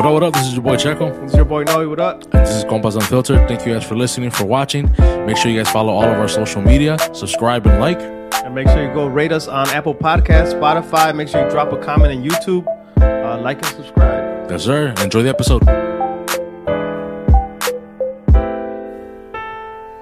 What 0.00 0.06
up, 0.06 0.12
what 0.14 0.22
up? 0.22 0.32
This 0.32 0.46
is 0.46 0.54
your 0.54 0.62
boy 0.62 0.76
Checo. 0.76 1.12
This 1.20 1.32
is 1.32 1.36
your 1.36 1.44
boy 1.44 1.62
Noe. 1.64 1.86
What 1.86 2.00
up? 2.00 2.22
And 2.32 2.46
this 2.46 2.54
is 2.54 2.64
Compas 2.64 2.94
Unfiltered. 2.94 3.46
Thank 3.46 3.66
you 3.66 3.74
guys 3.74 3.84
for 3.84 3.96
listening, 3.96 4.30
for 4.30 4.46
watching. 4.46 4.90
Make 5.26 5.36
sure 5.36 5.50
you 5.50 5.62
guys 5.62 5.70
follow 5.70 5.92
all 5.92 6.04
of 6.04 6.18
our 6.18 6.26
social 6.26 6.62
media, 6.62 6.96
subscribe 7.12 7.66
and 7.66 7.78
like. 7.78 8.00
And 8.00 8.54
make 8.54 8.66
sure 8.68 8.82
you 8.82 8.94
go 8.94 9.06
rate 9.06 9.30
us 9.30 9.46
on 9.46 9.68
Apple 9.68 9.94
Podcasts, 9.94 10.54
Spotify. 10.54 11.14
Make 11.14 11.28
sure 11.28 11.44
you 11.44 11.50
drop 11.50 11.70
a 11.72 11.76
comment 11.76 12.16
on 12.16 12.24
YouTube. 12.26 12.66
Uh, 12.96 13.42
like 13.42 13.58
and 13.58 13.66
subscribe. 13.66 14.50
Yes, 14.50 14.64
sir. 14.64 14.94
Enjoy 15.02 15.22
the 15.22 15.28
episode. 15.28 15.66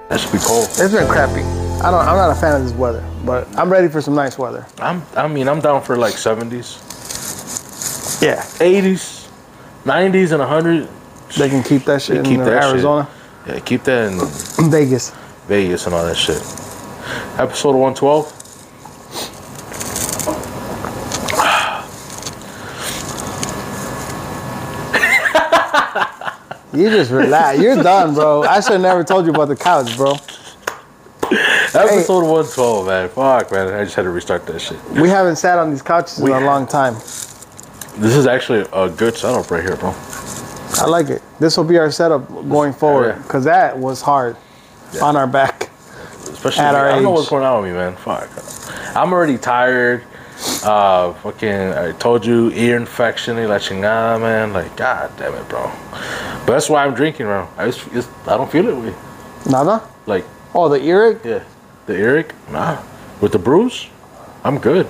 That 0.07 0.17
should 0.17 0.31
be 0.31 0.37
cold. 0.37 0.63
It's 0.63 0.93
been 0.93 1.09
crappy. 1.09 1.41
I 1.83 1.91
don't. 1.91 2.07
I'm 2.07 2.15
not 2.15 2.31
a 2.31 2.39
fan 2.39 2.55
of 2.55 2.63
this 2.63 2.71
weather, 2.71 3.03
but 3.25 3.49
I'm 3.59 3.69
ready 3.69 3.89
for 3.89 3.99
some 3.99 4.15
nice 4.15 4.37
weather. 4.37 4.65
I'm. 4.77 5.03
I 5.17 5.27
mean, 5.27 5.49
I'm 5.49 5.59
down 5.59 5.83
for 5.83 5.97
like 5.97 6.13
70s, 6.13 6.79
Yeah, 8.21 8.41
80s, 8.65 9.18
90s, 9.85 10.31
and 10.31 10.39
100. 10.39 10.87
they 11.37 11.49
can 11.49 11.63
keep 11.63 11.83
that 11.85 12.01
shit 12.01 12.23
Keep 12.25 12.39
in 12.39 12.45
that 12.45 12.63
shit. 12.63 12.71
Arizona, 12.71 13.09
Yeah, 13.47 13.59
keep 13.59 13.83
that 13.83 14.11
in 14.11 14.69
Vegas. 14.69 15.11
Vegas 15.47 15.85
and 15.85 15.95
all 15.95 16.05
that 16.05 16.17
shit. 16.17 16.41
Episode 17.39 17.75
112. 17.75 18.35
You 26.71 26.89
just 26.89 27.11
relax. 27.11 27.59
You're 27.59 27.81
done, 27.81 28.13
bro. 28.13 28.43
I 28.43 28.59
should 28.59 28.73
have 28.73 28.81
never 28.81 29.03
told 29.03 29.25
you 29.25 29.31
about 29.31 29.47
the 29.47 29.55
couch, 29.55 29.97
bro. 29.97 30.13
Episode 31.73 32.23
112, 32.23 32.85
man. 32.85 33.09
Fuck, 33.09 33.51
man. 33.51 33.73
I 33.73 33.83
just 33.83 33.95
had 33.95 34.03
to 34.03 34.09
restart 34.09 34.45
that 34.45 34.59
shit. 34.59 34.77
We 34.91 35.09
haven't 35.09 35.37
sat 35.37 35.57
on 35.57 35.71
these 35.71 35.81
couches 35.81 36.19
We 36.19 36.31
in 36.31 36.43
a 36.43 36.45
long 36.45 36.67
time. 36.67 36.95
This 37.99 38.15
is 38.15 38.27
actually 38.27 38.65
a 38.71 38.89
good 38.89 39.15
setup 39.15 39.51
right 39.51 39.61
here, 39.61 39.75
bro. 39.75 39.93
I 40.75 40.85
like 40.87 41.09
it. 41.09 41.21
This 41.39 41.57
will 41.57 41.65
be 41.65 41.77
our 41.77 41.91
setup 41.91 42.27
going 42.49 42.71
forward 42.71 43.15
yeah. 43.15 43.21
because 43.23 43.43
that 43.43 43.77
was 43.77 44.01
hard 44.01 44.37
on 45.01 45.17
our 45.17 45.27
back. 45.27 45.69
Especially, 46.23 46.63
At 46.63 46.75
our 46.75 46.89
I 46.89 46.95
don't 46.95 47.03
know 47.03 47.11
what's 47.11 47.29
going 47.29 47.43
on 47.43 47.63
with 47.63 47.71
me, 47.71 47.77
man. 47.77 47.95
Fuck. 47.97 48.29
I'm 48.95 49.11
already 49.11 49.37
tired. 49.37 50.03
Uh, 50.63 51.13
fucking, 51.15 51.49
I 51.73 51.91
told 51.93 52.25
you, 52.25 52.49
ear 52.51 52.77
infection, 52.77 53.35
la 53.35 53.57
chingada, 53.57 54.21
man. 54.21 54.53
Like, 54.53 54.77
god 54.77 55.11
damn 55.17 55.33
it, 55.33 55.49
bro. 55.49 55.69
But 56.45 56.53
that's 56.53 56.69
why 56.69 56.85
I'm 56.85 56.93
drinking, 56.93 57.25
bro. 57.25 57.49
I 57.57 57.65
just, 57.65 57.85
it's, 57.91 58.07
I 58.25 58.37
don't 58.37 58.49
feel 58.49 58.69
it. 58.69 58.75
Way. 58.75 58.95
Nada? 59.51 59.85
Like, 60.05 60.23
Oh, 60.55 60.69
the 60.69 60.81
earache? 60.81 61.23
yeah, 61.25 61.43
the 61.85 61.95
Eric, 61.95 62.33
nah. 62.49 62.81
With 63.21 63.33
the 63.33 63.39
bruise, 63.39 63.87
I'm 64.43 64.57
good. 64.57 64.87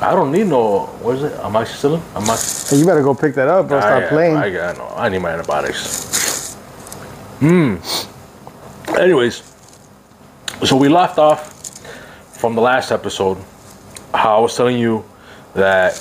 I 0.00 0.14
don't 0.14 0.30
need 0.30 0.46
no, 0.46 0.86
what 1.00 1.16
is 1.16 1.22
it? 1.22 1.32
Amoxicillin? 1.38 2.00
Amox- 2.12 2.70
Hey, 2.70 2.76
you 2.78 2.84
better 2.84 3.02
go 3.02 3.14
pick 3.14 3.34
that 3.34 3.48
up, 3.48 3.68
bro. 3.68 3.80
Stop 3.80 4.02
I, 4.02 4.08
playing. 4.08 4.36
I 4.36 4.50
got 4.50 4.76
no. 4.76 4.92
I 4.94 5.08
need 5.08 5.20
my 5.20 5.30
antibiotics. 5.30 6.54
Hmm. 7.40 7.76
Anyways, 8.98 9.42
so 10.64 10.76
we 10.76 10.88
left 10.88 11.18
off 11.18 11.52
from 12.38 12.54
the 12.54 12.60
last 12.60 12.92
episode. 12.92 13.38
How 14.12 14.38
I 14.38 14.40
was 14.40 14.56
telling 14.56 14.78
you 14.78 15.04
that 15.54 15.94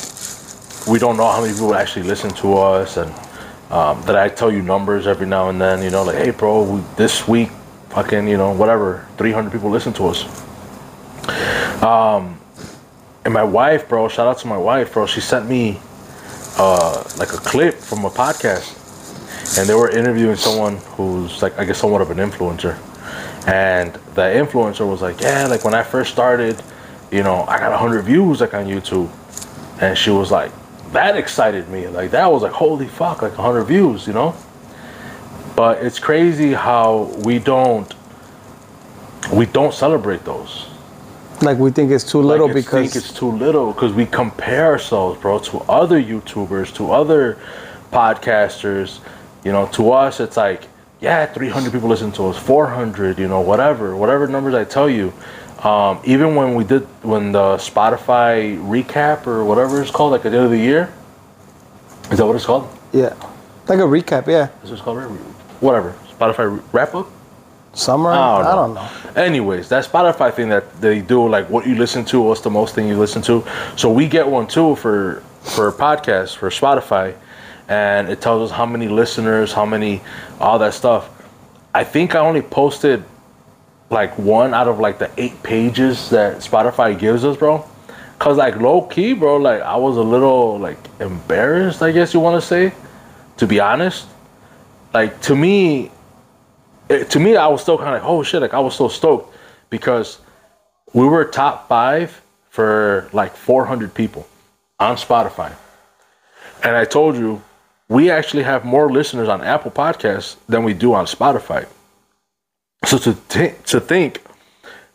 we 0.90 1.00
don't 1.00 1.18
know 1.18 1.30
how 1.30 1.42
many 1.42 1.54
people 1.54 1.74
actually 1.76 2.04
listen 2.04 2.32
to 2.32 2.58
us, 2.58 2.98
and 2.98 3.12
um, 3.72 4.02
that 4.04 4.16
I 4.16 4.30
tell 4.30 4.52
you 4.52 4.62
numbers 4.62 5.08
every 5.08 5.26
now 5.28 5.50
and 5.50 5.60
then. 5.60 5.82
You 5.82 5.90
know, 5.90 6.04
like, 6.04 6.18
hey, 6.18 6.32
bro, 6.32 6.64
we, 6.64 6.82
this 6.98 7.28
week, 7.28 7.50
fucking, 7.90 8.28
you 8.28 8.38
know, 8.38 8.52
whatever, 8.52 9.08
300 9.18 9.52
people 9.52 9.70
listen 9.70 9.94
to 9.94 10.08
us. 10.08 10.24
Um, 11.84 12.40
and 13.26 13.34
my 13.34 13.44
wife, 13.44 13.90
bro, 13.90 14.08
shout 14.08 14.28
out 14.28 14.38
to 14.40 14.48
my 14.48 14.58
wife, 14.58 14.94
bro. 14.94 15.08
She 15.08 15.20
sent 15.20 15.50
me 15.50 15.80
uh, 16.58 17.04
like 17.18 17.34
a 17.34 17.38
clip 17.38 17.74
from 17.74 18.06
a 18.06 18.10
podcast, 18.12 19.58
and 19.58 19.68
they 19.68 19.74
were 19.74 19.90
interviewing 19.90 20.36
someone 20.36 20.78
who's 20.96 21.42
like 21.42 21.58
I 21.58 21.66
guess 21.66 21.80
somewhat 21.80 22.02
of 22.02 22.12
an 22.12 22.18
influencer, 22.18 22.78
and 23.48 23.94
the 24.14 24.22
influencer 24.22 24.88
was 24.88 25.02
like, 25.02 25.20
yeah, 25.22 25.48
like 25.48 25.66
when 25.66 25.74
I 25.74 25.82
first 25.82 26.12
started, 26.12 26.62
you 27.12 27.24
know, 27.24 27.44
I 27.48 27.58
got 27.58 27.78
hundred 27.78 28.04
views 28.04 28.42
like 28.42 28.54
on 28.54 28.68
YouTube, 28.68 29.10
and 29.82 29.98
she 29.98 30.12
was 30.12 30.30
like, 30.30 30.52
that 30.92 31.18
excited 31.18 31.68
me, 31.68 31.88
like 31.88 32.12
that 32.12 32.32
was 32.32 32.44
like 32.44 32.54
holy 32.54 32.88
fuck, 32.88 33.24
like 33.24 33.34
hundred 33.34 33.64
views, 33.64 34.06
you 34.06 34.14
know. 34.14 34.36
But 35.56 35.84
it's 35.84 35.98
crazy 35.98 36.54
how 36.54 37.12
we 37.24 37.40
don't 37.40 37.92
we 39.34 39.48
don't 39.48 39.74
celebrate 39.74 40.24
those 40.26 40.68
like 41.42 41.58
we 41.58 41.72
think 41.72 41.92
it's 41.92 42.10
too 42.10 42.22
little 42.22 42.48
like, 42.48 42.56
because 42.56 42.94
think 42.94 42.96
it's 42.96 43.14
too 43.14 43.32
little 43.32 43.74
because 43.74 43.94
we 43.94 44.06
compare 44.06 44.66
ourselves, 44.66 45.20
bro, 45.22 45.40
to 45.40 45.60
other 45.70 46.02
YouTubers, 46.02 46.74
to 46.76 46.92
other 46.92 47.38
podcasters. 47.92 49.00
You 49.44 49.52
know, 49.52 49.68
to 49.74 49.92
us, 49.92 50.20
it's 50.20 50.38
like, 50.38 50.68
yeah, 51.02 51.26
300 51.28 51.72
people 51.72 51.88
listen 51.88 52.12
to 52.14 52.28
us, 52.28 52.38
400, 52.38 53.20
you 53.20 53.28
know, 53.28 53.42
whatever, 53.42 53.96
whatever 53.96 54.28
numbers 54.28 54.56
I 54.56 54.64
tell 54.64 54.90
you. 54.90 55.14
Um, 55.64 56.00
even 56.04 56.36
when 56.36 56.56
we 56.56 56.64
did, 56.64 56.84
when 57.04 57.32
the 57.32 57.58
Spotify 57.58 58.58
recap 58.58 59.28
or 59.28 59.46
whatever 59.46 59.82
it's 59.82 59.92
called, 59.92 60.12
like 60.14 60.26
at 60.26 60.32
the 60.32 60.38
end 60.38 60.46
of 60.46 60.52
the 60.52 60.58
year, 60.60 60.92
is 62.12 62.18
that 62.18 62.26
what 62.26 62.36
it's 62.36 62.46
called? 62.46 62.68
yeah, 62.92 63.14
like 63.68 63.80
a 63.80 63.84
recap. 63.84 64.28
Yeah, 64.28 64.50
Is 64.64 64.72
it 64.72 64.80
called? 64.80 65.00
Whatever. 65.60 65.96
Spotify 66.12 66.62
wrap 66.72 66.94
up? 66.96 67.08
Summer. 67.76 68.12
I 68.12 68.16
don't 68.16 68.46
I 68.46 68.50
know. 68.50 68.56
don't 68.56 68.74
know. 68.76 69.22
Anyways, 69.22 69.70
that 69.70 69.86
Spotify 69.86 70.34
thing 70.34 70.50
that 70.50 70.82
they 70.82 71.02
do, 71.02 71.28
like 71.28 71.50
what 71.50 71.68
you 71.68 71.76
listen 71.76 72.04
to, 72.06 72.22
what's 72.22 72.42
the 72.42 72.50
most 72.50 72.76
thing 72.76 72.88
you 72.88 72.98
listen 72.98 73.22
to. 73.24 73.44
So 73.76 73.92
we 73.92 74.08
get 74.08 74.28
one 74.28 74.48
too 74.48 74.76
for 74.76 75.22
for 75.42 75.72
podcasts 75.72 76.36
for 76.36 76.50
Spotify, 76.50 77.16
and 77.68 78.10
it 78.10 78.22
tells 78.22 78.50
us 78.50 78.58
how 78.58 78.66
many 78.66 78.88
listeners, 78.88 79.54
how 79.54 79.66
many, 79.66 80.02
all 80.40 80.58
that 80.60 80.74
stuff. 80.74 81.10
I 81.74 81.84
think 81.84 82.16
I 82.16 82.20
only 82.20 82.42
posted 82.42 83.04
like 83.90 84.18
one 84.18 84.54
out 84.54 84.68
of 84.68 84.80
like 84.80 84.98
the 84.98 85.12
eight 85.18 85.44
pages 85.44 86.10
that 86.10 86.38
Spotify 86.38 86.98
gives 86.98 87.24
us, 87.24 87.38
bro. 87.38 87.64
Cause 88.18 88.38
like 88.38 88.56
low 88.56 88.82
key, 88.82 89.14
bro, 89.14 89.38
like 89.38 89.62
I 89.62 89.76
was 89.76 89.98
a 89.98 90.02
little 90.02 90.58
like 90.58 90.78
embarrassed, 91.00 91.82
I 91.84 91.92
guess 91.92 92.14
you 92.14 92.22
want 92.22 92.42
to 92.42 92.48
say, 92.48 92.74
to 93.38 93.46
be 93.46 93.60
honest. 93.60 94.08
Like 94.94 95.22
to 95.24 95.36
me, 95.36 95.92
it, 96.90 97.10
to 97.12 97.20
me, 97.20 97.36
I 97.36 97.48
was 97.48 97.62
still 97.62 97.78
kind 97.78 97.96
of 97.96 98.02
like, 98.02 98.10
oh 98.10 98.24
shit, 98.24 98.42
like 98.42 98.54
I 98.54 98.60
was 98.60 98.76
so 98.76 98.88
stoked 98.88 99.36
because 99.70 100.20
we 100.94 101.06
were 101.06 101.26
top 101.26 101.68
five 101.68 102.22
for 102.50 103.10
like 103.14 103.36
400 103.36 103.94
people 103.94 104.28
on 104.80 104.96
Spotify. 104.96 105.54
And 106.64 106.76
I 106.76 106.86
told 106.86 107.16
you, 107.16 107.42
we 107.88 108.10
actually 108.10 108.44
have 108.44 108.66
more 108.66 108.92
listeners 108.92 109.28
on 109.28 109.42
Apple 109.42 109.72
Podcasts 109.72 110.38
than 110.48 110.64
we 110.64 110.74
do 110.74 110.94
on 110.94 111.06
Spotify. 111.06 111.68
So 112.86 112.98
to, 113.00 113.14
thi- 113.14 113.54
to 113.68 113.80
think 113.80 114.24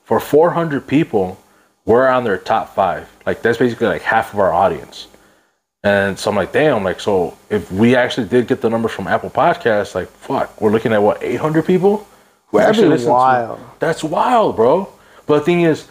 for 0.04 0.20
400 0.20 0.86
people, 0.86 1.38
we're 1.84 2.08
on 2.08 2.24
their 2.24 2.38
top 2.38 2.74
five. 2.74 3.08
Like 3.26 3.42
that's 3.42 3.58
basically 3.58 3.86
like 3.88 4.02
half 4.02 4.32
of 4.32 4.40
our 4.40 4.52
audience. 4.52 5.06
And 5.82 6.18
so 6.18 6.30
I'm 6.30 6.36
like, 6.36 6.52
damn, 6.52 6.84
like, 6.84 7.00
so 7.00 7.36
if 7.48 7.72
we 7.72 7.96
actually 7.96 8.28
did 8.28 8.46
get 8.46 8.60
the 8.60 8.68
numbers 8.68 8.92
from 8.92 9.06
Apple 9.06 9.30
Podcasts, 9.30 9.94
like, 9.94 10.08
fuck, 10.08 10.60
we're 10.60 10.70
looking 10.70 10.92
at 10.92 11.02
what, 11.02 11.22
800 11.22 11.64
people? 11.64 12.06
who 12.48 12.58
That'd 12.58 12.70
actually 12.76 12.88
listen 12.88 13.06
to- 13.06 13.12
That's 13.78 14.04
wild, 14.04 14.56
bro. 14.56 14.92
But 15.26 15.38
the 15.40 15.44
thing 15.44 15.62
is, 15.62 15.86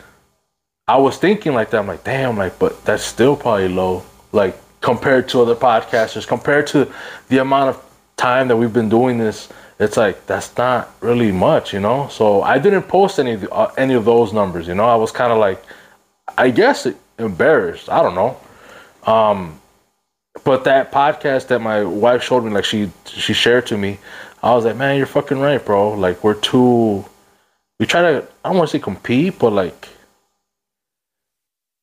I 0.87 0.97
was 0.97 1.17
thinking 1.17 1.53
like 1.53 1.69
that. 1.71 1.79
I'm 1.79 1.87
like, 1.87 2.03
damn, 2.03 2.37
like, 2.37 2.59
but 2.59 2.83
that's 2.85 3.03
still 3.03 3.35
probably 3.35 3.69
low, 3.69 4.03
like, 4.31 4.59
compared 4.81 5.29
to 5.29 5.41
other 5.41 5.55
podcasters, 5.55 6.27
compared 6.27 6.67
to 6.67 6.91
the 7.29 7.37
amount 7.39 7.69
of 7.69 7.83
time 8.17 8.47
that 8.49 8.57
we've 8.57 8.73
been 8.73 8.89
doing 8.89 9.17
this. 9.17 9.49
It's 9.79 9.95
like 9.95 10.25
that's 10.25 10.55
not 10.57 10.93
really 10.99 11.31
much, 11.31 11.73
you 11.73 11.79
know. 11.79 12.09
So 12.09 12.41
I 12.41 12.59
didn't 12.59 12.83
post 12.83 13.17
any 13.17 13.31
of 13.33 13.41
the, 13.41 13.51
uh, 13.51 13.71
any 13.77 13.93
of 13.93 14.03
those 14.03 14.33
numbers, 14.33 14.67
you 14.67 14.75
know. 14.75 14.83
I 14.83 14.95
was 14.95 15.11
kind 15.11 15.31
of 15.31 15.37
like, 15.37 15.63
I 16.37 16.49
guess 16.49 16.85
embarrassed. 17.17 17.89
I 17.89 18.01
don't 18.01 18.15
know. 18.15 18.37
Um, 19.05 19.59
but 20.43 20.63
that 20.63 20.91
podcast 20.91 21.47
that 21.47 21.59
my 21.59 21.83
wife 21.83 22.23
showed 22.23 22.43
me, 22.43 22.51
like 22.51 22.65
she 22.65 22.91
she 23.05 23.33
shared 23.33 23.67
to 23.67 23.77
me, 23.77 23.99
I 24.41 24.53
was 24.53 24.65
like, 24.65 24.75
man, 24.77 24.97
you're 24.97 25.05
fucking 25.05 25.39
right, 25.39 25.63
bro. 25.63 25.91
Like 25.93 26.23
we're 26.23 26.35
too. 26.35 27.05
We 27.79 27.85
try 27.85 28.01
to. 28.01 28.27
I 28.43 28.49
don't 28.49 28.57
want 28.57 28.69
to 28.69 28.77
say 28.77 28.81
compete, 28.81 29.39
but 29.39 29.51
like, 29.51 29.89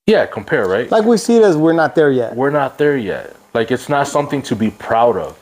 yeah, 0.07 0.27
compare, 0.27 0.67
right? 0.67 0.91
Like 0.91 1.05
we 1.05 1.17
see 1.17 1.37
it 1.37 1.43
as 1.43 1.57
we're 1.57 1.73
not 1.73 1.95
there 1.95 2.11
yet. 2.11 2.35
we're 2.37 2.51
not 2.51 2.79
there 2.79 2.97
yet. 2.97 3.37
Like 3.55 3.71
it's 3.71 3.89
not 3.89 4.07
something 4.09 4.43
to 4.43 4.57
be 4.57 4.71
proud 4.71 5.17
of. 5.17 5.39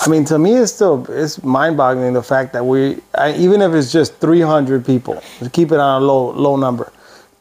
I 0.00 0.08
mean, 0.08 0.24
to 0.26 0.38
me, 0.38 0.54
it's 0.54 0.72
still 0.72 1.06
it's 1.10 1.42
mind-boggling 1.42 2.14
the 2.14 2.22
fact 2.22 2.52
that 2.54 2.64
we, 2.64 2.98
I, 3.14 3.34
even 3.34 3.60
if 3.60 3.72
it's 3.72 3.92
just 3.92 4.16
300 4.16 4.84
people, 4.84 5.22
keep 5.52 5.72
it 5.72 5.78
on 5.78 6.02
a 6.02 6.04
low 6.04 6.30
low 6.30 6.56
number, 6.56 6.92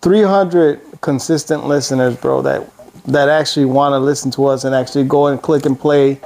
300 0.01 0.81
consistent 1.01 1.65
listeners, 1.65 2.15
bro, 2.18 2.41
that 2.41 2.62
that 3.05 3.29
actually 3.29 3.65
want 3.65 3.94
to 3.94 4.00
listen 4.00 4.31
to 4.31 4.45
us 4.45 4.63
and 4.63 4.73
actually 4.73 5.03
go 5.03 5.27
and 5.27 5.41
click 5.41 5.65
and 5.65 5.79
play. 5.79 6.19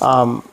Um, 0.00 0.46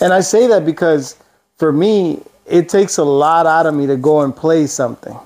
and 0.00 0.12
I 0.12 0.20
say 0.20 0.46
that 0.46 0.64
because 0.64 1.16
for 1.58 1.72
me, 1.72 2.22
it 2.46 2.68
takes 2.68 2.98
a 2.98 3.04
lot 3.04 3.46
out 3.46 3.66
of 3.66 3.74
me 3.74 3.86
to 3.86 3.96
go 3.96 4.20
and 4.20 4.34
play 4.34 4.66
something. 4.66 5.18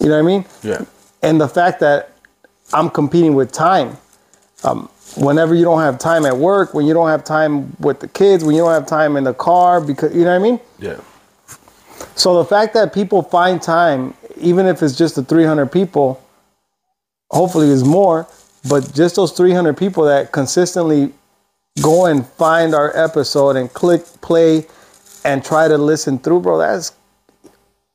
You 0.00 0.08
know 0.08 0.14
what 0.14 0.18
I 0.18 0.22
mean? 0.22 0.44
Yeah. 0.62 0.84
and 1.22 1.40
the 1.40 1.48
fact 1.48 1.80
that 1.80 2.14
I'm 2.72 2.90
competing 2.90 3.34
with 3.34 3.52
time. 3.52 3.96
Um, 4.62 4.88
whenever 5.16 5.54
you 5.54 5.64
don't 5.64 5.80
have 5.80 5.98
time 5.98 6.24
at 6.24 6.36
work, 6.36 6.74
when 6.74 6.86
you 6.86 6.94
don't 6.94 7.08
have 7.08 7.22
time 7.24 7.76
with 7.78 8.00
the 8.00 8.08
kids, 8.08 8.44
when 8.44 8.54
you 8.54 8.62
don't 8.62 8.72
have 8.72 8.86
time 8.86 9.16
in 9.16 9.24
the 9.24 9.34
car, 9.34 9.80
because 9.80 10.14
you 10.14 10.24
know 10.24 10.30
what 10.30 10.36
I 10.36 10.38
mean. 10.38 10.60
Yeah. 10.78 11.00
So 12.16 12.36
the 12.42 12.44
fact 12.44 12.74
that 12.74 12.92
people 12.92 13.22
find 13.22 13.60
time, 13.60 14.14
even 14.36 14.66
if 14.66 14.82
it's 14.82 14.96
just 14.96 15.16
the 15.16 15.22
300 15.22 15.66
people, 15.66 16.20
hopefully 17.30 17.68
is 17.68 17.84
more, 17.84 18.26
but 18.68 18.94
just 18.94 19.16
those 19.16 19.32
300 19.32 19.76
people 19.76 20.04
that 20.04 20.32
consistently 20.32 21.12
go 21.82 22.06
and 22.06 22.26
find 22.26 22.74
our 22.74 22.96
episode 22.96 23.56
and 23.56 23.72
click 23.72 24.04
play 24.20 24.66
and 25.24 25.44
try 25.44 25.68
to 25.68 25.76
listen 25.76 26.18
through, 26.18 26.40
bro, 26.40 26.58
that's 26.58 26.92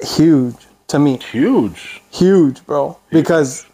huge 0.04 0.56
to 0.88 1.00
me. 1.00 1.18
Huge. 1.18 2.02
Huge, 2.12 2.66
bro. 2.66 2.98
Because 3.10 3.66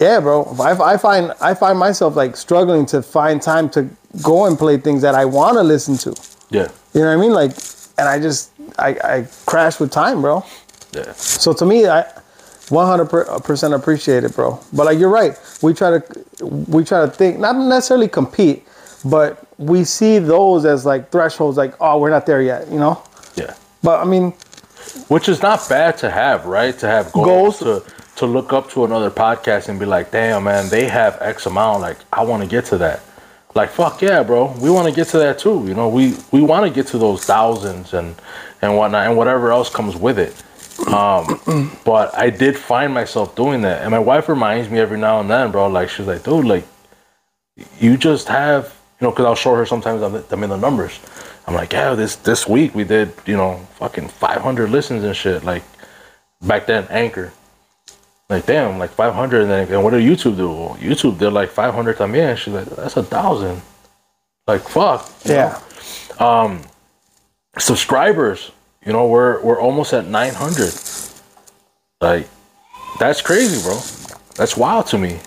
yeah, 0.00 0.18
bro, 0.20 0.44
I, 0.60 0.94
I 0.94 0.96
find 0.96 1.32
I 1.40 1.54
find 1.54 1.78
myself 1.78 2.16
like 2.16 2.36
struggling 2.36 2.84
to 2.86 3.02
find 3.02 3.40
time 3.40 3.70
to 3.70 3.88
go 4.22 4.46
and 4.46 4.58
play 4.58 4.76
things 4.76 5.02
that 5.02 5.14
I 5.14 5.24
want 5.24 5.56
to 5.56 5.62
listen 5.62 5.96
to. 5.98 6.20
Yeah. 6.50 6.68
You 6.94 7.00
know 7.00 7.06
what 7.06 7.12
I 7.12 7.16
mean? 7.16 7.32
Like, 7.32 7.52
and 7.98 8.08
I 8.08 8.18
just 8.18 8.50
I, 8.78 8.88
I 9.04 9.26
crash 9.46 9.78
with 9.78 9.90
time, 9.92 10.20
bro. 10.20 10.44
Yeah. 10.92 11.12
So 11.12 11.52
to 11.52 11.64
me, 11.64 11.86
I 11.86 12.04
100% 12.70 13.76
appreciate 13.76 14.24
it, 14.24 14.34
bro. 14.34 14.60
But 14.72 14.86
like 14.86 14.98
you're 14.98 15.10
right, 15.10 15.38
we 15.62 15.74
try 15.74 15.98
to 15.98 16.24
we 16.68 16.84
try 16.84 17.04
to 17.06 17.12
think 17.12 17.38
not 17.38 17.56
necessarily 17.56 18.08
compete, 18.08 18.66
but 19.04 19.46
we 19.58 19.84
see 19.84 20.18
those 20.18 20.64
as 20.64 20.86
like 20.86 21.10
thresholds. 21.10 21.56
Like, 21.58 21.74
oh, 21.80 21.98
we're 21.98 22.10
not 22.10 22.26
there 22.26 22.42
yet, 22.42 22.70
you 22.70 22.78
know. 22.78 23.02
Yeah. 23.36 23.54
But 23.82 24.00
I 24.00 24.04
mean, 24.04 24.34
Which 25.08 25.28
is 25.28 25.42
not 25.42 25.68
bad 25.68 25.98
to 25.98 26.10
have, 26.10 26.46
right? 26.46 26.76
To 26.78 26.86
have 26.86 27.12
goals, 27.12 27.58
to 27.60 27.84
to 28.16 28.26
look 28.26 28.52
up 28.52 28.70
to 28.70 28.84
another 28.84 29.10
podcast 29.10 29.68
and 29.68 29.78
be 29.78 29.86
like, 29.86 30.10
damn 30.10 30.44
man, 30.44 30.68
they 30.70 30.86
have 30.88 31.18
X 31.20 31.46
amount. 31.46 31.82
Like, 31.82 31.98
I 32.12 32.22
want 32.24 32.42
to 32.42 32.48
get 32.48 32.64
to 32.66 32.78
that. 32.78 33.00
Like, 33.54 33.70
fuck 33.70 34.02
yeah, 34.02 34.22
bro. 34.22 34.52
We 34.60 34.70
want 34.70 34.88
to 34.88 34.94
get 34.94 35.08
to 35.08 35.18
that 35.18 35.38
too. 35.38 35.64
You 35.66 35.74
know, 35.74 35.88
we 35.88 36.16
we 36.32 36.42
want 36.42 36.66
to 36.66 36.72
get 36.74 36.88
to 36.88 36.98
those 36.98 37.24
thousands 37.24 37.94
and 37.94 38.14
and 38.62 38.76
whatnot 38.76 39.06
and 39.08 39.16
whatever 39.16 39.52
else 39.52 39.70
comes 39.70 39.96
with 39.96 40.18
it. 40.18 40.34
Um, 40.80 41.70
but 41.84 42.14
I 42.16 42.30
did 42.30 42.58
find 42.58 42.92
myself 42.92 43.36
doing 43.36 43.62
that, 43.62 43.82
and 43.82 43.90
my 43.90 43.98
wife 43.98 44.28
reminds 44.28 44.70
me 44.70 44.78
every 44.78 44.98
now 44.98 45.20
and 45.20 45.30
then, 45.30 45.50
bro. 45.50 45.68
Like, 45.68 45.88
she's 45.88 46.06
like, 46.06 46.24
dude, 46.24 46.44
like, 46.44 46.66
you 47.80 47.96
just 47.96 48.28
have, 48.28 48.74
you 49.00 49.06
know, 49.06 49.10
because 49.10 49.24
I'll 49.26 49.34
show 49.34 49.54
her 49.54 49.66
sometimes 49.66 50.02
I'm, 50.02 50.14
I'm 50.30 50.44
in 50.44 50.50
the 50.50 50.56
numbers. 50.56 50.98
I'm 51.46 51.54
like, 51.54 51.72
yeah, 51.72 51.94
this 51.94 52.16
this 52.16 52.48
week 52.48 52.74
we 52.74 52.84
did, 52.84 53.12
you 53.26 53.36
know, 53.36 53.58
fucking 53.74 54.08
500 54.08 54.70
listens 54.70 55.04
and 55.04 55.14
shit. 55.16 55.44
Like 55.44 55.62
back 56.42 56.66
then, 56.66 56.86
Anchor. 56.90 57.32
Like 58.30 58.46
damn, 58.46 58.78
like 58.78 58.90
500, 58.90 59.42
and 59.42 59.50
then 59.50 59.68
and 59.72 59.84
what 59.84 59.90
did 59.90 60.02
YouTube 60.02 60.36
do? 60.36 60.50
Well, 60.50 60.76
YouTube 60.80 61.18
did 61.18 61.30
like 61.30 61.50
500 61.50 61.96
también. 61.98 62.36
She's 62.36 62.54
like, 62.54 62.66
that's 62.66 62.96
a 62.96 63.02
thousand. 63.02 63.60
Like 64.46 64.62
fuck. 64.62 65.10
yeah, 65.24 65.60
know? 66.18 66.60
Subscribers, 67.58 68.50
you 68.86 68.92
know, 68.92 69.06
we're 69.06 69.40
we're 69.42 69.60
almost 69.60 69.92
at 69.92 70.06
900. 70.06 70.74
Like 72.00 72.28
that's 72.98 73.22
crazy, 73.22 73.62
bro. 73.62 73.78
That's 74.36 74.56
wild 74.56 74.86
to 74.88 74.98
me. 74.98 75.18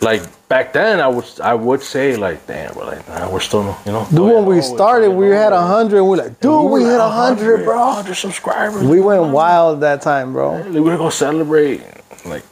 Like 0.00 0.22
back 0.48 0.72
then, 0.72 1.00
I 1.00 1.08
would 1.08 1.24
I 1.40 1.54
would 1.54 1.80
say 1.80 2.16
like, 2.16 2.46
damn, 2.46 2.74
but 2.74 2.86
like 2.86 3.08
nah, 3.08 3.30
we're 3.30 3.40
still, 3.40 3.76
you 3.86 3.92
know. 3.92 4.06
dude, 4.10 4.18
oh, 4.18 4.28
yeah, 4.28 4.34
when 4.34 4.46
we 4.46 4.58
oh, 4.58 4.60
started, 4.60 5.10
we 5.10 5.30
oh, 5.30 5.32
had 5.32 5.52
a 5.52 5.62
hundred. 5.62 5.98
and 5.98 6.08
We're 6.08 6.16
like, 6.16 6.40
dude, 6.40 6.70
we, 6.70 6.82
were 6.82 6.90
hit 6.90 7.00
hundred, 7.00 7.64
bro. 7.64 7.78
100 7.78 8.14
subscribers. 8.14 8.82
We 8.82 9.00
went 9.00 9.32
wild 9.32 9.80
that 9.80 10.02
time, 10.02 10.32
bro. 10.32 10.56
Like, 10.56 10.82
we're 10.82 10.96
gonna 10.96 11.10
celebrate. 11.10 11.82
Like, 12.26 12.44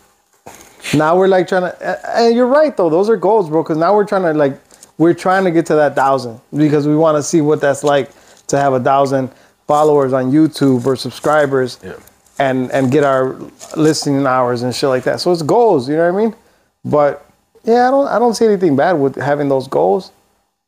Now 0.94 1.16
we're 1.16 1.28
like 1.28 1.48
trying 1.48 1.70
to, 1.70 2.18
and 2.18 2.34
you're 2.34 2.46
right 2.46 2.76
though. 2.76 2.88
Those 2.88 3.10
are 3.10 3.16
goals, 3.16 3.48
bro. 3.48 3.62
Because 3.62 3.78
now 3.78 3.94
we're 3.94 4.06
trying 4.06 4.22
to 4.22 4.32
like, 4.32 4.58
we're 4.96 5.14
trying 5.14 5.44
to 5.44 5.50
get 5.50 5.66
to 5.66 5.74
that 5.74 5.94
thousand 5.94 6.40
because 6.54 6.86
we 6.86 6.96
want 6.96 7.16
to 7.16 7.22
see 7.22 7.40
what 7.40 7.60
that's 7.60 7.82
like 7.84 8.10
to 8.46 8.58
have 8.58 8.72
a 8.72 8.80
thousand 8.80 9.30
followers 9.74 10.12
on 10.12 10.24
YouTube 10.36 10.84
or 10.90 10.96
subscribers, 10.96 11.70
Yeah. 11.82 11.92
and 12.46 12.58
and 12.76 12.90
get 12.90 13.04
our 13.12 13.22
listening 13.76 14.26
hours 14.26 14.58
and 14.64 14.74
shit 14.74 14.88
like 14.94 15.04
that. 15.08 15.20
So 15.20 15.26
it's 15.34 15.42
goals, 15.56 15.88
you 15.88 15.96
know 15.96 16.06
what 16.12 16.18
I 16.20 16.24
mean? 16.24 16.34
But 16.84 17.12
yeah, 17.70 17.86
I 17.88 17.90
don't 17.94 18.08
I 18.14 18.18
don't 18.18 18.34
see 18.38 18.46
anything 18.52 18.74
bad 18.82 18.94
with 19.04 19.14
having 19.30 19.48
those 19.54 19.68
goals, 19.78 20.10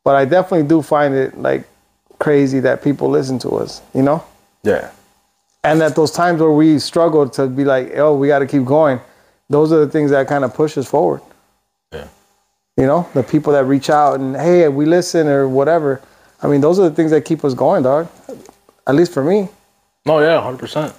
but 0.04 0.14
I 0.14 0.24
definitely 0.36 0.68
do 0.74 0.82
find 0.82 1.14
it 1.22 1.30
like 1.48 1.62
crazy 2.26 2.60
that 2.60 2.76
people 2.86 3.06
listen 3.18 3.38
to 3.40 3.50
us, 3.62 3.82
you 3.98 4.02
know. 4.08 4.18
yeah, 4.62 4.90
and 5.64 5.82
at 5.82 5.94
those 5.96 6.12
times 6.12 6.40
where 6.40 6.52
we 6.62 6.78
struggle 6.78 7.28
to 7.38 7.42
be 7.58 7.64
like, 7.74 7.86
oh, 8.04 8.14
we 8.20 8.28
got 8.28 8.40
to 8.40 8.46
keep 8.46 8.64
going. 8.64 9.00
Those 9.50 9.72
are 9.72 9.80
the 9.84 9.90
things 9.96 10.10
that 10.12 10.28
kind 10.28 10.44
of 10.44 10.54
push 10.54 10.78
us 10.78 10.86
forward. 10.88 11.20
yeah, 11.92 12.06
You 12.80 12.86
know, 12.90 13.00
the 13.18 13.22
people 13.22 13.52
that 13.56 13.64
reach 13.74 13.90
out 13.90 14.12
and 14.20 14.36
hey, 14.36 14.68
we 14.68 14.84
listen 14.86 15.26
or 15.26 15.48
whatever. 15.58 16.00
I 16.44 16.46
mean, 16.50 16.60
those 16.60 16.78
are 16.80 16.88
the 16.90 16.94
things 16.98 17.10
that 17.10 17.22
keep 17.24 17.44
us 17.44 17.54
going, 17.54 17.82
dog. 17.82 18.06
At 18.86 18.94
least 18.94 19.12
for 19.12 19.22
me. 19.22 19.48
no, 20.04 20.20
yeah, 20.20 20.40
hundred 20.40 20.58
percent. 20.58 20.94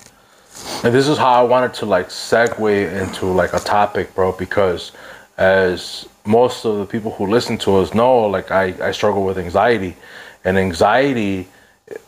And 0.83 0.94
this 0.94 1.07
is 1.07 1.18
how 1.18 1.33
I 1.33 1.44
wanted 1.44 1.74
to 1.75 1.85
like 1.85 2.09
segue 2.09 3.01
into 3.01 3.25
like 3.25 3.53
a 3.53 3.59
topic, 3.59 4.13
bro, 4.15 4.31
because 4.31 4.91
as 5.38 6.07
most 6.25 6.65
of 6.65 6.77
the 6.77 6.85
people 6.85 7.12
who 7.12 7.27
listen 7.27 7.57
to 7.59 7.77
us 7.77 7.94
know, 7.94 8.21
like 8.27 8.51
I, 8.51 8.74
I 8.81 8.91
struggle 8.91 9.25
with 9.25 9.38
anxiety, 9.38 9.95
and 10.45 10.57
anxiety, 10.57 11.47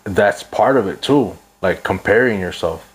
that's 0.03 0.43
part 0.43 0.77
of 0.77 0.87
it 0.87 1.01
too. 1.01 1.35
Like 1.61 1.83
comparing 1.83 2.39
yourself, 2.39 2.93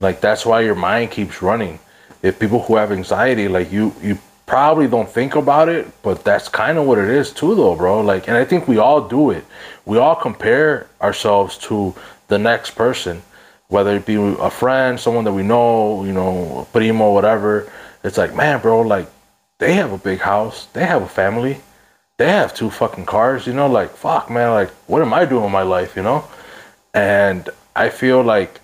like 0.00 0.20
that's 0.20 0.44
why 0.44 0.60
your 0.60 0.74
mind 0.74 1.10
keeps 1.10 1.42
running. 1.42 1.78
If 2.22 2.38
people 2.38 2.62
who 2.62 2.76
have 2.76 2.92
anxiety, 2.92 3.48
like 3.48 3.72
you, 3.72 3.94
you 4.02 4.18
probably 4.46 4.88
don't 4.88 5.08
think 5.08 5.34
about 5.34 5.68
it, 5.68 5.86
but 6.02 6.24
that's 6.24 6.48
kind 6.48 6.78
of 6.78 6.86
what 6.86 6.98
it 6.98 7.08
is 7.08 7.32
too, 7.32 7.54
though, 7.54 7.74
bro. 7.74 8.00
Like, 8.00 8.28
and 8.28 8.36
I 8.36 8.44
think 8.44 8.68
we 8.68 8.78
all 8.78 9.08
do 9.08 9.30
it. 9.30 9.44
We 9.84 9.98
all 9.98 10.16
compare 10.16 10.86
ourselves 11.00 11.56
to 11.58 11.94
the 12.28 12.38
next 12.38 12.72
person, 12.72 13.22
whether 13.68 13.96
it 13.96 14.06
be 14.06 14.16
a 14.16 14.50
friend, 14.50 14.98
someone 14.98 15.24
that 15.24 15.32
we 15.32 15.42
know, 15.42 16.04
you 16.04 16.12
know, 16.12 16.66
primo, 16.72 17.12
whatever. 17.12 17.70
It's 18.02 18.18
like, 18.18 18.34
man, 18.34 18.60
bro, 18.60 18.82
like 18.82 19.08
they 19.58 19.74
have 19.74 19.92
a 19.92 19.98
big 19.98 20.20
house, 20.20 20.66
they 20.72 20.84
have 20.84 21.02
a 21.02 21.08
family, 21.08 21.60
they 22.18 22.28
have 22.28 22.54
two 22.54 22.70
fucking 22.70 23.06
cars, 23.06 23.46
you 23.46 23.52
know, 23.52 23.66
like 23.66 23.90
fuck, 23.90 24.30
man, 24.30 24.50
like 24.50 24.70
what 24.86 25.02
am 25.02 25.14
I 25.14 25.24
doing 25.24 25.44
in 25.44 25.52
my 25.52 25.62
life, 25.62 25.96
you 25.96 26.02
know? 26.02 26.24
And 26.92 27.48
I 27.74 27.88
feel 27.88 28.22
like 28.22 28.60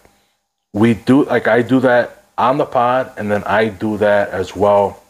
we 0.72 0.94
do, 0.94 1.24
like 1.24 1.48
I 1.48 1.62
do 1.62 1.80
that 1.80 2.24
on 2.38 2.58
the 2.58 2.64
pod, 2.64 3.12
and 3.18 3.30
then 3.30 3.42
I 3.44 3.68
do 3.68 3.98
that 3.98 4.30
as 4.30 4.54
well 4.56 5.02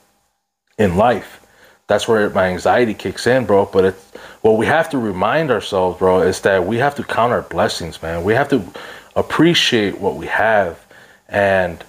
in 0.81 0.97
life. 0.97 1.47
That's 1.87 2.09
where 2.09 2.31
my 2.31 2.47
anxiety 2.47 2.95
kicks 2.95 3.27
in, 3.27 3.45
bro. 3.45 3.67
But 3.67 3.85
it's 3.85 4.11
what 4.41 4.57
we 4.57 4.67
have 4.67 4.89
to 4.91 4.99
remind 4.99 5.51
ourselves, 5.51 5.99
bro, 5.99 6.23
is 6.23 6.41
that 6.41 6.67
we 6.67 6.79
have 6.79 6.95
to 6.97 7.05
count 7.05 7.33
our 7.33 7.43
blessings, 7.43 8.01
man. 8.03 8.25
We 8.25 8.35
have 8.35 8.49
to 8.49 8.65
appreciate 9.15 10.01
what 10.01 10.17
we 10.17 10.27
have. 10.27 10.85
And 11.29 11.85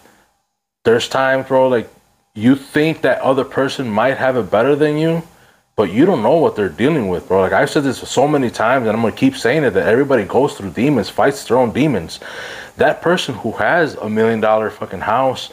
there's 0.84 1.08
times, 1.08 1.48
bro, 1.48 1.70
like 1.70 1.90
you 2.34 2.56
think 2.56 3.02
that 3.02 3.22
other 3.22 3.46
person 3.46 3.90
might 3.90 4.18
have 4.18 4.36
it 4.36 4.52
better 4.52 4.76
than 4.76 4.98
you, 4.98 5.24
but 5.76 5.92
you 5.92 6.06
don't 6.06 6.22
know 6.22 6.38
what 6.38 6.56
they're 6.56 6.70
dealing 6.70 7.08
with, 7.08 7.28
bro. 7.28 7.42
Like 7.42 7.54
I've 7.54 7.70
said 7.70 7.84
this 7.84 7.98
so 7.98 8.28
many 8.28 8.50
times, 8.50 8.88
and 8.88 8.96
I'm 8.96 9.02
gonna 9.02 9.16
keep 9.16 9.38
saying 9.38 9.64
it 9.64 9.72
that 9.72 9.88
everybody 9.88 10.26
goes 10.26 10.56
through 10.56 10.72
demons, 10.72 11.10
fights 11.10 11.46
their 11.46 11.58
own 11.58 11.72
demons. 11.72 12.20
That 12.78 13.02
person 13.02 13.36
who 13.36 13.54
has 13.54 13.96
a 13.96 14.10
million 14.10 14.42
dollar 14.42 14.70
fucking 14.70 15.02
house, 15.02 15.52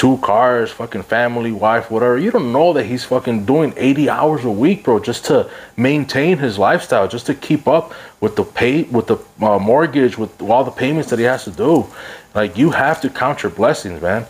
two 0.00 0.16
cars, 0.22 0.70
fucking 0.70 1.02
family, 1.02 1.52
wife, 1.52 1.90
whatever, 1.90 2.16
you 2.16 2.30
don't 2.30 2.54
know 2.54 2.72
that 2.72 2.84
he's 2.84 3.04
fucking 3.04 3.44
doing 3.44 3.74
80 3.76 4.08
hours 4.08 4.46
a 4.46 4.50
week, 4.50 4.82
bro, 4.82 4.98
just 4.98 5.26
to 5.26 5.50
maintain 5.76 6.38
his 6.38 6.58
lifestyle, 6.58 7.06
just 7.06 7.26
to 7.26 7.34
keep 7.34 7.68
up 7.68 7.92
with 8.18 8.34
the 8.34 8.42
pay, 8.42 8.84
with 8.84 9.08
the 9.08 9.18
uh, 9.42 9.58
mortgage, 9.58 10.16
with 10.16 10.40
all 10.40 10.64
the 10.64 10.70
payments 10.70 11.10
that 11.10 11.18
he 11.18 11.26
has 11.26 11.44
to 11.44 11.50
do. 11.50 11.86
Like 12.34 12.56
you 12.56 12.70
have 12.70 13.02
to 13.02 13.10
count 13.10 13.42
your 13.42 13.52
blessings, 13.52 14.00
man. 14.00 14.24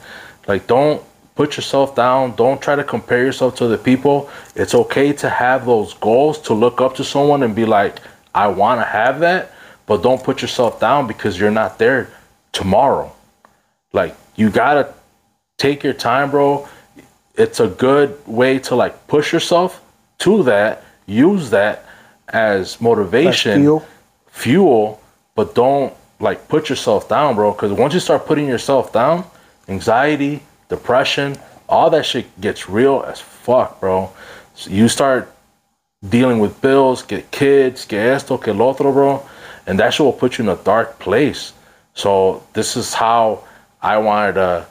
Like 0.48 0.66
don't 0.66 1.04
put 1.36 1.56
yourself 1.56 1.94
down. 1.94 2.34
Don't 2.34 2.60
try 2.60 2.74
to 2.74 2.82
compare 2.82 3.24
yourself 3.24 3.54
to 3.58 3.68
the 3.68 3.78
people. 3.78 4.28
It's 4.56 4.74
okay 4.74 5.12
to 5.12 5.30
have 5.30 5.66
those 5.66 5.94
goals, 5.94 6.40
to 6.48 6.52
look 6.52 6.80
up 6.80 6.96
to 6.96 7.04
someone 7.04 7.44
and 7.44 7.54
be 7.54 7.64
like, 7.64 8.00
I 8.34 8.48
want 8.48 8.80
to 8.80 8.84
have 8.84 9.20
that, 9.20 9.52
but 9.86 10.02
don't 10.02 10.20
put 10.20 10.42
yourself 10.42 10.80
down 10.80 11.06
because 11.06 11.38
you're 11.38 11.52
not 11.52 11.78
there 11.78 12.10
tomorrow. 12.50 13.12
Like, 13.92 14.16
you 14.34 14.50
got 14.50 14.74
to 14.74 14.99
take 15.60 15.84
your 15.84 15.92
time, 15.92 16.30
bro. 16.30 16.66
It's 17.34 17.60
a 17.60 17.68
good 17.68 18.18
way 18.26 18.58
to 18.60 18.74
like 18.74 19.06
push 19.06 19.32
yourself 19.32 19.82
to 20.18 20.42
that, 20.44 20.82
use 21.06 21.50
that 21.50 21.84
as 22.28 22.80
motivation, 22.80 23.60
fuel. 23.60 23.86
fuel, 24.28 25.00
but 25.34 25.54
don't 25.54 25.92
like 26.18 26.48
put 26.48 26.68
yourself 26.68 27.08
down, 27.08 27.34
bro. 27.34 27.52
Because 27.52 27.72
once 27.72 27.94
you 27.94 28.00
start 28.00 28.26
putting 28.26 28.46
yourself 28.46 28.92
down, 28.92 29.24
anxiety, 29.68 30.42
depression, 30.68 31.36
all 31.68 31.90
that 31.90 32.06
shit 32.06 32.26
gets 32.40 32.68
real 32.68 33.04
as 33.06 33.20
fuck, 33.20 33.80
bro. 33.80 34.10
So 34.54 34.70
you 34.70 34.88
start 34.88 35.32
dealing 36.08 36.38
with 36.38 36.60
bills, 36.60 37.02
get 37.02 37.30
kids, 37.30 37.84
que 37.84 37.98
esto, 37.98 38.38
que 38.38 38.52
lo 38.52 38.70
otro, 38.70 38.92
bro, 38.92 39.22
and 39.66 39.78
that 39.78 39.92
shit 39.92 40.04
will 40.04 40.12
put 40.12 40.38
you 40.38 40.44
in 40.44 40.48
a 40.48 40.56
dark 40.56 40.98
place. 40.98 41.52
So 41.94 42.42
this 42.54 42.76
is 42.76 42.94
how 42.94 43.44
I 43.82 43.98
wanted 43.98 44.34
to 44.34 44.66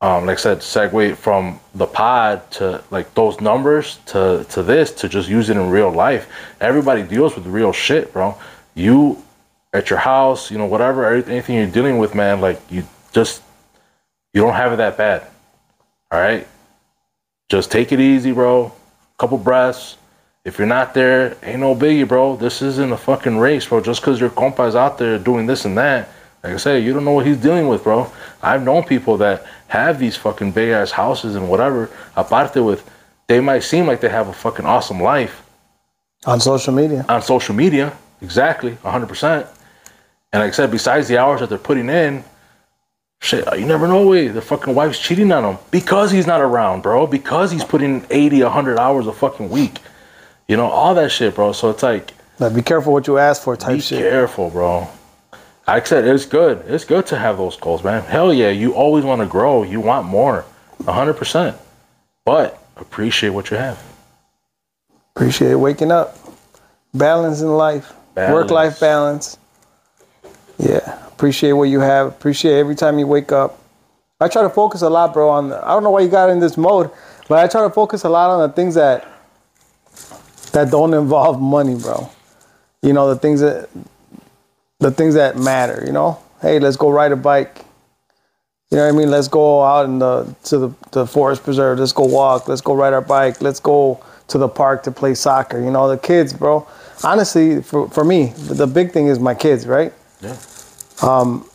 um, 0.00 0.26
like 0.26 0.38
I 0.38 0.40
said, 0.40 0.58
segue 0.58 1.16
from 1.16 1.58
the 1.74 1.86
pod 1.86 2.50
to 2.52 2.84
like 2.90 3.14
those 3.14 3.40
numbers 3.40 3.98
to 4.06 4.44
to 4.50 4.62
this 4.62 4.92
to 4.92 5.08
just 5.08 5.28
use 5.28 5.48
it 5.48 5.56
in 5.56 5.70
real 5.70 5.90
life. 5.90 6.28
Everybody 6.60 7.02
deals 7.02 7.34
with 7.34 7.46
real 7.46 7.72
shit, 7.72 8.12
bro. 8.12 8.36
You 8.74 9.22
at 9.72 9.88
your 9.88 9.98
house, 9.98 10.50
you 10.50 10.58
know, 10.58 10.66
whatever, 10.66 11.06
anything 11.06 11.56
you're 11.56 11.66
dealing 11.66 11.98
with, 11.98 12.14
man, 12.14 12.40
like 12.40 12.60
you 12.70 12.84
just 13.12 13.42
you 14.34 14.42
don't 14.42 14.54
have 14.54 14.72
it 14.74 14.76
that 14.76 14.98
bad. 14.98 15.26
All 16.10 16.20
right, 16.20 16.46
just 17.48 17.70
take 17.70 17.90
it 17.90 18.00
easy, 18.00 18.32
bro. 18.32 18.72
Couple 19.18 19.38
breaths. 19.38 19.96
If 20.44 20.58
you're 20.58 20.68
not 20.68 20.94
there, 20.94 21.36
ain't 21.42 21.58
no 21.60 21.74
biggie, 21.74 22.06
bro. 22.06 22.36
This 22.36 22.62
isn't 22.62 22.92
a 22.92 22.96
fucking 22.96 23.38
race, 23.38 23.66
bro. 23.66 23.80
Just 23.80 24.02
because 24.02 24.20
your 24.20 24.30
compa 24.30 24.68
is 24.68 24.76
out 24.76 24.98
there 24.98 25.18
doing 25.18 25.46
this 25.46 25.64
and 25.64 25.76
that, 25.78 26.10
like 26.46 26.54
I 26.54 26.58
said, 26.58 26.84
you 26.84 26.92
don't 26.94 27.04
know 27.04 27.12
what 27.12 27.26
he's 27.26 27.36
dealing 27.38 27.66
with, 27.68 27.82
bro. 27.82 28.10
I've 28.42 28.62
known 28.62 28.84
people 28.84 29.16
that 29.18 29.44
have 29.68 29.98
these 29.98 30.16
fucking 30.16 30.52
big 30.52 30.70
ass 30.70 30.92
houses 30.92 31.34
and 31.34 31.50
whatever, 31.50 31.90
aparte 32.14 32.54
with, 32.64 32.88
they 33.26 33.40
might 33.40 33.60
seem 33.64 33.86
like 33.86 34.00
they 34.00 34.08
have 34.08 34.28
a 34.28 34.32
fucking 34.32 34.64
awesome 34.64 35.00
life 35.02 35.42
On 36.24 36.38
social 36.38 36.72
media. 36.72 37.04
on 37.08 37.20
social 37.22 37.54
media. 37.54 37.92
Exactly, 38.22 38.72
100%. 38.84 39.46
And 40.32 40.42
like 40.42 40.50
I 40.52 40.54
said, 40.54 40.70
besides 40.70 41.08
the 41.08 41.18
hours 41.18 41.40
that 41.40 41.48
they're 41.48 41.58
putting 41.58 41.88
in, 41.88 42.22
shit, 43.20 43.44
you 43.58 43.66
never 43.66 43.88
know 43.88 44.06
way 44.06 44.28
the 44.28 44.40
fucking 44.40 44.72
wife's 44.74 45.00
cheating 45.00 45.32
on 45.32 45.44
him 45.44 45.58
because 45.72 46.12
he's 46.12 46.26
not 46.28 46.40
around, 46.40 46.82
bro. 46.82 47.06
Because 47.08 47.50
he's 47.50 47.64
putting 47.64 48.06
80, 48.10 48.42
100 48.44 48.78
hours 48.78 49.06
a 49.08 49.12
fucking 49.12 49.50
week. 49.50 49.78
You 50.46 50.56
know, 50.56 50.66
all 50.66 50.94
that 50.94 51.10
shit, 51.10 51.34
bro. 51.34 51.50
So 51.52 51.70
it's 51.70 51.82
like, 51.82 52.12
Like, 52.38 52.54
be 52.54 52.62
careful 52.62 52.92
what 52.92 53.06
you 53.08 53.18
ask 53.18 53.42
for 53.42 53.56
type 53.56 53.74
be 53.76 53.80
shit. 53.80 53.98
careful, 54.00 54.50
bro. 54.50 54.86
Like 55.66 55.82
I 55.82 55.86
said, 55.86 56.06
it's 56.06 56.26
good. 56.26 56.64
It's 56.68 56.84
good 56.84 57.06
to 57.06 57.18
have 57.18 57.38
those 57.38 57.56
goals, 57.56 57.82
man. 57.82 58.02
Hell 58.02 58.32
yeah, 58.32 58.50
you 58.50 58.74
always 58.74 59.04
want 59.04 59.20
to 59.20 59.26
grow. 59.26 59.64
You 59.64 59.80
want 59.80 60.06
more, 60.06 60.44
100%. 60.82 61.56
But 62.24 62.62
appreciate 62.76 63.30
what 63.30 63.50
you 63.50 63.56
have. 63.56 63.82
Appreciate 65.16 65.54
waking 65.54 65.90
up. 65.90 66.16
Balance 66.94 67.40
in 67.40 67.48
life. 67.48 67.92
Balance. 68.14 68.32
Work 68.34 68.50
life 68.50 68.78
balance. 68.78 69.38
Yeah. 70.58 71.06
Appreciate 71.08 71.52
what 71.52 71.64
you 71.64 71.80
have. 71.80 72.08
Appreciate 72.08 72.58
every 72.58 72.74
time 72.74 72.98
you 72.98 73.06
wake 73.06 73.32
up. 73.32 73.58
I 74.20 74.28
try 74.28 74.42
to 74.42 74.50
focus 74.50 74.82
a 74.82 74.88
lot, 74.88 75.12
bro, 75.12 75.28
on 75.28 75.50
the, 75.50 75.62
I 75.66 75.68
don't 75.70 75.82
know 75.82 75.90
why 75.90 76.00
you 76.00 76.08
got 76.08 76.30
in 76.30 76.38
this 76.40 76.56
mode, 76.56 76.90
but 77.28 77.38
I 77.38 77.48
try 77.48 77.62
to 77.62 77.70
focus 77.70 78.04
a 78.04 78.08
lot 78.08 78.30
on 78.30 78.48
the 78.48 78.54
things 78.54 78.74
that 78.76 79.06
that 80.52 80.70
don't 80.70 80.94
involve 80.94 81.40
money, 81.40 81.74
bro. 81.74 82.08
You 82.82 82.94
know, 82.94 83.12
the 83.12 83.20
things 83.20 83.40
that 83.40 83.68
the 84.80 84.90
things 84.90 85.14
that 85.14 85.36
matter, 85.36 85.82
you 85.86 85.92
know? 85.92 86.18
Hey, 86.40 86.58
let's 86.58 86.76
go 86.76 86.90
ride 86.90 87.12
a 87.12 87.16
bike. 87.16 87.64
You 88.70 88.78
know 88.78 88.86
what 88.86 88.94
I 88.94 88.98
mean? 88.98 89.10
Let's 89.10 89.28
go 89.28 89.62
out 89.62 89.84
in 89.86 89.98
the 90.00 90.34
to 90.44 90.58
the, 90.58 90.70
the 90.90 91.06
forest 91.06 91.44
preserve. 91.44 91.78
Let's 91.78 91.92
go 91.92 92.04
walk. 92.04 92.48
Let's 92.48 92.60
go 92.60 92.74
ride 92.74 92.92
our 92.92 93.00
bike. 93.00 93.40
Let's 93.40 93.60
go 93.60 94.00
to 94.28 94.38
the 94.38 94.48
park 94.48 94.82
to 94.82 94.90
play 94.90 95.14
soccer. 95.14 95.60
You 95.60 95.70
know, 95.70 95.88
the 95.88 95.96
kids, 95.96 96.32
bro. 96.32 96.66
Honestly, 97.04 97.62
for, 97.62 97.88
for 97.88 98.04
me, 98.04 98.32
the 98.48 98.54
the 98.54 98.66
big 98.66 98.90
thing 98.92 99.06
is 99.06 99.20
my 99.20 99.34
kids, 99.34 99.66
right? 99.66 99.92
Yeah. 100.20 100.36
Um, 101.00 101.48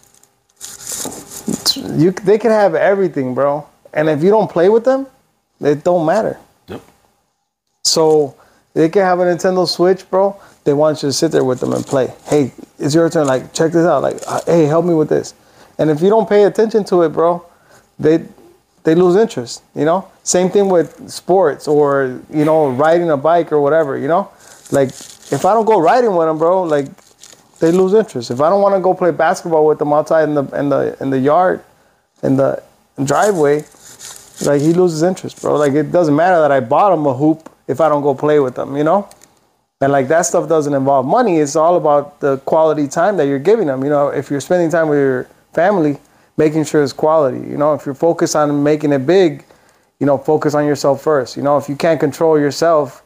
You 1.75 2.11
they 2.11 2.37
can 2.37 2.51
have 2.51 2.75
everything, 2.75 3.33
bro. 3.33 3.67
And 3.93 4.09
if 4.09 4.23
you 4.23 4.29
don't 4.29 4.49
play 4.49 4.69
with 4.69 4.85
them, 4.85 5.07
it 5.59 5.83
don't 5.83 6.05
matter. 6.05 6.37
Yep. 6.67 6.81
So 7.83 8.35
they 8.73 8.89
can 8.89 9.01
have 9.01 9.19
a 9.19 9.23
Nintendo 9.23 9.67
Switch, 9.67 10.09
bro. 10.09 10.39
They 10.63 10.73
want 10.73 11.01
you 11.01 11.09
to 11.09 11.13
sit 11.13 11.31
there 11.31 11.43
with 11.43 11.59
them 11.59 11.73
and 11.73 11.85
play. 11.85 12.13
Hey, 12.25 12.51
it's 12.77 12.93
your 12.93 13.09
turn. 13.09 13.27
Like, 13.27 13.53
check 13.53 13.71
this 13.71 13.85
out. 13.85 14.03
Like, 14.03 14.17
uh, 14.27 14.41
hey, 14.45 14.65
help 14.65 14.85
me 14.85 14.93
with 14.93 15.09
this. 15.09 15.33
And 15.77 15.89
if 15.89 16.01
you 16.01 16.09
don't 16.09 16.29
pay 16.29 16.43
attention 16.43 16.83
to 16.85 17.01
it, 17.03 17.09
bro, 17.09 17.45
they 17.97 18.25
they 18.83 18.95
lose 18.95 19.15
interest. 19.15 19.63
You 19.75 19.85
know. 19.85 20.07
Same 20.23 20.49
thing 20.51 20.69
with 20.69 21.09
sports 21.09 21.67
or 21.67 22.21
you 22.29 22.45
know 22.45 22.69
riding 22.69 23.09
a 23.09 23.17
bike 23.17 23.51
or 23.51 23.59
whatever. 23.59 23.97
You 23.97 24.07
know, 24.07 24.29
like 24.71 24.89
if 24.89 25.45
I 25.45 25.53
don't 25.53 25.65
go 25.65 25.79
riding 25.79 26.15
with 26.15 26.27
them, 26.27 26.37
bro, 26.37 26.63
like 26.63 26.85
they 27.59 27.71
lose 27.71 27.93
interest. 27.93 28.29
If 28.29 28.39
I 28.41 28.49
don't 28.49 28.61
want 28.61 28.75
to 28.75 28.81
go 28.81 28.93
play 28.93 29.11
basketball 29.11 29.65
with 29.65 29.79
them 29.79 29.93
outside 29.93 30.29
in 30.29 30.35
the 30.35 30.43
in 30.59 30.69
the 30.69 30.97
in 31.01 31.09
the 31.09 31.17
yard, 31.17 31.63
in 32.21 32.37
the 32.37 32.61
driveway, 33.03 33.65
like 34.45 34.61
he 34.61 34.73
loses 34.73 35.01
interest, 35.01 35.41
bro. 35.41 35.55
Like 35.55 35.73
it 35.73 35.91
doesn't 35.91 36.15
matter 36.15 36.39
that 36.41 36.51
I 36.51 36.59
bought 36.59 36.93
him 36.93 37.05
a 37.07 37.13
hoop 37.13 37.49
if 37.67 37.81
I 37.81 37.89
don't 37.89 38.03
go 38.03 38.13
play 38.13 38.39
with 38.39 38.55
them, 38.55 38.77
you 38.77 38.83
know. 38.83 39.09
And 39.81 39.91
like 39.91 40.07
that 40.09 40.21
stuff 40.27 40.47
doesn't 40.47 40.73
involve 40.73 41.05
money. 41.05 41.37
It's 41.37 41.55
all 41.55 41.75
about 41.75 42.19
the 42.19 42.37
quality 42.39 42.87
time 42.87 43.17
that 43.17 43.25
you're 43.25 43.39
giving 43.39 43.67
them. 43.67 43.83
You 43.83 43.89
know, 43.89 44.09
if 44.09 44.29
you're 44.29 44.39
spending 44.41 44.69
time 44.69 44.87
with 44.89 44.99
your 44.99 45.27
family, 45.53 45.97
making 46.37 46.65
sure 46.65 46.83
it's 46.83 46.93
quality. 46.93 47.39
You 47.39 47.57
know, 47.57 47.73
if 47.73 47.85
you're 47.85 47.95
focused 47.95 48.35
on 48.35 48.61
making 48.63 48.93
it 48.93 49.05
big, 49.07 49.43
you 49.99 50.05
know, 50.05 50.17
focus 50.17 50.53
on 50.53 50.65
yourself 50.65 51.01
first. 51.01 51.35
You 51.35 51.43
know, 51.43 51.57
if 51.57 51.67
you 51.67 51.75
can't 51.75 51.99
control 51.99 52.39
yourself, 52.39 53.03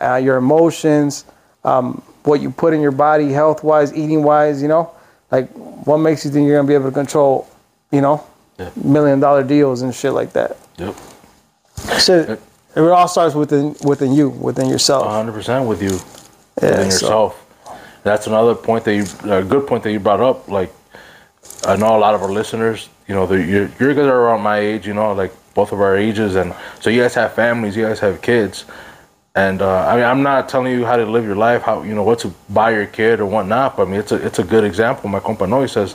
uh, 0.00 0.16
your 0.16 0.36
emotions, 0.36 1.24
um, 1.64 2.02
what 2.24 2.40
you 2.40 2.50
put 2.50 2.72
in 2.74 2.80
your 2.80 2.92
body, 2.92 3.30
health 3.32 3.62
wise, 3.64 3.92
eating 3.94 4.22
wise, 4.22 4.60
you 4.60 4.68
know, 4.68 4.90
like 5.30 5.48
what 5.86 5.98
makes 5.98 6.24
you 6.24 6.30
think 6.30 6.46
you're 6.46 6.56
gonna 6.56 6.68
be 6.68 6.74
able 6.74 6.86
to 6.86 6.94
control, 6.94 7.48
you 7.90 8.00
know, 8.00 8.22
Yeah. 8.58 8.70
million 8.82 9.20
dollar 9.20 9.42
deals 9.44 9.82
and 9.82 9.94
shit 9.94 10.12
like 10.12 10.32
that. 10.32 10.56
Yep. 10.78 10.94
Shit, 11.98 12.40
it 12.76 12.80
all 12.80 13.08
starts 13.08 13.34
within 13.34 13.74
within 13.84 14.12
you, 14.12 14.28
within 14.30 14.68
yourself. 14.68 15.06
100% 15.06 15.66
with 15.66 15.82
you. 15.82 15.98
Yeah, 16.62 16.70
within 16.70 16.90
so- 16.90 17.06
yourself. 17.06 17.44
That's 18.04 18.26
another 18.26 18.54
point 18.54 18.84
that 18.84 18.94
you, 18.94 19.04
a 19.30 19.42
good 19.42 19.66
point 19.66 19.82
that 19.82 19.92
you 19.92 20.00
brought 20.00 20.20
up. 20.20 20.48
Like, 20.48 20.72
I 21.66 21.76
know 21.76 21.96
a 21.96 21.98
lot 21.98 22.14
of 22.14 22.22
our 22.22 22.30
listeners, 22.30 22.88
you 23.06 23.14
know, 23.14 23.30
you're, 23.30 23.68
you 23.78 23.94
guys 23.94 23.98
are 24.06 24.20
around 24.20 24.40
my 24.42 24.58
age, 24.58 24.86
you 24.86 24.94
know, 24.94 25.12
like 25.12 25.32
both 25.52 25.72
of 25.72 25.80
our 25.80 25.96
ages. 25.96 26.36
And 26.36 26.54
so 26.80 26.88
you 26.88 27.02
guys 27.02 27.14
have 27.14 27.34
families, 27.34 27.76
you 27.76 27.84
guys 27.84 27.98
have 27.98 28.22
kids. 28.22 28.64
And 29.34 29.60
uh, 29.60 29.86
I 29.86 29.96
mean, 29.96 30.04
I'm 30.04 30.22
not 30.22 30.48
telling 30.48 30.72
you 30.72 30.86
how 30.86 30.96
to 30.96 31.04
live 31.04 31.24
your 31.24 31.36
life, 31.36 31.62
how, 31.62 31.82
you 31.82 31.94
know, 31.94 32.02
what 32.02 32.20
to 32.20 32.32
buy 32.48 32.70
your 32.70 32.86
kid 32.86 33.20
or 33.20 33.26
whatnot. 33.26 33.76
But 33.76 33.88
I 33.88 33.90
mean, 33.90 34.00
it's 34.00 34.12
a, 34.12 34.24
it's 34.24 34.38
a 34.38 34.44
good 34.44 34.64
example. 34.64 35.10
My 35.10 35.20
compa 35.20 35.48
Noe 35.48 35.66
says, 35.66 35.94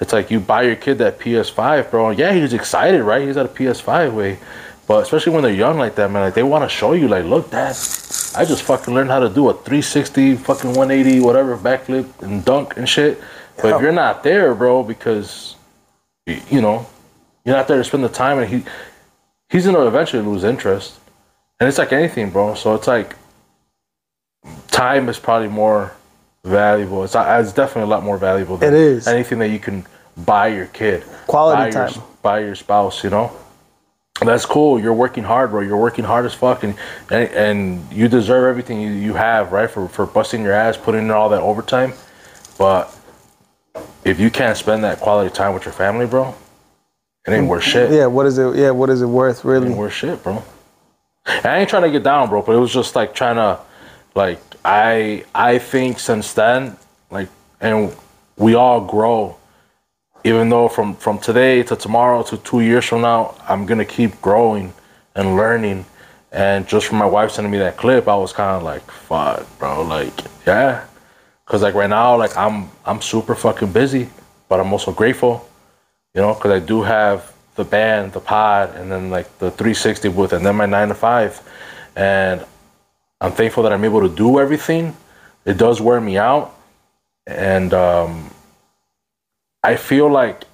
it's 0.00 0.12
like 0.12 0.30
you 0.30 0.40
buy 0.40 0.62
your 0.62 0.76
kid 0.76 0.98
that 0.98 1.18
PS5, 1.18 1.90
bro. 1.90 2.10
Yeah, 2.10 2.32
he's 2.32 2.52
excited, 2.52 3.02
right? 3.02 3.26
He's 3.26 3.36
at 3.36 3.46
a 3.46 3.48
PS5 3.48 4.12
way. 4.12 4.38
But 4.86 5.02
especially 5.02 5.32
when 5.32 5.42
they're 5.42 5.52
young 5.52 5.78
like 5.78 5.96
that, 5.96 6.10
man, 6.10 6.22
like 6.22 6.34
they 6.34 6.42
want 6.44 6.62
to 6.64 6.68
show 6.68 6.92
you, 6.92 7.08
like, 7.08 7.24
look, 7.24 7.50
dad, 7.50 7.70
I 8.36 8.44
just 8.44 8.62
fucking 8.62 8.94
learned 8.94 9.10
how 9.10 9.18
to 9.18 9.28
do 9.28 9.48
a 9.48 9.52
360, 9.54 10.36
fucking 10.36 10.74
180, 10.74 11.20
whatever, 11.20 11.56
backflip 11.56 12.22
and 12.22 12.44
dunk 12.44 12.76
and 12.76 12.88
shit. 12.88 13.20
But 13.56 13.74
if 13.74 13.82
you're 13.82 13.92
not 13.92 14.22
there, 14.22 14.54
bro, 14.54 14.82
because 14.82 15.56
you 16.26 16.60
know 16.60 16.86
you're 17.44 17.56
not 17.56 17.68
there 17.68 17.78
to 17.78 17.84
spend 17.84 18.04
the 18.04 18.08
time, 18.10 18.38
and 18.38 18.48
he 18.48 18.64
he's 19.48 19.64
gonna 19.64 19.86
eventually 19.86 20.22
lose 20.22 20.44
interest. 20.44 21.00
And 21.58 21.68
it's 21.68 21.78
like 21.78 21.92
anything, 21.92 22.30
bro. 22.30 22.54
So 22.54 22.74
it's 22.74 22.86
like 22.86 23.16
time 24.68 25.08
is 25.08 25.18
probably 25.18 25.48
more 25.48 25.94
valuable. 26.44 27.02
It's, 27.04 27.14
it's 27.16 27.52
definitely 27.52 27.84
a 27.90 27.94
lot 27.94 28.04
more 28.04 28.18
valuable 28.18 28.58
than 28.58 28.74
It 28.74 28.78
is. 28.78 29.08
anything 29.08 29.38
that 29.38 29.48
you 29.48 29.58
can 29.58 29.86
buy 30.18 30.48
your 30.48 30.66
kid, 30.66 31.02
Quality 31.26 31.56
buy 31.56 31.64
your, 31.80 31.88
time. 31.88 32.02
buy 32.22 32.40
your 32.40 32.54
spouse. 32.54 33.02
You 33.02 33.10
know. 33.10 33.32
That's 34.20 34.46
cool. 34.46 34.80
You're 34.80 34.94
working 34.94 35.24
hard, 35.24 35.50
bro. 35.50 35.60
You're 35.60 35.76
working 35.76 36.04
hard 36.04 36.24
as 36.24 36.32
fuck, 36.34 36.62
and 36.62 36.74
and, 37.10 37.30
and 37.32 37.92
you 37.92 38.08
deserve 38.08 38.48
everything 38.48 38.80
you, 38.80 38.90
you 38.90 39.14
have, 39.14 39.52
right? 39.52 39.70
For 39.70 39.88
for 39.88 40.06
busting 40.06 40.42
your 40.42 40.52
ass, 40.52 40.76
putting 40.76 41.02
in 41.02 41.10
all 41.10 41.28
that 41.28 41.42
overtime. 41.42 41.92
But 42.58 42.96
if 44.04 44.18
you 44.18 44.30
can't 44.30 44.56
spend 44.56 44.84
that 44.84 45.00
quality 45.00 45.34
time 45.34 45.52
with 45.52 45.64
your 45.66 45.74
family, 45.74 46.06
bro, 46.06 46.34
it 47.26 47.32
ain't 47.32 47.46
worth 47.46 47.64
shit. 47.64 47.90
Yeah, 47.90 48.06
what 48.06 48.24
is 48.24 48.38
it? 48.38 48.56
Yeah, 48.56 48.70
what 48.70 48.88
is 48.88 49.02
it 49.02 49.06
worth, 49.06 49.40
It 49.44 49.48
really? 49.48 49.68
ain't 49.68 49.76
worth 49.76 49.92
shit, 49.92 50.22
bro. 50.22 50.42
And 51.26 51.44
I 51.46 51.58
ain't 51.58 51.68
trying 51.68 51.82
to 51.82 51.90
get 51.90 52.02
down, 52.02 52.28
bro, 52.30 52.40
but 52.40 52.52
it 52.52 52.58
was 52.58 52.72
just 52.72 52.96
like 52.96 53.14
trying 53.14 53.36
to, 53.36 53.58
like 54.14 54.40
I 54.64 55.24
I 55.34 55.58
think 55.58 55.98
since 56.00 56.32
then, 56.32 56.76
like, 57.10 57.28
and 57.60 57.94
we 58.38 58.54
all 58.54 58.80
grow. 58.80 59.36
Even 60.26 60.48
though 60.50 60.68
from 60.68 60.94
from 60.96 61.18
today 61.18 61.62
to 61.62 61.76
tomorrow 61.76 62.22
to 62.24 62.36
two 62.38 62.60
years 62.60 62.84
from 62.84 63.02
now, 63.02 63.34
I'm 63.48 63.66
gonna 63.66 63.84
keep 63.98 64.20
growing 64.20 64.72
and 65.14 65.36
learning. 65.36 65.86
And 66.32 66.66
just 66.68 66.86
from 66.86 66.98
my 66.98 67.06
wife 67.06 67.30
sending 67.30 67.52
me 67.52 67.58
that 67.58 67.76
clip, 67.76 68.08
I 68.08 68.16
was 68.16 68.32
kind 68.32 68.56
of 68.58 68.62
like, 68.62 68.84
"Fuck, 68.90 69.46
bro!" 69.58 69.82
Like, 69.82 70.12
yeah, 70.46 70.84
because 71.44 71.62
like 71.62 71.74
right 71.74 71.90
now, 71.90 72.16
like 72.16 72.36
I'm 72.36 72.70
I'm 72.84 73.00
super 73.00 73.34
fucking 73.34 73.72
busy, 73.72 74.08
but 74.48 74.60
I'm 74.60 74.72
also 74.72 74.92
grateful 74.92 75.46
you 76.16 76.22
know, 76.22 76.32
because 76.34 76.50
I 76.50 76.64
do 76.64 76.82
have 76.82 77.32
the 77.56 77.64
band, 77.64 78.14
the 78.14 78.20
pod, 78.20 78.74
and 78.74 78.90
then 78.90 79.10
like 79.10 79.26
the 79.38 79.50
360 79.50 80.08
booth, 80.08 80.32
and 80.32 80.44
then 80.44 80.56
my 80.56 80.64
nine 80.64 80.88
to 80.88 80.94
five, 80.94 81.40
and 81.94 82.44
I'm 83.20 83.32
thankful 83.32 83.62
that 83.64 83.72
I'm 83.72 83.84
able 83.84 84.00
to 84.00 84.08
do 84.08 84.40
everything. 84.40 84.96
It 85.44 85.58
does 85.58 85.80
wear 85.80 86.00
me 86.00 86.16
out, 86.16 86.58
and 87.26 87.74
um, 87.74 88.30
I 89.66 89.74
feel 89.74 90.08
like 90.08 90.44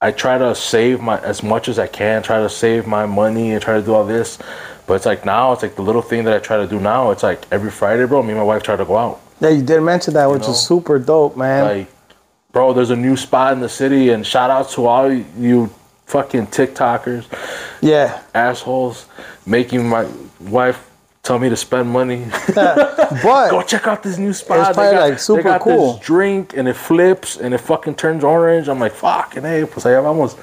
I 0.00 0.10
try 0.10 0.38
to 0.38 0.52
save 0.56 1.00
my 1.00 1.20
as 1.20 1.40
much 1.42 1.68
as 1.68 1.78
I 1.78 1.86
can, 1.86 2.22
try 2.24 2.40
to 2.40 2.48
save 2.50 2.84
my 2.88 3.06
money 3.06 3.52
and 3.52 3.62
try 3.62 3.78
to 3.78 3.82
do 3.82 3.94
all 3.94 4.04
this, 4.04 4.38
but 4.88 4.94
it's 4.94 5.06
like 5.06 5.24
now 5.24 5.52
it's 5.52 5.62
like 5.62 5.76
the 5.76 5.82
little 5.82 6.02
thing 6.02 6.24
that 6.24 6.34
I 6.34 6.40
try 6.40 6.56
to 6.56 6.66
do 6.66 6.80
now. 6.80 7.12
It's 7.12 7.22
like 7.22 7.46
every 7.52 7.70
Friday, 7.70 8.04
bro. 8.06 8.24
Me 8.24 8.30
and 8.30 8.38
my 8.38 8.42
wife 8.42 8.64
try 8.64 8.74
to 8.74 8.84
go 8.84 8.96
out. 8.96 9.20
Yeah, 9.40 9.50
you 9.50 9.62
did 9.62 9.80
mention 9.82 10.14
that, 10.14 10.28
which 10.28 10.42
know, 10.42 10.50
is 10.50 10.60
super 10.60 10.98
dope, 10.98 11.36
man. 11.36 11.64
Like, 11.64 11.88
bro, 12.50 12.72
there's 12.72 12.90
a 12.90 12.96
new 12.96 13.16
spot 13.16 13.52
in 13.52 13.60
the 13.60 13.68
city, 13.68 14.10
and 14.10 14.26
shout 14.26 14.50
out 14.50 14.68
to 14.70 14.86
all 14.86 15.12
you 15.12 15.70
fucking 16.06 16.48
TikTokers, 16.48 17.26
Yeah. 17.80 18.20
assholes, 18.34 19.06
making 19.46 19.88
my 19.88 20.06
wife 20.40 20.90
tell 21.26 21.38
me 21.38 21.48
to 21.48 21.56
spend 21.56 21.88
money. 21.88 22.26
But 22.54 22.96
Go 23.22 23.62
check 23.62 23.86
out 23.86 24.02
this 24.02 24.18
new 24.18 24.32
spot. 24.32 24.68
It's 24.68 24.76
probably, 24.76 24.98
like, 24.98 25.18
super 25.18 25.42
they 25.42 25.48
got 25.48 25.60
cool. 25.60 25.94
This 25.94 26.06
drink 26.06 26.56
and 26.56 26.68
it 26.68 26.74
flips 26.76 27.36
and 27.36 27.52
it 27.52 27.58
fucking 27.58 27.96
turns 27.96 28.24
orange. 28.24 28.68
I'm 28.68 28.78
like, 28.78 28.92
fucking 28.92 29.42
hey, 29.42 29.64
pues 29.64 29.84
allá 29.84 30.02
vamos. 30.02 30.34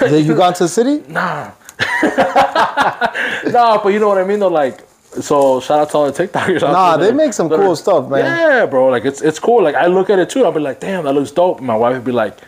have 0.00 0.26
you 0.26 0.34
gone 0.42 0.54
to 0.54 0.64
the 0.64 0.68
city? 0.68 1.02
Nah. 1.08 1.52
no, 3.50 3.80
but 3.82 3.88
you 3.88 3.98
know 3.98 4.08
what 4.08 4.18
I 4.18 4.24
mean 4.24 4.40
though. 4.40 4.48
Like, 4.48 4.86
so 5.20 5.60
shout 5.60 5.80
out 5.80 5.90
to 5.90 5.96
all 5.96 6.10
the 6.10 6.26
TikTokers. 6.26 6.60
Nah, 6.62 6.96
they 6.96 7.12
make 7.12 7.32
some 7.32 7.48
cool 7.48 7.74
stuff, 7.76 8.08
man. 8.08 8.24
Yeah, 8.24 8.66
bro. 8.66 8.88
Like 8.88 9.04
it's 9.04 9.22
it's 9.22 9.38
cool. 9.38 9.62
Like 9.62 9.74
I 9.74 9.86
look 9.86 10.10
at 10.10 10.18
it 10.18 10.30
too. 10.30 10.44
I'll 10.44 10.52
be 10.52 10.60
like, 10.60 10.80
damn, 10.80 11.04
that 11.04 11.14
looks 11.14 11.30
dope. 11.30 11.58
And 11.58 11.66
my 11.66 11.76
wife 11.76 11.94
would 11.94 12.04
be 12.04 12.12
like, 12.12 12.38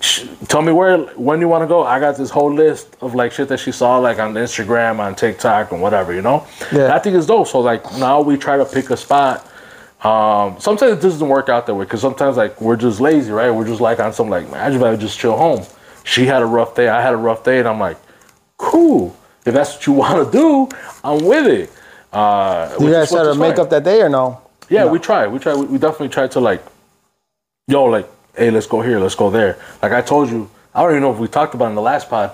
"Sh- 0.00 0.24
tell 0.48 0.62
me 0.62 0.72
where 0.72 0.98
when 1.16 1.40
you 1.40 1.48
want 1.48 1.62
to 1.62 1.66
go. 1.68 1.84
I 1.84 2.00
got 2.00 2.16
this 2.16 2.30
whole 2.30 2.52
list 2.52 2.96
of 3.00 3.14
like 3.14 3.32
shit 3.32 3.48
that 3.48 3.60
she 3.60 3.72
saw 3.72 3.98
like 3.98 4.18
on 4.18 4.34
Instagram, 4.34 4.98
on 4.98 5.14
TikTok, 5.14 5.72
and 5.72 5.80
whatever. 5.82 6.12
You 6.14 6.22
know. 6.22 6.46
Yeah. 6.72 6.94
I 6.94 6.98
think 6.98 7.16
it's 7.16 7.26
dope. 7.26 7.46
So 7.48 7.60
like 7.60 7.82
now 7.98 8.20
we 8.20 8.36
try 8.36 8.56
to 8.56 8.64
pick 8.64 8.90
a 8.90 8.96
spot. 8.96 9.46
Um, 10.02 10.58
sometimes 10.58 10.92
it 10.92 11.02
doesn't 11.02 11.28
work 11.28 11.50
out 11.50 11.66
that 11.66 11.74
way 11.74 11.84
because 11.84 12.00
sometimes 12.00 12.36
like 12.38 12.58
we're 12.60 12.76
just 12.76 13.00
lazy, 13.00 13.30
right? 13.30 13.50
We're 13.50 13.66
just 13.66 13.82
like 13.82 14.00
on 14.00 14.12
some 14.14 14.30
like, 14.30 14.50
man, 14.50 14.60
I 14.66 14.70
just 14.70 14.82
rather 14.82 14.96
just 14.96 15.18
chill 15.18 15.36
home. 15.36 15.62
She 16.04 16.24
had 16.24 16.40
a 16.40 16.46
rough 16.46 16.74
day, 16.74 16.88
I 16.88 17.02
had 17.02 17.12
a 17.12 17.18
rough 17.18 17.44
day, 17.44 17.58
and 17.58 17.68
I'm 17.68 17.78
like, 17.78 17.98
cool. 18.56 19.14
If 19.44 19.52
that's 19.54 19.74
what 19.74 19.86
you 19.86 19.92
want 20.04 20.24
to 20.24 20.32
do, 20.38 20.68
I'm 21.04 21.22
with 21.24 21.46
it. 21.46 21.70
Uh, 22.12 22.74
You 22.80 22.90
guys 22.90 23.10
try 23.10 23.24
to 23.24 23.34
make 23.34 23.58
up 23.58 23.68
that 23.70 23.84
day 23.84 24.00
or 24.00 24.08
no? 24.08 24.40
Yeah, 24.70 24.86
we 24.86 24.98
try. 24.98 25.26
We 25.26 25.38
try. 25.38 25.54
We, 25.54 25.66
we 25.66 25.78
definitely 25.78 26.08
try 26.08 26.28
to 26.28 26.40
like, 26.40 26.62
yo, 27.68 27.84
like, 27.84 28.08
hey, 28.36 28.50
let's 28.50 28.66
go 28.66 28.80
here, 28.80 28.98
let's 28.98 29.14
go 29.14 29.30
there. 29.30 29.58
Like 29.82 29.92
I 29.92 30.00
told 30.02 30.30
you, 30.30 30.50
I 30.74 30.82
don't 30.82 30.92
even 30.92 31.02
know 31.02 31.12
if 31.12 31.18
we 31.18 31.28
talked 31.28 31.54
about 31.54 31.68
in 31.70 31.74
the 31.74 31.82
last 31.82 32.08
pod 32.10 32.32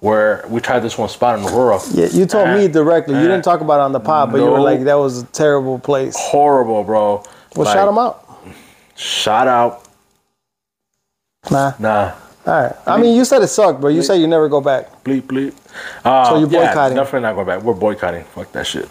where 0.00 0.44
we 0.48 0.60
tried 0.60 0.80
this 0.80 0.98
one 0.98 1.08
spot 1.08 1.38
in 1.38 1.44
Aurora. 1.46 1.80
Yeah, 1.92 2.06
you 2.06 2.26
told 2.26 2.48
me 2.50 2.68
directly. 2.68 3.14
You 3.14 3.22
didn't 3.22 3.42
talk 3.42 3.60
about 3.62 3.80
it 3.80 3.84
on 3.84 3.92
the 3.92 4.00
pod, 4.00 4.32
but 4.32 4.38
you 4.38 4.46
were 4.46 4.60
like, 4.60 4.84
that 4.84 4.94
was 4.96 5.22
a 5.22 5.26
terrible 5.26 5.78
place. 5.78 6.14
Horrible, 6.18 6.84
bro. 6.84 7.22
Well, 7.56 7.64
Like, 7.66 7.74
shout 7.74 7.88
them 7.88 7.98
out. 7.98 8.20
Shout 8.96 9.48
out. 9.48 9.88
Nah. 11.50 11.72
Nah. 11.78 12.12
All 12.46 12.62
right. 12.62 12.74
I 12.86 13.00
mean, 13.00 13.16
you 13.16 13.24
said 13.24 13.40
it 13.42 13.48
sucked, 13.48 13.80
but 13.80 13.88
you 13.88 14.02
said 14.02 14.16
you 14.16 14.26
never 14.26 14.48
go 14.48 14.60
back. 14.60 15.02
bleep 15.04 15.22
bleep. 15.22 15.54
Uh, 16.04 16.28
So 16.28 16.38
you're 16.38 16.48
yeah, 16.50 16.68
boycotting. 16.68 16.96
definitely 16.96 17.20
not 17.20 17.34
going 17.34 17.46
back. 17.46 17.62
We're 17.62 17.72
boycotting. 17.74 18.24
Fuck 18.24 18.52
that 18.52 18.66
shit. 18.66 18.88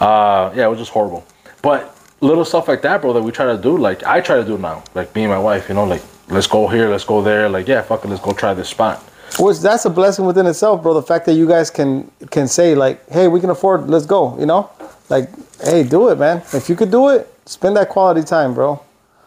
Uh, 0.00 0.50
yeah, 0.54 0.64
it 0.64 0.68
was 0.70 0.78
just 0.78 0.90
horrible. 0.90 1.24
But 1.60 1.93
little 2.24 2.44
stuff 2.44 2.68
like 2.68 2.82
that, 2.82 3.00
bro, 3.00 3.12
that 3.12 3.22
we 3.22 3.30
try 3.30 3.46
to 3.46 3.58
do. 3.60 3.76
Like 3.76 4.04
I 4.04 4.20
try 4.20 4.36
to 4.36 4.44
do 4.44 4.58
now. 4.58 4.82
Like 4.94 5.14
me 5.14 5.24
and 5.24 5.32
my 5.32 5.38
wife, 5.38 5.68
you 5.68 5.74
know, 5.74 5.84
like 5.84 6.02
let's 6.28 6.46
go 6.46 6.66
here, 6.68 6.88
let's 6.88 7.04
go 7.04 7.22
there. 7.22 7.48
Like 7.48 7.68
yeah, 7.68 7.82
fuck 7.82 8.04
it, 8.04 8.08
let's 8.08 8.22
go 8.22 8.32
try 8.32 8.54
this 8.54 8.68
spot. 8.68 9.02
Which 9.38 9.58
that's 9.58 9.84
a 9.84 9.90
blessing 9.90 10.24
within 10.24 10.46
itself, 10.46 10.82
bro. 10.82 10.94
The 10.94 11.02
fact 11.02 11.26
that 11.26 11.34
you 11.34 11.46
guys 11.46 11.70
can 11.70 12.10
can 12.30 12.48
say 12.48 12.74
like, 12.74 13.08
"Hey, 13.10 13.28
we 13.28 13.40
can 13.40 13.50
afford. 13.50 13.88
Let's 13.88 14.06
go." 14.06 14.38
You 14.38 14.46
know, 14.46 14.70
like, 15.08 15.28
"Hey, 15.60 15.82
do 15.82 16.08
it, 16.08 16.18
man. 16.18 16.42
If 16.52 16.68
you 16.68 16.76
could 16.76 16.90
do 16.90 17.08
it, 17.08 17.32
spend 17.46 17.76
that 17.76 17.88
quality 17.88 18.22
time, 18.22 18.54
bro." 18.54 18.80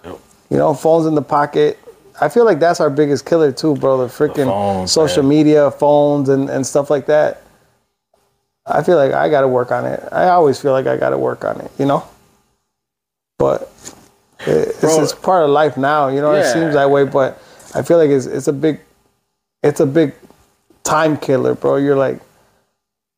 Yep. 0.05 0.19
You 0.49 0.57
know, 0.57 0.73
phones 0.73 1.05
in 1.07 1.15
the 1.15 1.21
pocket. 1.21 1.77
I 2.19 2.29
feel 2.29 2.45
like 2.45 2.59
that's 2.59 2.79
our 2.79 2.89
biggest 2.89 3.25
killer 3.25 3.51
too, 3.51 3.75
bro. 3.75 3.97
The 3.97 4.07
freaking 4.07 4.45
phones, 4.45 4.91
social 4.91 5.23
man. 5.23 5.29
media, 5.29 5.71
phones, 5.71 6.29
and 6.29 6.49
and 6.49 6.65
stuff 6.65 6.89
like 6.89 7.05
that. 7.07 7.43
I 8.65 8.83
feel 8.83 8.97
like 8.97 9.13
I 9.13 9.29
got 9.29 9.41
to 9.41 9.47
work 9.47 9.71
on 9.71 9.85
it. 9.85 10.03
I 10.11 10.27
always 10.29 10.59
feel 10.59 10.73
like 10.73 10.87
I 10.87 10.97
got 10.97 11.09
to 11.11 11.17
work 11.17 11.45
on 11.45 11.61
it. 11.61 11.71
You 11.77 11.85
know, 11.85 12.03
but 13.37 13.71
it, 14.41 14.67
it's, 14.67 14.79
Bro. 14.81 15.03
it's 15.03 15.13
part 15.13 15.43
of 15.43 15.49
life 15.49 15.77
now. 15.77 16.07
You 16.07 16.21
know, 16.21 16.33
it 16.33 16.51
seems 16.51 16.73
that 16.73 16.89
way, 16.89 17.05
but 17.05 17.41
I 17.73 17.81
feel 17.81 17.97
like 17.97 18.09
it's 18.09 18.25
it's 18.25 18.47
a 18.47 18.53
big 18.53 18.79
it's 19.63 19.79
a 19.79 19.85
big 19.85 20.13
time 20.83 21.17
killer, 21.17 21.55
bro. 21.55 21.77
You're 21.77 21.95
like, 21.97 22.19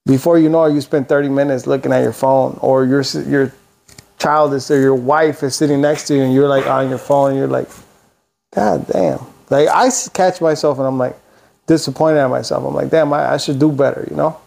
before 0.06 0.40
you 0.40 0.50
know 0.50 0.66
it, 0.66 0.74
you 0.74 0.82
spend 0.82 1.08
30 1.08 1.30
minutes 1.30 1.68
looking 1.68 1.94
at 1.94 2.02
your 2.02 2.14
phone, 2.14 2.58
or 2.62 2.86
your 2.86 3.04
your 3.28 3.54
child 4.18 4.54
is 4.54 4.70
or 4.72 4.80
your 4.80 4.96
wife 4.96 5.44
is 5.44 5.56
sitting 5.56 5.82
next 5.82 6.08
to 6.08 6.16
you, 6.16 6.24
and 6.24 6.34
you're 6.34 6.48
like 6.48 6.68
on 6.68 6.90
your 6.90 6.98
phone, 6.98 7.32
and 7.32 7.40
you're 7.40 7.48
like, 7.48 7.70
God 8.54 8.86
damn. 8.88 9.20
Like 9.50 9.68
I 9.68 9.90
catch 10.14 10.42
myself, 10.42 10.78
and 10.78 10.88
I'm 10.88 10.98
like 10.98 11.18
disappointed 11.68 12.20
at 12.20 12.30
myself. 12.30 12.66
I'm 12.66 12.74
like, 12.74 12.90
damn, 12.90 13.14
I, 13.14 13.34
I 13.34 13.38
should 13.38 13.60
do 13.60 13.72
better, 13.72 14.08
you 14.10 14.16
know. 14.16 14.38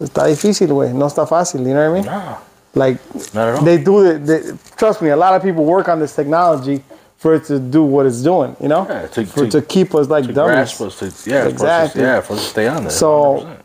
Está 0.00 0.26
difícil, 0.26 0.68
güey. 0.68 0.94
No 0.94 1.06
está 1.06 1.28
fácil. 1.28 1.60
You 1.60 1.74
know 1.74 1.90
what 1.90 1.98
I 1.98 2.02
mean? 2.02 2.04
Nah, 2.06 2.38
Like 2.74 2.98
not 3.34 3.48
at 3.48 3.54
all. 3.56 3.62
they 3.64 3.78
do 3.78 4.06
it. 4.06 4.18
They, 4.26 4.42
trust 4.76 5.02
me, 5.02 5.10
a 5.10 5.16
lot 5.16 5.34
of 5.34 5.42
people 5.42 5.64
work 5.64 5.88
on 5.88 5.98
this 5.98 6.14
technology 6.14 6.82
for 7.16 7.34
it 7.34 7.44
to 7.46 7.58
do 7.58 7.82
what 7.82 8.06
it's 8.06 8.22
doing. 8.22 8.54
You 8.60 8.68
know, 8.68 8.86
Yeah, 8.88 9.06
to- 9.08 9.26
for 9.26 9.44
to- 9.44 9.50
to 9.50 9.62
keep 9.62 9.94
us 9.94 10.08
like 10.08 10.26
to 10.26 10.32
dummies. 10.32 10.76
to 10.78 10.84
yeah, 11.26 11.46
Exactly. 11.48 12.02
yeah, 12.02 12.20
for 12.20 12.34
us 12.34 12.40
to 12.44 12.48
stay 12.48 12.68
on 12.68 12.82
there. 12.84 12.90
So- 12.90 13.40
100%. 13.40 13.56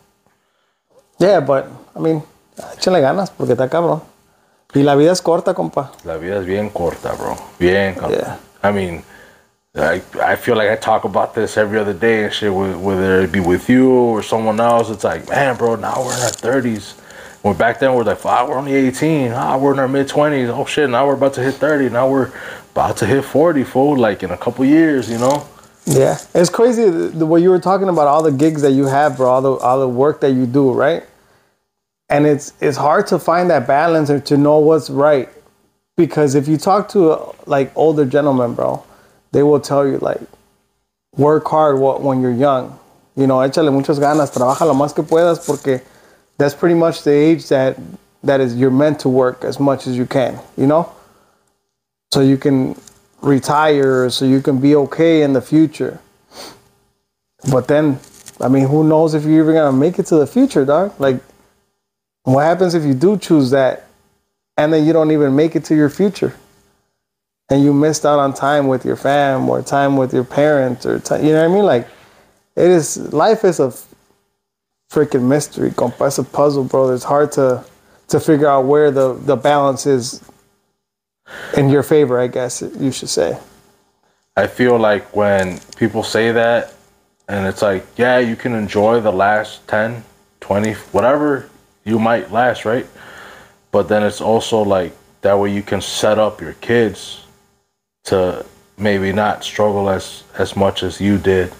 Yeah, 1.19 1.39
but 1.39 1.67
I 1.95 1.99
mean, 1.99 2.23
échenle 2.57 2.99
ganas 3.01 3.29
porque 3.31 3.53
está 3.53 3.69
cabrón. 3.69 4.01
Y 4.73 4.81
la 4.83 4.95
vida 4.95 5.11
es 5.13 5.21
corta, 5.21 5.53
compa. 5.53 5.91
La 6.03 6.17
vida 6.17 6.37
es 6.39 6.45
bien 6.45 6.69
corta, 6.69 7.13
bro. 7.13 7.37
Bien 7.57 7.95
corta. 7.95 8.17
Yeah. 8.17 8.37
I 8.69 8.71
mean, 8.73 9.03
I, 9.75 10.01
I 10.21 10.35
feel 10.35 10.55
like 10.57 10.69
I 10.69 10.75
talk 10.75 11.05
about 11.05 11.33
this 11.33 11.55
every 11.57 11.79
other 11.79 11.93
day 11.93 12.25
and 12.25 12.33
shit, 12.33 12.51
whether 12.51 13.21
it 13.21 13.31
be 13.31 13.39
with 13.39 13.69
you 13.69 13.89
or 13.89 14.21
someone 14.23 14.59
else. 14.59 14.89
It's 14.89 15.03
like, 15.05 15.29
man, 15.29 15.55
bro, 15.55 15.75
now 15.75 16.01
we're 16.03 16.13
in 16.13 16.23
our 16.23 16.31
30s. 16.31 16.95
When 17.45 17.55
back 17.55 17.77
then 17.77 17.93
we're 17.93 18.01
like, 18.01 18.25
ah, 18.25 18.43
we're 18.49 18.57
only 18.57 18.73
18. 18.73 19.31
Ah, 19.31 19.55
we're 19.55 19.73
in 19.73 19.77
our 19.77 19.87
mid 19.87 20.07
20s. 20.09 20.49
Oh 20.49 20.65
shit, 20.65 20.89
now 20.89 21.05
we're 21.05 21.13
about 21.13 21.35
to 21.35 21.43
hit 21.43 21.53
30. 21.53 21.89
Now 21.89 22.09
we're 22.09 22.31
about 22.71 22.97
to 22.97 23.05
hit 23.05 23.23
40, 23.23 23.63
fool, 23.63 23.95
like 23.97 24.23
in 24.23 24.31
a 24.31 24.37
couple 24.37 24.65
years, 24.65 25.11
you 25.11 25.19
know? 25.19 25.45
Yeah, 25.85 26.17
it's 26.33 26.49
crazy 26.49 26.89
the, 26.89 27.09
the 27.09 27.25
way 27.27 27.39
you 27.39 27.51
were 27.51 27.59
talking 27.59 27.87
about 27.87 28.07
all 28.07 28.23
the 28.23 28.31
gigs 28.31 28.63
that 28.63 28.71
you 28.71 28.87
have, 28.87 29.17
bro. 29.17 29.29
All 29.29 29.41
the 29.43 29.51
all 29.63 29.79
the 29.79 29.87
work 29.87 30.21
that 30.21 30.31
you 30.31 30.47
do, 30.47 30.71
right? 30.71 31.03
And 32.09 32.25
it's 32.25 32.53
it's 32.59 32.77
hard 32.77 33.05
to 33.07 33.19
find 33.19 33.51
that 33.51 33.67
balance 33.67 34.09
or 34.09 34.19
to 34.21 34.37
know 34.37 34.57
what's 34.57 34.89
right, 34.89 35.29
because 35.95 36.33
if 36.33 36.47
you 36.47 36.57
talk 36.57 36.89
to 36.89 37.11
uh, 37.11 37.31
like 37.45 37.71
older 37.75 38.05
gentlemen, 38.05 38.55
bro, 38.55 38.83
they 39.33 39.43
will 39.43 39.59
tell 39.59 39.85
you 39.85 39.99
like, 39.99 40.21
work 41.15 41.45
hard 41.47 41.77
wh- 41.77 42.03
when 42.03 42.21
you're 42.21 42.33
young. 42.33 42.79
You 43.15 43.27
know, 43.27 43.37
échale 43.47 43.71
muchas 43.71 43.99
ganas, 43.99 44.31
trabaja 44.33 44.61
lo 44.61 44.73
más 44.73 44.95
que 44.95 45.03
puedas, 45.03 45.45
porque 45.45 45.83
that's 46.37 46.53
pretty 46.53 46.75
much 46.75 47.03
the 47.03 47.11
age 47.11 47.49
that 47.49 47.77
that 48.23 48.41
is 48.41 48.55
you're 48.55 48.71
meant 48.71 48.99
to 49.01 49.09
work 49.09 49.43
as 49.43 49.59
much 49.59 49.87
as 49.87 49.97
you 49.97 50.05
can. 50.05 50.39
You 50.57 50.67
know, 50.67 50.91
so 52.11 52.21
you 52.21 52.37
can 52.37 52.75
retire 53.21 54.09
so 54.09 54.25
you 54.25 54.41
can 54.41 54.59
be 54.59 54.75
okay 54.75 55.23
in 55.23 55.33
the 55.33 55.41
future. 55.41 55.99
But 57.51 57.67
then, 57.67 57.99
I 58.39 58.47
mean, 58.47 58.67
who 58.67 58.83
knows 58.83 59.13
if 59.13 59.23
you're 59.23 59.43
even 59.43 59.55
gonna 59.55 59.75
make 59.75 59.99
it 59.99 60.05
to 60.07 60.15
the 60.15 60.27
future, 60.27 60.65
dog? 60.65 60.93
Like, 60.99 61.21
what 62.23 62.41
happens 62.41 62.73
if 62.73 62.83
you 62.83 62.93
do 62.93 63.17
choose 63.17 63.51
that 63.51 63.87
and 64.57 64.71
then 64.71 64.85
you 64.85 64.93
don't 64.93 65.11
even 65.11 65.35
make 65.35 65.55
it 65.55 65.65
to 65.65 65.75
your 65.75 65.89
future? 65.89 66.35
And 67.49 67.63
you 67.63 67.73
missed 67.73 68.05
out 68.05 68.17
on 68.17 68.33
time 68.33 68.67
with 68.67 68.85
your 68.85 68.95
fam 68.95 69.47
or 69.49 69.61
time 69.61 69.97
with 69.97 70.13
your 70.13 70.23
parents 70.23 70.85
or 70.85 70.99
time, 70.99 71.23
you 71.23 71.31
know 71.31 71.47
what 71.47 71.51
I 71.51 71.53
mean? 71.53 71.65
Like, 71.65 71.87
it 72.55 72.71
is, 72.71 72.97
life 73.13 73.43
is 73.43 73.59
a 73.59 73.71
freaking 74.91 75.23
mystery, 75.23 75.71
compa. 75.71 76.07
It's 76.07 76.17
a 76.17 76.23
puzzle, 76.23 76.63
bro. 76.63 76.89
It's 76.91 77.03
hard 77.03 77.31
to, 77.33 77.63
to 78.09 78.19
figure 78.19 78.47
out 78.47 78.65
where 78.65 78.91
the, 78.91 79.13
the 79.13 79.35
balance 79.35 79.85
is 79.85 80.21
in 81.57 81.69
your 81.69 81.83
favor, 81.83 82.19
I 82.19 82.27
guess 82.27 82.61
you 82.79 82.91
should 82.91 83.09
say. 83.09 83.37
I 84.37 84.47
feel 84.47 84.77
like 84.77 85.15
when 85.15 85.59
people 85.77 86.03
say 86.03 86.31
that, 86.31 86.73
and 87.27 87.47
it's 87.47 87.61
like, 87.61 87.85
yeah, 87.97 88.19
you 88.19 88.35
can 88.35 88.53
enjoy 88.53 88.99
the 89.01 89.11
last 89.11 89.67
10, 89.67 90.03
20, 90.41 90.73
whatever 90.91 91.49
you 91.83 91.97
might 91.97 92.31
last, 92.31 92.65
right? 92.65 92.85
But 93.71 93.87
then 93.87 94.03
it's 94.03 94.21
also 94.21 94.61
like 94.61 94.93
that 95.21 95.39
way 95.39 95.51
you 95.53 95.63
can 95.63 95.81
set 95.81 96.19
up 96.19 96.39
your 96.41 96.53
kids 96.53 97.25
to 98.05 98.45
maybe 98.77 99.11
not 99.11 99.43
struggle 99.43 99.89
as 99.89 100.23
as 100.37 100.55
much 100.55 100.83
as 100.83 101.01
you 101.01 101.17
did, 101.17 101.51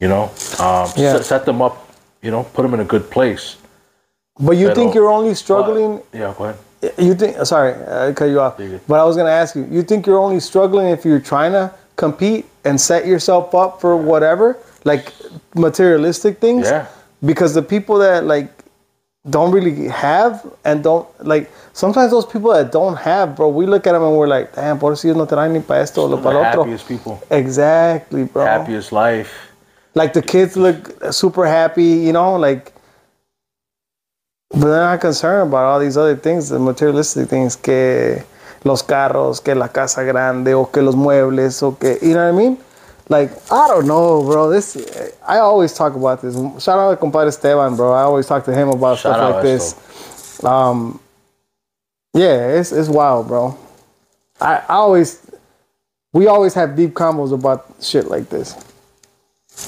you 0.00 0.08
know? 0.08 0.24
Um, 0.58 0.90
Yeah. 0.96 1.14
set, 1.16 1.24
set 1.24 1.46
them 1.46 1.62
up, 1.62 1.88
you 2.22 2.30
know, 2.30 2.44
put 2.44 2.62
them 2.62 2.74
in 2.74 2.80
a 2.80 2.84
good 2.84 3.10
place. 3.10 3.56
But 4.38 4.52
you 4.56 4.74
think 4.74 4.94
you're 4.94 5.10
only 5.10 5.34
struggling 5.34 6.00
Yeah, 6.12 6.34
go 6.36 6.44
ahead. 6.44 6.56
You 6.98 7.14
think? 7.14 7.36
Uh, 7.38 7.44
sorry, 7.44 7.74
I 7.86 8.12
cut 8.12 8.26
you 8.30 8.40
off. 8.40 8.58
You're. 8.58 8.80
But 8.88 9.00
I 9.00 9.04
was 9.04 9.16
gonna 9.16 9.28
ask 9.30 9.54
you. 9.54 9.66
You 9.70 9.82
think 9.82 10.06
you're 10.06 10.18
only 10.18 10.40
struggling 10.40 10.86
if 10.88 11.04
you're 11.04 11.20
trying 11.20 11.52
to 11.52 11.70
compete 11.96 12.46
and 12.64 12.80
set 12.80 13.06
yourself 13.06 13.54
up 13.54 13.80
for 13.82 13.96
whatever, 13.98 14.56
like 14.84 15.12
materialistic 15.54 16.38
things? 16.40 16.66
Yeah. 16.66 16.86
Because 17.22 17.52
the 17.52 17.62
people 17.62 17.98
that 17.98 18.24
like 18.24 18.48
don't 19.28 19.52
really 19.52 19.88
have 19.88 20.46
and 20.64 20.82
don't 20.82 21.06
like 21.22 21.50
sometimes 21.74 22.10
those 22.10 22.24
people 22.24 22.50
that 22.54 22.72
don't 22.72 22.96
have, 22.96 23.36
bro, 23.36 23.50
we 23.50 23.66
look 23.66 23.86
at 23.86 23.92
them 23.92 24.02
and 24.02 24.16
we're 24.16 24.26
like, 24.26 24.54
damn, 24.54 24.78
por 24.78 24.96
si 24.96 25.08
no 25.12 25.26
traen 25.26 25.52
ni 25.52 25.60
para 25.60 25.80
esto 25.82 26.04
o 26.04 26.08
The 26.08 26.16
para 26.16 26.34
lo 26.34 26.40
otro. 26.40 26.62
happiest 26.64 26.88
people, 26.88 27.20
Exactly, 27.30 28.24
bro. 28.24 28.46
happiest 28.46 28.90
life. 28.92 29.49
Like 29.94 30.12
the 30.12 30.22
kids 30.22 30.56
look 30.56 31.12
super 31.12 31.46
happy, 31.46 31.84
you 31.84 32.12
know, 32.12 32.36
like. 32.36 32.72
But 34.50 34.66
they're 34.66 34.80
not 34.80 35.00
concerned 35.00 35.48
about 35.48 35.64
all 35.64 35.78
these 35.78 35.96
other 35.96 36.16
things, 36.16 36.48
the 36.48 36.58
materialistic 36.58 37.28
things, 37.28 37.54
que 37.54 38.24
los 38.64 38.82
carros, 38.82 39.42
que 39.42 39.54
la 39.54 39.68
casa 39.68 40.02
grande, 40.02 40.54
o 40.54 40.66
que 40.66 40.82
los 40.82 40.96
muebles, 40.96 41.62
o 41.62 41.72
que, 41.72 41.98
you 42.02 42.14
know 42.14 42.32
what 42.32 42.34
I 42.34 42.36
mean? 42.36 42.58
like 43.10 43.30
I 43.52 43.68
don't 43.68 43.86
know, 43.86 44.22
bro. 44.22 44.48
This 44.48 44.76
I 45.26 45.38
always 45.38 45.74
talk 45.74 45.94
about 45.94 46.22
this. 46.22 46.34
Shout 46.62 46.78
out 46.78 46.92
to 46.92 46.96
compadre 46.96 47.28
Esteban, 47.28 47.76
bro. 47.76 47.92
I 47.92 48.02
always 48.02 48.26
talk 48.26 48.44
to 48.44 48.54
him 48.54 48.68
about 48.68 48.98
Shout 48.98 49.16
stuff 49.16 49.34
like 49.34 49.42
this. 49.42 50.44
Um, 50.44 51.00
yeah, 52.14 52.58
it's 52.58 52.72
it's 52.72 52.88
wild, 52.88 53.26
bro. 53.26 53.58
I, 54.40 54.58
I 54.58 54.74
always 54.74 55.28
we 56.12 56.28
always 56.28 56.54
have 56.54 56.76
deep 56.76 56.92
combos 56.92 57.32
about 57.32 57.66
shit 57.82 58.06
like 58.06 58.30
this, 58.30 58.54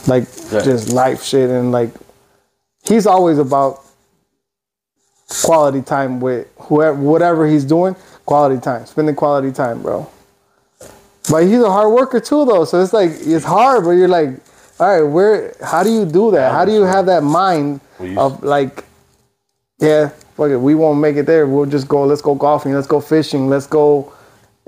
like 0.09 0.25
Yeah. 0.51 0.61
just 0.63 0.93
life 0.93 1.23
shit, 1.23 1.51
and 1.51 1.73
like 1.73 1.91
he's 2.85 3.07
always 3.07 3.39
about 3.39 3.81
quality 5.43 5.83
time 5.83 6.21
with 6.21 6.47
whoever, 6.59 6.97
whatever 6.99 7.47
he's 7.47 7.65
doing. 7.65 7.97
Quality 8.25 8.61
time, 8.61 8.87
spending 8.87 9.17
quality 9.17 9.51
time, 9.51 9.83
bro. 9.83 10.07
But 11.31 11.45
he's 11.45 11.61
a 11.61 11.71
hard 11.71 11.93
worker 11.93 12.21
too, 12.21 12.45
though. 12.45 12.65
So 12.65 12.81
it's 12.83 12.93
like 12.93 13.11
it's 13.21 13.45
hard, 13.45 13.85
but 13.85 13.91
you're 13.93 14.09
like, 14.09 14.31
all 14.79 14.89
right, 14.89 15.03
where? 15.03 15.55
How 15.63 15.83
do 15.83 15.91
you 15.91 16.05
do 16.05 16.31
that? 16.33 16.53
How 16.53 16.65
do 16.65 16.73
you 16.73 16.83
have 16.83 17.07
that 17.07 17.23
mind 17.23 17.81
of 18.17 18.43
like, 18.45 18.85
yeah, 19.79 20.09
fuck 20.37 20.51
it, 20.51 20.57
we 20.57 20.75
won't 20.75 21.01
make 21.01 21.17
it 21.17 21.27
there. 21.27 21.47
We'll 21.47 21.67
just 21.67 21.89
go. 21.89 22.05
Let's 22.05 22.23
go 22.23 22.35
golfing. 22.35 22.73
Let's 22.75 22.87
go 22.87 23.01
fishing. 23.01 23.49
Let's 23.49 23.67
go. 23.67 24.13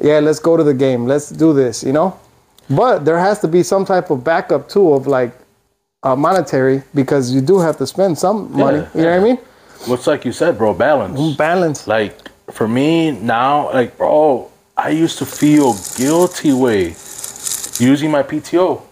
Yeah, 0.03 0.19
let's 0.19 0.41
go 0.41 0.57
to 0.57 0.65
the 0.65 0.75
game. 0.75 1.07
Let's 1.07 1.31
do 1.31 1.53
this. 1.53 1.85
You 1.85 1.93
know. 1.93 2.19
But 2.71 3.05
there 3.05 3.19
has 3.19 3.41
to 3.41 3.49
be 3.49 3.63
some 3.63 3.85
type 3.85 4.11
of 4.11 4.25
backup 4.25 4.69
too 4.69 4.95
of 4.95 5.07
like 5.07 5.33
uh, 6.03 6.17
monetary 6.17 6.83
because 6.95 7.33
you 7.33 7.41
do 7.41 7.59
have 7.59 7.77
to 7.79 7.87
spend 7.87 8.19
some 8.19 8.53
money. 8.53 8.79
Yeah, 8.79 8.89
you 8.95 9.03
know 9.03 9.11
what 9.11 9.21
I 9.21 9.25
mean? 9.25 9.37
What's 9.87 10.07
like 10.07 10.25
you 10.25 10.33
said, 10.33 10.57
bro? 10.57 10.73
Balance. 10.75 11.37
Balance. 11.37 11.87
Like 11.87 12.29
for 12.51 12.67
me 12.67 13.11
now, 13.11 13.73
like 13.73 13.97
bro, 13.99 14.51
I 14.77 14.91
used 14.91 15.19
to 15.19 15.27
feel 15.27 15.75
guilty 15.97 16.53
way 16.53 16.95
using 17.81 18.11
my 18.11 18.23
PTO, 18.23 18.83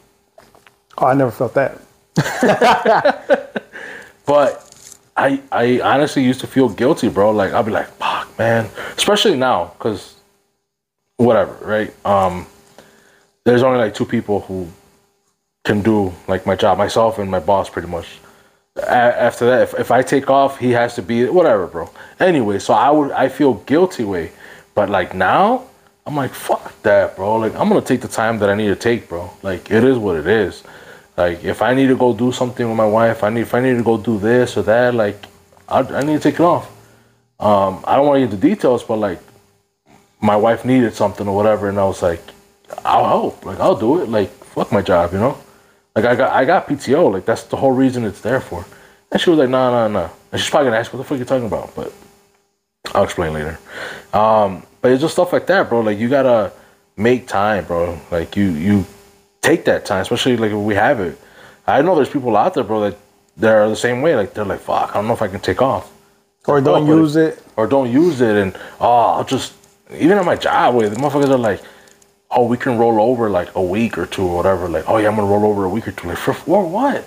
Oh, 0.99 1.07
I 1.07 1.15
never 1.15 1.31
felt 1.31 1.55
that. 1.55 1.79
but 4.27 4.97
I 5.17 5.41
I 5.51 5.81
honestly 5.81 6.23
used 6.23 6.41
to 6.41 6.47
feel 6.47 6.69
guilty, 6.69 7.09
bro. 7.09 7.31
Like 7.31 7.53
I'll 7.53 7.63
be 7.63 7.71
like, 7.71 7.89
fuck, 7.97 8.29
man. 8.39 8.69
Especially 8.97 9.37
now, 9.37 9.73
cause 9.79 10.17
whatever, 11.17 11.57
right? 11.63 11.95
Um, 12.07 12.47
there's 13.45 13.63
only 13.63 13.79
like 13.79 13.95
two 13.95 14.05
people 14.05 14.41
who 14.41 14.69
can 15.65 15.83
do 15.83 16.13
like 16.29 16.47
my 16.47 16.57
job, 16.57 16.79
myself 16.79 17.19
and 17.19 17.31
my 17.31 17.41
boss, 17.41 17.69
pretty 17.69 17.89
much. 17.89 18.07
A- 18.77 18.91
after 18.91 19.47
that, 19.47 19.63
if, 19.63 19.75
if 19.79 19.91
I 19.91 20.03
take 20.03 20.31
off, 20.31 20.59
he 20.59 20.71
has 20.71 20.95
to 20.95 21.03
be 21.03 21.27
whatever, 21.27 21.67
bro. 21.67 21.91
Anyway, 22.21 22.59
so 22.59 22.75
I 22.75 22.91
would 22.91 23.11
I 23.13 23.29
feel 23.29 23.55
guilty 23.55 24.05
way, 24.05 24.33
but 24.75 24.89
like 24.91 25.15
now, 25.15 25.65
I'm 26.07 26.17
like 26.17 26.33
fuck 26.33 26.81
that, 26.83 27.17
bro. 27.17 27.37
Like 27.37 27.55
I'm 27.55 27.69
gonna 27.69 27.83
take 27.83 28.01
the 28.01 28.09
time 28.09 28.39
that 28.39 28.49
I 28.49 28.55
need 28.55 28.69
to 28.69 28.77
take, 28.77 29.09
bro. 29.09 29.31
Like 29.43 29.71
it 29.71 29.85
is 29.85 29.99
what 29.99 30.17
it 30.17 30.27
is. 30.27 30.63
Like 31.17 31.45
if 31.45 31.63
I 31.63 31.75
need 31.75 31.89
to 31.89 31.97
go 31.97 32.15
do 32.15 32.33
something 32.33 32.67
with 32.67 32.77
my 32.77 32.87
wife, 32.87 33.23
I 33.23 33.31
need 33.31 33.43
if 33.43 33.55
I 33.55 33.61
need 33.61 33.77
to 33.77 33.83
go 33.83 33.99
do 33.99 34.19
this 34.19 34.57
or 34.57 34.63
that, 34.63 34.95
like 34.95 35.27
I, 35.69 35.81
I 35.81 36.03
need 36.03 36.15
to 36.15 36.21
take 36.21 36.35
it 36.35 36.41
off. 36.41 36.69
Um, 37.39 37.85
I 37.87 37.97
don't 37.97 38.07
want 38.07 38.17
to 38.17 38.27
get 38.27 38.33
into 38.33 38.49
details, 38.49 38.83
but 38.85 38.97
like 38.97 39.21
my 40.21 40.37
wife 40.37 40.65
needed 40.65 40.95
something 40.95 41.27
or 41.27 41.35
whatever, 41.37 41.69
and 41.69 41.79
I 41.79 41.85
was 41.85 42.03
like, 42.03 42.23
I'll 42.85 43.05
help. 43.07 43.45
Like 43.45 43.61
I'll 43.61 43.77
do 43.77 44.03
it. 44.03 44.09
Like 44.09 44.31
fuck 44.31 44.73
my 44.73 44.83
job, 44.83 45.13
you 45.13 45.19
know. 45.19 45.39
Like 45.95 46.05
I 46.05 46.15
got 46.15 46.33
I 46.33 46.45
got 46.45 46.67
PTO. 46.69 47.13
Like 47.13 47.25
that's 47.25 47.45
the 47.45 47.57
whole 47.57 47.73
reason 47.73 48.05
it's 48.05 48.21
there 48.21 48.41
for. 48.41 48.65
And 49.11 49.21
she 49.21 49.29
was 49.31 49.39
like, 49.39 49.51
no, 49.51 49.71
no, 49.71 49.89
no. 49.89 50.11
And 50.33 50.41
she's 50.41 50.51
probably 50.51 50.69
gonna 50.69 50.79
ask 50.79 50.93
what 50.93 50.99
the 50.99 51.05
fuck 51.05 51.19
you 51.19 51.25
talking 51.25 51.47
about, 51.47 51.75
but 51.75 51.93
I'll 52.95 53.05
explain 53.05 53.33
later. 53.35 53.59
Um, 54.13 54.65
but 54.81 54.91
it's 54.91 55.01
just 55.03 55.15
stuff 55.15 55.33
like 55.33 55.47
that, 55.47 55.69
bro. 55.69 55.81
Like 55.81 55.99
you 55.99 56.09
gotta 56.09 56.53
make 56.97 57.27
time, 57.29 57.65
bro. 57.65 57.99
Like 58.11 58.37
you 58.37 58.51
you 58.51 58.87
take 59.43 59.65
that 59.67 59.85
time, 59.85 60.03
especially 60.03 60.37
like 60.37 60.51
if 60.53 60.57
we 60.59 60.75
have 60.75 61.01
it. 61.01 61.19
I 61.67 61.83
know 61.83 61.95
there's 61.95 62.09
people 62.11 62.37
out 62.37 62.55
there, 62.55 62.65
bro, 62.65 62.81
that 62.81 62.99
they're 63.37 63.69
the 63.69 63.77
same 63.77 64.03
way. 64.03 64.17
Like 64.17 64.35
they're 64.35 64.45
like, 64.45 64.61
fuck, 64.61 64.91
I 64.91 64.95
don't 64.95 65.07
know 65.07 65.13
if 65.15 65.23
I 65.23 65.29
can 65.29 65.41
take 65.41 65.63
off 65.63 65.91
Or 66.47 66.61
don't 66.61 66.87
but- 66.87 66.93
use 66.95 67.17
it. 67.17 67.43
or 67.57 67.67
don't 67.67 67.91
use 67.93 68.21
it 68.21 68.35
and 68.37 68.57
oh 68.81 68.89
I'll 69.17 69.25
just 69.25 69.53
even 69.95 70.17
at 70.19 70.25
my 70.25 70.37
job 70.37 70.75
with 70.75 70.95
the 70.95 70.99
motherfuckers 71.01 71.29
are 71.29 71.37
like 71.37 71.61
oh 72.35 72.47
we 72.47 72.57
can 72.57 72.79
roll 72.79 73.01
over 73.01 73.29
like 73.31 73.55
a 73.55 73.63
week 73.63 73.97
or 73.99 74.07
two 74.07 74.23
or 74.27 74.37
whatever 74.37 74.69
like 74.69 74.89
oh 74.89 74.99
yeah 74.99 75.09
I'm 75.09 75.17
gonna 75.17 75.27
roll 75.29 75.45
over 75.51 75.65
a 75.65 75.69
week 75.69 75.87
or 75.89 75.93
two 75.93 76.09
like 76.09 76.19
for, 76.19 76.33
for 76.35 76.67
what 76.67 77.07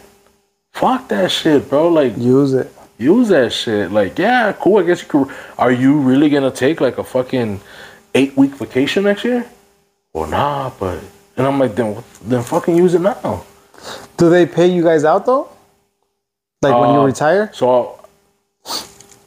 fuck 0.73 1.07
that 1.09 1.31
shit 1.31 1.69
bro 1.69 1.88
like 1.89 2.17
Use 2.17 2.53
it. 2.53 2.71
use 2.97 3.29
that 3.29 3.51
shit 3.53 3.91
like 3.91 4.17
yeah 4.19 4.53
cool 4.53 4.77
I 4.79 4.83
guess 4.83 5.01
you 5.01 5.07
could 5.07 5.35
are 5.57 5.71
you 5.71 5.97
really 5.99 6.29
gonna 6.29 6.51
take 6.51 6.79
like 6.81 6.97
a 6.97 7.03
fucking 7.03 7.59
eight 8.13 8.35
week 8.38 8.51
vacation 8.55 9.03
next 9.03 9.23
year 9.23 9.45
well 10.13 10.27
nah 10.29 10.69
but 10.79 10.99
and 11.38 11.45
I'm 11.47 11.59
like 11.59 11.75
then 11.75 12.01
then 12.23 12.43
fucking 12.43 12.75
use 12.77 12.93
it 12.93 13.01
now 13.01 13.43
Do 14.17 14.29
they 14.29 14.45
pay 14.45 14.67
you 14.67 14.81
guys 14.83 15.03
out 15.03 15.25
though? 15.25 15.49
Like 16.61 16.73
when 16.79 16.89
you 16.93 16.99
Um, 16.99 17.05
retire? 17.05 17.49
so 17.53 17.99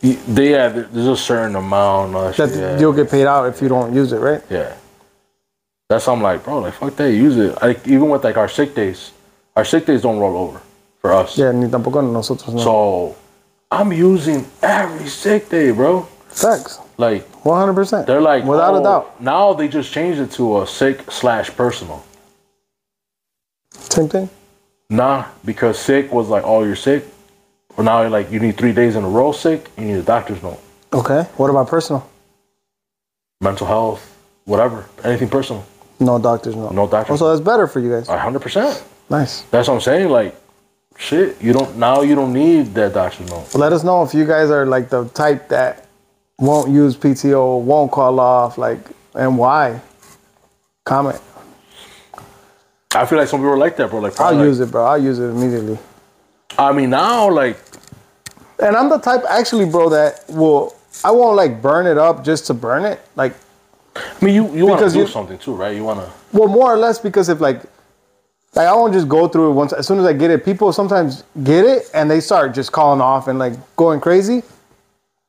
they 0.01 0.51
yeah 0.53 0.69
there's 0.69 1.07
a 1.07 1.17
certain 1.17 1.57
amount 1.57 2.15
of 2.17 2.37
That 2.37 2.49
shit, 2.51 2.59
yeah. 2.59 2.79
you'll 2.79 2.93
get 2.93 3.11
paid 3.11 3.27
out 3.27 3.47
if 3.49 3.61
you 3.63 3.69
don't 3.69 3.95
use 3.95 4.13
it, 4.13 4.19
right? 4.21 4.43
Yeah. 4.51 4.75
That's 5.89 6.07
why 6.07 6.13
I'm 6.13 6.21
like, 6.21 6.45
bro, 6.45 6.59
like 6.59 6.75
fuck 6.75 6.95
that, 6.97 7.13
use 7.13 7.39
it. 7.39 7.57
Like 7.63 7.89
even 7.89 8.11
with 8.11 8.23
like 8.23 8.37
our 8.37 8.49
sick 8.49 8.75
days, 8.75 9.13
our 9.57 9.65
sick 9.65 9.87
days 9.87 10.03
don't 10.03 10.19
roll 10.19 10.37
over 10.37 10.61
for 11.01 11.15
us. 11.15 11.39
Yeah, 11.39 11.51
ni 11.53 11.67
tampoco 11.67 12.03
nosotros 12.03 12.55
no. 12.55 12.61
So 12.61 13.17
I'm 13.71 13.93
using 13.93 14.45
every 14.61 15.09
sick 15.09 15.49
day, 15.49 15.71
bro. 15.71 16.03
Facts. 16.29 16.79
Like 16.99 17.31
100%. 17.43 18.05
they're 18.05 18.21
like 18.21 18.45
without 18.45 18.75
oh, 18.75 18.81
a 18.81 18.83
doubt. 18.83 19.23
Now 19.23 19.55
they 19.55 19.67
just 19.67 19.91
changed 19.91 20.21
it 20.21 20.31
to 20.33 20.61
a 20.61 20.67
sick 20.67 21.11
slash 21.11 21.49
personal. 21.57 22.05
Same 23.73 24.11
thing. 24.11 24.29
Nah, 24.91 25.25
because 25.43 25.79
sick 25.79 26.13
was 26.13 26.29
like, 26.29 26.43
oh, 26.45 26.65
you're 26.65 26.77
sick. 26.77 27.05
Well, 27.77 27.85
now 27.85 28.03
you're 28.03 28.11
like, 28.11 28.31
you 28.31 28.41
need 28.41 28.59
three 28.59 28.73
days 28.73 28.95
in 28.95 29.05
a 29.05 29.09
row 29.09 29.33
sick. 29.33 29.71
You 29.79 29.85
need 29.85 29.97
a 29.97 30.03
doctor's 30.03 30.43
note. 30.43 30.61
Okay. 30.93 31.23
What 31.37 31.49
about 31.49 31.69
personal? 31.69 32.07
Mental 33.41 33.67
health, 33.67 34.15
whatever, 34.45 34.85
anything 35.03 35.29
personal. 35.29 35.65
No 36.01 36.19
doctors, 36.19 36.55
no. 36.55 36.71
No 36.71 36.87
doctor's 36.87 37.19
so 37.19 37.29
that's 37.29 37.41
better 37.41 37.67
for 37.67 37.81
you 37.81 37.91
guys. 37.91 38.07
hundred 38.09 38.41
percent. 38.41 38.85
Nice. 39.11 39.43
That's 39.51 39.69
what 39.69 39.75
I'm 39.75 39.81
saying. 39.81 40.09
Like, 40.09 40.35
shit, 40.97 41.41
you 41.43 41.53
don't 41.53 41.77
now. 41.77 42.03
You 42.03 42.15
don't 42.15 42.33
need 42.33 42.75
that 42.75 42.95
doctor's 42.95 43.29
note. 43.29 43.55
Let 43.55 43.73
us 43.73 43.83
know 43.83 44.03
if 44.03 44.15
you 44.15 44.25
guys 44.27 44.51
are 44.51 44.67
like 44.67 44.91
the 44.91 45.07
type 45.09 45.49
that 45.49 45.87
won't 46.39 46.71
use 46.71 46.97
PTO, 46.97 47.61
won't 47.63 47.91
call 47.91 48.21
off, 48.21 48.59
like, 48.59 48.81
and 49.15 49.37
why. 49.37 49.81
Comment. 50.85 51.21
I 52.95 53.05
feel 53.07 53.19
like 53.19 53.29
some 53.29 53.41
people 53.41 53.53
are 53.53 53.59
like 53.59 53.77
that, 53.77 53.91
bro. 53.91 54.01
Like, 54.01 54.13
I'll 54.13 54.29
probably, 54.29 54.47
use 54.47 54.61
it, 54.61 54.71
bro. 54.71 54.85
I'll 54.87 55.03
use 55.03 55.19
it 55.19 55.25
immediately. 55.27 55.79
I 56.57 56.73
mean, 56.73 56.91
now, 56.91 57.31
like, 57.31 57.59
And 58.61 58.77
I'm 58.77 58.89
the 58.89 58.99
type, 58.99 59.23
actually, 59.29 59.67
bro, 59.67 59.89
that 59.91 60.25
will, 60.29 60.75
I 61.05 61.11
won't 61.11 61.37
like 61.37 61.63
burn 61.63 61.87
it 61.87 61.99
up 61.99 62.25
just 62.25 62.47
to 62.47 62.55
burn 62.55 62.85
it. 62.85 63.01
Like, 63.15 63.35
I 64.21 64.25
mean, 64.25 64.35
you 64.35 64.55
you 64.55 64.67
want 64.67 64.81
to 64.81 64.91
do 64.91 65.01
you- 65.01 65.07
something 65.07 65.39
too, 65.39 65.55
right? 65.55 65.75
You 65.75 65.85
want 65.85 66.01
to. 66.01 66.11
Well, 66.33 66.49
more 66.49 66.73
or 66.73 66.77
less 66.77 66.99
because 66.99 67.29
if 67.29 67.41
like, 67.41 67.63
like 68.55 68.67
I 68.67 68.75
won't 68.75 68.93
just 68.93 69.09
go 69.09 69.29
through 69.29 69.51
it 69.51 69.55
once. 69.55 69.73
As 69.73 69.87
soon 69.87 69.99
as 69.99 70.07
I 70.07 70.13
get 70.13 70.31
it, 70.31 70.45
people 70.45 70.73
sometimes 70.73 71.25
get 71.45 71.65
it 71.65 71.91
and 71.95 72.11
they 72.11 72.21
start 72.21 72.55
just 72.55 72.73
calling 72.73 73.01
off 73.01 73.29
and 73.29 73.39
like 73.39 73.55
going 73.77 74.01
crazy. 74.01 74.43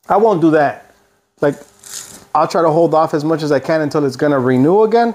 I 0.08 0.17
won't 0.17 0.41
do 0.41 0.51
that. 0.51 0.93
Like, 1.41 1.55
I'll 2.34 2.47
try 2.47 2.62
to 2.62 2.69
hold 2.69 2.93
off 2.93 3.13
as 3.13 3.23
much 3.23 3.43
as 3.43 3.51
I 3.51 3.60
can 3.60 3.82
until 3.82 4.05
it's 4.05 4.15
gonna 4.15 4.39
renew 4.39 4.84
again, 4.84 5.13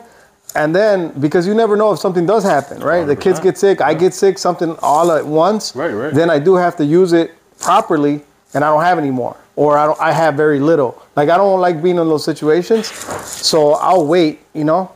and 0.55 0.75
then 0.75 1.09
because 1.21 1.47
you 1.47 1.55
never 1.55 1.77
know 1.77 1.93
if 1.93 1.99
something 1.99 2.27
does 2.27 2.45
happen, 2.45 2.81
right? 2.81 3.05
The 3.07 3.17
kids 3.17 3.41
get 3.41 3.59
sick, 3.59 3.81
I 3.81 3.95
get 3.95 4.15
sick, 4.15 4.39
something 4.39 4.77
all 4.83 5.13
at 5.13 5.27
once. 5.27 5.75
Right, 5.77 5.93
right. 5.93 6.15
Then 6.15 6.31
I 6.31 6.39
do 6.39 6.55
have 6.55 6.77
to 6.77 6.85
use 6.85 7.13
it 7.13 7.33
properly, 7.61 8.23
and 8.55 8.65
I 8.65 8.69
don't 8.71 8.83
have 8.83 8.99
any 8.99 9.11
more, 9.11 9.37
or 9.57 9.77
I 9.77 9.87
don't. 9.87 10.01
I 10.01 10.13
have 10.13 10.35
very 10.35 10.61
little. 10.61 11.01
Like 11.17 11.29
I 11.29 11.37
don't 11.37 11.61
like 11.61 11.83
being 11.83 11.99
in 11.99 12.09
those 12.09 12.25
situations, 12.25 12.89
so 12.89 13.75
I'll 13.75 14.07
wait. 14.07 14.41
You 14.55 14.65
know, 14.65 14.91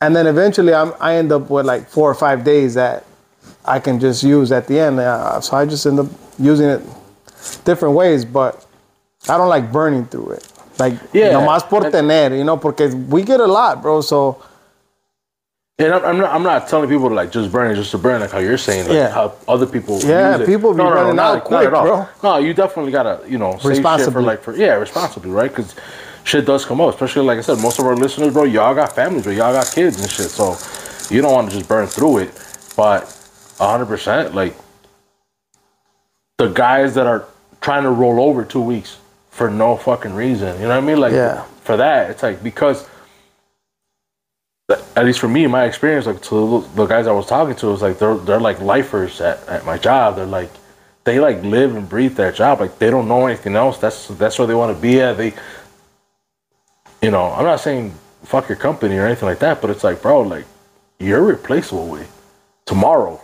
and 0.00 0.16
then 0.16 0.26
eventually 0.26 0.74
I'm, 0.74 0.92
I 1.00 1.16
end 1.16 1.30
up 1.32 1.48
with 1.50 1.66
like 1.66 1.88
four 1.88 2.10
or 2.10 2.14
five 2.14 2.44
days 2.44 2.74
that 2.74 3.04
I 3.64 3.78
can 3.78 4.00
just 4.00 4.22
use 4.22 4.50
at 4.52 4.66
the 4.66 4.78
end. 4.80 4.98
Uh, 4.98 5.40
so 5.40 5.56
I 5.56 5.66
just 5.66 5.86
end 5.86 6.00
up 6.00 6.08
using 6.38 6.68
it 6.68 6.82
different 7.64 7.94
ways, 7.94 8.24
but 8.24 8.66
I 9.28 9.36
don't 9.36 9.48
like 9.48 9.70
burning 9.70 10.06
through 10.06 10.32
it. 10.32 10.48
Like, 10.78 10.94
Yeah, 11.12 11.32
nomás 11.32 11.68
por 11.68 11.82
tener, 11.90 12.34
you 12.36 12.44
know, 12.44 12.56
porque 12.56 12.90
we 13.08 13.22
get 13.22 13.40
a 13.40 13.46
lot, 13.46 13.82
bro. 13.82 14.00
So, 14.00 14.42
And 15.78 15.92
I'm, 15.94 16.04
I'm 16.04 16.18
not. 16.18 16.34
I'm 16.34 16.42
not 16.42 16.68
telling 16.68 16.88
people 16.88 17.08
to 17.08 17.14
like 17.14 17.32
just 17.32 17.50
burn 17.50 17.70
it 17.70 17.76
just 17.76 17.90
to 17.92 17.98
burn, 17.98 18.20
like 18.20 18.30
how 18.30 18.38
you're 18.38 18.58
saying, 18.58 18.86
like 18.88 18.94
Yeah. 18.94 19.08
how 19.10 19.32
other 19.48 19.66
people. 19.66 19.98
Yeah, 20.00 20.36
people 20.44 20.72
be 20.72 20.78
no, 20.78 20.84
no, 20.84 20.90
no, 20.90 20.94
running 20.96 21.16
not- 21.16 21.24
out 21.24 21.34
not 21.36 21.44
quick, 21.44 21.66
at 21.66 21.74
all. 21.74 21.84
bro. 21.86 22.08
No, 22.22 22.38
you 22.38 22.52
definitely 22.52 22.92
gotta, 22.92 23.20
you 23.26 23.38
know, 23.38 23.52
save 23.52 23.60
shit 23.60 23.62
for 23.62 23.68
Responsibly. 23.70 24.22
like 24.24 24.42
for 24.42 24.54
yeah, 24.54 24.74
responsibly, 24.74 25.30
right? 25.30 25.50
Because 25.50 25.74
shit 26.24 26.44
does 26.44 26.64
come 26.66 26.80
up, 26.82 26.90
especially 26.92 27.24
like 27.26 27.38
I 27.38 27.40
said, 27.40 27.58
most 27.58 27.78
of 27.78 27.86
our 27.86 27.96
listeners, 27.96 28.34
bro, 28.34 28.44
y'all 28.44 28.74
got 28.74 28.94
families, 28.94 29.22
bro, 29.24 29.32
y'all 29.32 29.52
got 29.52 29.70
kids 29.72 29.98
and 30.00 30.10
shit, 30.10 30.28
so 30.30 30.56
you 31.12 31.22
don't 31.22 31.32
want 31.32 31.50
to 31.50 31.56
just 31.56 31.68
burn 31.68 31.86
through 31.86 32.18
it. 32.18 32.30
But 32.76 33.04
100, 33.56 33.86
percent 33.86 34.34
like 34.34 34.54
the 36.38 36.48
guys 36.48 36.94
that 36.94 37.06
are 37.06 37.24
trying 37.62 37.84
to 37.84 37.90
roll 37.90 38.20
over 38.20 38.44
two 38.44 38.60
weeks 38.60 38.98
for 39.30 39.48
no 39.50 39.76
fucking 39.78 40.14
reason, 40.14 40.54
you 40.56 40.62
know 40.68 40.68
what 40.68 40.76
I 40.76 40.80
mean? 40.86 41.00
Like 41.00 41.12
Yeah. 41.14 41.44
for 41.64 41.78
that, 41.78 42.10
it's 42.10 42.22
like 42.22 42.42
because 42.42 42.86
at 44.68 45.04
least 45.04 45.20
for 45.20 45.28
me, 45.28 45.46
my 45.46 45.64
experience, 45.64 46.06
like 46.06 46.22
to 46.22 46.66
the 46.74 46.86
guys 46.86 47.06
I 47.06 47.12
was 47.12 47.26
talking 47.26 47.54
to, 47.56 47.66
was 47.66 47.82
like 47.82 47.98
they're 47.98 48.16
they're 48.16 48.40
like 48.40 48.60
lifers 48.60 49.20
at, 49.20 49.46
at 49.48 49.64
my 49.64 49.78
job. 49.78 50.16
They're 50.16 50.26
like 50.26 50.50
they 51.04 51.20
like 51.20 51.42
live 51.42 51.74
and 51.74 51.88
breathe 51.88 52.14
their 52.16 52.32
job. 52.32 52.60
Like 52.60 52.78
they 52.78 52.90
don't 52.90 53.08
know 53.08 53.26
anything 53.26 53.56
else. 53.56 53.78
That's 53.78 54.08
that's 54.08 54.38
where 54.38 54.46
they 54.46 54.54
want 54.54 54.74
to 54.74 54.80
be 54.80 55.00
at. 55.00 55.16
They, 55.16 55.34
you 57.02 57.10
know, 57.10 57.32
I'm 57.32 57.44
not 57.44 57.60
saying 57.60 57.92
fuck 58.24 58.48
your 58.48 58.56
company 58.56 58.96
or 58.96 59.06
anything 59.06 59.28
like 59.28 59.40
that, 59.40 59.60
but 59.60 59.70
it's 59.70 59.84
like, 59.84 60.00
bro, 60.00 60.22
like 60.22 60.44
you're 60.98 61.22
replaceable 61.22 61.88
way 61.88 62.06
tomorrow. 62.64 63.20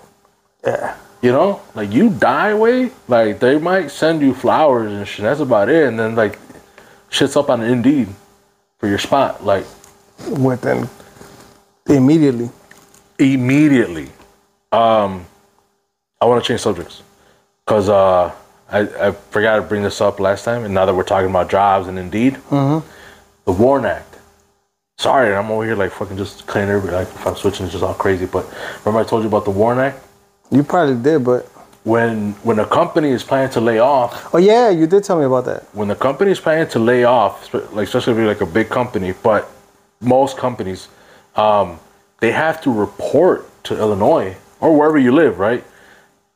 Yeah. 0.64 0.96
You 1.22 1.33
know, 1.33 1.61
like 1.74 1.92
you 1.92 2.11
die 2.11 2.55
way, 2.55 2.92
like 3.09 3.40
they 3.40 3.59
might 3.59 3.90
send 3.90 4.22
you 4.22 4.35
flowers 4.35 4.92
and 4.92 5.07
shit. 5.07 5.24
That's 5.24 5.40
about 5.40 5.68
it. 5.68 5.88
And 5.88 5.98
then 5.98 6.14
like 6.14 6.38
shit's 7.11 7.37
up 7.37 7.51
on 7.51 7.61
Indeed 7.62 8.09
for 8.79 8.88
your 8.88 8.98
spot. 8.98 9.44
Like 9.44 9.64
Within 10.27 10.88
immediately. 11.88 12.51
immediately. 13.18 14.09
Um, 14.72 15.24
I 16.20 16.27
want 16.27 16.42
to 16.42 16.46
change 16.48 16.61
subjects 16.61 17.03
because 17.64 17.88
uh, 17.88 18.33
I, 18.70 18.81
I 19.09 19.12
forgot 19.31 19.57
to 19.57 19.62
bring 19.62 19.83
this 19.83 20.01
up 20.01 20.20
last 20.20 20.44
time, 20.44 20.64
and 20.64 20.74
now 20.74 20.85
that 20.85 20.94
we're 20.94 21.05
talking 21.05 21.31
about 21.31 21.48
jobs 21.51 21.88
and 21.88 21.98
Indeed, 21.98 22.37
the 22.51 23.53
WARN 23.53 23.85
Act. 23.87 24.16
Sorry, 24.98 25.33
I'm 25.35 25.51
over 25.51 25.64
here 25.64 25.77
like 25.77 25.92
fucking 25.92 26.16
just 26.16 26.46
cleaning 26.46 26.70
everybody. 26.70 27.05
Like 27.05 27.14
if 27.14 27.27
I'm 27.27 27.37
switching, 27.37 27.66
it's 27.66 27.72
just 27.72 27.85
all 27.85 27.94
crazy. 27.94 28.27
But 28.27 28.44
remember, 28.85 29.01
I 29.01 29.05
told 29.09 29.22
you 29.22 29.29
about 29.29 29.44
the 29.44 29.53
WARN 29.53 29.79
Act 29.79 30.03
You 30.51 30.62
probably 30.64 30.96
did, 31.01 31.24
but 31.24 31.46
when 31.85 32.33
when 32.42 32.59
a 32.59 32.66
company 32.66 33.11
is 33.11 33.22
planning 33.22 33.51
to 33.53 33.61
lay 33.61 33.79
off, 33.79 34.35
oh 34.35 34.38
yeah, 34.38 34.68
you 34.70 34.87
did 34.88 35.05
tell 35.05 35.18
me 35.18 35.24
about 35.24 35.44
that. 35.46 35.62
when 35.72 35.87
the 35.88 35.94
company 35.94 36.33
is 36.33 36.40
planning 36.40 36.68
to 36.68 36.79
lay 36.81 37.05
off, 37.05 37.55
like 37.55 37.87
especially 37.87 38.12
if 38.12 38.18
you're 38.18 38.27
like 38.27 38.40
a 38.40 38.46
big 38.46 38.68
company, 38.68 39.14
but 39.22 39.48
most 40.01 40.37
companies, 40.37 40.88
um, 41.36 41.78
they 42.20 42.32
have 42.32 42.60
to 42.62 42.72
report 42.72 43.48
to 43.64 43.78
Illinois 43.78 44.36
or 44.60 44.76
wherever 44.76 44.98
you 44.98 45.12
live, 45.12 45.38
right? 45.38 45.64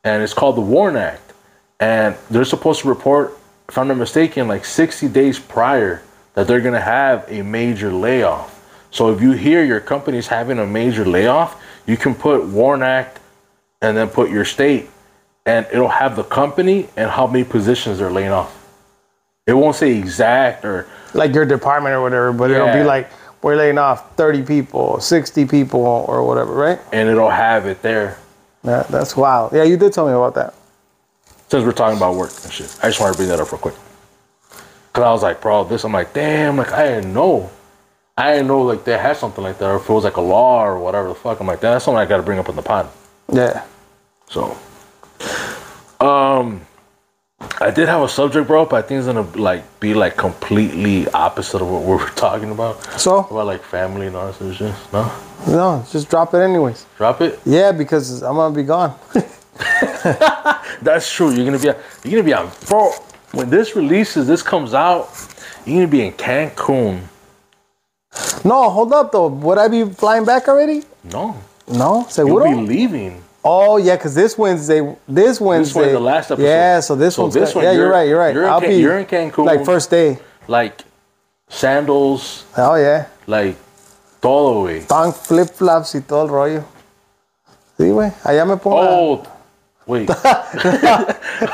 And 0.05 0.23
it's 0.23 0.35
called 0.35 0.57
the 0.57 0.63
WARN 0.63 0.97
Act, 0.97 1.33
and 1.81 2.17
they're 2.31 2.45
supposed 2.45 2.81
to 2.83 2.89
report, 2.89 3.37
if 3.69 3.79
I'm 3.79 3.89
not 3.89 3.97
mistaken, 3.97 4.49
like 4.49 4.65
60 4.65 5.09
days 5.09 5.39
prior 5.39 6.03
that 6.35 6.47
they're 6.47 6.61
gonna 6.61 6.81
have 6.81 7.25
a 7.29 7.43
major 7.43 7.93
layoff. 7.93 8.59
So 8.91 9.13
if 9.13 9.21
you 9.21 9.33
hear 9.33 9.65
your 9.65 9.81
company's 9.81 10.27
having 10.27 10.59
a 10.59 10.67
major 10.67 11.05
layoff, 11.05 11.61
you 11.87 11.97
can 11.97 12.15
put 12.15 12.45
WARN 12.45 12.83
Act 12.83 13.21
and 13.81 13.97
then 13.97 14.09
put 14.09 14.31
your 14.31 14.45
state, 14.45 14.89
and 15.47 15.67
it'll 15.73 15.89
have 15.89 16.15
the 16.17 16.25
company 16.25 16.89
and 16.97 17.11
how 17.11 17.27
many 17.27 17.45
positions 17.45 17.99
they're 17.99 18.11
laying 18.11 18.31
off. 18.31 18.59
It 19.47 19.55
won't 19.55 19.75
say 19.75 19.97
exact 19.99 20.65
or 20.65 20.87
Like 21.15 21.35
your 21.35 21.45
department 21.45 21.95
or 21.95 22.03
whatever, 22.03 22.33
but 22.33 22.51
it'll 22.51 22.67
be 22.73 22.85
like 22.85 23.11
we're 23.43 23.57
laying 23.57 23.79
off 23.79 24.15
30 24.17 24.43
people, 24.43 25.01
60 25.01 25.47
people, 25.47 25.81
or 25.81 26.25
whatever, 26.25 26.53
right? 26.55 26.79
and 26.93 27.09
it'll 27.09 27.31
have 27.31 27.67
it 27.67 27.83
there. 27.83 28.19
Yeah, 28.65 28.85
that's 28.89 29.17
wild. 29.17 29.53
Yeah, 29.53 29.65
you 29.65 29.77
did 29.77 29.93
tell 29.93 30.07
me 30.07 30.13
about 30.13 30.35
that. 30.37 30.55
Since 31.49 31.65
we're 31.65 31.73
talking 31.73 31.97
about 31.97 32.15
work 32.15 32.31
and 32.45 32.53
shit, 32.53 32.79
I 32.83 32.89
just 32.89 33.01
want 33.01 33.13
to 33.13 33.17
bring 33.19 33.29
that 33.29 33.41
up 33.41 33.51
real 33.53 33.61
quick. 33.61 33.75
Cause 34.93 35.05
I 35.05 35.11
was 35.11 35.23
like, 35.23 35.41
bro, 35.41 35.65
this. 35.65 35.85
I'm 35.85 35.93
like, 35.93 36.13
damn, 36.13 36.57
like 36.57 36.71
I 36.73 36.87
didn't 36.87 37.15
know. 37.15 37.51
I 38.17 38.33
didn't 38.33 38.49
know 38.49 38.63
like 38.63 38.85
they 38.85 38.97
had 38.97 39.17
something 39.17 39.43
like 39.43 39.59
that, 39.59 39.65
or 39.67 39.77
if 39.77 39.89
it 39.89 39.93
was 39.93 40.05
like 40.05 40.17
a 40.17 40.21
law 40.21 40.65
or 40.65 40.79
whatever 40.79 41.09
the 41.09 41.15
fuck. 41.15 41.41
I'm 41.41 41.47
like, 41.47 41.61
that's 41.61 41.85
something 41.85 41.99
I 41.99 42.05
got 42.05 42.19
to 42.19 42.23
bring 42.23 42.39
up 42.39 42.49
in 42.49 42.57
the 42.57 42.63
pod. 42.63 42.89
Yeah. 43.33 43.65
So, 44.29 44.57
um, 46.01 46.61
I 47.63 47.71
did 47.71 47.89
have 47.89 48.03
a 48.03 48.09
subject, 48.09 48.47
bro, 48.49 48.65
but 48.67 48.85
I 48.85 48.87
think 48.87 48.99
it's 48.99 49.07
gonna 49.07 49.23
like 49.37 49.63
be 49.81 49.95
like 49.95 50.17
completely 50.17 51.07
opposite 51.13 51.63
of 51.63 51.69
what 51.71 51.83
we 51.83 51.89
were 51.95 52.11
talking 52.17 52.51
about. 52.51 52.83
So 53.01 53.19
About 53.21 53.47
like 53.47 53.63
family 53.63 54.07
and 54.09 54.17
all 54.17 54.27
that 54.27 54.35
sort 54.35 54.55
shit. 54.57 54.75
No, 54.93 55.13
no, 55.47 55.85
just 55.91 56.11
drop 56.11 56.35
it 56.35 56.39
anyways. 56.39 56.87
drop 56.97 57.21
it. 57.21 57.39
Yeah, 57.45 57.73
because 57.73 58.23
I'm 58.23 58.37
gonna 58.37 58.55
be 58.55 58.63
gone. 58.65 58.95
That's 60.83 61.11
true. 61.11 61.31
You're 61.31 61.45
gonna 61.45 61.59
be 61.59 61.67
you're 62.09 62.23
gonna 62.23 62.25
be 62.25 62.35
on 62.35 62.51
bro. 62.67 62.91
When 63.33 63.49
this 63.49 63.75
releases, 63.77 64.27
this 64.27 64.43
comes 64.43 64.75
out, 64.75 65.09
you're 65.65 65.77
gonna 65.79 65.89
be 65.91 66.05
in 66.07 66.13
Cancun. 66.13 67.01
no, 68.45 68.69
hold 68.71 68.93
up 68.93 69.13
though. 69.13 69.29
Would 69.29 69.59
I 69.59 69.69
be 69.69 69.85
flying 69.85 70.25
back 70.25 70.49
already? 70.49 70.83
No, 71.05 71.37
No. 71.69 72.07
Say 72.09 72.25
you'll 72.25 72.35
what? 72.35 72.45
be 72.51 72.55
leaving. 72.55 73.23
Oh 73.45 73.77
yeah, 73.77 73.97
because 73.97 74.15
this 74.15 74.39
Wednesday, 74.39 74.95
this 75.09 75.41
Wednesday, 75.41 75.81
This 75.85 75.93
the 75.93 76.01
last 76.01 76.31
episode. 76.31 76.45
Yeah, 76.47 76.79
so 76.81 76.95
this 76.95 77.17
So 77.17 77.23
one's 77.23 77.35
this 77.35 77.49
got- 77.51 77.57
one, 77.57 77.65
yeah, 77.65 77.73
you're, 77.73 77.83
you're- 77.87 77.93
right, 77.93 78.09
you're 78.09 78.19
right. 78.19 78.35
you're 78.35 78.49
I'll 78.49 78.61
Can- 78.61 78.71
be 78.71 78.77
you're 78.77 78.99
in 78.99 79.07
Cancun. 79.07 79.45
like 79.45 79.65
first 79.65 79.91
day. 79.91 80.19
Like 80.47 80.83
sandals, 81.49 82.45
Oh 82.57 82.77
yeah, 82.77 83.07
like 83.27 83.57
todo, 84.21 84.63
way. 84.65 84.81
tan 84.87 85.13
flip 85.13 85.49
flops 85.51 85.95
y 85.95 86.01
todo 86.01 86.23
el 86.23 86.29
rollo. 86.29 86.65
Sí, 87.79 87.91
güey. 87.91 88.13
Allá 88.23 88.45
me 88.47 88.57
pongo. 88.57 88.79
Oh, 88.79 89.23
wait. 89.87 90.09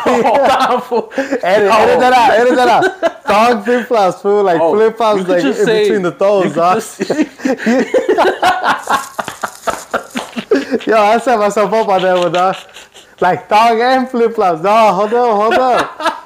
oh, 0.07 0.81
fool. 0.87 1.11
edit, 1.43 1.73
edit 1.73 2.01
that 2.01 2.13
out, 2.13 2.33
edit 2.39 2.55
that 2.55 2.69
out. 2.69 2.85
Thong 3.25 3.63
flip 3.63 3.87
flops, 3.87 4.21
fool. 4.21 4.43
Like 4.43 4.61
Oh, 4.61 4.75
flip 4.75 4.97
flops, 4.97 5.27
like 5.29 5.43
in 5.45 5.55
say- 5.55 5.83
between 5.85 6.03
the 6.03 6.11
toes, 6.13 6.53
dog. 6.55 6.59
Ah. 6.59 6.75
just- 6.75 7.01
Yo, 10.87 10.97
I 10.97 11.19
set 11.19 11.39
myself 11.39 11.73
up 11.73 11.89
on 11.89 12.03
that 12.03 12.19
one, 12.19 12.33
dog. 12.33 12.57
Like 13.21 13.49
thong 13.49 13.81
and 13.81 14.09
flip 14.09 14.35
flops. 14.35 14.63
No, 14.63 14.93
hold 14.93 15.15
up, 15.15 15.37
hold 15.37 15.55
up. 15.55 16.19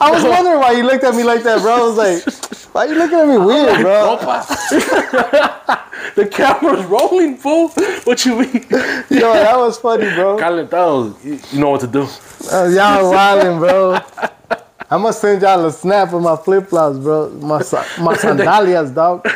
I 0.00 0.10
was 0.10 0.22
wondering 0.22 0.58
why 0.58 0.72
you 0.72 0.84
looked 0.84 1.04
at 1.04 1.14
me 1.14 1.22
like 1.22 1.42
that, 1.42 1.60
bro. 1.60 1.74
I 1.74 1.80
was 1.80 1.96
like, 1.96 2.74
why 2.74 2.84
you 2.84 2.94
looking 2.94 3.18
at 3.18 3.28
me 3.28 3.38
weird, 3.38 3.80
bro? 3.80 4.16
the 6.16 6.26
camera's 6.30 6.84
rolling, 6.86 7.36
fool. 7.36 7.68
What 8.04 8.24
you 8.24 8.40
mean? 8.40 8.52
Yo, 9.10 9.32
that 9.32 9.56
was 9.56 9.78
funny, 9.78 10.14
bro. 10.14 10.36
Calentado. 10.36 11.52
You 11.52 11.60
know 11.60 11.70
what 11.70 11.80
to 11.80 11.86
do. 11.86 12.02
Uh, 12.52 12.68
y'all 12.68 13.12
wildin', 13.12 13.58
bro. 13.58 13.98
I'm 14.88 15.02
gonna 15.02 15.12
send 15.12 15.42
y'all 15.42 15.64
a 15.66 15.72
snap 15.72 16.12
of 16.12 16.22
my 16.22 16.36
flip 16.36 16.68
flops, 16.68 16.98
bro. 16.98 17.30
My 17.30 17.62
my 18.00 18.16
sandalias, 18.16 18.90
dog. 18.90 19.26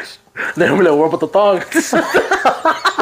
Déjame 0.55 0.83
le 0.83 0.91
a 0.91 1.19
the 1.19 1.27
thong. 1.27 2.97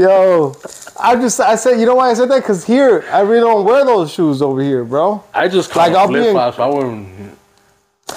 Yo, 0.00 0.56
I 0.98 1.14
just 1.16 1.40
I 1.40 1.56
said, 1.56 1.78
you 1.78 1.84
know 1.84 1.94
why 1.96 2.08
I 2.10 2.14
said 2.14 2.30
that? 2.30 2.42
Cause 2.42 2.64
here 2.64 3.04
I 3.12 3.20
really 3.20 3.40
don't 3.40 3.66
wear 3.66 3.84
those 3.84 4.10
shoes 4.10 4.40
over 4.40 4.62
here, 4.62 4.82
bro. 4.82 5.22
I 5.34 5.46
just 5.46 5.76
Like, 5.76 5.92
I'll 5.92 6.08
be 6.08 6.26
in- 6.26 6.32
flops. 6.32 6.58
I 6.58 6.66
wouldn't. 6.66 7.36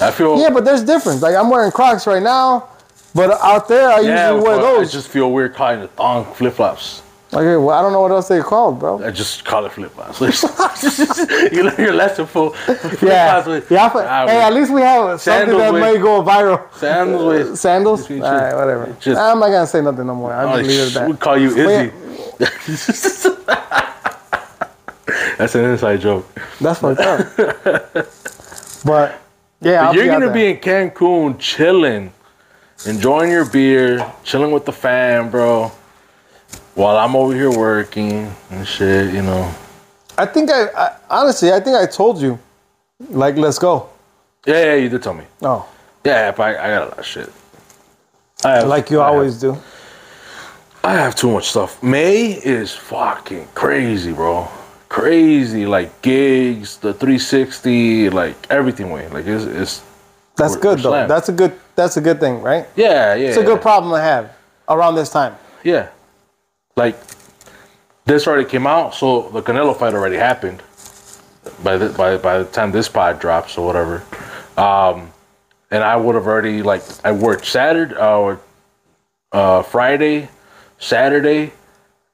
I 0.00 0.10
feel. 0.10 0.40
Yeah, 0.40 0.48
but 0.48 0.64
there's 0.64 0.82
difference. 0.82 1.20
Like 1.20 1.36
I'm 1.36 1.50
wearing 1.50 1.70
Crocs 1.70 2.06
right 2.06 2.22
now, 2.22 2.68
but 3.14 3.38
out 3.40 3.68
there 3.68 3.90
I 3.90 4.00
Yeah, 4.00 4.30
usually 4.32 4.48
wear 4.48 4.56
those. 4.62 4.88
I 4.88 4.92
just 4.92 5.08
feel 5.08 5.30
weird 5.30 5.54
calling 5.54 5.80
it 5.80 5.90
thong 5.90 6.24
flip 6.34 6.54
flops. 6.54 7.02
Okay, 7.36 7.56
well 7.56 7.70
I 7.70 7.82
don't 7.82 7.92
know 7.92 8.00
what 8.00 8.10
else 8.10 8.28
they're 8.28 8.42
called, 8.42 8.78
bro. 8.80 9.02
I 9.04 9.10
just 9.10 9.44
call 9.44 9.64
it 9.66 9.72
flip 9.72 9.92
flops. 9.92 10.20
you 11.52 11.62
learn 11.64 11.78
your 11.78 11.92
lesson, 11.94 12.26
fool. 12.26 12.50
Flip 12.50 13.02
Yeah, 13.02 13.32
flops 13.42 13.46
with- 13.48 13.70
yeah. 13.70 13.90
but- 13.92 14.06
Ah, 14.06 14.26
hey, 14.26 14.40
at 14.42 14.52
least 14.54 14.70
we 14.72 14.80
have 14.82 15.20
something 15.20 15.56
that 15.58 15.72
with- 15.72 15.82
may 15.82 15.98
go 15.98 16.22
viral. 16.22 16.60
Sandals 16.74 17.24
with. 17.24 17.58
Sandals? 17.58 18.10
All 18.10 18.18
right, 18.20 18.54
whatever. 18.54 18.96
Just- 19.00 19.20
I'm 19.20 19.38
not 19.40 19.48
gonna 19.48 19.66
say 19.66 19.80
nothing 19.82 20.06
no 20.06 20.14
more. 20.14 20.32
I'll 20.32 20.54
Oh, 20.54 20.58
it 20.58 20.64
sh- 20.90 20.96
at 20.96 21.08
we 21.08 21.16
call 21.16 21.36
you 21.38 21.50
Izzy. 21.56 21.92
That's 25.38 25.54
an 25.54 25.64
inside 25.64 26.00
joke. 26.00 26.26
That's 26.60 26.78
fucked 26.80 27.00
up. 27.00 27.18
but 28.84 29.20
yeah, 29.60 29.88
I'll 29.88 29.94
You're 29.94 30.06
gonna 30.06 30.26
there. 30.26 30.34
be 30.34 30.46
in 30.52 30.56
Cancun 30.58 31.38
chilling, 31.38 32.12
enjoying 32.86 33.30
your 33.30 33.44
beer, 33.44 34.04
chilling 34.22 34.52
with 34.52 34.64
the 34.64 34.72
fam, 34.72 35.30
bro. 35.30 35.72
While 36.74 36.96
I'm 36.96 37.14
over 37.14 37.34
here 37.34 37.50
working 37.56 38.32
and 38.50 38.66
shit, 38.66 39.14
you 39.14 39.22
know. 39.22 39.52
I 40.18 40.26
think 40.26 40.50
I, 40.50 40.66
I 40.68 40.96
honestly, 41.10 41.52
I 41.52 41.60
think 41.60 41.76
I 41.76 41.86
told 41.86 42.20
you, 42.20 42.38
like, 43.10 43.36
let's 43.36 43.58
go. 43.58 43.88
Yeah, 44.46 44.64
yeah, 44.64 44.74
you 44.74 44.88
did 44.88 45.02
tell 45.02 45.14
me. 45.14 45.24
Oh, 45.42 45.66
Yeah, 46.04 46.32
but 46.32 46.42
I, 46.42 46.50
I 46.50 46.68
got 46.74 46.82
a 46.82 46.84
lot 46.86 46.98
of 46.98 47.06
shit. 47.06 47.32
I 48.44 48.50
have, 48.56 48.68
like 48.68 48.90
you 48.90 49.00
I 49.00 49.04
have- 49.06 49.14
always 49.14 49.38
do. 49.40 49.56
I 50.82 50.92
have 50.94 51.14
too 51.14 51.30
much 51.30 51.48
stuff. 51.48 51.82
May 51.82 52.32
is 52.32 52.72
fucking 52.74 53.48
crazy, 53.54 54.12
bro. 54.12 54.46
Crazy, 54.90 55.64
like 55.64 56.02
gigs, 56.02 56.76
the 56.76 56.92
360, 56.92 58.10
like 58.10 58.36
everything. 58.50 58.90
Way, 58.90 59.08
like 59.08 59.26
it's, 59.26 59.44
it's 59.44 59.82
That's 60.36 60.52
We're- 60.52 60.62
good 60.62 60.68
we're 60.78 60.82
though. 60.82 60.90
slammed. 60.90 61.10
That's 61.10 61.28
a 61.30 61.32
good. 61.32 61.52
That's 61.74 61.96
a 61.96 62.00
good 62.02 62.20
thing, 62.20 62.40
right? 62.42 62.66
yeah, 62.76 63.14
yeah. 63.14 63.28
It's 63.28 63.36
a 63.38 63.42
good 63.42 63.60
problem 63.62 63.92
to 63.94 64.00
have 64.00 64.30
around 64.68 64.94
this 64.94 65.08
time. 65.10 65.34
Yeah. 65.64 65.88
Like 66.76 66.98
this 68.04 68.26
already 68.26 68.48
came 68.48 68.66
out, 68.66 68.94
so 68.94 69.28
the 69.30 69.42
Canelo 69.42 69.76
fight 69.76 69.94
already 69.94 70.16
happened. 70.16 70.62
By 71.62 71.76
the 71.76 71.90
by 71.90 72.16
by 72.16 72.38
the 72.38 72.44
time 72.46 72.72
this 72.72 72.88
pod 72.88 73.20
drops 73.20 73.56
or 73.58 73.66
whatever. 73.66 74.02
Um 74.56 75.12
and 75.70 75.82
I 75.82 75.96
would 75.96 76.14
have 76.14 76.26
already 76.26 76.62
like 76.62 76.82
I 77.04 77.12
worked 77.12 77.46
Saturday 77.46 77.94
uh, 77.94 78.36
uh 79.32 79.62
Friday, 79.62 80.28
Saturday, 80.78 81.52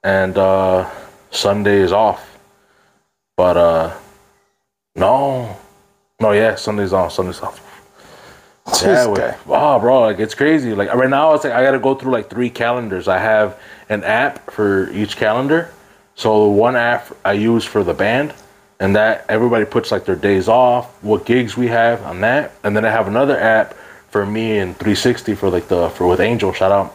and 0.02 0.36
uh 0.36 0.90
Sunday 1.30 1.78
is 1.78 1.92
off. 1.92 2.38
But 3.36 3.56
uh 3.56 3.96
no. 4.94 5.56
No, 6.20 6.32
yeah, 6.32 6.54
Sunday's 6.54 6.92
on, 6.92 7.10
Sunday's 7.10 7.40
off. 7.40 7.66
Yeah, 8.82 9.12
guy. 9.16 9.36
oh, 9.48 9.80
bro, 9.80 10.00
like 10.02 10.18
it's 10.18 10.34
crazy. 10.34 10.74
Like 10.74 10.92
right 10.94 11.08
now, 11.08 11.34
it's 11.34 11.44
like 11.44 11.52
I 11.54 11.62
got 11.62 11.72
to 11.72 11.80
go 11.80 11.94
through 11.94 12.12
like 12.12 12.30
three 12.30 12.50
calendars. 12.50 13.08
I 13.08 13.18
have 13.18 13.58
an 13.90 14.02
app 14.04 14.50
for 14.50 14.90
each 14.92 15.18
calendar. 15.18 15.70
So 16.14 16.44
the 16.44 16.50
one 16.50 16.76
app 16.76 17.14
I 17.24 17.34
use 17.34 17.64
for 17.64 17.84
the 17.84 17.92
band, 17.92 18.32
and 18.78 18.96
that 18.96 19.26
everybody 19.28 19.66
puts 19.66 19.90
like 19.90 20.06
their 20.06 20.16
days 20.16 20.48
off, 20.48 21.02
what 21.02 21.26
gigs 21.26 21.56
we 21.56 21.66
have 21.66 22.02
on 22.04 22.22
that, 22.22 22.52
and 22.64 22.74
then 22.74 22.86
I 22.86 22.90
have 22.90 23.08
another 23.08 23.38
app 23.38 23.74
for 24.08 24.24
me 24.24 24.58
and 24.58 24.74
360 24.76 25.34
for 25.34 25.50
like 25.50 25.68
the 25.68 25.90
for 25.90 26.06
with 26.06 26.20
Angel. 26.20 26.52
Shout 26.52 26.72
out 26.72 26.94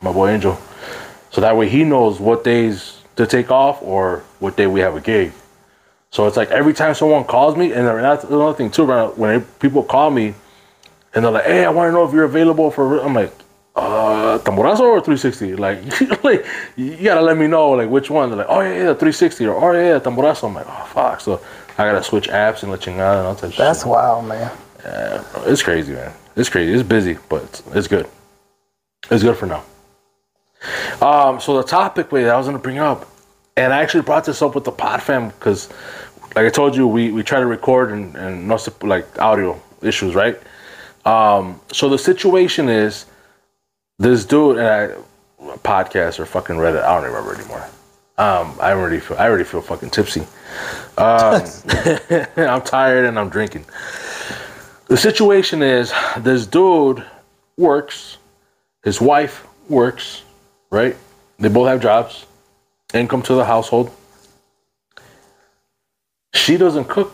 my 0.00 0.12
boy 0.12 0.28
Angel. 0.28 0.56
So 1.30 1.40
that 1.40 1.56
way 1.56 1.68
he 1.68 1.82
knows 1.82 2.20
what 2.20 2.44
days 2.44 3.00
to 3.16 3.26
take 3.26 3.50
off 3.50 3.82
or 3.82 4.22
what 4.38 4.56
day 4.56 4.66
we 4.66 4.80
have 4.80 4.94
a 4.94 5.00
gig. 5.00 5.32
So 6.10 6.26
it's 6.26 6.36
like 6.36 6.50
every 6.50 6.74
time 6.74 6.94
someone 6.94 7.24
calls 7.24 7.56
me, 7.56 7.72
and 7.72 7.86
that's 7.88 8.24
another 8.24 8.54
thing 8.54 8.70
too. 8.70 8.84
When 8.84 9.08
when 9.16 9.40
people 9.58 9.82
call 9.82 10.10
me, 10.10 10.34
and 11.14 11.24
they're 11.24 11.32
like, 11.32 11.44
"Hey, 11.44 11.64
I 11.64 11.70
want 11.70 11.88
to 11.88 11.92
know 11.92 12.04
if 12.06 12.12
you're 12.12 12.24
available 12.24 12.70
for," 12.70 13.00
I'm 13.00 13.14
like, 13.14 13.32
"Uh, 13.74 14.38
Tamborazo 14.38 14.80
or 14.80 15.00
360?" 15.00 15.56
Like, 15.56 15.78
like 16.24 16.46
you 16.76 16.96
gotta 17.02 17.22
let 17.22 17.36
me 17.36 17.46
know 17.46 17.70
like 17.70 17.88
which 17.88 18.10
one. 18.10 18.28
They're 18.30 18.38
like, 18.38 18.46
"Oh 18.48 18.60
yeah, 18.60 18.70
yeah, 18.74 18.94
360," 18.94 19.46
or 19.46 19.56
"Oh 19.56 19.72
yeah, 19.72 19.94
yeah, 19.94 19.98
Tamborazo." 19.98 20.48
I'm 20.48 20.54
like, 20.54 20.66
"Oh 20.68 20.84
fuck!" 20.92 21.20
So 21.20 21.40
I 21.78 21.84
gotta 21.84 22.02
switch 22.02 22.28
apps 22.28 22.62
and 22.62 22.70
let 22.70 22.80
chingada 22.80 23.18
and 23.18 23.26
all 23.26 23.34
that. 23.34 23.54
That's 23.56 23.80
shit. 23.80 23.88
wild, 23.88 24.26
man. 24.26 24.50
Yeah, 24.84 25.24
it's 25.46 25.62
crazy, 25.62 25.92
man. 25.92 26.12
It's 26.36 26.48
crazy. 26.48 26.72
It's 26.72 26.82
busy, 26.82 27.18
but 27.28 27.42
it's, 27.44 27.62
it's 27.74 27.88
good. 27.88 28.06
It's 29.10 29.22
good 29.22 29.36
for 29.36 29.46
now. 29.46 29.64
Um, 31.00 31.40
so 31.40 31.56
the 31.56 31.62
topic 31.62 32.12
wait, 32.12 32.24
that 32.24 32.34
I 32.34 32.38
was 32.38 32.46
gonna 32.46 32.58
bring 32.58 32.78
up, 32.78 33.08
and 33.56 33.72
I 33.72 33.82
actually 33.82 34.02
brought 34.02 34.24
this 34.24 34.40
up 34.42 34.54
with 34.54 34.64
the 34.64 34.72
pod 34.72 35.02
fam 35.02 35.28
because, 35.28 35.68
like 36.36 36.46
I 36.46 36.50
told 36.50 36.76
you, 36.76 36.86
we 36.86 37.10
we 37.12 37.22
try 37.22 37.40
to 37.40 37.46
record 37.46 37.90
and 37.90 38.14
and 38.16 38.46
no 38.48 38.56
sup- 38.56 38.82
like 38.82 39.18
audio 39.20 39.60
issues, 39.82 40.14
right? 40.14 40.40
Um, 41.04 41.60
so 41.72 41.88
the 41.88 41.98
situation 41.98 42.68
is 42.68 43.06
this 43.98 44.24
dude 44.24 44.58
and 44.58 44.66
I 44.66 44.88
podcast 45.58 46.18
or 46.18 46.26
fucking 46.26 46.56
Reddit. 46.56 46.82
I 46.82 46.94
don't 46.94 47.04
remember 47.04 47.34
anymore. 47.34 47.66
Um, 48.16 48.56
I 48.60 48.72
already 48.72 49.00
feel 49.00 49.16
I 49.18 49.28
already 49.28 49.44
feel 49.44 49.60
fucking 49.60 49.90
tipsy. 49.90 50.20
Um, 50.96 51.42
I'm 52.36 52.62
tired 52.62 53.06
and 53.06 53.18
I'm 53.18 53.28
drinking. 53.28 53.64
The 54.86 54.96
situation 54.96 55.62
is 55.62 55.92
this 56.18 56.46
dude 56.46 57.04
works, 57.56 58.18
his 58.84 59.00
wife 59.00 59.46
works, 59.68 60.22
right? 60.70 60.96
They 61.38 61.48
both 61.48 61.68
have 61.68 61.80
jobs, 61.80 62.26
income 62.92 63.22
to 63.22 63.34
the 63.34 63.44
household. 63.44 63.90
She 66.34 66.56
doesn't 66.56 66.84
cook 66.88 67.12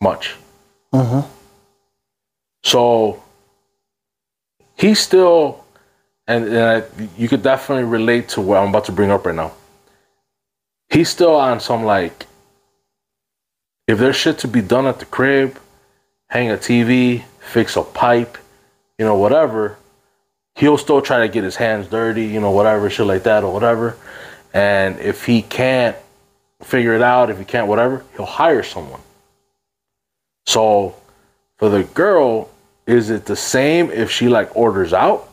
much. 0.00 0.36
So 2.62 3.22
he's 4.76 5.00
still, 5.00 5.64
and, 6.28 6.44
and 6.44 6.58
I, 6.58 6.82
you 7.16 7.26
could 7.26 7.42
definitely 7.42 7.84
relate 7.84 8.28
to 8.30 8.42
what 8.42 8.58
I'm 8.58 8.68
about 8.68 8.84
to 8.84 8.92
bring 8.92 9.10
up 9.10 9.24
right 9.24 9.34
now. 9.34 9.52
He's 10.90 11.08
still 11.08 11.34
on 11.34 11.58
some 11.58 11.84
like, 11.84 12.26
if 13.86 13.98
there's 13.98 14.16
shit 14.16 14.38
to 14.40 14.48
be 14.48 14.60
done 14.60 14.86
at 14.86 14.98
the 14.98 15.06
crib, 15.06 15.58
hang 16.28 16.50
a 16.50 16.56
TV, 16.56 17.24
fix 17.40 17.76
a 17.76 17.82
pipe, 17.82 18.36
you 18.98 19.06
know, 19.06 19.16
whatever, 19.16 19.78
he'll 20.54 20.76
still 20.76 21.00
try 21.00 21.20
to 21.20 21.28
get 21.32 21.44
his 21.44 21.56
hands 21.56 21.88
dirty, 21.88 22.26
you 22.26 22.40
know, 22.40 22.50
whatever, 22.50 22.90
shit 22.90 23.06
like 23.06 23.22
that 23.22 23.42
or 23.42 23.52
whatever. 23.52 23.96
And 24.52 24.98
if 25.00 25.24
he 25.24 25.40
can't 25.40 25.96
figure 26.62 26.94
it 26.94 27.02
out, 27.02 27.30
if 27.30 27.38
he 27.38 27.44
can't, 27.44 27.68
whatever, 27.68 28.04
he'll 28.16 28.26
hire 28.26 28.62
someone. 28.62 29.00
So 30.46 30.94
for 31.56 31.70
the 31.70 31.84
girl, 31.84 32.50
is 32.86 33.08
it 33.08 33.24
the 33.24 33.36
same 33.36 33.90
if 33.90 34.10
she 34.10 34.28
like 34.28 34.54
orders 34.54 34.92
out? 34.92 35.27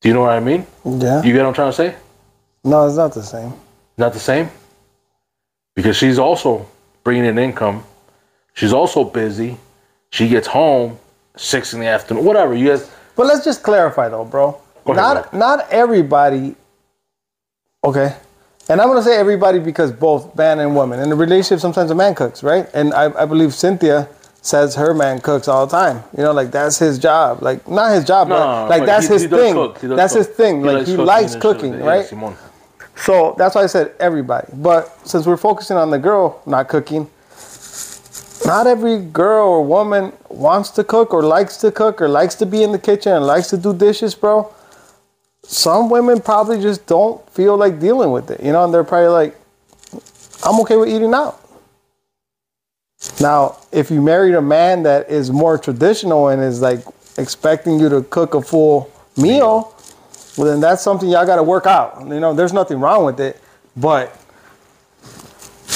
Do 0.00 0.08
you 0.08 0.14
know 0.14 0.22
what 0.22 0.30
I 0.30 0.40
mean? 0.40 0.66
Yeah. 0.84 1.22
You 1.22 1.32
get 1.32 1.42
what 1.42 1.48
I'm 1.48 1.54
trying 1.54 1.70
to 1.70 1.76
say? 1.76 1.94
no, 2.64 2.86
it's 2.86 2.96
not 2.96 3.14
the 3.14 3.22
same. 3.22 3.52
Not 3.96 4.12
the 4.12 4.18
same? 4.20 4.48
Because 5.74 5.96
she's 5.96 6.18
also 6.18 6.66
bringing 7.04 7.24
in 7.24 7.38
income. 7.38 7.84
She's 8.54 8.72
also 8.72 9.04
busy. 9.04 9.56
She 10.10 10.28
gets 10.28 10.46
home 10.46 10.98
six 11.36 11.72
in 11.72 11.80
the 11.80 11.86
afternoon, 11.86 12.24
whatever. 12.24 12.54
You 12.54 12.68
guys, 12.68 12.90
But 13.16 13.26
let's 13.26 13.44
just 13.44 13.62
clarify 13.62 14.08
though, 14.08 14.24
bro. 14.24 14.60
Ahead, 14.86 14.96
not 14.96 15.30
bro. 15.30 15.38
not 15.38 15.70
everybody. 15.70 16.56
Okay, 17.84 18.14
and 18.68 18.80
I'm 18.80 18.88
gonna 18.88 19.02
say 19.02 19.16
everybody 19.16 19.58
because 19.60 19.92
both 19.92 20.34
man 20.36 20.58
and 20.58 20.74
woman 20.74 20.98
in 21.00 21.10
a 21.12 21.14
relationship. 21.16 21.60
Sometimes 21.60 21.90
a 21.90 21.94
man 21.94 22.14
cooks, 22.14 22.42
right? 22.42 22.68
And 22.74 22.92
I, 22.94 23.22
I 23.22 23.24
believe 23.24 23.54
Cynthia 23.54 24.08
says 24.40 24.74
her 24.76 24.94
man 24.94 25.20
cooks 25.20 25.48
all 25.48 25.66
the 25.66 25.76
time. 25.76 26.02
You 26.16 26.22
know, 26.22 26.32
like 26.32 26.50
that's 26.50 26.78
his 26.78 26.98
job. 26.98 27.42
Like 27.42 27.66
not 27.68 27.92
his 27.92 28.04
job, 28.04 28.28
No, 28.28 28.36
but 28.36 28.68
like 28.70 28.80
but 28.82 28.86
that's 28.86 29.06
he- 29.08 29.14
his 29.14 29.22
he 29.22 29.28
thing. 29.28 29.54
cook. 29.54 29.78
He 29.80 29.88
does 29.88 29.96
That's 29.96 30.14
his 30.14 30.26
thing. 30.28 30.62
like 30.62 30.86
he 30.86 30.96
likes 30.96 31.34
cooking. 31.36 31.74
Yeah, 31.74 31.84
right? 31.86 32.34
So 32.96 33.34
that's 33.38 33.54
why 33.54 33.62
I 33.62 33.66
said 33.66 33.92
everybody. 34.00 34.48
But 34.54 34.96
since 35.06 35.26
we're 35.26 35.36
focusing 35.36 35.76
on 35.76 35.90
the 35.90 35.98
girl 35.98 36.42
not 36.46 36.68
cooking, 36.68 37.08
not 38.46 38.66
every 38.66 39.00
girl 39.00 39.46
or 39.48 39.62
woman 39.64 40.12
wants 40.28 40.70
to 40.70 40.84
cook 40.84 41.12
or 41.12 41.22
likes 41.22 41.56
to 41.58 41.70
cook 41.70 42.00
or 42.00 42.08
likes 42.08 42.34
to 42.36 42.46
be 42.46 42.62
in 42.62 42.72
the 42.72 42.78
kitchen 42.78 43.12
and 43.12 43.26
likes 43.26 43.48
to 43.50 43.56
do 43.56 43.74
dishes, 43.74 44.14
bro. 44.14 44.52
Some 45.42 45.88
women 45.90 46.20
probably 46.20 46.60
just 46.60 46.86
don't 46.86 47.28
feel 47.30 47.56
like 47.56 47.80
dealing 47.80 48.10
with 48.10 48.30
it, 48.30 48.40
you 48.42 48.52
know, 48.52 48.64
and 48.64 48.72
they're 48.74 48.84
probably 48.84 49.08
like, 49.08 49.36
I'm 50.44 50.60
okay 50.60 50.76
with 50.76 50.88
eating 50.88 51.14
out. 51.14 51.40
Now, 53.20 53.58
if 53.72 53.90
you 53.90 54.02
married 54.02 54.34
a 54.34 54.42
man 54.42 54.82
that 54.82 55.08
is 55.08 55.30
more 55.30 55.58
traditional 55.58 56.28
and 56.28 56.42
is 56.42 56.60
like 56.60 56.80
expecting 57.16 57.78
you 57.78 57.88
to 57.88 58.02
cook 58.02 58.34
a 58.34 58.42
full 58.42 58.90
meal, 59.16 59.74
well, 60.36 60.46
then 60.46 60.60
that's 60.60 60.82
something 60.82 61.08
y'all 61.08 61.26
got 61.26 61.36
to 61.36 61.42
work 61.42 61.66
out. 61.66 62.00
You 62.06 62.20
know, 62.20 62.34
there's 62.34 62.52
nothing 62.52 62.80
wrong 62.80 63.04
with 63.04 63.20
it, 63.20 63.40
but 63.76 64.16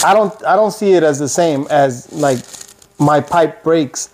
I 0.04 0.14
don't 0.14 0.44
I 0.44 0.56
don't 0.56 0.72
see 0.72 0.92
it 0.92 1.02
as 1.02 1.18
the 1.18 1.28
same 1.28 1.66
as 1.70 2.12
like 2.12 2.38
my 2.98 3.20
pipe 3.20 3.62
breaks 3.62 4.11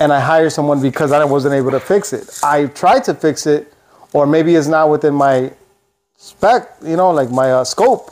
and 0.00 0.12
I 0.12 0.20
hire 0.20 0.50
someone 0.50 0.80
because 0.80 1.12
I 1.12 1.24
wasn't 1.24 1.54
able 1.54 1.70
to 1.72 1.80
fix 1.80 2.12
it. 2.12 2.38
I 2.42 2.66
tried 2.66 3.04
to 3.04 3.14
fix 3.14 3.46
it, 3.46 3.72
or 4.12 4.26
maybe 4.26 4.54
it's 4.54 4.68
not 4.68 4.90
within 4.90 5.14
my 5.14 5.52
spec. 6.16 6.76
You 6.82 6.96
know, 6.96 7.10
like 7.10 7.30
my 7.30 7.52
uh, 7.52 7.64
scope. 7.64 8.10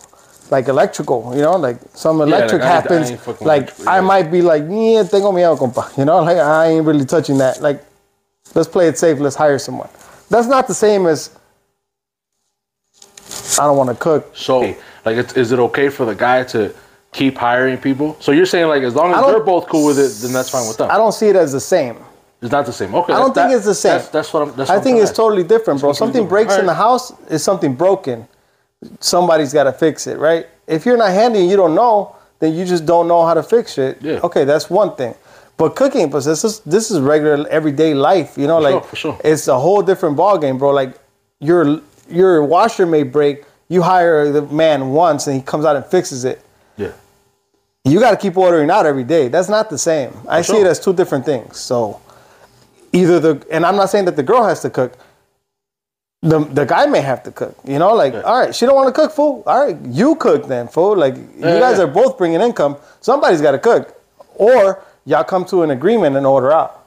Like 0.51 0.69
electrical, 0.69 1.33
you 1.35 1.43
know, 1.43 1.57
like 1.57 1.79
some 1.95 2.21
electric 2.21 2.63
like, 2.63 2.71
I- 2.71 2.73
I 2.73 2.75
happens. 2.81 3.11
ain't 3.11 3.21
fucking 3.21 3.47
like 3.47 3.63
electrical, 3.63 3.89
I 3.89 3.95
yeah. 3.97 4.01
might 4.03 4.31
be 4.31 4.43
like, 4.43 4.63
yeah, 4.63 5.03
tengo 5.03 5.33
miedo, 5.33 5.59
compa. 5.59 5.97
You 5.99 6.05
know, 6.05 6.23
like 6.31 6.37
I 6.39 6.67
ain't 6.69 6.87
really 6.87 7.05
touching 7.05 7.39
that. 7.39 7.61
Like, 7.61 7.85
let's 8.55 8.69
play 8.69 8.87
it 8.89 8.97
safe. 8.99 9.19
Let's 9.19 9.35
hire 9.37 9.59
someone. 9.59 9.89
That's 10.31 10.47
not 10.47 10.69
the 10.69 10.75
same 10.75 11.07
as 11.07 11.31
I 13.59 13.65
don't 13.67 13.77
want 13.77 13.91
to 13.91 13.97
cook. 13.97 14.31
So, 14.37 14.61
like, 15.05 15.17
it's, 15.17 15.35
is 15.37 15.53
it 15.53 15.59
okay 15.59 15.89
for 15.89 16.05
the 16.05 16.15
guy 16.15 16.45
to 16.45 16.75
keep 17.13 17.37
hiring 17.39 17.79
people? 17.79 18.17
So 18.21 18.33
you're 18.33 18.47
saying 18.47 18.69
like 18.69 18.83
as 18.83 18.95
long 18.95 19.13
as 19.15 19.25
they're 19.27 19.41
both 19.41 19.67
cool 19.69 19.87
with 19.87 19.99
it, 19.99 20.13
then 20.23 20.33
that's 20.33 20.51
fine 20.51 20.67
with 20.69 20.77
them. 20.77 20.91
I 20.91 20.97
don't 20.97 21.13
see 21.13 21.29
it 21.29 21.37
as 21.37 21.53
the 21.53 21.61
same. 21.61 21.97
It's 22.43 22.53
not 22.53 22.67
the 22.67 22.73
same. 22.73 22.95
Okay, 22.95 23.15
I 23.15 23.19
don't 23.19 23.35
that- 23.35 23.49
think 23.49 23.57
it's 23.57 23.65
the 23.67 23.75
same. 23.75 23.93
That's, 23.99 24.09
that's 24.11 24.33
what 24.33 24.43
I'm. 24.43 24.55
That's 24.57 24.69
I 24.71 24.75
what 24.75 24.79
I'm 24.79 24.85
think 24.85 24.99
it's 25.01 25.11
to- 25.11 25.17
totally 25.17 25.43
different, 25.43 25.81
bro. 25.81 25.93
Something 25.93 26.29
breaks 26.29 26.57
in 26.57 26.67
the 26.67 26.75
house 26.75 27.13
is 27.31 27.43
something 27.43 27.75
broken. 27.75 28.29
Somebody's 29.01 29.53
got 29.53 29.65
to 29.65 29.73
fix 29.73 30.07
it, 30.07 30.19
right? 30.19 30.47
If 30.67 30.85
you're 30.87 30.97
not 30.97 31.11
handy 31.11 31.41
and 31.41 31.51
you 31.51 31.57
don't 31.57 31.75
know, 31.75 32.17
then 32.41 32.55
you 32.55 32.65
just 32.65 32.85
don't 32.87 33.09
know 33.09 33.25
how 33.25 33.35
to 33.35 33.43
fix 33.43 33.79
it. 33.79 33.99
Yeah. 34.01 34.21
Okay, 34.23 34.45
that's 34.45 34.69
one 34.69 34.95
thing. 34.97 35.15
But 35.57 35.75
cooking, 35.75 36.11
but 36.11 36.25
this 36.25 36.45
is 36.45 36.61
this 36.61 36.91
is 36.91 37.01
regular 37.01 37.49
everyday 37.49 37.95
life. 37.95 38.37
You 38.37 38.47
know, 38.47 38.61
For 38.61 38.63
sure, 38.69 38.73
like 38.81 38.85
for 38.91 38.97
sure. 38.97 39.21
it's 39.25 39.49
a 39.49 39.59
whole 39.59 39.83
different 39.83 40.17
ball 40.17 40.37
game, 40.39 40.59
bro. 40.59 40.71
Like 40.71 40.99
your 41.41 41.81
your 42.11 42.45
washer 42.45 42.85
may 42.87 43.03
break. 43.05 43.45
You 43.69 43.83
hire 43.83 44.31
the 44.31 44.43
man 44.43 44.91
once 44.91 45.27
and 45.27 45.35
he 45.37 45.43
comes 45.43 45.65
out 45.65 45.75
and 45.77 45.85
fixes 45.87 46.25
it. 46.25 46.41
Yeah. 46.77 46.93
You 47.85 47.99
got 48.01 48.11
to 48.11 48.17
keep 48.17 48.37
ordering 48.37 48.71
out 48.71 48.85
every 48.87 49.03
day. 49.05 49.29
That's 49.29 49.49
not 49.49 49.71
the 49.71 49.79
same. 49.79 50.13
I 50.29 50.43
see 50.43 50.59
it 50.61 50.67
as 50.67 50.79
two 50.79 50.93
different 50.93 51.25
things. 51.25 51.59
So 51.59 52.01
either 52.93 53.19
the 53.19 53.47
and 53.51 53.65
I'm 53.65 53.77
not 53.77 53.91
saying 53.91 54.05
that 54.05 54.17
the 54.17 54.23
girl 54.23 54.45
has 54.45 54.61
to 54.61 54.71
cook. 54.71 54.93
The 56.23 56.39
the 56.41 56.65
guy 56.65 56.87
may 56.87 57.03
have 57.03 57.23
to 57.25 57.31
cook. 57.31 57.57
You 57.65 57.79
know, 57.79 57.95
like 57.95 58.15
all 58.15 58.39
right, 58.41 58.55
she 58.55 58.67
don't 58.67 58.75
want 58.75 58.93
to 58.95 59.01
cook, 59.01 59.13
fool. 59.13 59.43
All 59.47 59.67
right, 59.67 59.77
you 59.87 60.17
cook 60.17 60.47
then, 60.49 60.67
fool. 60.69 60.97
Like 60.97 61.17
you 61.17 61.29
Yeah, 61.39 61.61
guys 61.61 61.79
yeah. 61.79 61.85
are 61.85 61.87
both 61.87 62.17
bringing 62.19 62.41
income. 62.41 62.77
Somebody's 63.01 63.41
got 63.43 63.53
to 63.53 63.59
cook, 63.59 63.95
or 64.35 64.83
y'all 65.05 65.25
come 65.25 65.45
to 65.47 65.63
an 65.63 65.71
agreement 65.71 66.17
and 66.17 66.27
order 66.27 66.53
out. 66.53 66.85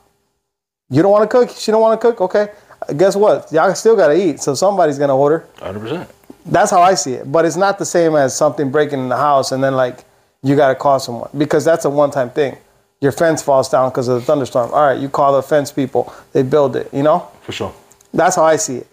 You 0.90 1.02
don't 1.04 1.12
want 1.12 1.30
to 1.30 1.38
cook. 1.38 1.56
She 1.56 1.72
don't 1.72 1.82
want 1.82 2.00
to 2.02 2.08
cook. 2.08 2.20
Okay, 2.22 2.50
guess 2.98 3.16
what? 3.16 3.52
Y'all 3.52 3.74
still 3.76 3.96
got 3.96 4.08
to 4.08 4.16
eat. 4.16 4.42
So 4.42 4.56
somebody's 4.56 4.98
gonna 4.98 5.16
order. 5.16 5.46
100. 5.60 5.80
percent 5.80 6.10
That's 6.48 6.72
how 6.72 6.82
I 6.82 6.96
see 6.96 7.14
it. 7.14 7.32
But 7.32 7.46
it's 7.46 7.56
not 7.56 7.78
the 7.78 7.86
same 7.86 8.16
as 8.16 8.36
something 8.36 8.72
breaking 8.72 9.00
in 9.00 9.10
the 9.10 9.18
house 9.18 9.52
and 9.52 9.64
then 9.64 9.76
like 9.76 10.04
you 10.42 10.56
got 10.56 10.70
to 10.70 10.76
call 10.76 11.00
someone 11.00 11.30
because 11.38 11.64
that's 11.64 11.86
a 11.86 11.90
one-time 11.90 12.32
thing. 12.32 12.58
Your 13.02 13.12
fence 13.12 13.42
falls 13.44 13.70
down 13.70 13.90
because 13.90 14.08
of 14.08 14.20
the 14.20 14.26
thunderstorm. 14.26 14.72
All 14.74 14.86
right, 14.88 15.00
you 15.00 15.08
call 15.08 15.34
the 15.36 15.44
fence 15.44 15.72
people. 15.72 16.12
They 16.34 16.42
build 16.44 16.76
it. 16.76 16.90
You 16.94 17.04
know, 17.04 17.28
For 17.44 17.52
sure. 17.52 17.74
that's 18.14 18.36
how 18.38 18.44
I 18.44 18.56
see 18.58 18.78
it. 18.78 18.88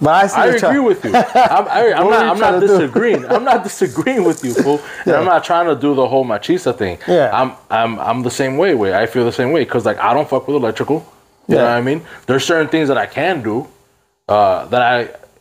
But 0.00 0.10
I 0.10 0.26
see 0.26 0.40
I 0.40 0.46
agree 0.46 0.78
with 0.80 1.04
you. 1.04 1.10
I'm, 1.14 1.68
I, 1.68 1.92
I'm 1.96 2.10
not. 2.14 2.26
I'm 2.26 2.38
not 2.38 2.60
disagreeing. 2.60 3.24
I'm 3.26 3.44
not 3.44 3.62
disagreeing 3.64 4.24
with 4.24 4.44
you, 4.44 4.54
fool. 4.54 4.80
And 4.98 5.06
Yeah. 5.06 5.18
I'm 5.18 5.24
not 5.24 5.42
trying 5.44 5.66
to 5.66 5.74
do 5.80 5.94
the 5.94 6.06
whole 6.06 6.24
machista 6.24 6.76
thing. 6.76 6.98
Yeah. 7.08 7.30
I'm. 7.32 7.52
I'm. 7.70 7.98
I'm 7.98 8.22
the 8.22 8.30
same 8.30 8.56
way. 8.56 8.74
Way 8.74 8.94
I 8.94 9.06
feel 9.06 9.24
the 9.24 9.32
same 9.32 9.50
way 9.52 9.64
because 9.64 9.84
like 9.84 9.98
I 9.98 10.14
don't 10.14 10.28
fuck 10.28 10.46
with 10.46 10.56
electrical. 10.56 10.98
You 11.48 11.56
know 11.56 11.62
Yeah. 11.62 11.70
what 11.70 11.78
I 11.78 11.80
mean? 11.82 12.02
There's 12.26 12.44
certain 12.44 12.68
things 12.68 12.88
that 12.88 12.98
I 12.98 13.06
can 13.06 13.42
do 13.42 13.66
uh, 14.28 14.66
that 14.66 14.82
I 14.82 14.98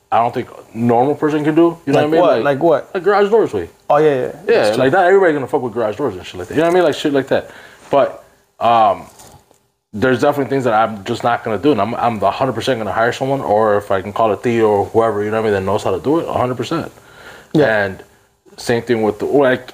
I 0.10 0.20
don't 0.22 0.34
think 0.34 0.50
a 0.50 0.78
normal 0.78 1.16
person 1.16 1.44
can 1.44 1.54
do. 1.54 1.78
You 1.86 1.94
know 1.94 2.00
Like 2.02 2.04
what 2.04 2.04
I 2.08 2.10
mean? 2.12 2.22
what? 2.22 2.44
Like 2.44 2.60
what? 2.60 2.94
Like 2.96 3.04
garage 3.04 3.30
doors 3.30 3.54
way. 3.54 3.70
Oh 3.90 3.98
yeah, 3.98 4.32
yeah. 4.48 4.70
Yeah, 4.70 4.76
like 4.76 4.92
not 4.94 5.06
everybody's 5.06 5.36
gonna 5.36 5.48
fuck 5.48 5.62
with 5.62 5.74
garage 5.74 5.98
doors 5.98 6.16
and 6.16 6.26
shit 6.26 6.40
like 6.40 6.48
that. 6.48 6.56
You 6.56 6.62
know 6.62 6.68
what 6.68 6.72
I 6.72 6.76
mean? 6.76 6.84
Like 6.84 6.96
shit 6.96 7.14
like 7.14 7.28
that. 7.28 7.52
But 7.92 8.24
um, 8.60 9.06
there's 9.94 10.22
definitely 10.22 10.50
things 10.50 10.66
that 10.66 10.74
I'm 10.74 11.04
just 11.06 11.24
not 11.24 11.44
gonna 11.44 11.58
do, 11.58 11.72
and 11.72 11.82
I'm 11.82 11.96
I'm 11.96 12.20
100 12.20 12.54
percent 12.54 12.80
gonna 12.80 12.92
hire 12.92 13.12
someone, 13.14 13.42
or 13.42 13.78
if 13.78 13.90
I 13.92 14.02
can 14.02 14.14
call 14.14 14.32
it 14.34 14.44
Theo 14.44 14.68
or 14.70 14.86
whoever, 14.86 15.24
you 15.24 15.32
know 15.32 15.38
what 15.42 15.48
I 15.48 15.52
mean, 15.52 15.54
that 15.54 15.62
knows 15.70 15.84
how 15.84 15.92
to 15.92 16.00
do 16.00 16.20
it 16.20 16.28
100. 16.28 16.56
percent 16.56 16.92
Yeah. 17.54 17.86
And 17.86 18.04
same 18.58 18.82
thing 18.84 19.02
with 19.04 19.20
the 19.20 19.26
like, 19.26 19.72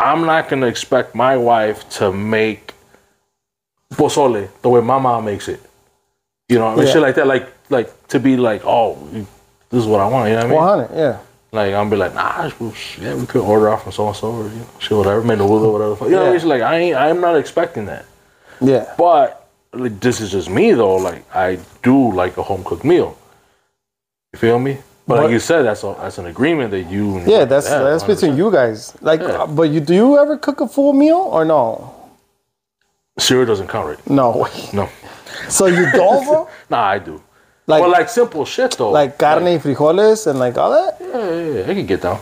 I'm 0.00 0.24
not 0.24 0.48
gonna 0.48 0.66
expect 0.66 1.14
my 1.14 1.36
wife 1.36 1.88
to 1.98 2.12
make 2.12 2.72
pozole 3.94 4.48
the 4.62 4.68
way 4.68 4.80
my 4.80 4.98
mom 4.98 5.24
makes 5.26 5.48
it. 5.48 5.60
You 6.48 6.58
know, 6.58 6.68
and 6.72 6.82
Yeah. 6.82 6.92
shit 6.92 7.02
like 7.02 7.14
that. 7.16 7.26
Like 7.26 7.46
like 7.70 8.08
to 8.08 8.20
be 8.20 8.36
like, 8.36 8.62
oh, 8.64 8.96
this 9.70 9.80
is 9.82 9.86
what 9.86 10.00
I 10.00 10.06
want. 10.08 10.28
You 10.30 10.36
know 10.36 10.40
what 10.42 10.46
I 10.46 10.48
mean? 10.48 10.56
One 10.56 10.68
hundred. 10.86 10.96
Yeah. 10.98 11.18
Like 11.52 11.68
I'm 11.68 11.88
gonna 11.88 11.90
be 11.90 11.96
like, 11.96 12.14
nah, 12.14 12.50
well, 12.58 12.72
sh- 12.72 12.98
yeah, 12.98 13.14
we 13.14 13.26
could 13.26 13.42
order 13.42 13.68
off 13.68 13.84
from 13.84 13.92
so 13.92 14.08
and 14.08 14.16
so 14.16 14.30
or 14.32 14.44
you 14.48 14.56
know, 14.56 14.66
shit, 14.78 14.96
whatever, 14.96 15.20
whatever. 15.20 15.90
the 15.90 15.96
fuck. 15.96 16.08
You 16.08 16.14
know, 16.14 16.18
what 16.20 16.26
I 16.26 16.28
mean? 16.30 16.36
It's 16.36 16.44
like 16.44 16.62
I 16.62 16.76
ain't, 16.78 16.96
I'm 16.96 17.20
not 17.20 17.36
expecting 17.36 17.86
that. 17.86 18.06
Yeah. 18.60 18.92
But 18.98 19.48
like, 19.72 19.98
this 20.00 20.20
is 20.20 20.30
just 20.30 20.48
me 20.50 20.72
though. 20.72 20.96
Like 20.96 21.24
I 21.34 21.58
do 21.82 22.12
like 22.12 22.36
a 22.36 22.42
home 22.42 22.62
cooked 22.64 22.84
meal. 22.84 23.16
You 24.32 24.38
feel 24.38 24.58
me? 24.58 24.74
But, 25.06 25.16
But- 25.16 25.22
like 25.24 25.32
you 25.32 25.38
said, 25.40 25.62
that's 25.62 25.82
a, 25.84 25.94
that's 26.00 26.18
an 26.18 26.26
agreement 26.26 26.70
that 26.70 26.84
you. 26.90 27.18
and 27.18 27.26
Yeah, 27.28 27.44
that's 27.44 27.68
that's 27.68 28.04
between 28.04 28.32
100%. 28.32 28.36
you 28.38 28.50
guys. 28.50 28.94
Like, 29.02 29.20
Yeah. 29.20 29.42
uh, 29.42 29.46
but 29.46 29.68
you 29.70 29.80
do 29.80 29.94
you 29.94 30.18
ever 30.18 30.36
cook 30.38 30.60
a 30.62 30.66
full 30.68 30.92
meal 30.94 31.18
or 31.30 31.44
no? 31.44 31.92
Cereal 33.18 33.46
doesn't 33.46 33.68
count, 33.68 33.86
right? 33.88 34.10
No. 34.10 34.48
No, 34.72 34.88
So 35.48 35.66
you 35.66 35.90
don't, 35.92 36.24
bro? 36.26 36.48
nah, 36.70 36.84
I 36.96 36.98
do. 36.98 37.22
Like, 37.66 37.82
but 37.82 37.90
like 37.90 38.08
simple 38.08 38.44
shit 38.44 38.72
though. 38.76 38.90
like 38.90 39.16
carne 39.18 39.44
y 39.44 39.58
frijoles 39.58 40.26
and 40.26 40.38
like 40.38 40.56
all 40.58 40.70
that. 40.72 40.96
yeah, 41.00 41.30
yeah, 41.30 41.54
yeah, 41.64 41.70
I 41.70 41.74
can 41.74 41.86
get 41.86 42.00
down. 42.02 42.18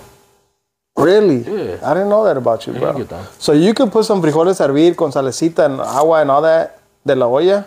Really? 0.97 1.39
Yeah. 1.39 1.79
I 1.83 1.95
didn't 1.95 2.11
know 2.11 2.25
that 2.25 2.37
about 2.37 2.67
you, 2.67 2.75
bro. 2.75 2.93
get. 3.05 3.11
So 3.39 3.53
you 3.53 3.73
can 3.75 3.91
put 3.91 4.05
some 4.05 4.21
frijoles 4.23 4.61
a 4.61 4.69
hervir 4.69 4.95
con 4.95 5.11
salecita 5.11 5.65
and 5.65 5.81
agua 5.81 6.21
and 6.21 6.31
all 6.31 6.43
that 6.43 6.79
de 7.07 7.15
la 7.15 7.27
olla? 7.27 7.67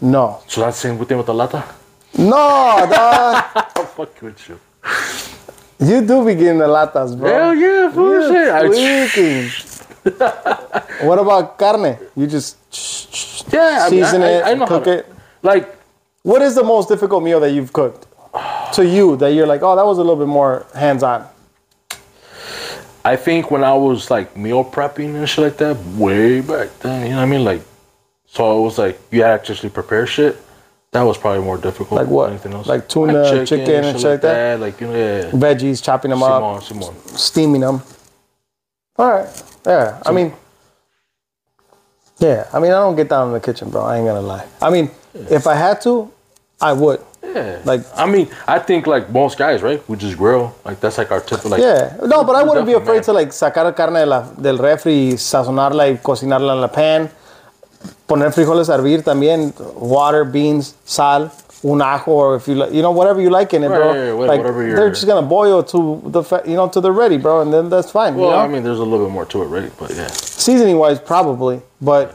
No. 0.00 0.40
So 0.46 0.62
that's 0.62 0.80
the 0.82 0.88
same 0.88 1.04
thing 1.04 1.18
with 1.18 1.26
the 1.26 1.34
lata. 1.34 1.64
No, 2.18 2.26
dog. 2.90 3.44
I'll 3.54 3.84
fuck 3.84 4.20
with 4.22 4.48
you. 4.48 4.58
you 5.78 6.00
do 6.06 6.24
be 6.24 6.34
getting 6.34 6.58
the 6.58 6.66
latas, 6.66 7.16
bro. 7.18 7.28
Hell 7.30 7.54
yeah, 7.54 7.90
fool 7.92 8.10
You're 8.12 8.32
shit. 8.32 8.54
I- 8.54 8.66
tweaking. 8.66 9.50
what 11.06 11.18
about 11.18 11.58
carne? 11.58 11.98
You 12.16 12.26
just 12.26 12.56
yeah, 13.52 13.86
I 13.86 13.90
mean, 13.90 14.04
season 14.04 14.22
I, 14.22 14.28
it, 14.30 14.42
I, 14.44 14.62
I 14.62 14.66
cook 14.66 14.86
it. 14.86 15.12
Like 15.42 15.76
What 16.22 16.42
is 16.42 16.54
the 16.54 16.64
most 16.64 16.88
difficult 16.88 17.22
meal 17.22 17.40
that 17.40 17.50
you've 17.52 17.72
cooked? 17.72 18.06
To 18.74 18.84
you, 18.86 19.16
that 19.16 19.30
you're 19.32 19.46
like, 19.46 19.62
oh, 19.62 19.74
that 19.76 19.84
was 19.86 19.98
a 19.98 20.02
little 20.02 20.16
bit 20.16 20.28
more 20.28 20.66
hands 20.74 21.02
on. 21.02 21.26
I 23.06 23.14
think 23.14 23.52
when 23.52 23.62
I 23.62 23.72
was 23.72 24.10
like 24.10 24.36
meal 24.36 24.64
prepping 24.64 25.14
and 25.14 25.28
shit 25.28 25.44
like 25.44 25.56
that, 25.58 25.76
way 25.96 26.40
back 26.40 26.76
then, 26.80 27.04
you 27.04 27.10
know 27.10 27.18
what 27.18 27.22
I 27.22 27.26
mean? 27.26 27.44
Like, 27.44 27.62
so 28.26 28.58
it 28.58 28.62
was 28.64 28.78
like 28.78 28.98
you 29.12 29.22
had 29.22 29.44
to 29.44 29.52
actually 29.52 29.70
prepare 29.70 30.08
shit. 30.08 30.36
That 30.90 31.02
was 31.02 31.16
probably 31.16 31.44
more 31.44 31.56
difficult. 31.56 32.00
Like 32.00 32.08
what? 32.08 32.24
than 32.24 32.32
anything 32.32 32.52
else. 32.54 32.66
Like 32.66 32.88
tuna, 32.88 33.46
chicken, 33.46 33.84
and 33.84 34.00
shit 34.00 34.10
like 34.10 34.20
that? 34.22 34.58
Like 34.58 34.80
you 34.80 34.88
know, 34.88 34.96
yeah. 34.96 35.30
Veggies, 35.30 35.80
chopping 35.84 36.10
them 36.10 36.24
up, 36.24 36.64
steaming 37.16 37.60
them. 37.60 37.80
All 38.96 39.12
right. 39.12 39.42
Yeah. 39.64 40.02
I 40.04 40.10
mean, 40.10 40.32
yeah. 42.18 42.48
I 42.52 42.58
mean, 42.58 42.72
I 42.72 42.80
don't 42.80 42.96
get 42.96 43.08
down 43.08 43.28
in 43.28 43.34
the 43.34 43.40
kitchen, 43.40 43.70
bro. 43.70 43.82
I 43.82 43.98
ain't 43.98 44.06
gonna 44.06 44.20
lie. 44.20 44.46
I 44.60 44.70
mean, 44.70 44.90
if 45.14 45.46
I 45.46 45.54
had 45.54 45.80
to, 45.82 46.10
I 46.60 46.72
would. 46.72 47.00
Yeah. 47.34 47.58
Like- 47.64 47.82
I 47.96 48.06
mean, 48.06 48.28
I 48.46 48.58
think 48.58 48.86
like 48.86 49.10
most 49.10 49.38
guys, 49.38 49.62
right? 49.62 49.82
We 49.88 49.96
just 49.96 50.16
grill. 50.16 50.54
Like 50.64 50.80
that's 50.80 50.98
like 50.98 51.10
our 51.10 51.20
typical. 51.20 51.50
Like, 51.50 51.60
Yeah. 51.60 51.96
No, 52.04 52.24
but 52.24 52.36
I 52.36 52.42
wouldn't 52.42 52.66
be 52.66 52.74
afraid 52.74 52.96
man. 52.96 53.04
to 53.04 53.12
like 53.12 53.28
sacar 53.30 53.74
carne 53.74 53.94
de 54.00 54.06
la, 54.06 54.22
del 54.40 54.58
refri, 54.58 55.16
sazonarla 55.18 55.88
y 55.88 55.98
cocinarla 56.02 56.52
en 56.52 56.60
la 56.60 56.68
pan. 56.68 57.10
Poner 58.06 58.32
frijoles 58.32 58.68
a 58.68 58.74
hervir 58.74 59.02
también, 59.02 59.52
water, 59.76 60.24
beans, 60.24 60.74
sal, 60.84 61.30
un 61.62 61.82
ajo, 61.82 62.10
or 62.12 62.36
if 62.36 62.46
you 62.48 62.54
like, 62.54 62.72
you 62.72 62.80
know, 62.82 62.90
whatever 62.92 63.20
you 63.20 63.30
like 63.30 63.52
in 63.54 63.64
it, 63.64 63.68
Right, 63.68 63.78
bro. 63.78 63.88
right, 63.92 64.10
right, 64.12 64.28
like, 64.28 64.38
whatever 64.40 64.62
they're 64.74 64.90
just 64.90 65.06
gonna 65.06 65.26
boil 65.26 65.62
to 65.64 66.00
the, 66.06 66.22
fa- 66.22 66.42
you 66.46 66.54
know, 66.54 66.68
to 66.68 66.80
the 66.80 66.90
ready, 66.92 67.16
bro, 67.18 67.40
and 67.42 67.52
then 67.52 67.68
that's 67.68 67.90
fine. 67.90 68.14
Well, 68.16 68.26
you 68.30 68.36
know? 68.36 68.38
I 68.42 68.48
mean, 68.48 68.62
there's 68.62 68.78
a 68.78 68.84
little 68.84 69.06
bit 69.06 69.12
more 69.12 69.24
to 69.26 69.42
it, 69.42 69.46
right? 69.46 69.72
But 69.78 69.90
yeah. 69.94 70.06
seasoning 70.08 70.78
wise, 70.78 71.00
probably, 71.00 71.60
but 71.80 72.14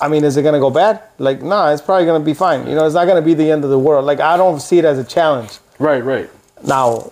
I 0.00 0.08
mean, 0.08 0.24
is 0.24 0.36
it 0.36 0.42
gonna 0.42 0.58
go 0.60 0.70
bad? 0.70 1.02
Like, 1.18 1.42
nah, 1.42 1.70
it's 1.72 1.82
probably 1.82 2.06
gonna 2.06 2.24
be 2.24 2.34
fine. 2.34 2.66
You 2.66 2.74
know, 2.74 2.86
it's 2.86 2.94
not 2.94 3.06
gonna 3.06 3.22
be 3.22 3.34
the 3.34 3.50
end 3.50 3.64
of 3.64 3.70
the 3.70 3.78
world. 3.78 4.04
Like, 4.04 4.20
I 4.20 4.36
don't 4.36 4.60
see 4.60 4.78
it 4.78 4.84
as 4.84 4.98
a 4.98 5.04
challenge. 5.04 5.58
Right, 5.78 6.02
right. 6.02 6.30
Now, 6.64 7.10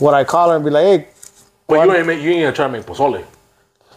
would 0.00 0.14
I 0.14 0.24
call 0.24 0.50
her 0.50 0.56
and 0.56 0.64
be 0.64 0.70
like, 0.70 0.84
hey, 0.84 1.08
But 1.66 1.86
you 1.86 1.94
ain't 1.94 2.06
make, 2.06 2.22
you 2.22 2.30
ain't 2.30 2.42
gonna 2.42 2.52
try 2.52 2.66
to 2.66 2.72
make 2.72 2.86
pozole. 2.86 3.24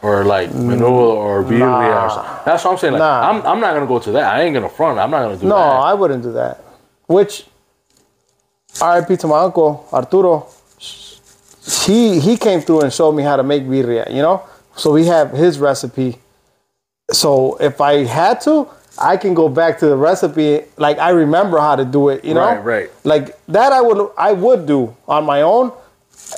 Or 0.02 0.24
like 0.26 0.50
menudo 0.52 0.92
or 0.92 1.44
birria 1.44 2.04
or 2.04 2.10
something. 2.10 2.32
That's 2.46 2.64
what 2.64 2.72
I'm 2.72 2.78
saying. 2.78 2.94
Like, 2.94 3.00
Nah. 3.00 3.30
I'm, 3.30 3.42
I'm 3.48 3.60
not 3.60 3.74
gonna 3.74 3.88
go 3.88 4.00
to 4.00 4.12
that. 4.12 4.36
I 4.36 4.44
ain't 4.44 4.54
gonna 4.54 4.70
front. 4.70 5.00
I'm 5.00 5.10
not 5.10 5.24
gonna 5.24 5.38
do 5.38 5.48
no, 5.48 5.56
that. 5.56 5.66
No, 5.66 5.82
I 5.82 5.94
wouldn't 5.94 6.24
do 6.24 6.34
that. 6.34 6.64
Which, 7.08 7.46
RIP 8.82 9.20
to 9.20 9.28
my 9.28 9.40
uncle 9.40 9.88
Arturo, 9.92 10.48
he 11.86 12.20
he 12.20 12.38
came 12.38 12.62
through 12.62 12.82
and 12.82 12.94
showed 12.94 13.14
me 13.14 13.24
how 13.24 13.36
to 13.38 13.44
make 13.44 13.64
birria. 13.64 14.08
You 14.14 14.22
know, 14.22 14.44
so 14.76 14.92
we 14.92 15.06
have 15.08 15.32
his 15.32 15.58
recipe. 15.60 16.20
So 17.12 17.56
if 17.58 17.80
I 17.82 18.04
had 18.04 18.42
to, 18.42 18.68
I 19.00 19.16
can 19.18 19.34
go 19.34 19.48
back 19.48 19.78
to 19.80 19.86
the 19.88 19.96
recipe. 19.96 20.62
Like 20.78 20.98
I 21.00 21.10
remember 21.12 21.60
how 21.60 21.76
to 21.76 21.86
do 21.86 22.10
it. 22.10 22.26
You 22.26 22.34
know, 22.34 22.42
Right, 22.42 22.64
right. 22.64 22.90
Like 23.04 23.38
that, 23.48 23.72
I 23.72 23.82
would 23.82 24.10
I 24.18 24.32
would 24.34 24.66
do 24.66 24.96
on 25.08 25.26
my 25.26 25.42
own. 25.42 25.72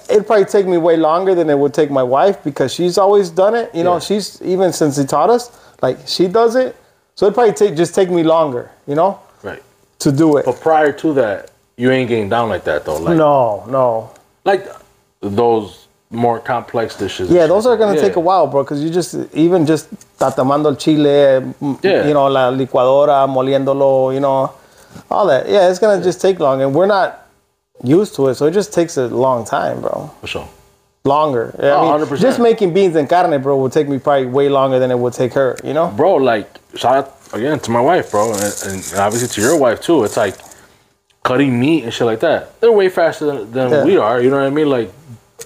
It'd 0.10 0.28
probably 0.28 0.46
take 0.46 0.68
me 0.68 0.78
way 0.78 0.98
longer 0.98 1.34
than 1.34 1.50
it 1.50 1.58
would 1.58 1.74
take 1.74 1.90
my 1.90 2.04
wife 2.04 2.44
because 2.44 2.72
she's 2.74 2.98
always 2.98 3.30
done 3.32 3.56
it. 3.56 3.74
You 3.74 3.84
know, 3.84 3.94
Yeah. 3.94 4.00
she's 4.00 4.42
even 4.44 4.72
since 4.74 4.98
he 4.98 5.06
taught 5.06 5.30
us, 5.32 5.50
like 5.82 5.98
she 6.06 6.28
does 6.28 6.56
it. 6.56 6.76
So 7.16 7.26
it'd 7.26 7.34
probably 7.34 7.54
take 7.54 7.76
just 7.76 7.96
take 7.96 8.10
me 8.12 8.24
longer. 8.24 8.70
You 8.86 8.96
know, 8.96 9.20
Right. 9.42 9.64
to 10.00 10.12
do 10.12 10.38
it. 10.38 10.46
But 10.46 10.60
prior 10.62 10.92
to 10.92 11.14
that, 11.14 11.50
you 11.78 11.90
ain't 11.92 12.10
getting 12.10 12.30
down 12.30 12.50
like 12.50 12.66
that 12.66 12.86
though. 12.86 12.98
Like, 12.98 13.18
No, 13.18 13.64
no. 13.68 14.12
like 14.46 14.68
those 15.22 15.88
more 16.12 16.40
complex 16.40 16.96
dishes. 16.96 17.30
Yeah, 17.30 17.46
those 17.48 17.66
are 17.68 17.78
gonna 17.78 17.96
Yeah. 17.96 18.02
take 18.02 18.16
a 18.16 18.20
while, 18.20 18.48
bro. 18.48 18.64
Because 18.64 18.82
you 18.84 18.90
just 18.90 19.16
even 19.34 19.66
just 19.66 19.88
tatamando 20.18 20.68
el 20.68 20.76
chile, 20.76 21.42
mm, 21.62 21.78
Yeah. 21.84 22.08
you 22.08 22.14
know, 22.14 22.26
la 22.28 22.50
licuadora, 22.52 23.28
moliéndolo, 23.28 24.14
you 24.14 24.20
know, 24.20 24.52
all 25.12 25.28
that. 25.28 25.48
Yeah, 25.48 25.70
it's 25.70 25.80
gonna 25.80 26.02
just 26.04 26.20
take 26.20 26.40
long, 26.40 26.62
and 26.62 26.74
we're 26.74 26.88
not 26.88 27.20
used 27.84 28.16
to 28.16 28.28
it, 28.28 28.36
so 28.36 28.48
it 28.48 28.52
just 28.52 28.74
takes 28.74 28.98
a 28.98 29.08
long 29.08 29.46
time, 29.46 29.82
bro. 29.82 30.10
For 30.22 30.28
sure. 30.28 30.48
Longer. 31.06 31.54
Yeah, 31.62 31.76
Oh, 31.76 31.78
I 31.78 31.82
mean, 31.82 31.90
100%. 31.92 32.22
just 32.22 32.40
making 32.40 32.74
beans 32.74 32.96
and 32.96 33.08
carne, 33.08 33.40
bro, 33.42 33.56
would 33.58 33.72
take 33.72 33.88
me 33.88 34.00
probably 34.00 34.26
way 34.26 34.50
longer 34.50 34.80
than 34.80 34.92
it 34.92 34.98
would 35.00 35.14
take 35.14 35.34
her. 35.34 35.58
You 35.64 35.74
know? 35.74 35.88
Bro, 35.96 36.16
like, 36.16 36.48
shout 36.76 36.96
out 36.98 37.14
again 37.34 37.60
to 37.60 37.72
my 37.72 37.80
wife, 37.80 38.12
bro, 38.12 38.34
and, 38.34 38.42
and 38.68 38.84
obviously 38.98 39.28
to 39.30 39.42
your 39.42 39.58
wife 39.58 39.80
too. 39.80 40.04
It's 40.04 40.18
like 40.18 40.36
cutting 41.24 41.58
meat 41.60 41.84
and 41.84 41.94
shit 41.94 42.06
like 42.08 42.20
that. 42.22 42.60
They're 42.60 42.72
way 42.72 42.90
faster 42.90 43.28
than, 43.28 43.52
than 43.52 43.70
Yeah. 43.72 43.84
we 43.86 43.98
are. 43.98 44.20
You 44.20 44.30
know 44.32 44.38
what 44.38 44.48
I 44.48 44.50
mean? 44.50 44.70
Like 44.70 44.92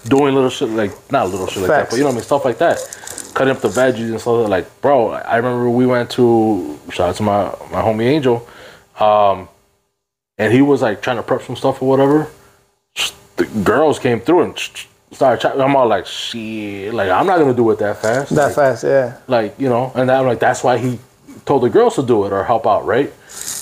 doing 0.07 0.33
little 0.35 0.49
shit, 0.49 0.69
like 0.69 0.91
not 1.11 1.29
little 1.29 1.47
shit 1.47 1.61
like 1.63 1.69
that, 1.69 1.89
but 1.89 1.95
you 1.97 2.01
know 2.03 2.07
what 2.09 2.13
I 2.13 2.15
mean, 2.15 2.23
stuff 2.23 2.45
like 2.45 2.57
that. 2.59 2.77
Cutting 3.33 3.55
up 3.55 3.61
the 3.61 3.69
veggies 3.69 4.11
and 4.11 4.21
stuff 4.21 4.47
like, 4.47 4.81
bro. 4.81 5.09
I 5.11 5.37
remember 5.37 5.69
we 5.69 5.85
went 5.87 6.09
to 6.11 6.79
shout 6.91 7.09
out 7.09 7.15
to 7.15 7.23
my 7.23 7.45
my 7.71 7.81
homie 7.81 8.03
Angel, 8.05 8.47
um, 8.99 9.47
and 10.37 10.53
he 10.53 10.61
was 10.61 10.81
like 10.81 11.01
trying 11.01 11.17
to 11.17 11.23
prep 11.23 11.41
some 11.41 11.55
stuff 11.55 11.81
or 11.81 11.89
whatever. 11.89 12.27
The 13.37 13.45
girls 13.63 13.97
came 13.97 14.19
through 14.19 14.41
and 14.43 14.59
started. 15.11 15.41
Chatting. 15.41 15.61
I'm 15.61 15.75
all 15.75 15.87
like, 15.87 16.05
shit, 16.05 16.93
like 16.93 17.09
I'm 17.09 17.25
not 17.25 17.39
gonna 17.39 17.55
do 17.55 17.69
it 17.71 17.79
that 17.79 17.97
fast. 18.01 18.35
That 18.35 18.45
Like, 18.47 18.55
fast, 18.55 18.83
yeah. 18.83 19.17
like 19.27 19.59
you 19.59 19.67
know 19.69 19.91
and 19.95 20.11
i'm 20.11 20.25
like 20.25 20.39
that's 20.39 20.63
why 20.63 20.77
he 20.77 20.99
told 21.45 21.63
the 21.63 21.69
girls 21.69 21.95
to 21.95 22.03
do 22.03 22.25
it 22.25 22.31
or 22.31 22.43
help 22.43 22.65
out 22.67 22.85
right 22.85 23.07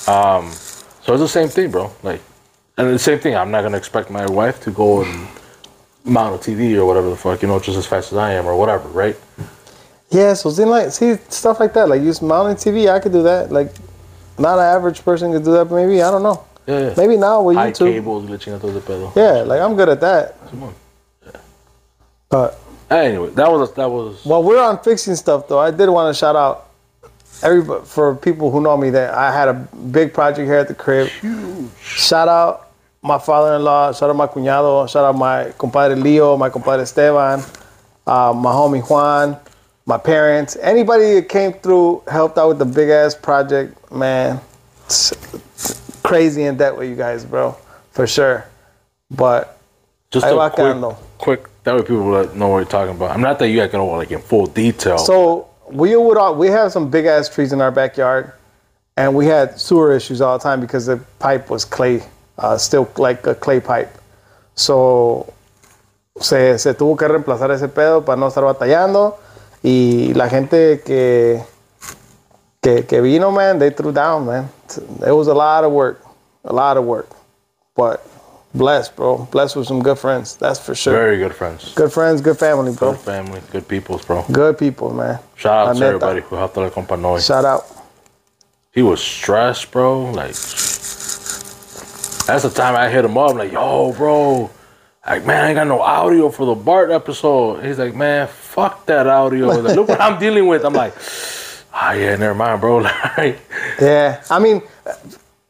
um 0.07 0.51
so 0.51 1.13
it's 1.13 1.21
the 1.21 1.27
same 1.27 1.47
thing 1.47 1.71
bro 1.71 1.91
like 2.03 2.21
and 2.77 2.89
the 2.89 2.99
same 2.99 3.19
thing 3.19 3.35
i'm 3.35 3.51
not 3.51 3.61
gonna 3.63 3.77
expect 3.77 4.09
my 4.09 4.25
wife 4.29 4.59
to 4.61 4.71
go 4.71 5.01
and 5.03 5.27
mount 6.03 6.35
a 6.35 6.51
tv 6.51 6.75
or 6.77 6.85
whatever 6.85 7.09
the 7.09 7.15
fuck 7.15 7.41
you 7.41 7.47
know 7.47 7.59
just 7.59 7.77
as 7.77 7.85
fast 7.85 8.11
as 8.11 8.17
i 8.17 8.31
am 8.33 8.45
or 8.45 8.55
whatever 8.55 8.87
right 8.89 9.15
Yeah, 10.13 10.33
so 10.33 10.49
see, 10.49 10.65
like, 10.65 10.91
see 10.91 11.15
stuff 11.29 11.59
like 11.61 11.71
that, 11.73 11.87
like 11.87 12.01
use 12.01 12.21
mounting 12.21 12.57
TV. 12.57 12.91
I 12.91 12.99
could 12.99 13.13
do 13.13 13.23
that. 13.23 13.49
Like, 13.49 13.71
not 14.37 14.59
an 14.59 14.65
average 14.65 15.05
person 15.05 15.31
could 15.31 15.45
do 15.45 15.53
that, 15.53 15.69
but 15.69 15.75
maybe 15.75 16.01
I 16.01 16.11
don't 16.11 16.21
know. 16.21 16.43
yeah, 16.67 16.79
yeah. 16.89 16.93
Maybe 16.97 17.15
now 17.15 17.41
with 17.41 17.55
high 17.55 17.71
YouTube. 17.71 17.93
cables 17.93 18.25
glitching 18.27 18.53
out 18.53 18.59
todo 18.61 18.73
the 18.73 18.81
pedo 18.81 19.07
Yeah, 19.15 19.43
like 19.47 19.61
I'm 19.61 19.77
good 19.77 19.87
at 19.87 20.01
that. 20.01 20.35
Come 20.49 20.63
on. 20.63 20.73
But 22.27 22.59
anyway 22.89 23.29
that 23.39 23.49
was 23.49 23.71
that 23.75 23.89
was 23.89 24.25
while 24.25 24.43
we're 24.43 24.61
on 24.61 24.83
fixing 24.83 25.15
stuff, 25.15 25.47
though, 25.47 25.59
I 25.59 25.71
did 25.71 25.87
want 25.89 26.13
to 26.13 26.17
shout 26.19 26.35
out 26.35 26.67
everybody 27.41 27.85
for 27.85 28.13
people 28.15 28.51
who 28.51 28.59
know 28.59 28.75
me 28.75 28.89
that 28.89 29.13
I 29.13 29.31
had 29.31 29.47
a 29.47 29.53
big 29.53 30.13
project 30.13 30.45
here 30.45 30.55
at 30.57 30.67
the 30.67 30.75
crib. 30.75 31.07
Huge. 31.07 31.69
Shout 31.81 32.27
out 32.27 32.70
my 33.01 33.17
father-in-law. 33.17 33.93
Shout 33.93 34.09
out 34.09 34.15
my 34.15 34.27
cuñado. 34.27 34.87
Shout 34.89 35.05
out 35.05 35.15
my 35.15 35.51
compadre 35.57 35.95
Leo, 35.95 36.37
my 36.37 36.49
compadre 36.49 36.83
Esteban, 36.83 37.39
uh, 38.07 38.33
my 38.33 38.51
homie 38.51 38.87
Juan, 38.87 39.37
my 39.85 39.97
parents. 39.97 40.55
Anybody 40.61 41.15
that 41.15 41.29
came 41.29 41.53
through, 41.53 42.03
helped 42.07 42.37
out 42.37 42.49
with 42.49 42.59
the 42.59 42.65
big 42.65 42.89
ass 42.89 43.15
project, 43.15 43.91
man. 43.91 44.39
It's 44.85 45.13
crazy 46.03 46.43
in 46.43 46.57
debt 46.57 46.75
with 46.77 46.89
you 46.89 46.95
guys, 46.95 47.25
bro, 47.25 47.55
for 47.91 48.05
sure. 48.07 48.45
But 49.09 49.57
Just 50.11 50.25
a 50.25 50.49
quick, 50.53 50.97
quick. 51.17 51.63
That 51.63 51.75
way 51.75 51.81
people 51.81 52.03
will 52.03 52.35
know 52.35 52.47
what 52.49 52.57
you're 52.59 52.65
talking 52.65 52.95
about. 52.95 53.11
I'm 53.11 53.21
not 53.21 53.39
that 53.39 53.49
you 53.49 53.57
guys 53.57 53.71
can 53.71 53.85
like 53.85 54.11
in 54.11 54.21
full 54.21 54.47
detail. 54.47 54.97
So 54.97 55.47
we 55.69 55.95
would 55.95 56.17
all, 56.17 56.35
we 56.35 56.47
have 56.47 56.71
some 56.71 56.89
big 56.89 57.05
ass 57.05 57.29
trees 57.29 57.53
in 57.53 57.61
our 57.61 57.71
backyard, 57.71 58.31
and 58.97 59.15
we 59.15 59.25
had 59.25 59.59
sewer 59.59 59.91
issues 59.93 60.21
all 60.21 60.37
the 60.37 60.43
time 60.43 60.59
because 60.59 60.85
the 60.87 60.97
pipe 61.19 61.49
was 61.49 61.63
clay, 61.65 62.03
uh, 62.37 62.57
still 62.57 62.87
like 62.97 63.25
a 63.27 63.35
clay 63.35 63.59
pipe. 63.59 63.89
So 64.55 65.31
se, 66.19 66.57
se 66.59 66.73
tuvo 66.73 66.97
que 66.97 67.07
reemplazar 67.07 67.51
ese 67.51 67.67
pedo 67.67 68.03
para 68.03 68.17
no 68.17 68.27
estar 68.27 68.43
batallando 68.43 69.17
y 69.63 70.13
la 70.13 70.29
gente 70.29 70.81
que 70.81 71.43
que, 72.61 72.85
que 72.85 73.01
vino, 73.01 73.31
man, 73.31 73.57
they 73.57 73.71
threw 73.71 73.91
down, 73.91 74.25
man. 74.27 74.47
It 75.05 75.11
was 75.11 75.27
a 75.27 75.33
lot 75.33 75.63
of 75.63 75.71
work, 75.71 75.99
a 76.45 76.53
lot 76.53 76.77
of 76.77 76.83
work, 76.85 77.09
but 77.75 78.05
blessed, 78.53 78.95
bro. 78.95 79.27
Blessed 79.31 79.55
with 79.55 79.67
some 79.67 79.81
good 79.81 79.97
friends, 79.97 80.35
that's 80.35 80.59
for 80.59 80.75
sure. 80.75 80.93
Very 80.93 81.17
good 81.17 81.33
friends. 81.33 81.73
Good 81.73 81.91
friends, 81.91 82.21
good 82.21 82.37
family, 82.37 82.71
bro. 82.73 82.91
Good 82.91 83.01
family, 83.01 83.41
good 83.51 83.67
peoples, 83.67 84.05
bro. 84.05 84.23
Good 84.31 84.59
people, 84.59 84.93
man. 84.93 85.19
Shout 85.35 85.53
out 85.53 85.65
La 85.67 85.73
to 85.73 85.79
neta. 85.79 85.87
everybody 85.87 86.21
who 86.21 86.35
helped 86.35 86.57
out 86.57 86.71
compa 86.71 86.99
Noy. 86.99 87.19
Shout 87.19 87.45
out. 87.45 87.65
He 88.71 88.83
was 88.83 89.01
stressed, 89.01 89.71
bro. 89.71 90.11
Like 90.11 90.35
that's 92.31 92.43
the 92.43 92.49
time 92.49 92.75
I 92.75 92.89
hit 92.89 93.03
him 93.03 93.17
up. 93.17 93.35
like, 93.35 93.51
yo, 93.51 93.91
bro. 93.93 94.49
Like, 95.05 95.25
man, 95.25 95.43
I 95.43 95.47
ain't 95.49 95.55
got 95.55 95.67
no 95.67 95.81
audio 95.81 96.29
for 96.29 96.45
the 96.45 96.55
Bart 96.55 96.91
episode. 96.91 97.65
He's 97.65 97.77
like, 97.77 97.93
man, 97.93 98.27
fuck 98.27 98.85
that 98.85 99.05
audio. 99.07 99.47
Like, 99.47 99.75
Look 99.75 99.89
what 99.89 99.99
I'm 99.99 100.17
dealing 100.19 100.47
with. 100.47 100.63
I'm 100.63 100.73
like, 100.73 100.93
ah, 101.73 101.91
yeah, 101.93 102.15
never 102.15 102.35
mind, 102.35 102.61
bro. 102.61 102.77
Like, 103.17 103.39
Yeah, 103.81 104.23
I 104.29 104.39
mean, 104.39 104.61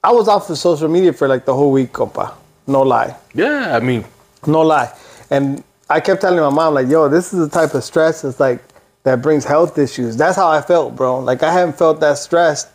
I 0.03 0.11
was 0.11 0.27
off 0.27 0.49
of 0.49 0.57
social 0.57 0.87
media 0.87 1.13
for 1.13 1.27
like 1.27 1.45
the 1.45 1.53
whole 1.53 1.71
week, 1.71 1.91
compa. 1.93 2.33
No 2.65 2.81
lie, 2.81 3.15
yeah, 3.33 3.75
I 3.75 3.79
mean, 3.79 4.05
no 4.47 4.61
lie. 4.61 4.91
And 5.29 5.63
I 5.89 5.99
kept 5.99 6.21
telling 6.21 6.39
my 6.39 6.49
mom, 6.49 6.73
like, 6.73 6.87
yo, 6.87 7.09
this 7.09 7.33
is 7.33 7.39
the 7.39 7.49
type 7.49 7.73
of 7.75 7.83
stress 7.83 8.21
that's 8.21 8.39
like 8.39 8.63
that 9.03 9.21
brings 9.21 9.45
health 9.45 9.77
issues. 9.77 10.15
That's 10.15 10.35
how 10.35 10.49
I 10.49 10.61
felt, 10.61 10.95
bro. 10.95 11.19
Like 11.19 11.43
I 11.43 11.51
haven't 11.51 11.77
felt 11.77 11.99
that 11.99 12.17
stressed. 12.17 12.69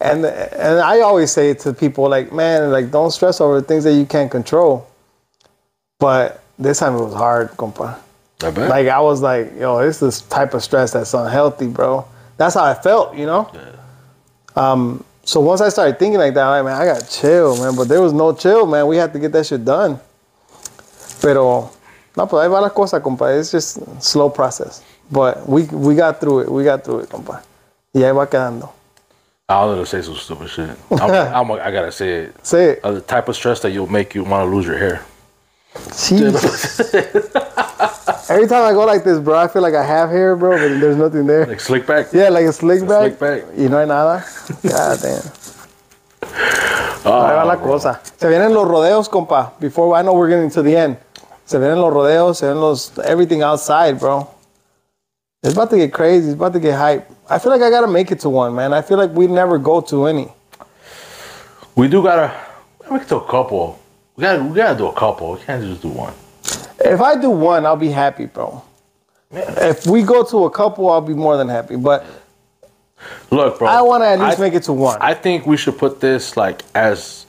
And 0.00 0.26
and 0.26 0.80
I 0.80 1.00
always 1.00 1.32
say 1.32 1.54
to 1.54 1.72
people, 1.72 2.08
like, 2.08 2.32
man, 2.32 2.70
like 2.70 2.90
don't 2.90 3.10
stress 3.10 3.40
over 3.40 3.60
things 3.62 3.84
that 3.84 3.94
you 3.94 4.04
can't 4.04 4.30
control. 4.30 4.86
But 5.98 6.42
this 6.58 6.80
time 6.80 6.94
it 6.96 7.02
was 7.02 7.14
hard, 7.14 7.50
compa. 7.52 7.98
I 8.42 8.50
bet. 8.50 8.68
Like 8.68 8.88
I 8.88 9.00
was 9.00 9.22
like, 9.22 9.52
yo, 9.58 9.80
this 9.82 10.02
is 10.02 10.20
type 10.22 10.52
of 10.52 10.62
stress 10.62 10.92
that's 10.92 11.14
unhealthy, 11.14 11.68
bro. 11.68 12.06
That's 12.36 12.54
how 12.54 12.64
I 12.64 12.74
felt, 12.74 13.16
you 13.16 13.24
know. 13.24 13.50
Yeah. 13.54 13.72
Um. 14.54 15.04
So 15.24 15.40
once 15.40 15.60
I 15.60 15.70
started 15.70 15.98
thinking 15.98 16.18
like 16.18 16.34
that, 16.34 16.46
like, 16.46 16.64
man, 16.64 16.80
I 16.80 16.84
got 16.84 17.08
chill, 17.08 17.56
man. 17.56 17.74
But 17.74 17.88
there 17.88 18.02
was 18.02 18.12
no 18.12 18.34
chill, 18.34 18.66
man. 18.66 18.86
We 18.86 18.96
had 18.96 19.12
to 19.14 19.18
get 19.18 19.32
that 19.32 19.46
shit 19.46 19.64
done. 19.64 19.98
Pero 21.22 21.70
no, 22.14 22.26
pues 22.26 22.44
ahí 22.44 22.50
va 22.50 22.60
la 22.60 22.68
cosa, 22.68 23.00
compa. 23.00 23.38
It's 23.38 23.50
just 23.50 23.78
slow 24.02 24.28
process. 24.28 24.84
But 25.10 25.48
we 25.48 25.64
we 25.64 25.94
got 25.94 26.20
through 26.20 26.40
it. 26.40 26.52
We 26.52 26.64
got 26.64 26.84
through 26.84 27.00
it, 27.00 27.08
compa. 27.08 27.42
Y 27.94 28.02
ahí 28.02 28.14
va 28.14 28.26
quedando. 28.26 28.75
I 29.48 29.64
was 29.64 29.76
gonna 29.76 29.86
say 29.86 30.02
some 30.02 30.16
stupid 30.16 30.50
shit. 30.50 30.70
I'm, 30.90 31.10
I'm, 31.50 31.50
I 31.52 31.70
gotta 31.70 31.92
say 31.92 32.14
it. 32.14 32.44
Say 32.44 32.70
it. 32.70 32.80
Uh, 32.82 32.90
the 32.90 33.00
type 33.00 33.28
of 33.28 33.36
stress 33.36 33.60
that 33.60 33.70
you'll 33.70 33.86
make 33.86 34.12
you 34.12 34.24
want 34.24 34.44
to 34.44 34.52
lose 34.52 34.66
your 34.66 34.76
hair. 34.76 35.04
Jesus. 35.96 36.80
Every 38.28 38.48
time 38.48 38.64
I 38.64 38.72
go 38.72 38.84
like 38.84 39.04
this, 39.04 39.20
bro, 39.20 39.38
I 39.38 39.46
feel 39.46 39.62
like 39.62 39.74
I 39.74 39.84
have 39.84 40.10
hair, 40.10 40.34
bro, 40.34 40.50
but 40.50 40.80
there's 40.80 40.96
nothing 40.96 41.28
there. 41.28 41.46
Like 41.46 41.60
slick 41.60 41.86
back. 41.86 42.08
Yeah, 42.12 42.30
like 42.30 42.46
a 42.46 42.52
slick 42.52 42.80
back. 42.88 43.16
Slick 43.16 43.20
back. 43.20 43.44
Y 43.56 43.68
no 43.68 43.78
hay 43.78 43.86
nada. 43.86 44.24
God 44.64 44.98
damn. 45.00 45.22
Ah, 47.04 47.28
Ahí 47.28 47.36
va 47.36 47.44
la 47.44 47.56
cosa. 47.58 48.00
Se 48.16 48.28
vienen 48.28 48.52
los 48.52 48.66
rodeos, 48.66 49.08
compa. 49.08 49.52
Before 49.60 49.94
I 49.94 50.02
know 50.02 50.14
we're 50.14 50.28
getting 50.28 50.50
to 50.50 50.62
the 50.62 50.76
end. 50.76 50.96
Se 51.44 51.56
vienen 51.60 51.80
los 51.80 51.92
rodeos, 51.92 52.38
se 52.38 52.46
vienen 52.46 52.60
los 52.60 52.98
everything 53.04 53.42
outside, 53.42 54.00
bro. 54.00 54.28
It's 55.42 55.52
about 55.54 55.70
to 55.70 55.76
get 55.76 55.92
crazy. 55.92 56.26
It's 56.28 56.34
about 56.34 56.52
to 56.54 56.60
get 56.60 56.76
hype. 56.76 57.08
I 57.30 57.38
feel 57.38 57.52
like 57.52 57.62
I 57.62 57.70
gotta 57.70 57.86
make 57.88 58.10
it 58.10 58.20
to 58.20 58.28
one, 58.28 58.54
man. 58.54 58.72
I 58.72 58.82
feel 58.82 58.96
like 58.98 59.10
we 59.12 59.26
never 59.26 59.58
go 59.58 59.80
to 59.82 60.06
any. 60.06 60.28
We 61.76 61.88
do 61.88 62.02
gotta 62.02 62.34
we 62.90 62.98
can 62.98 63.08
do 63.08 63.16
a 63.18 63.28
couple. 63.28 63.78
We 64.16 64.22
gotta 64.22 64.42
we 64.42 64.56
gotta 64.56 64.76
do 64.78 64.86
a 64.88 64.92
couple. 64.94 65.32
We 65.32 65.40
can't 65.40 65.62
just 65.62 65.82
do 65.82 65.88
one. 65.88 66.14
If 66.80 67.00
I 67.00 67.20
do 67.20 67.30
one, 67.30 67.66
I'll 67.66 67.76
be 67.76 67.90
happy, 67.90 68.26
bro. 68.26 68.62
If 69.30 69.86
we 69.86 70.02
go 70.02 70.22
to 70.24 70.44
a 70.44 70.50
couple, 70.50 70.88
I'll 70.90 71.00
be 71.00 71.14
more 71.14 71.36
than 71.36 71.48
happy. 71.48 71.76
But 71.76 72.06
Look, 73.30 73.58
bro. 73.58 73.68
I 73.68 73.82
want 73.82 74.02
to 74.02 74.06
at 74.08 74.18
least 74.20 74.38
I- 74.38 74.42
make 74.42 74.54
it 74.54 74.62
to 74.64 74.72
one. 74.72 74.98
I 75.00 75.14
think 75.14 75.46
we 75.46 75.56
should 75.56 75.76
put 75.78 76.00
this 76.00 76.36
like 76.36 76.62
as 76.74 77.26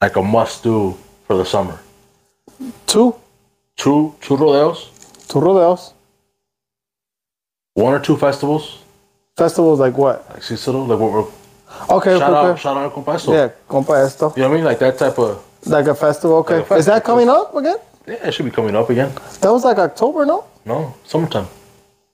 like 0.00 0.16
a 0.16 0.22
must 0.22 0.62
do 0.62 0.96
for 1.26 1.36
the 1.36 1.44
summer. 1.44 1.78
two, 2.86 3.14
Two 3.76 4.14
two 4.22 4.36
rodeos, 4.36 4.88
two 5.28 5.38
rodeos. 5.40 5.92
One 7.76 7.92
or 7.92 8.00
two 8.00 8.16
festivals. 8.16 8.78
Festivals 9.36 9.78
like 9.78 9.96
what? 9.98 10.28
Like 10.30 10.42
Cicero, 10.42 10.84
like 10.84 10.98
what 10.98 11.12
we're 11.12 11.26
Okay, 11.96 12.18
shout 12.18 12.32
okay. 12.32 12.50
out 12.52 12.58
shout 12.58 12.76
out 12.76 12.92
Compasto. 12.94 13.32
Yeah, 13.34 13.50
compa 13.68 14.04
esto. 14.04 14.32
You 14.34 14.42
know 14.42 14.48
what 14.48 14.54
I 14.54 14.56
mean? 14.56 14.64
Like 14.64 14.78
that 14.78 14.96
type 14.98 15.18
of 15.18 15.44
Like 15.66 15.86
a 15.86 15.94
festival, 15.94 16.38
okay. 16.38 16.60
Like 16.60 16.70
a 16.70 16.74
Is 16.76 16.86
that 16.86 17.04
coming 17.04 17.28
up 17.28 17.54
again? 17.54 17.76
yeah, 18.06 18.26
it 18.28 18.32
should 18.32 18.46
be 18.46 18.50
coming 18.50 18.74
up 18.74 18.88
again. 18.88 19.12
That 19.42 19.50
was 19.52 19.62
like 19.64 19.76
October, 19.78 20.24
no? 20.24 20.44
No, 20.64 20.94
summertime. 21.04 21.48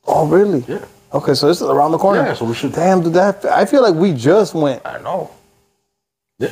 Oh, 0.06 0.26
really? 0.26 0.64
Yeah. 0.66 0.84
Okay, 1.14 1.34
so 1.34 1.46
this 1.46 1.60
is 1.60 1.68
around 1.68 1.92
the 1.92 1.98
corner. 1.98 2.22
Yeah, 2.22 2.34
so 2.34 2.44
we 2.44 2.54
should 2.54 2.72
Damn, 2.72 3.02
dude, 3.02 3.14
that 3.14 3.44
I 3.44 3.64
feel 3.66 3.82
like 3.82 3.94
we 3.94 4.12
just 4.14 4.54
went. 4.54 4.82
I 4.84 4.98
know. 4.98 5.30
Yeah. 6.38 6.48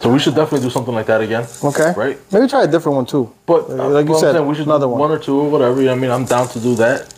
So 0.00 0.12
we 0.12 0.18
should 0.18 0.34
definitely 0.34 0.66
do 0.66 0.70
something 0.70 0.92
like 0.92 1.06
that 1.06 1.22
again. 1.22 1.46
Okay. 1.64 1.94
Right. 1.96 2.18
Maybe 2.30 2.46
try 2.48 2.64
a 2.64 2.66
different 2.66 2.96
one 2.96 3.06
too. 3.06 3.32
But 3.46 3.70
Like 3.70 3.80
uh, 3.80 3.98
you 4.10 4.14
I'm 4.14 4.20
said, 4.20 4.40
we 4.44 4.54
should 4.54 4.66
another 4.66 4.88
one. 4.88 5.00
one 5.00 5.10
or 5.10 5.18
two 5.18 5.40
or 5.40 5.48
whatever. 5.48 5.80
You 5.80 5.86
know 5.86 5.92
what 5.92 5.98
I 5.98 6.00
mean, 6.02 6.10
I'm 6.10 6.24
down 6.26 6.48
to 6.48 6.60
do 6.60 6.74
that. 6.76 7.14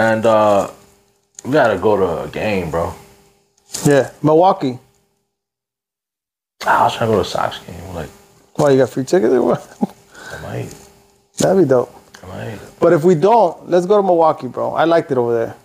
And 0.00 0.24
uh 0.24 0.70
we 1.44 1.52
gotta 1.52 1.78
go 1.78 1.94
to 1.94 2.22
a 2.24 2.28
game, 2.28 2.70
bro. 2.70 2.94
Yeah, 3.84 4.10
Milwaukee. 4.22 4.78
I 6.66 6.84
was 6.84 6.96
trying 6.96 7.10
to 7.10 7.16
go 7.16 7.22
to 7.22 7.28
a 7.28 7.30
Sox 7.30 7.58
game. 7.58 7.94
Like, 7.94 8.08
Why 8.54 8.70
you 8.70 8.78
got 8.78 8.88
free 8.88 9.04
tickets 9.04 9.32
or 9.32 9.42
what? 9.42 9.94
I 10.32 10.42
might, 10.42 10.74
That'd 11.36 11.62
be 11.62 11.68
dope. 11.68 11.94
I 12.22 12.26
might. 12.28 12.58
But 12.80 12.94
if 12.94 13.04
we 13.04 13.14
don't, 13.14 13.68
let's 13.68 13.84
go 13.84 13.98
to 13.98 14.02
Milwaukee, 14.02 14.48
bro. 14.48 14.72
I 14.72 14.84
liked 14.84 15.10
it 15.10 15.18
over 15.18 15.34
there. 15.34 15.56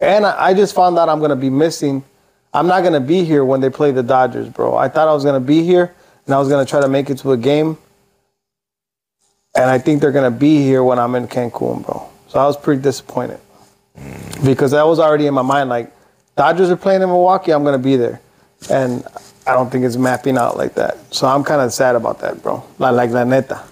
And 0.00 0.26
I, 0.26 0.46
I 0.46 0.54
just 0.54 0.74
found 0.74 0.98
out 0.98 1.08
I'm 1.08 1.20
gonna 1.20 1.36
be 1.36 1.50
missing. 1.50 2.02
I'm 2.52 2.66
not 2.66 2.82
gonna 2.82 3.00
be 3.00 3.22
here 3.22 3.44
when 3.44 3.60
they 3.60 3.70
play 3.70 3.92
the 3.92 4.02
Dodgers, 4.02 4.48
bro. 4.48 4.76
I 4.76 4.88
thought 4.88 5.06
I 5.06 5.12
was 5.12 5.22
gonna 5.22 5.38
be 5.38 5.62
here 5.62 5.94
and 6.26 6.34
I 6.34 6.40
was 6.40 6.48
gonna 6.48 6.66
try 6.66 6.80
to 6.80 6.88
make 6.88 7.08
it 7.08 7.18
to 7.18 7.30
a 7.30 7.36
game. 7.36 7.78
And 9.54 9.70
I 9.70 9.78
think 9.78 10.00
they're 10.00 10.10
gonna 10.10 10.32
be 10.32 10.58
here 10.58 10.82
when 10.82 10.98
I'm 10.98 11.14
in 11.14 11.28
Cancun, 11.28 11.86
bro. 11.86 12.08
So 12.26 12.40
I 12.40 12.46
was 12.46 12.56
pretty 12.56 12.82
disappointed. 12.82 13.38
Because 14.44 14.70
that 14.72 14.86
was 14.86 14.98
already 14.98 15.26
in 15.26 15.34
my 15.34 15.42
mind, 15.42 15.68
like 15.70 15.92
Dodgers 16.36 16.70
are 16.70 16.76
playing 16.76 17.02
in 17.02 17.08
Milwaukee, 17.08 17.52
I'm 17.52 17.64
gonna 17.64 17.78
be 17.78 17.96
there. 17.96 18.20
And 18.70 19.04
I 19.46 19.52
don't 19.52 19.70
think 19.70 19.84
it's 19.84 19.96
mapping 19.96 20.36
out 20.36 20.56
like 20.56 20.74
that. 20.74 20.98
So 21.14 21.26
I'm 21.26 21.42
kind 21.44 21.60
of 21.60 21.72
sad 21.72 21.94
about 21.96 22.18
that, 22.20 22.42
bro. 22.42 22.62
Like, 22.78 22.94
like 22.94 23.10
la 23.10 23.24
neta. 23.24 23.62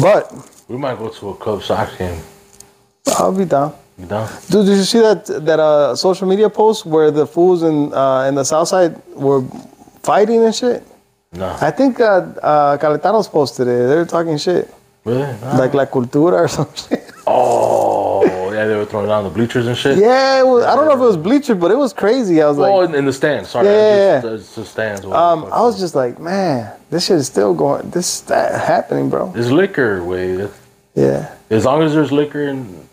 But 0.00 0.32
We 0.68 0.76
might 0.76 0.98
go 0.98 1.08
to 1.08 1.28
a 1.30 1.36
Cubs 1.36 1.66
Sox 1.66 1.96
game. 1.96 2.20
I'll 3.18 3.32
be 3.32 3.44
down. 3.44 3.74
You 3.98 4.06
down? 4.06 4.28
Dude, 4.50 4.66
did 4.66 4.76
you 4.76 4.82
see 4.84 5.00
that 5.00 5.26
that 5.44 5.60
uh, 5.60 5.94
social 5.94 6.26
media 6.26 6.48
post 6.50 6.84
where 6.86 7.10
the 7.10 7.26
fools 7.26 7.62
in 7.62 7.92
uh, 7.92 8.24
in 8.28 8.34
the 8.34 8.44
South 8.44 8.68
Side 8.68 8.96
were 9.14 9.42
fighting 10.02 10.42
and 10.44 10.54
shit? 10.54 10.82
No. 11.32 11.56
I 11.60 11.70
think 11.70 12.00
uh, 12.00 12.26
uh, 12.42 12.76
Calentanos 12.78 13.28
posted 13.30 13.68
it. 13.68 13.86
They 13.88 13.96
were 13.96 14.04
talking 14.06 14.36
shit, 14.38 14.72
Really? 15.04 15.20
No. 15.42 15.56
like 15.58 15.74
La 15.74 15.84
Cultura 15.86 16.42
or 16.44 16.48
some 16.48 16.68
shit. 16.74 17.04
oh, 17.26 18.03
yeah, 18.64 18.68
they 18.68 18.76
were 18.76 18.84
throwing 18.86 19.08
down 19.08 19.24
the 19.24 19.30
bleachers 19.30 19.66
and 19.66 19.76
shit. 19.76 19.98
Yeah, 19.98 20.40
it 20.40 20.46
was, 20.46 20.64
I 20.64 20.74
don't 20.74 20.86
know 20.86 20.92
if 20.92 20.98
it 20.98 21.02
was 21.02 21.16
bleacher, 21.16 21.54
but 21.54 21.70
it 21.70 21.76
was 21.76 21.92
crazy. 21.92 22.40
I 22.42 22.48
was 22.48 22.58
Oh, 22.58 22.62
like, 22.62 22.88
in, 22.88 22.94
in 22.94 23.04
the 23.04 23.12
stands. 23.12 23.50
Sorry, 23.50 23.66
Yeah, 23.66 24.16
I 24.18 24.22
just, 24.22 24.34
it's 24.34 24.54
the 24.54 24.64
stands. 24.64 25.04
um, 25.04 25.44
I 25.52 25.60
was 25.62 25.78
just 25.78 25.94
like, 25.94 26.18
man, 26.18 26.72
this 26.90 27.06
shit 27.06 27.16
is 27.16 27.26
still 27.26 27.54
going. 27.54 27.90
This 27.90 28.20
that 28.22 28.60
happening, 28.60 29.10
bro. 29.10 29.32
It's 29.36 29.50
liquor, 29.50 30.02
way. 30.02 30.48
Yeah, 30.94 31.34
As 31.50 31.64
long 31.64 31.82
as 31.82 31.92
there's 31.92 32.12
liquor 32.12 32.44
and 32.44 32.88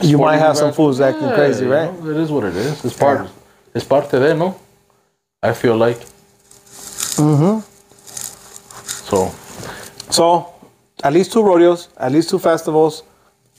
you 0.00 0.18
might 0.18 0.38
have 0.38 0.56
some 0.56 0.72
fools 0.72 1.00
acting 1.00 1.28
yeah, 1.28 1.34
crazy, 1.34 1.64
you 1.66 1.72
right? 1.72 1.92
know, 2.02 2.10
it 2.10 2.16
is 2.16 2.30
what 2.30 2.44
it 2.44 2.56
is. 2.56 2.84
It's 2.84 2.96
part. 2.96 3.28
It's 3.74 3.84
parte 3.84 4.18
de, 4.18 4.34
no? 4.34 4.58
I 5.42 5.52
feel 5.52 5.76
like. 5.76 5.98
Mm-hmm. 7.20 7.60
So 9.10 9.30
So, 10.10 10.54
at 11.04 11.12
least 11.12 11.32
two 11.32 11.42
rodeos, 11.42 11.88
at 11.96 12.12
least 12.12 12.30
two 12.30 12.38
festivals, 12.38 13.02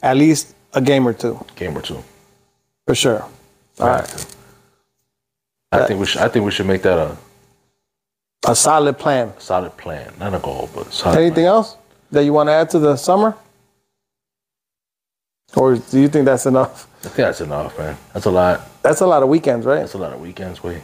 at 0.01 0.17
least 0.17 0.55
a 0.73 0.81
game 0.81 1.07
or 1.07 1.13
two 1.13 1.39
game 1.55 1.77
or 1.77 1.81
two. 1.81 2.03
for 2.87 2.95
sure. 2.95 3.21
All 3.79 3.87
right. 3.87 4.25
I 5.71 5.85
think 5.87 5.99
we 5.99 6.05
should. 6.05 6.21
I 6.21 6.27
think 6.27 6.45
we 6.45 6.51
should 6.51 6.67
make 6.67 6.83
that 6.83 6.97
a 6.99 7.17
A 8.47 8.55
solid 8.55 8.97
plan. 8.99 9.33
Solid 9.39 9.75
plan, 9.77 10.13
not 10.19 10.33
a 10.35 10.39
goal, 10.39 10.69
but 10.75 10.93
solid 10.93 11.17
Anything 11.19 11.45
else 11.45 11.77
that 12.11 12.23
you 12.25 12.33
want 12.33 12.49
to 12.49 12.53
add 12.53 12.69
to 12.71 12.79
the 12.79 12.95
summer? 12.95 13.35
Or 15.55 15.75
do 15.75 15.99
you 15.99 16.07
think 16.07 16.25
that's 16.25 16.45
enough? 16.45 16.87
I 16.99 17.09
think 17.09 17.15
that's 17.15 17.41
enough, 17.41 17.77
man. 17.77 17.97
That's 18.13 18.25
a 18.25 18.31
lot. 18.31 18.61
That's 18.81 19.01
a 19.01 19.07
lot 19.07 19.23
of 19.23 19.29
weekends, 19.29 19.65
right? 19.65 19.79
That's 19.79 19.93
a 19.93 19.97
lot 19.97 20.13
of 20.13 20.19
weekends. 20.21 20.63
Wait. 20.63 20.81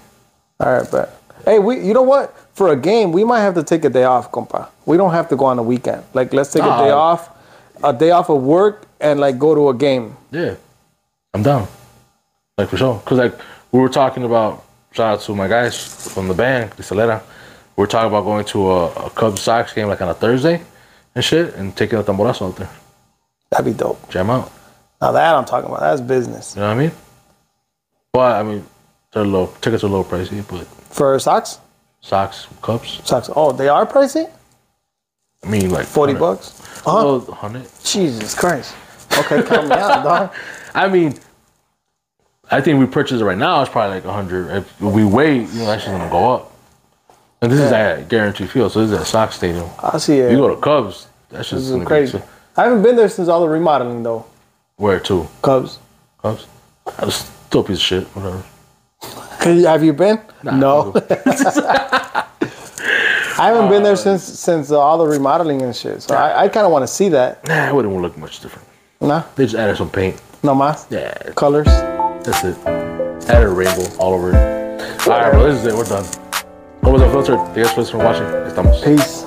All 0.60 0.72
right, 0.74 0.88
but 0.92 1.22
hey, 1.46 1.60
we 1.60 1.80
you 1.86 1.94
know 1.94 2.02
what? 2.04 2.36
For 2.54 2.70
a 2.70 2.76
game, 2.76 3.12
we 3.12 3.24
might 3.24 3.40
have 3.42 3.56
to 3.56 3.64
take 3.64 3.86
a 3.86 3.90
day 3.90 4.04
off, 4.04 4.32
compa. 4.32 4.70
We 4.86 4.98
don't 4.98 5.12
have 5.12 5.30
to 5.30 5.36
go 5.36 5.46
on 5.46 5.58
a 5.60 5.64
weekend. 5.64 6.04
Like 6.14 6.34
let's 6.34 6.52
take 6.52 6.64
a 6.64 6.78
day 6.78 6.92
off, 6.92 7.30
a 7.84 7.94
day 7.94 8.12
off 8.12 8.30
of 8.30 8.44
work, 8.44 8.86
and 9.00 9.20
like 9.20 9.38
go 9.40 9.56
to 9.56 9.70
a 9.70 9.74
game. 9.74 10.16
Yeah, 10.32 10.56
I'm 11.34 11.44
down. 11.44 11.68
Like 12.58 12.70
for 12.70 12.78
sure. 12.78 13.02
Cause 13.06 13.18
like 13.18 13.34
we 13.72 13.80
were 13.80 13.90
talking 13.90 14.24
about. 14.24 14.66
Shout 14.92 15.14
out 15.14 15.22
to 15.22 15.36
my 15.36 15.48
guys 15.48 15.78
from 16.12 16.28
the 16.28 16.34
band, 16.34 16.72
Cristalera. 16.72 17.22
We 17.76 17.84
are 17.84 17.88
talking 17.88 18.08
about 18.10 18.24
going 18.24 18.44
to 18.46 18.72
a, 18.72 18.86
a 19.06 19.10
Cubs 19.12 19.42
Sox 19.42 19.72
game 19.72 19.88
like 19.88 20.02
on 20.02 20.10
a 20.10 20.16
Thursday 20.16 20.62
and 21.14 21.24
shit, 21.24 21.54
and 21.56 21.76
taking 21.78 22.00
a 22.00 22.04
tamborazo 22.04 22.48
out 22.50 22.56
there, 22.56 22.70
That'd 23.52 23.68
be 23.68 23.74
dope. 23.78 24.10
jam 24.10 24.32
out. 24.32 24.52
Now 25.00 25.12
that 25.12 25.36
I'm 25.36 25.46
talking 25.46 25.70
about, 25.70 25.82
that's 25.82 26.02
business. 26.02 26.56
You 26.56 26.62
know 26.62 26.70
what 26.70 26.78
I 26.78 26.80
mean? 26.80 26.92
But 28.12 28.36
I 28.40 28.44
mean, 28.44 28.66
they're 29.14 29.24
low. 29.26 29.54
Tickets 29.62 29.84
are 29.84 29.88
a 29.88 29.90
little 29.90 30.04
pricey, 30.04 30.44
but 30.50 30.66
For 30.92 31.18
socks, 31.20 31.60
Sox, 32.02 32.48
Cubs. 32.64 33.02
socks. 33.08 33.30
Oh, 33.36 33.52
they 33.52 33.70
are 33.70 33.86
pricey. 33.86 34.28
I 35.44 35.48
mean, 35.50 35.70
like 35.70 35.86
Forty 35.86 36.14
100 36.14 36.20
bucks. 36.20 36.60
Uh-huh. 36.86 37.08
Oh, 37.08 37.20
100. 37.20 37.68
Jesus 37.84 38.34
Christ. 38.34 38.74
Okay, 39.20 39.38
me 39.68 39.72
out, 39.76 40.04
dog. 40.04 40.34
I 40.74 40.88
mean, 40.88 41.16
I 42.52 42.62
think 42.62 42.80
we 42.80 42.86
purchase 42.86 43.22
it 43.22 43.24
right 43.26 43.38
now. 43.38 43.62
It's 43.62 43.72
probably 43.72 43.96
like 43.98 44.06
100. 44.06 44.58
If 44.58 44.82
we 44.82 45.04
wait, 45.06 45.42
you 45.50 45.60
know, 45.60 45.66
that's 45.66 45.84
just 45.84 45.88
gonna 45.96 46.10
go 46.10 46.34
up. 46.34 46.52
And 47.42 47.52
this 47.52 47.60
is 47.60 47.72
at 47.72 48.10
Guarantee 48.10 48.48
Field, 48.48 48.72
so 48.72 48.82
this 48.82 48.92
is 48.92 49.00
at 49.00 49.08
Sox 49.08 49.36
Stadium. 49.36 49.70
I 49.82 49.98
see 49.98 50.18
it. 50.20 50.32
You 50.32 50.38
go 50.38 50.54
to 50.54 50.62
Cubs, 50.62 51.08
that's 51.30 51.50
just 51.50 51.72
gonna 51.72 51.86
crazy. 51.86 52.22
I 52.58 52.64
haven't 52.66 52.82
been 52.84 52.96
there 52.96 53.08
since 53.10 53.30
all 53.30 53.42
the 53.42 53.48
remodeling 53.50 54.04
though. 54.04 54.26
where 54.78 55.00
to 55.02 55.28
Cubs. 55.42 55.80
Cubs. 56.22 56.48
That's 56.98 57.16
still 57.48 57.62
a 57.62 57.64
piece 57.64 57.78
of 57.78 57.84
shit. 57.84 58.04
Whatever. 58.08 58.44
Have 59.70 59.84
you 59.84 59.94
been? 59.94 60.20
Nah, 60.44 60.58
no. 60.58 60.94
I 60.96 62.26
haven't 63.38 63.70
been 63.70 63.84
there 63.84 63.96
since 63.96 64.24
since 64.24 64.72
uh, 64.72 64.80
all 64.80 64.98
the 64.98 65.06
remodeling 65.08 65.62
and 65.62 65.74
shit. 65.74 66.02
So 66.02 66.16
I, 66.16 66.44
I 66.44 66.50
kind 66.50 66.66
of 66.66 66.72
want 66.74 66.84
to 66.84 66.88
see 66.88 67.08
that. 67.10 67.48
Nah, 67.48 67.70
it 67.70 67.76
wouldn't 67.76 67.96
look 68.02 68.18
much 68.18 68.42
different. 68.42 68.68
Nah, 69.02 69.24
They 69.36 69.46
just 69.46 69.56
added 69.56 69.78
some 69.78 69.90
paint. 69.90 70.22
no 70.44 70.54
más. 70.54 70.86
Yeah, 70.90 71.14
Colors. 71.36 71.68
that's 72.26 72.44
it. 72.44 72.58
Added 73.30 73.48
a 73.48 73.50
rainbow 73.50 73.86
all 73.98 74.14
over 74.14 74.32
it. 74.32 74.36
All 75.08 75.14
right, 75.20 75.32
bro. 75.32 75.44
This 75.52 75.60
is 75.62 75.66
it. 75.68 75.74
We're 75.76 75.86
done. 75.86 76.06
Como 76.84 76.98
Unfiltered. 77.02 77.40
Thank 77.54 77.58
you 77.58 77.64
guys 77.64 77.90
for 77.90 77.98
watching. 77.98 78.26
Estamos. 78.48 78.84
Peace. 78.84 79.26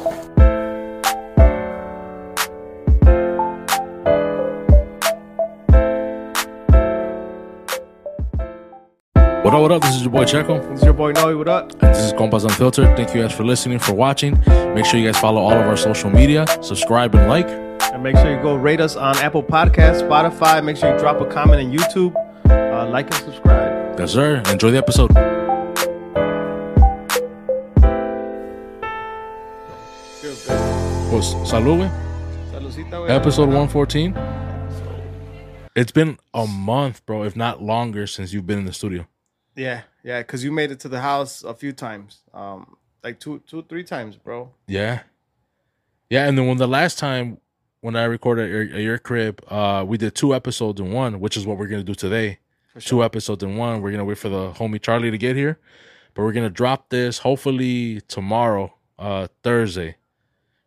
What 9.44 9.54
up, 9.54 9.60
what 9.62 9.72
up? 9.72 9.82
This 9.82 9.96
is 9.96 10.02
your 10.02 10.10
boy 10.12 10.24
Checo. 10.24 10.62
This 10.70 10.78
is 10.80 10.84
your 10.84 10.94
boy 10.94 11.12
Noe. 11.12 11.36
What 11.36 11.48
up? 11.48 11.72
And 11.82 11.94
This 11.94 12.04
is 12.04 12.12
Compas 12.12 12.44
Unfiltered. 12.44 12.96
Thank 12.96 13.14
you 13.14 13.22
guys 13.22 13.32
for 13.32 13.44
listening, 13.44 13.78
for 13.80 13.92
watching. 13.92 14.38
Make 14.74 14.84
sure 14.84 15.00
you 15.00 15.06
guys 15.10 15.18
follow 15.20 15.40
all 15.40 15.52
of 15.52 15.66
our 15.66 15.76
social 15.76 16.10
media, 16.10 16.46
subscribe 16.62 17.14
and 17.14 17.28
like. 17.28 17.48
Make 18.02 18.16
sure 18.16 18.34
you 18.34 18.42
go 18.42 18.56
rate 18.56 18.80
us 18.80 18.96
on 18.96 19.16
Apple 19.18 19.44
Podcasts, 19.44 20.02
Spotify. 20.02 20.64
Make 20.64 20.76
sure 20.76 20.92
you 20.92 20.98
drop 20.98 21.20
a 21.20 21.24
comment 21.24 21.62
on 21.64 21.72
YouTube. 21.72 22.12
Uh, 22.50 22.90
like 22.90 23.06
and 23.06 23.14
subscribe. 23.14 23.96
Yes, 23.96 24.10
sir. 24.10 24.42
Enjoy 24.50 24.72
the 24.72 24.78
episode. 24.78 25.12
Pues, 31.10 31.36
salud, 31.46 31.78
güey. 31.78 31.90
Saludcita, 32.50 32.98
güey. 32.98 33.08
Episode 33.08 33.48
114. 33.50 34.16
It's 35.76 35.92
been 35.92 36.18
a 36.34 36.44
month, 36.48 37.06
bro, 37.06 37.22
if 37.22 37.36
not 37.36 37.62
longer, 37.62 38.08
since 38.08 38.32
you've 38.32 38.48
been 38.48 38.58
in 38.58 38.64
the 38.64 38.72
studio. 38.72 39.06
Yeah, 39.54 39.82
yeah, 40.02 40.22
because 40.22 40.42
you 40.42 40.50
made 40.50 40.72
it 40.72 40.80
to 40.80 40.88
the 40.88 41.00
house 41.00 41.44
a 41.44 41.54
few 41.54 41.72
times. 41.72 42.22
Um, 42.34 42.76
like 43.04 43.20
two, 43.20 43.44
two, 43.46 43.62
three 43.62 43.84
times, 43.84 44.16
bro. 44.16 44.50
Yeah. 44.66 45.02
Yeah, 46.10 46.26
and 46.26 46.36
then 46.36 46.48
when 46.48 46.58
the 46.58 46.66
last 46.66 46.98
time 46.98 47.38
when 47.82 47.96
I 47.96 48.04
recorded 48.04 48.44
at 48.44 48.50
your, 48.50 48.62
at 48.62 48.80
your 48.80 48.98
crib, 48.98 49.42
uh, 49.48 49.84
we 49.86 49.98
did 49.98 50.14
two 50.14 50.34
episodes 50.34 50.80
in 50.80 50.92
one, 50.92 51.18
which 51.20 51.36
is 51.36 51.46
what 51.46 51.58
we're 51.58 51.66
gonna 51.66 51.82
do 51.82 51.94
today. 51.94 52.38
Two 52.78 53.04
episodes 53.04 53.42
in 53.42 53.56
one. 53.56 53.82
We're 53.82 53.90
gonna 53.90 54.04
wait 54.04 54.18
for 54.18 54.30
the 54.30 54.52
homie 54.52 54.80
Charlie 54.80 55.10
to 55.10 55.18
get 55.18 55.36
here, 55.36 55.58
but 56.14 56.22
we're 56.22 56.32
gonna 56.32 56.48
drop 56.48 56.88
this 56.88 57.18
hopefully 57.18 58.00
tomorrow, 58.02 58.72
uh, 58.98 59.26
Thursday. 59.42 59.96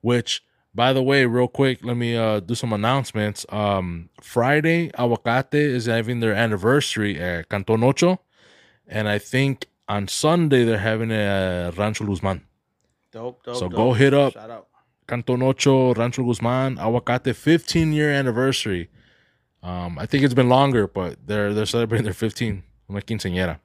Which, 0.01 0.43
by 0.75 0.93
the 0.93 1.01
way, 1.01 1.25
real 1.25 1.47
quick, 1.47 1.83
let 1.83 1.97
me 1.97 2.15
uh 2.15 2.41
do 2.41 2.53
some 2.53 2.73
announcements. 2.73 3.45
Um, 3.49 4.09
Friday, 4.21 4.91
Aguacate 4.91 5.55
is 5.55 5.85
having 5.85 6.19
their 6.19 6.33
anniversary 6.33 7.19
at 7.19 7.49
Canton 7.49 7.83
Ocho, 7.83 8.19
and 8.87 9.07
I 9.07 9.19
think 9.19 9.67
on 9.87 10.09
Sunday 10.09 10.65
they're 10.65 10.77
having 10.79 11.11
a 11.11 11.71
Rancho 11.75 12.05
Guzman. 12.05 12.41
Dope, 13.11 13.41
dope. 13.43 13.55
So 13.55 13.69
dope. 13.69 13.77
go 13.77 13.93
hit 13.93 14.13
up 14.13 14.35
Canton 15.07 15.41
Ocho, 15.41 15.93
Rancho 15.93 16.23
Guzman, 16.23 16.77
Aguacate 16.77 17.35
15 17.35 17.93
year 17.93 18.11
anniversary. 18.11 18.89
Um, 19.61 19.97
I 19.97 20.05
think 20.05 20.23
it's 20.23 20.33
been 20.33 20.49
longer, 20.49 20.87
but 20.87 21.17
they're 21.25 21.53
they're 21.53 21.65
celebrating 21.65 22.05
their 22.05 22.13
15. 22.13 22.63
Una 22.89 23.01
quinceañera. 23.01 23.59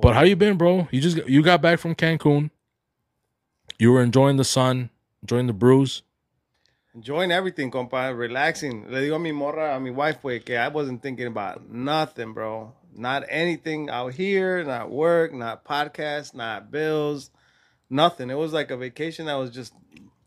But 0.00 0.14
how 0.14 0.22
you 0.22 0.36
been, 0.36 0.56
bro? 0.56 0.88
You 0.90 1.00
just 1.00 1.16
you 1.26 1.42
got 1.42 1.62
back 1.62 1.78
from 1.78 1.94
Cancun. 1.94 2.50
You 3.78 3.92
were 3.92 4.02
enjoying 4.02 4.36
the 4.36 4.44
sun, 4.44 4.90
enjoying 5.22 5.46
the 5.46 5.52
brews. 5.52 6.02
Enjoying 6.94 7.30
everything, 7.30 7.70
compa. 7.70 8.16
Relaxing. 8.16 8.90
Le 8.90 9.00
digo 9.00 9.16
a 9.16 9.18
mi 9.18 9.32
morra, 9.32 9.76
a 9.76 9.80
mi 9.80 9.90
wife, 9.90 10.20
pues, 10.20 10.42
que 10.44 10.56
I 10.56 10.68
wasn't 10.68 11.02
thinking 11.02 11.26
about 11.26 11.68
nothing, 11.70 12.32
bro. 12.32 12.74
Not 12.94 13.24
anything 13.28 13.88
out 13.88 14.14
here, 14.14 14.64
not 14.64 14.90
work, 14.90 15.32
not 15.32 15.64
podcast, 15.64 16.34
not 16.34 16.70
bills, 16.70 17.30
nothing. 17.88 18.30
It 18.30 18.34
was 18.34 18.52
like 18.52 18.70
a 18.70 18.76
vacation 18.76 19.26
that 19.26 19.34
was 19.34 19.50
just 19.50 19.72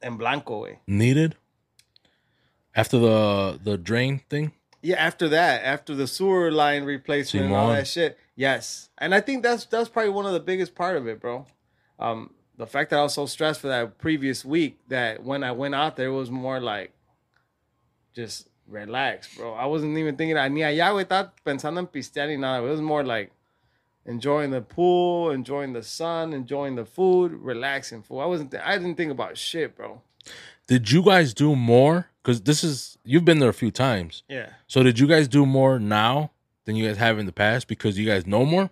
en 0.02 0.18
blanco, 0.18 0.64
way. 0.64 0.80
Needed 0.88 1.36
after 2.76 2.98
the 3.00 3.60
the 3.64 3.78
drain 3.78 4.22
thing. 4.30 4.54
Yeah, 4.82 4.96
after 4.96 5.30
that, 5.30 5.64
after 5.64 5.94
the 5.94 6.08
sewer 6.08 6.52
line 6.52 6.84
replacement 6.84 7.46
and 7.46 7.56
all 7.56 7.70
that 7.70 7.88
shit. 7.88 8.18
Yes. 8.36 8.90
And 8.98 9.14
I 9.14 9.20
think 9.20 9.44
that's 9.44 9.66
that's 9.66 9.90
probably 9.90 10.12
one 10.12 10.26
of 10.26 10.34
the 10.34 10.40
biggest 10.40 10.74
part 10.74 10.98
of 10.98 11.08
it, 11.08 11.20
bro. 11.22 11.46
Um, 12.00 12.34
the 12.58 12.66
fact 12.66 12.90
that 12.90 13.00
I 13.00 13.04
was 13.04 13.14
so 13.14 13.28
stressed 13.28 13.62
for 13.62 13.68
that 13.68 14.00
previous 14.00 14.44
week 14.44 14.80
that 14.88 15.24
when 15.24 15.44
I 15.44 15.52
went 15.52 15.76
out 15.76 15.98
there 15.98 16.08
it 16.08 16.14
was 16.14 16.32
more 16.32 16.60
like 16.60 16.94
just 18.14 18.48
relax, 18.68 19.36
bro. 19.36 19.54
I 19.54 19.66
wasn't 19.66 19.98
even 19.98 20.16
thinking 20.16 20.36
ni 20.54 20.62
allá, 20.62 20.92
güey, 20.92 21.06
estaba 21.06 21.32
pensando 21.46 21.78
en 21.78 21.88
pistear 21.88 22.28
ni 22.28 22.38
nada. 22.38 22.66
It 22.66 22.70
was 22.70 22.82
more 22.82 23.04
like 23.04 23.32
enjoying 24.06 24.52
the 24.52 24.62
pool, 24.62 25.30
enjoying 25.32 25.74
the 25.74 25.84
sun, 25.84 26.34
enjoying 26.34 26.76
the 26.76 26.86
food, 26.86 27.34
relaxing. 27.34 28.02
Fool. 28.04 28.20
I 28.20 28.26
wasn't 28.26 28.52
th- 28.52 28.64
I 28.66 28.78
didn't 28.78 28.96
think 28.96 29.12
about 29.12 29.38
shit, 29.38 29.76
bro. 29.76 30.02
Did 30.68 30.92
you 30.92 31.04
guys 31.04 31.34
do 31.34 31.56
more? 31.56 32.08
Because 32.24 32.42
this 32.42 32.64
is 32.64 32.98
you've 33.04 33.26
been 33.26 33.40
there 33.40 33.50
a 33.50 33.54
few 33.54 33.72
times. 33.72 34.24
Yeah. 34.30 34.50
So 34.68 34.84
did 34.84 35.00
you 35.00 35.08
guys 35.08 35.28
do 35.28 35.46
more 35.46 35.80
now 35.80 36.32
than 36.66 36.76
you 36.76 36.88
guys 36.88 36.98
have 36.98 37.18
in 37.20 37.26
the 37.26 37.32
past 37.32 37.68
because 37.68 37.98
you 37.98 38.06
guys 38.06 38.28
know 38.28 38.46
more, 38.46 38.70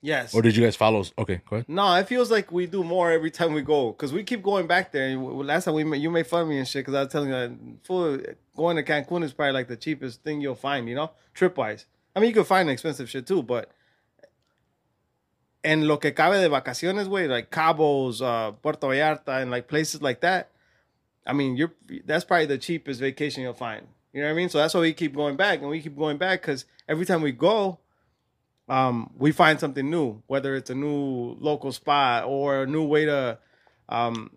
Yes. 0.00 0.34
or 0.34 0.40
did 0.40 0.56
you 0.56 0.64
guys 0.64 0.74
follow? 0.76 1.04
Okay, 1.18 1.42
go 1.48 1.56
ahead. 1.56 1.68
No, 1.68 1.94
it 1.96 2.08
feels 2.08 2.30
like 2.30 2.50
we 2.50 2.66
do 2.66 2.82
more 2.82 3.12
every 3.12 3.30
time 3.30 3.52
we 3.52 3.60
go 3.60 3.92
because 3.92 4.12
we 4.14 4.22
keep 4.24 4.42
going 4.42 4.66
back 4.66 4.92
there. 4.92 5.08
And 5.08 5.22
Last 5.46 5.64
time 5.66 5.74
we 5.74 5.84
ma- 5.84 5.96
you 5.96 6.10
made 6.10 6.26
fun 6.26 6.42
of 6.42 6.48
me 6.48 6.58
and 6.58 6.66
shit 6.66 6.80
because 6.86 6.94
I 6.94 7.02
was 7.02 7.12
telling 7.12 7.28
you, 7.30 7.78
fool, 7.84 8.18
going 8.56 8.76
to 8.76 8.82
Cancun 8.82 9.22
is 9.22 9.34
probably 9.34 9.52
like 9.52 9.68
the 9.68 9.76
cheapest 9.76 10.22
thing 10.22 10.40
you'll 10.40 10.54
find, 10.54 10.88
you 10.88 10.94
know, 10.94 11.10
trip 11.34 11.58
wise. 11.58 11.84
I 12.14 12.20
mean, 12.20 12.28
you 12.30 12.34
could 12.34 12.46
find 12.46 12.70
expensive 12.70 13.10
shit 13.10 13.26
too, 13.26 13.42
but 13.42 13.70
en 15.66 15.88
lo 15.88 15.98
que 15.98 16.14
cabe 16.14 16.38
de 16.38 16.48
vacaciones, 16.48 17.08
way 17.08 17.26
like 17.26 17.50
Cabos, 17.50 18.22
uh, 18.22 18.52
Puerto 18.52 18.86
Vallarta, 18.86 19.42
and 19.42 19.50
like 19.50 19.66
places 19.66 20.00
like 20.00 20.20
that. 20.20 20.52
I 21.26 21.32
mean, 21.32 21.56
you're 21.56 21.72
that's 22.04 22.24
probably 22.24 22.46
the 22.46 22.56
cheapest 22.56 23.00
vacation 23.00 23.42
you'll 23.42 23.52
find. 23.52 23.84
You 24.12 24.22
know 24.22 24.28
what 24.28 24.34
I 24.34 24.36
mean? 24.36 24.48
So 24.48 24.58
that's 24.58 24.74
why 24.74 24.80
we 24.80 24.92
keep 24.92 25.14
going 25.14 25.36
back, 25.36 25.60
and 25.60 25.68
we 25.68 25.82
keep 25.82 25.96
going 25.96 26.18
back 26.18 26.40
because 26.40 26.66
every 26.88 27.04
time 27.04 27.20
we 27.20 27.32
go, 27.32 27.80
um, 28.68 29.10
we 29.18 29.32
find 29.32 29.58
something 29.58 29.90
new, 29.90 30.22
whether 30.28 30.54
it's 30.54 30.70
a 30.70 30.74
new 30.74 31.36
local 31.40 31.72
spot 31.72 32.24
or 32.26 32.62
a 32.62 32.66
new 32.66 32.84
way 32.84 33.04
to 33.04 33.38
um, 33.88 34.30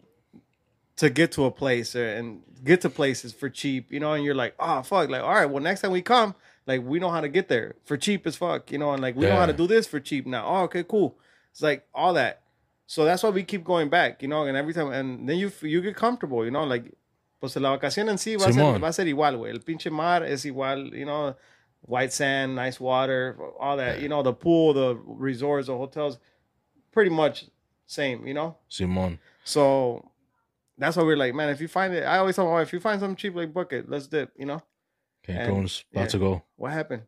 to 0.98 1.12
get 1.12 1.32
to 1.34 1.46
a 1.46 1.52
place 1.52 1.96
or, 1.96 2.08
and 2.08 2.42
get 2.64 2.82
to 2.82 2.90
places 2.90 3.34
for 3.34 3.50
cheap, 3.50 3.92
you 3.92 4.00
know, 4.00 4.14
and 4.14 4.26
you're 4.26 4.34
like, 4.34 4.56
oh 4.60 4.82
fuck, 4.82 5.10
like 5.10 5.22
all 5.22 5.36
right, 5.36 5.46
well 5.46 5.62
next 5.62 5.82
time 5.82 5.92
we 5.92 6.02
come, 6.02 6.34
like 6.70 6.84
we 6.86 7.00
know 7.00 7.10
how 7.10 7.20
to 7.20 7.28
get 7.28 7.50
there 7.50 7.76
for 7.84 7.98
cheap 7.98 8.26
as 8.28 8.36
fuck, 8.36 8.72
you 8.72 8.78
know, 8.78 8.94
and 8.94 9.02
like 9.02 9.16
we 9.16 9.26
know 9.26 9.36
how 9.36 9.48
to 9.48 9.54
do 9.54 9.68
this 9.68 9.88
for 9.88 10.00
cheap 10.00 10.26
now. 10.26 10.46
Oh, 10.48 10.64
okay, 10.66 10.84
cool. 10.84 11.18
It's 11.52 11.62
like 11.62 11.86
all 11.94 12.14
that. 12.14 12.44
So 12.86 13.06
that's 13.06 13.24
why 13.24 13.32
we 13.32 13.44
keep 13.44 13.64
going 13.64 13.90
back, 13.90 14.22
you 14.22 14.28
know, 14.28 14.44
and 14.46 14.56
every 14.56 14.74
time, 14.74 14.92
and 14.92 15.28
then 15.28 15.38
you 15.38 15.52
you 15.62 15.82
get 15.82 15.96
comfortable, 15.96 16.46
you 16.46 16.52
know, 16.52 16.64
like, 16.64 16.86
pues 17.42 17.56
la 17.56 17.78
vacación 17.78 18.08
en 18.10 18.18
sí 18.18 18.36
va 18.40 18.50
a, 18.50 18.54
ser, 18.54 18.80
va 18.80 18.88
a 18.88 18.94
ser 18.94 19.08
igual, 19.08 19.38
güey. 19.38 19.52
El 19.52 19.60
pinche 19.60 19.92
mar 19.92 20.24
es 20.24 20.46
igual, 20.46 20.94
you 20.94 21.06
know, 21.06 21.36
white 21.82 22.14
sand, 22.14 22.56
nice 22.56 22.80
water, 22.80 23.38
all 23.60 23.78
that, 23.78 24.00
you 24.02 24.10
know, 24.10 24.22
the 24.22 24.34
pool, 24.34 24.74
the 24.74 24.96
resorts, 25.06 25.68
the 25.68 25.76
hotels, 25.76 26.20
pretty 26.92 27.10
much 27.10 27.46
same, 27.88 28.28
you 28.28 28.34
know. 28.34 28.58
Simon. 28.68 29.20
So 29.44 30.12
that's 30.78 30.98
why 30.98 31.04
we're 31.04 31.18
like, 31.18 31.34
man, 31.34 31.50
if 31.50 31.62
you 31.62 31.68
find 31.68 31.94
it, 31.94 32.04
I 32.04 32.18
always 32.18 32.36
tell 32.36 32.46
my 32.46 32.54
wife, 32.54 32.68
if 32.68 32.74
you 32.74 32.80
find 32.80 33.00
something 33.00 33.16
cheap, 33.16 33.36
like 33.36 33.54
book 33.54 33.74
it, 33.74 33.90
let's 33.90 34.08
dip, 34.08 34.32
you 34.38 34.46
know. 34.46 34.62
Cancun's 35.30 35.84
about 35.92 36.02
yeah. 36.02 36.08
to 36.08 36.18
go. 36.20 36.44
What 36.56 36.72
happened? 36.74 37.04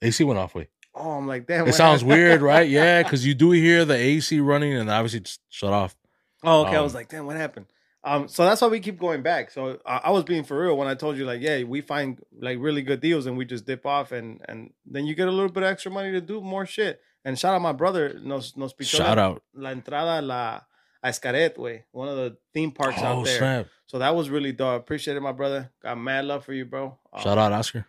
AC 0.00 0.24
went 0.24 0.38
off. 0.38 0.54
Wait. 0.54 0.68
Oh, 0.94 1.12
I'm 1.12 1.26
like, 1.26 1.46
damn. 1.46 1.66
It 1.66 1.72
sounds 1.74 2.02
happened? 2.02 2.18
weird, 2.18 2.42
right? 2.42 2.68
Yeah, 2.78 3.02
because 3.02 3.26
you 3.26 3.34
do 3.34 3.50
hear 3.52 3.84
the 3.84 3.94
AC 3.94 4.40
running 4.40 4.74
and 4.74 4.90
obviously 4.90 5.20
it's 5.20 5.38
shut 5.48 5.72
off. 5.72 5.96
Oh, 6.42 6.62
okay. 6.62 6.74
I 6.74 6.78
Um, 6.78 6.84
was 6.84 6.94
like, 6.94 7.08
damn, 7.08 7.24
what 7.26 7.36
happened? 7.36 7.66
Um, 8.04 8.26
so 8.26 8.44
that's 8.44 8.60
why 8.60 8.66
we 8.66 8.80
keep 8.80 8.98
going 8.98 9.22
back. 9.22 9.52
So 9.52 9.78
I, 9.86 10.00
I 10.04 10.10
was 10.10 10.24
being 10.24 10.42
for 10.42 10.60
real 10.60 10.76
when 10.76 10.88
I 10.88 10.94
told 10.94 11.16
you, 11.16 11.24
like, 11.24 11.40
yeah, 11.40 11.62
we 11.62 11.80
find 11.80 12.18
like 12.40 12.58
really 12.60 12.82
good 12.82 13.00
deals 13.00 13.26
and 13.26 13.38
we 13.38 13.44
just 13.44 13.64
dip 13.64 13.86
off, 13.86 14.10
and 14.10 14.40
and 14.48 14.72
then 14.84 15.06
you 15.06 15.14
get 15.14 15.28
a 15.28 15.30
little 15.30 15.52
bit 15.52 15.62
of 15.62 15.68
extra 15.68 15.92
money 15.92 16.10
to 16.10 16.20
do 16.20 16.40
more 16.40 16.66
shit. 16.66 17.00
And 17.24 17.38
shout 17.38 17.54
out 17.54 17.62
my 17.62 17.70
brother, 17.72 18.18
nos 18.20 18.56
nos 18.56 18.74
pichó 18.74 18.96
Shout 18.96 19.16
la, 19.18 19.22
out. 19.24 19.42
la 19.54 19.70
entrada 19.70 20.20
la 20.20 20.62
a 21.02 21.08
Xcaret, 21.08 21.58
way, 21.58 21.84
one 21.92 22.08
of 22.08 22.16
the 22.16 22.36
theme 22.54 22.70
parks 22.70 22.98
Oh, 23.00 23.04
out 23.04 23.24
there. 23.24 23.38
snap. 23.38 23.66
So 23.86 23.98
that 23.98 24.14
was 24.14 24.30
really 24.30 24.52
dope. 24.52 24.80
Appreciate 24.80 25.16
it, 25.16 25.20
my 25.20 25.32
brother. 25.32 25.70
Got 25.82 25.98
mad 25.98 26.24
love 26.24 26.44
for 26.44 26.52
you, 26.52 26.64
bro. 26.64 26.98
Um, 27.12 27.22
Shout 27.22 27.38
out, 27.38 27.52
Oscar. 27.52 27.86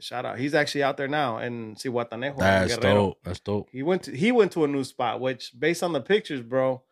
shout 0.00 0.26
out. 0.26 0.38
He's 0.38 0.54
actually 0.54 0.82
out 0.82 0.96
there 0.98 1.08
now 1.08 1.38
in 1.38 1.74
Zihuatanejo. 1.76 2.36
That's 2.38 2.76
Guerrero. 2.76 2.94
dope. 2.94 3.18
That's 3.24 3.40
dope. 3.40 3.68
He 3.72 3.82
went 3.82 4.02
to 4.04 4.16
he 4.16 4.32
went 4.32 4.52
to 4.52 4.64
a 4.64 4.68
new 4.68 4.84
spot, 4.84 5.20
which 5.20 5.52
based 5.58 5.82
on 5.82 5.92
the 5.92 6.00
pictures, 6.00 6.42
bro. 6.42 6.82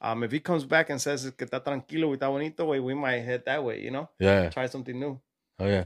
Um, 0.00 0.22
if 0.22 0.32
he 0.32 0.40
comes 0.40 0.64
back 0.64 0.90
and 0.90 1.00
says 1.00 1.30
que 1.36 1.46
está 1.46 1.62
tranquilo, 1.62 2.14
está 2.16 2.28
bonito, 2.28 2.64
way, 2.66 2.78
we 2.80 2.94
might 2.94 3.20
head 3.20 3.42
that 3.46 3.64
way. 3.64 3.80
You 3.80 3.90
know, 3.90 4.08
Yeah. 4.18 4.50
try 4.50 4.66
something 4.66 4.98
new. 4.98 5.20
Oh, 5.58 5.66
yeah. 5.66 5.84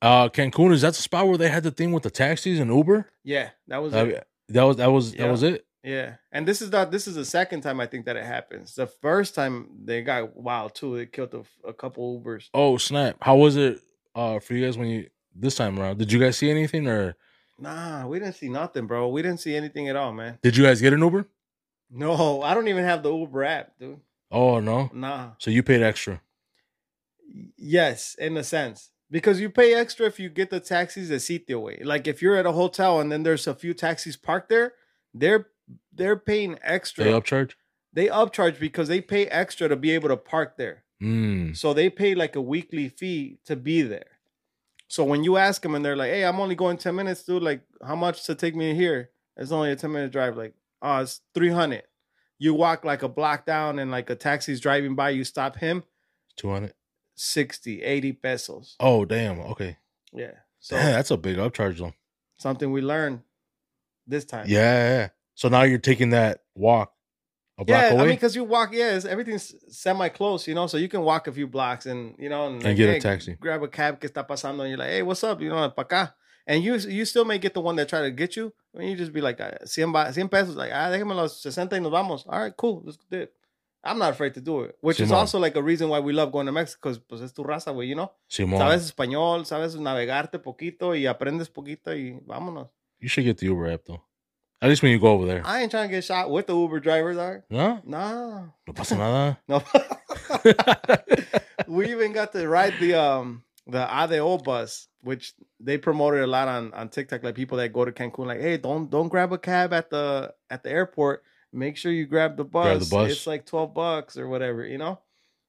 Uh, 0.00 0.28
Cancun, 0.30 0.72
is 0.72 0.80
that 0.82 0.94
the 0.94 1.02
spot 1.02 1.26
where 1.28 1.36
they 1.36 1.48
had 1.50 1.62
the 1.62 1.70
thing 1.70 1.92
with 1.92 2.02
the 2.04 2.10
taxis 2.10 2.58
and 2.58 2.70
Uber? 2.74 3.06
Yeah, 3.22 3.50
that 3.68 3.78
was 3.82 3.92
That, 3.92 4.08
it. 4.08 4.26
that 4.48 4.62
was, 4.62 4.76
that 4.78 4.86
was, 4.90 5.12
Yeah. 5.14 5.24
that 5.24 5.30
was 5.30 5.42
it. 5.42 5.66
Yeah, 5.82 6.16
and 6.30 6.46
this 6.46 6.60
is 6.60 6.70
not 6.70 6.90
this 6.90 7.06
is 7.06 7.14
the 7.14 7.24
second 7.24 7.62
time 7.62 7.80
I 7.80 7.86
think 7.86 8.04
that 8.04 8.16
it 8.16 8.24
happens. 8.24 8.74
The 8.74 8.86
first 8.86 9.34
time 9.34 9.70
they 9.84 10.02
got 10.02 10.36
wild 10.36 10.74
too. 10.74 10.96
They 10.96 11.06
killed 11.06 11.34
a, 11.34 11.68
a 11.68 11.72
couple 11.72 12.20
Ubers. 12.20 12.48
Oh, 12.52 12.76
snap. 12.76 13.16
How 13.20 13.36
was 13.36 13.56
it 13.56 13.80
uh, 14.14 14.40
for 14.40 14.54
you 14.54 14.64
guys 14.66 14.76
when 14.76 14.88
you, 14.88 15.08
this 15.34 15.54
time 15.54 15.78
around? 15.78 15.98
Did 15.98 16.12
you 16.12 16.20
guys 16.20 16.36
see 16.36 16.50
anything 16.50 16.86
or 16.86 17.16
Nah, 17.58 18.06
we 18.06 18.18
didn't 18.18 18.36
see 18.36 18.48
nothing, 18.48 18.86
bro. 18.86 19.08
We 19.08 19.22
didn't 19.22 19.40
see 19.40 19.54
anything 19.54 19.88
at 19.88 19.96
all, 19.96 20.12
man. 20.12 20.38
did 20.42 20.56
you 20.56 20.64
guys 20.64 20.80
get 20.80 20.92
an 20.94 21.00
Uber? 21.00 21.28
No, 21.90 22.40
I 22.42 22.54
don't 22.54 22.68
even 22.68 22.84
have 22.84 23.02
the 23.02 23.14
Uber 23.14 23.44
app, 23.44 23.78
dude. 23.78 24.00
Oh, 24.30 24.60
no. 24.60 24.90
Nah. 24.94 25.32
So 25.38 25.50
you 25.50 25.62
paid 25.62 25.82
extra. 25.82 26.22
Yes, 27.56 28.16
in 28.18 28.36
a 28.36 28.44
sense. 28.44 28.90
Because 29.10 29.40
you 29.40 29.50
pay 29.50 29.74
extra 29.74 30.06
if 30.06 30.18
you 30.18 30.28
get 30.28 30.50
the 30.50 30.60
taxis 30.60 31.08
the 31.08 31.16
sitio 31.16 31.60
way. 31.60 31.80
Like 31.84 32.06
if 32.06 32.22
you're 32.22 32.36
at 32.36 32.46
a 32.46 32.52
hotel 32.52 33.00
and 33.00 33.10
then 33.10 33.24
there's 33.24 33.46
a 33.46 33.54
few 33.54 33.74
taxis 33.74 34.16
parked 34.16 34.48
there, 34.48 34.74
they're 35.12 35.48
they're 35.92 36.16
paying 36.16 36.58
extra. 36.62 37.04
They 37.04 37.10
upcharge? 37.10 37.52
They 37.92 38.06
upcharge 38.06 38.58
because 38.60 38.88
they 38.88 39.00
pay 39.00 39.26
extra 39.26 39.68
to 39.68 39.76
be 39.76 39.90
able 39.90 40.08
to 40.08 40.16
park 40.16 40.56
there. 40.56 40.84
Mm. 41.02 41.56
So 41.56 41.72
they 41.72 41.90
pay 41.90 42.14
like 42.14 42.36
a 42.36 42.40
weekly 42.40 42.88
fee 42.88 43.38
to 43.46 43.56
be 43.56 43.82
there. 43.82 44.18
So 44.88 45.04
when 45.04 45.24
you 45.24 45.36
ask 45.36 45.62
them 45.62 45.74
and 45.74 45.84
they're 45.84 45.96
like, 45.96 46.10
"Hey, 46.10 46.24
I'm 46.24 46.40
only 46.40 46.54
going 46.54 46.76
10 46.76 46.94
minutes, 46.94 47.24
dude. 47.24 47.42
Like, 47.42 47.62
how 47.84 47.96
much 47.96 48.24
to 48.24 48.34
take 48.34 48.54
me 48.54 48.74
here?" 48.74 49.10
It's 49.36 49.52
only 49.52 49.70
a 49.70 49.76
10 49.76 49.92
minute 49.92 50.12
drive. 50.12 50.36
Like, 50.36 50.54
oh, 50.82 50.98
it's 50.98 51.20
300. 51.34 51.82
You 52.38 52.54
walk 52.54 52.84
like 52.84 53.02
a 53.02 53.08
block 53.08 53.46
down 53.46 53.78
and 53.78 53.90
like 53.90 54.10
a 54.10 54.16
taxi's 54.16 54.60
driving 54.60 54.94
by, 54.94 55.10
you 55.10 55.24
stop 55.24 55.56
him, 55.56 55.84
200. 56.36 56.72
60, 57.14 57.82
80 57.82 58.12
pesos. 58.14 58.76
Oh, 58.80 59.04
damn. 59.04 59.40
Okay. 59.40 59.76
Yeah. 60.12 60.32
So 60.58 60.76
Damn, 60.76 60.92
that's 60.92 61.10
a 61.10 61.16
big 61.16 61.36
upcharge, 61.36 61.78
though. 61.78 61.92
something 62.38 62.70
we 62.72 62.80
learned 62.80 63.20
this 64.06 64.24
time. 64.24 64.46
Yeah, 64.48 64.98
yeah. 64.98 65.08
So 65.34 65.48
now 65.48 65.62
you're 65.62 65.78
taking 65.78 66.10
that 66.10 66.40
walk 66.54 66.92
a 67.58 67.64
block 67.64 67.84
Yeah, 67.84 67.90
away 67.92 68.00
I 68.02 68.04
mean, 68.06 68.14
because 68.16 68.34
you 68.36 68.44
walk, 68.44 68.70
yeah, 68.72 68.92
it's, 68.96 69.04
everything's 69.04 69.54
semi 69.68 70.08
close, 70.08 70.46
you 70.46 70.54
know, 70.54 70.66
so 70.66 70.76
you 70.76 70.88
can 70.88 71.02
walk 71.02 71.26
a 71.26 71.32
few 71.32 71.46
blocks 71.46 71.86
and, 71.86 72.14
you 72.18 72.28
know, 72.28 72.46
and, 72.46 72.56
and 72.56 72.64
like, 72.64 72.76
get 72.76 72.88
hey, 72.88 72.96
a 72.98 73.00
taxi. 73.00 73.36
grab 73.40 73.62
a 73.62 73.68
cab 73.68 74.00
que 74.00 74.08
está 74.08 74.26
pasando, 74.26 74.60
and 74.60 74.68
you're 74.70 74.78
like, 74.78 74.90
hey, 74.90 75.02
what's 75.02 75.22
up? 75.24 75.40
You 75.40 75.50
know, 75.50 75.68
pa 75.70 75.84
acá. 75.84 76.12
And 76.46 76.64
you 76.64 76.74
you 76.76 77.04
still 77.04 77.24
may 77.24 77.38
get 77.38 77.54
the 77.54 77.60
one 77.60 77.76
that 77.76 77.88
try 77.88 78.00
to 78.00 78.10
get 78.10 78.34
you, 78.36 78.52
and 78.74 78.88
you 78.88 78.96
just 78.96 79.12
be 79.12 79.20
like, 79.20 79.40
ah, 79.40 79.52
100, 79.62 79.92
ba- 79.92 80.04
100 80.10 80.30
pesos, 80.30 80.56
like, 80.56 80.72
ah, 80.72 80.88
déjame 80.90 81.14
los 81.14 81.40
60 81.42 81.76
y 81.76 81.78
nos 81.80 81.92
vamos. 81.92 82.24
All 82.26 82.40
right, 82.40 82.56
cool, 82.56 82.82
let's 82.84 82.96
do 83.10 83.18
it. 83.18 83.32
I'm 83.84 83.98
not 83.98 84.10
afraid 84.10 84.34
to 84.34 84.40
do 84.42 84.62
it, 84.62 84.76
which 84.82 85.00
is 85.00 85.10
also 85.10 85.38
like 85.38 85.56
a 85.56 85.62
reason 85.62 85.88
why 85.88 86.00
we 86.00 86.12
love 86.12 86.32
going 86.32 86.44
to 86.46 86.52
Mexico, 86.52 86.90
because 86.90 86.98
pues 86.98 87.22
es 87.22 87.32
tu 87.32 87.44
raza, 87.44 87.72
güey, 87.72 87.88
you 87.88 87.94
know? 87.94 88.10
Simón, 88.28 88.58
Sabes 88.58 88.84
español, 88.92 89.46
sabes 89.46 89.74
navegarte 89.76 90.38
poquito 90.38 90.94
y 90.94 91.06
aprendes 91.06 91.48
poquito 91.48 91.94
y 91.94 92.20
vámonos. 92.26 92.68
you 92.98 93.08
should 93.08 93.24
get 93.24 93.38
the 93.38 93.46
Uber 93.46 93.68
app, 93.70 93.84
though. 93.86 94.02
At 94.62 94.68
least 94.68 94.82
when 94.82 94.92
you 94.92 94.98
go 94.98 95.08
over 95.08 95.24
there. 95.26 95.42
I 95.44 95.62
ain't 95.62 95.70
trying 95.70 95.88
to 95.88 95.94
get 95.94 96.04
shot 96.04 96.30
with 96.30 96.46
the 96.46 96.54
Uber 96.54 96.80
drivers, 96.80 97.16
are 97.16 97.44
No? 97.48 97.80
Nah. 97.84 98.40
No 98.66 98.72
pasa 98.74 98.94
nada. 98.96 99.38
No. 99.48 99.62
we 101.66 101.90
even 101.90 102.12
got 102.12 102.32
to 102.32 102.46
ride 102.46 102.74
the 102.80 102.94
um 102.94 103.42
the 103.66 103.78
ADO 103.78 104.38
bus, 104.38 104.88
which 105.02 105.34
they 105.60 105.78
promoted 105.78 106.20
a 106.20 106.26
lot 106.26 106.48
on 106.48 106.72
on 106.74 106.88
TikTok. 106.88 107.22
Like 107.22 107.34
people 107.34 107.58
that 107.58 107.72
go 107.72 107.84
to 107.84 107.92
Cancun, 107.92 108.26
like, 108.26 108.40
hey, 108.40 108.56
don't 108.58 108.90
don't 108.90 109.08
grab 109.08 109.32
a 109.32 109.38
cab 109.38 109.72
at 109.72 109.90
the 109.90 110.34
at 110.50 110.62
the 110.62 110.70
airport. 110.70 111.22
Make 111.52 111.76
sure 111.76 111.90
you 111.92 112.06
grab 112.06 112.36
the 112.36 112.44
bus. 112.44 112.64
Grab 112.66 112.80
the 112.80 112.90
bus. 112.90 113.10
It's 113.12 113.26
like 113.26 113.46
twelve 113.46 113.74
bucks 113.74 114.16
or 114.16 114.28
whatever, 114.28 114.66
you 114.66 114.78
know. 114.78 114.98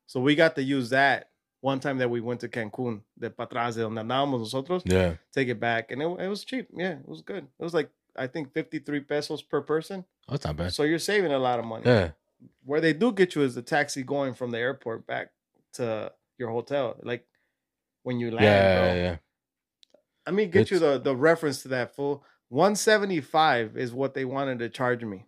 So 0.07 0.19
we 0.19 0.35
got 0.35 0.55
to 0.55 0.63
use 0.63 0.89
that 0.91 1.29
one 1.61 1.79
time 1.79 1.99
that 1.99 2.09
we 2.09 2.21
went 2.21 2.39
to 2.41 2.47
Cancun, 2.49 3.01
de 3.19 3.29
para 3.29 3.47
atrás 3.47 3.75
de 3.75 3.81
donde 3.81 4.01
andábamos 4.01 4.39
nosotros. 4.39 4.83
yeah. 4.85 5.15
Take 5.33 5.49
it 5.49 5.59
back, 5.59 5.91
and 5.91 6.01
it, 6.01 6.05
it 6.19 6.27
was 6.27 6.43
cheap. 6.43 6.67
Yeah, 6.73 6.93
it 6.93 7.07
was 7.07 7.21
good. 7.21 7.45
It 7.59 7.63
was 7.63 7.73
like 7.73 7.89
I 8.17 8.27
think 8.27 8.53
fifty 8.53 8.79
three 8.79 8.99
pesos 9.01 9.41
per 9.41 9.61
person. 9.61 10.05
Oh, 10.27 10.33
that's 10.33 10.45
not 10.45 10.57
bad. 10.57 10.73
So 10.73 10.83
you're 10.83 10.99
saving 10.99 11.31
a 11.31 11.39
lot 11.39 11.59
of 11.59 11.65
money 11.65 11.83
Yeah. 11.85 12.11
where 12.65 12.81
they 12.81 12.93
do 12.93 13.11
get 13.11 13.35
you 13.35 13.43
is 13.43 13.55
the 13.55 13.61
taxi 13.61 14.03
going 14.03 14.33
from 14.33 14.51
the 14.51 14.57
airport 14.59 15.07
back 15.07 15.29
to 15.73 16.11
your 16.37 16.49
hotel. 16.49 16.97
Like 17.03 17.25
when 18.03 18.19
you 18.19 18.31
land, 18.31 18.43
Yeah, 18.43 18.79
bro. 18.79 18.85
yeah, 18.87 19.01
yeah. 19.01 19.15
Let 20.27 20.35
me 20.35 20.45
get 20.45 20.69
you 20.71 20.79
the, 20.79 20.99
the 20.99 21.15
reference 21.15 21.61
to 21.63 21.67
that 21.69 21.95
full. 21.95 22.23
175 22.49 23.77
is 23.77 23.93
what 23.93 24.13
they 24.13 24.25
wanted 24.25 24.59
to 24.59 24.69
charge 24.69 25.03
me. 25.03 25.25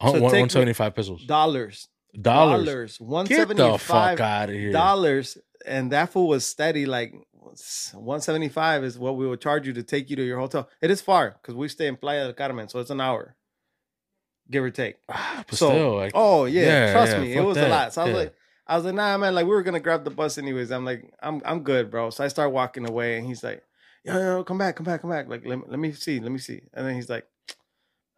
Oh, 0.00 0.08
So 0.08 0.12
take- 0.14 0.22
175 0.22 0.94
pesos. 0.94 1.24
Dollars. 1.26 1.88
Dollars. 2.20 2.98
Dollars. 2.98 3.28
Get 3.28 3.48
the 3.48 3.78
fuck 3.78 4.20
out 4.20 4.48
of 4.50 4.54
here. 4.54 4.72
dollars. 4.72 5.38
And 5.64 5.92
that 5.92 6.10
fool 6.10 6.28
was 6.28 6.44
steady. 6.44 6.86
Like 6.86 7.14
175 7.44 8.84
is 8.84 8.98
what 8.98 9.16
we 9.16 9.26
would 9.26 9.40
charge 9.40 9.66
you 9.66 9.72
to 9.74 9.82
take 9.82 10.10
you 10.10 10.16
to 10.16 10.22
your 10.24 10.38
hotel. 10.38 10.68
It 10.80 10.90
is 10.90 11.00
far 11.00 11.36
because 11.40 11.54
we 11.54 11.68
stay 11.68 11.86
in 11.86 11.96
Playa 11.96 12.24
del 12.24 12.32
Carmen, 12.32 12.68
so 12.68 12.78
it's 12.80 12.90
an 12.90 13.00
hour, 13.00 13.36
give 14.50 14.64
or 14.64 14.70
take. 14.70 14.96
Ah, 15.08 15.44
So- 15.50 15.68
still, 15.70 15.96
like, 15.96 16.12
Oh 16.14 16.44
yeah, 16.46 16.62
Yeah, 16.86 16.92
trust 16.92 17.12
yeah, 17.12 17.20
me, 17.20 17.32
it 17.34 17.40
was 17.44 17.56
a 17.56 17.68
lot. 17.68 17.92
So 17.92 18.02
I 18.02 18.04
was 18.04 18.12
Yeah. 18.14 18.18
like, 18.20 18.34
I 18.66 18.76
was 18.76 18.84
like, 18.84 18.94
nah, 18.94 19.18
man, 19.18 19.34
like 19.34 19.44
we 19.46 19.50
were 19.52 19.62
gonna 19.62 19.80
grab 19.80 20.04
the 20.04 20.10
bus 20.10 20.38
anyways. 20.38 20.70
I'm 20.70 20.84
like, 20.84 21.12
I'm 21.20 21.42
I'm 21.44 21.62
good, 21.62 21.90
bro. 21.90 22.10
So 22.10 22.24
I 22.24 22.28
start 22.28 22.52
walking 22.52 22.88
away, 22.88 23.18
and 23.18 23.26
he's 23.26 23.42
like, 23.42 23.62
yo, 24.04 24.18
yo, 24.18 24.44
come 24.44 24.58
back, 24.58 24.76
come 24.76 24.84
back, 24.84 25.00
come 25.02 25.10
back. 25.10 25.28
Like, 25.28 25.44
let 25.44 25.58
me, 25.58 25.64
let 25.68 25.78
me 25.78 25.92
see, 25.92 26.20
let 26.20 26.32
me 26.32 26.38
see. 26.38 26.62
And 26.72 26.86
then 26.86 26.94
he's 26.94 27.08
like, 27.10 27.26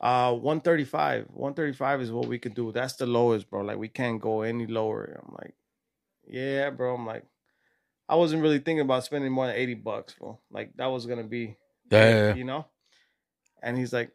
uh, 0.00 0.32
135, 0.34 1.26
135 1.30 2.00
is 2.02 2.12
what 2.12 2.26
we 2.28 2.38
could 2.38 2.54
do. 2.54 2.72
That's 2.72 2.94
the 2.96 3.06
lowest, 3.06 3.48
bro. 3.50 3.62
Like 3.62 3.78
we 3.78 3.88
can't 3.88 4.20
go 4.20 4.42
any 4.42 4.66
lower. 4.66 5.20
I'm 5.24 5.34
like, 5.34 5.54
yeah, 6.26 6.70
bro. 6.70 6.94
I'm 6.94 7.06
like, 7.06 7.24
I 8.08 8.16
wasn't 8.16 8.42
really 8.42 8.58
thinking 8.58 8.80
about 8.80 9.04
spending 9.04 9.32
more 9.32 9.46
than 9.46 9.56
80 9.56 9.74
bucks, 9.74 10.14
bro. 10.14 10.38
Like 10.50 10.76
that 10.76 10.86
was 10.86 11.06
gonna 11.06 11.24
be 11.24 11.56
yeah, 11.90 12.34
you 12.34 12.44
know. 12.44 12.66
And 13.62 13.78
he's 13.78 13.92
like, 13.92 14.10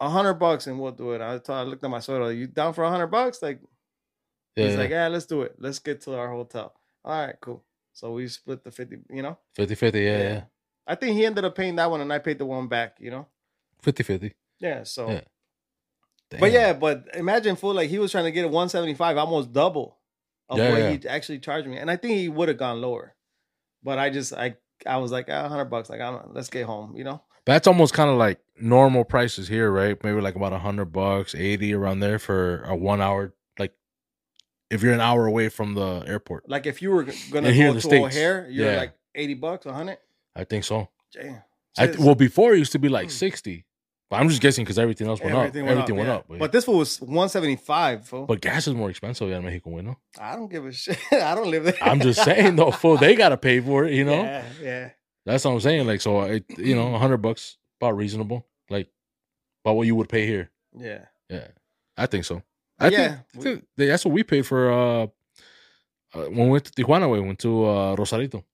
a 0.00 0.08
hundred 0.08 0.34
bucks 0.34 0.66
and 0.66 0.80
we'll 0.80 0.92
do 0.92 1.12
it. 1.12 1.20
I 1.20 1.38
told, 1.38 1.58
I 1.58 1.62
looked 1.62 1.84
at 1.84 1.90
my 1.90 2.00
soda. 2.00 2.34
You 2.34 2.46
down 2.46 2.72
for 2.72 2.84
a 2.84 2.90
hundred 2.90 3.08
bucks? 3.08 3.42
Like 3.42 3.60
yeah, 4.56 4.66
he's 4.68 4.76
like, 4.76 4.90
yeah, 4.90 5.08
let's 5.08 5.26
do 5.26 5.42
it. 5.42 5.54
Let's 5.58 5.78
get 5.78 6.00
to 6.02 6.16
our 6.16 6.30
hotel. 6.30 6.74
All 7.04 7.26
right, 7.26 7.36
cool. 7.40 7.62
So 7.92 8.12
we 8.12 8.26
split 8.28 8.64
the 8.64 8.70
fifty. 8.70 8.96
You 9.10 9.22
know, 9.22 9.38
50 9.56 9.74
50, 9.74 10.00
yeah, 10.00 10.04
Yeah. 10.18 10.22
yeah. 10.22 10.42
I 10.86 10.94
think 10.96 11.16
he 11.16 11.24
ended 11.24 11.44
up 11.44 11.54
paying 11.54 11.76
that 11.76 11.90
one, 11.90 12.00
and 12.00 12.12
I 12.12 12.18
paid 12.18 12.38
the 12.38 12.44
one 12.46 12.66
back. 12.68 12.96
You 12.98 13.10
know, 13.10 13.26
50 13.82 14.02
50. 14.02 14.32
yeah. 14.60 14.82
So, 14.84 15.10
Yeah. 15.10 15.20
but 16.40 16.50
yeah, 16.52 16.72
but 16.72 17.06
imagine 17.14 17.56
full 17.56 17.74
like 17.74 17.88
he 17.90 17.98
was 17.98 18.10
trying 18.10 18.24
to 18.24 18.32
get 18.32 18.44
a 18.44 18.48
one 18.48 18.68
seventy 18.68 18.94
five, 18.94 19.16
almost 19.16 19.52
double 19.52 19.98
of 20.48 20.58
what 20.58 20.92
he 21.02 21.08
actually 21.08 21.38
charged 21.38 21.68
me, 21.68 21.76
and 21.78 21.90
I 21.90 21.96
think 21.96 22.14
he 22.14 22.28
would 22.28 22.48
have 22.48 22.58
gone 22.58 22.80
lower, 22.80 23.13
but 23.84 23.98
I 23.98 24.10
just 24.10 24.32
I 24.32 24.56
I 24.86 24.96
was 24.96 25.12
like 25.12 25.28
a 25.28 25.48
hundred 25.48 25.66
bucks. 25.66 25.88
Like 25.90 26.00
I'm 26.00 26.18
let's 26.32 26.48
get 26.50 26.66
home. 26.66 26.96
You 26.96 27.04
know. 27.04 27.22
That's 27.46 27.66
almost 27.66 27.92
kind 27.92 28.08
of 28.08 28.16
like 28.16 28.40
normal 28.58 29.04
prices 29.04 29.46
here, 29.48 29.70
right? 29.70 30.02
Maybe 30.02 30.18
like 30.20 30.34
about 30.34 30.54
a 30.54 30.58
hundred 30.58 30.86
bucks, 30.86 31.34
eighty 31.34 31.74
around 31.74 32.00
there 32.00 32.18
for 32.18 32.62
a 32.62 32.74
one 32.74 33.02
hour. 33.02 33.34
Like 33.58 33.74
if 34.70 34.82
you're 34.82 34.94
an 34.94 35.00
hour 35.02 35.26
away 35.26 35.50
from 35.50 35.74
the 35.74 36.02
airport, 36.06 36.48
Like 36.48 36.66
if 36.66 36.80
you 36.80 36.90
were 36.90 37.04
gonna 37.04 37.52
go 37.54 37.74
to 37.74 37.80
States, 37.80 38.16
O'Hare, 38.16 38.48
you're 38.50 38.72
yeah. 38.72 38.78
like 38.78 38.94
eighty 39.14 39.34
bucks, 39.34 39.66
a 39.66 39.72
hundred. 39.74 39.98
I 40.34 40.44
think 40.44 40.64
so. 40.64 40.88
Damn. 41.12 41.42
I 41.76 41.86
th- 41.86 41.98
well, 41.98 42.14
before 42.14 42.54
it 42.54 42.58
used 42.58 42.72
to 42.72 42.78
be 42.78 42.88
like 42.88 43.06
Hmm. 43.08 43.10
sixty, 43.10 43.66
but 44.10 44.20
I'm 44.20 44.28
just 44.28 44.40
guessing 44.40 44.64
because 44.64 44.78
everything 44.78 45.08
else 45.08 45.20
went 45.20 45.34
up. 45.34 45.54
Everything 45.54 45.96
went 45.96 46.08
yeah. 46.08 46.14
up. 46.14 46.26
But, 46.28 46.38
But 46.38 46.52
this 46.52 46.66
one 46.66 46.78
was 46.78 47.00
one 47.00 47.28
seventy 47.28 47.56
five. 47.56 48.06
Fool. 48.06 48.26
but 48.26 48.40
gas 48.40 48.68
is 48.68 48.74
more 48.74 48.90
expensive 48.90 49.30
in 49.30 49.42
Mexico, 49.42 49.76
you 49.76 49.82
know. 49.82 49.96
I 50.18 50.36
don't 50.36 50.50
give 50.50 50.66
a 50.66 50.72
shit. 50.72 50.98
I 51.12 51.34
don't 51.34 51.50
live 51.50 51.64
there. 51.64 51.74
I'm 51.80 52.00
just 52.00 52.22
saying 52.22 52.56
though, 52.56 52.70
fool, 52.70 52.96
they 52.96 53.14
gotta 53.14 53.36
pay 53.36 53.60
for 53.60 53.84
it, 53.84 53.94
you 53.94 54.04
know. 54.04 54.22
Yeah, 54.22 54.44
yeah. 54.62 54.90
That's 55.26 55.44
what 55.44 55.52
I'm 55.52 55.60
saying. 55.60 55.86
Like, 55.86 56.00
so 56.00 56.20
it, 56.22 56.44
you 56.58 56.74
know, 56.74 56.94
a 56.94 56.98
hundred 56.98 57.18
bucks 57.18 57.56
about 57.80 57.96
reasonable, 57.96 58.46
like 58.68 58.88
about 59.64 59.76
what 59.76 59.86
you 59.86 59.96
would 59.96 60.08
pay 60.08 60.26
here. 60.26 60.50
Yeah. 60.76 61.06
Yeah, 61.30 61.48
I 61.96 62.06
think 62.06 62.24
so. 62.24 62.42
I 62.78 62.88
yeah, 62.88 63.08
think, 63.08 63.18
I 63.36 63.40
think 63.40 63.66
they- 63.76 63.86
that's 63.86 64.04
what 64.04 64.12
we 64.12 64.22
paid 64.22 64.46
for 64.46 64.70
uh, 64.70 65.02
uh 66.14 66.24
when 66.28 66.46
we 66.46 66.50
went 66.50 66.64
to 66.66 66.72
Tijuana. 66.72 67.10
We 67.10 67.20
went 67.20 67.38
to 67.40 67.66
uh, 67.66 67.94
Rosarito, 67.96 68.44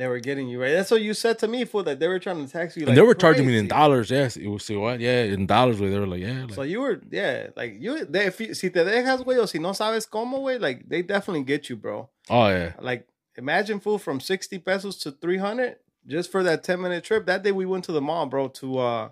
they 0.00 0.06
were 0.08 0.18
getting 0.20 0.48
you 0.48 0.60
right. 0.60 0.72
That's 0.72 0.90
what 0.90 1.02
you 1.02 1.14
said 1.14 1.38
to 1.40 1.48
me 1.48 1.64
for 1.64 1.82
that. 1.84 2.00
They 2.00 2.08
were 2.08 2.18
trying 2.18 2.44
to 2.44 2.50
tax 2.50 2.76
you. 2.76 2.86
and 2.86 2.96
they 2.96 3.02
were 3.02 3.14
charging 3.14 3.46
me 3.46 3.58
in 3.58 3.68
dollars. 3.68 4.10
Yes, 4.10 4.36
it 4.36 4.46
was 4.48 4.64
see 4.64 4.76
what? 4.76 4.98
Yeah, 5.00 5.22
in 5.24 5.46
dollars. 5.46 5.80
Way 5.80 5.90
they 5.90 5.98
were 5.98 6.06
like, 6.06 6.20
yeah, 6.22 6.42
like, 6.44 6.54
So 6.54 6.62
you 6.62 6.80
were, 6.80 7.00
yeah, 7.10 7.48
like 7.56 7.76
you, 7.78 8.04
they, 8.06 8.26
if 8.26 8.40
you, 8.40 8.54
si 8.54 8.70
te 8.70 8.80
dejas, 8.80 9.22
güey, 9.24 9.38
o 9.38 9.46
si 9.46 9.58
no 9.58 9.70
sabes 9.72 10.08
cómo, 10.08 10.40
güey, 10.40 10.60
like 10.60 10.88
they 10.88 11.02
definitely 11.02 11.44
get 11.44 11.68
you, 11.68 11.76
bro. 11.76 12.08
oh 12.30 12.48
yeah, 12.48 12.72
Like 12.80 13.06
imagine, 13.36 13.78
fool, 13.80 13.98
from 13.98 14.20
sixty 14.20 14.58
pesos 14.58 14.96
to 14.98 15.10
three 15.12 15.38
hundred 15.38 15.76
just 16.06 16.30
for 16.32 16.42
that 16.42 16.64
ten 16.64 16.80
minute 16.80 17.04
trip. 17.04 17.26
That 17.26 17.42
day 17.42 17.52
we 17.52 17.66
went 17.66 17.84
to 17.84 17.92
the 17.92 18.00
mall, 18.00 18.26
bro. 18.26 18.48
To 18.48 18.78
uh, 18.78 19.08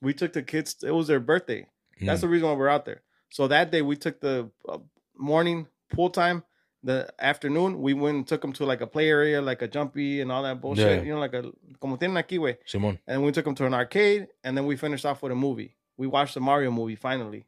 we 0.00 0.14
took 0.14 0.32
the 0.32 0.42
kids. 0.42 0.76
It 0.82 0.92
was 0.92 1.06
their 1.08 1.20
birthday. 1.20 1.66
That's 2.00 2.18
Mm. 2.18 2.22
the 2.22 2.28
reason 2.28 2.48
why 2.48 2.54
we're 2.54 2.68
out 2.68 2.84
there. 2.84 3.02
So 3.30 3.48
that 3.48 3.70
day 3.72 3.82
we 3.82 3.96
took 3.96 4.20
the 4.20 4.48
uh, 4.68 4.78
morning 5.16 5.66
pool 5.92 6.10
time. 6.10 6.44
The 6.84 7.12
afternoon 7.18 7.80
we 7.82 7.92
went 7.92 8.16
and 8.18 8.26
took 8.26 8.40
them 8.40 8.52
to 8.54 8.64
like 8.64 8.80
a 8.80 8.86
play 8.86 9.08
area, 9.08 9.42
like 9.42 9.62
a 9.62 9.68
jumpy 9.68 10.20
and 10.20 10.30
all 10.30 10.44
that 10.44 10.60
bullshit. 10.60 10.98
Yeah. 11.00 11.02
You 11.02 11.14
know, 11.14 11.18
like 11.20 11.34
a 11.34 11.50
como 11.80 11.96
tienen 11.96 12.16
aquí, 12.22 12.38
güey. 12.38 12.56
Simon. 12.66 12.98
And 13.06 13.24
we 13.24 13.32
took 13.32 13.44
them 13.44 13.54
to 13.56 13.66
an 13.66 13.74
arcade, 13.74 14.28
and 14.44 14.56
then 14.56 14.64
we 14.64 14.76
finished 14.76 15.04
off 15.04 15.22
with 15.22 15.32
a 15.32 15.34
movie. 15.34 15.74
We 15.96 16.06
watched 16.06 16.34
the 16.34 16.40
Mario 16.40 16.70
movie 16.70 16.94
finally. 16.94 17.46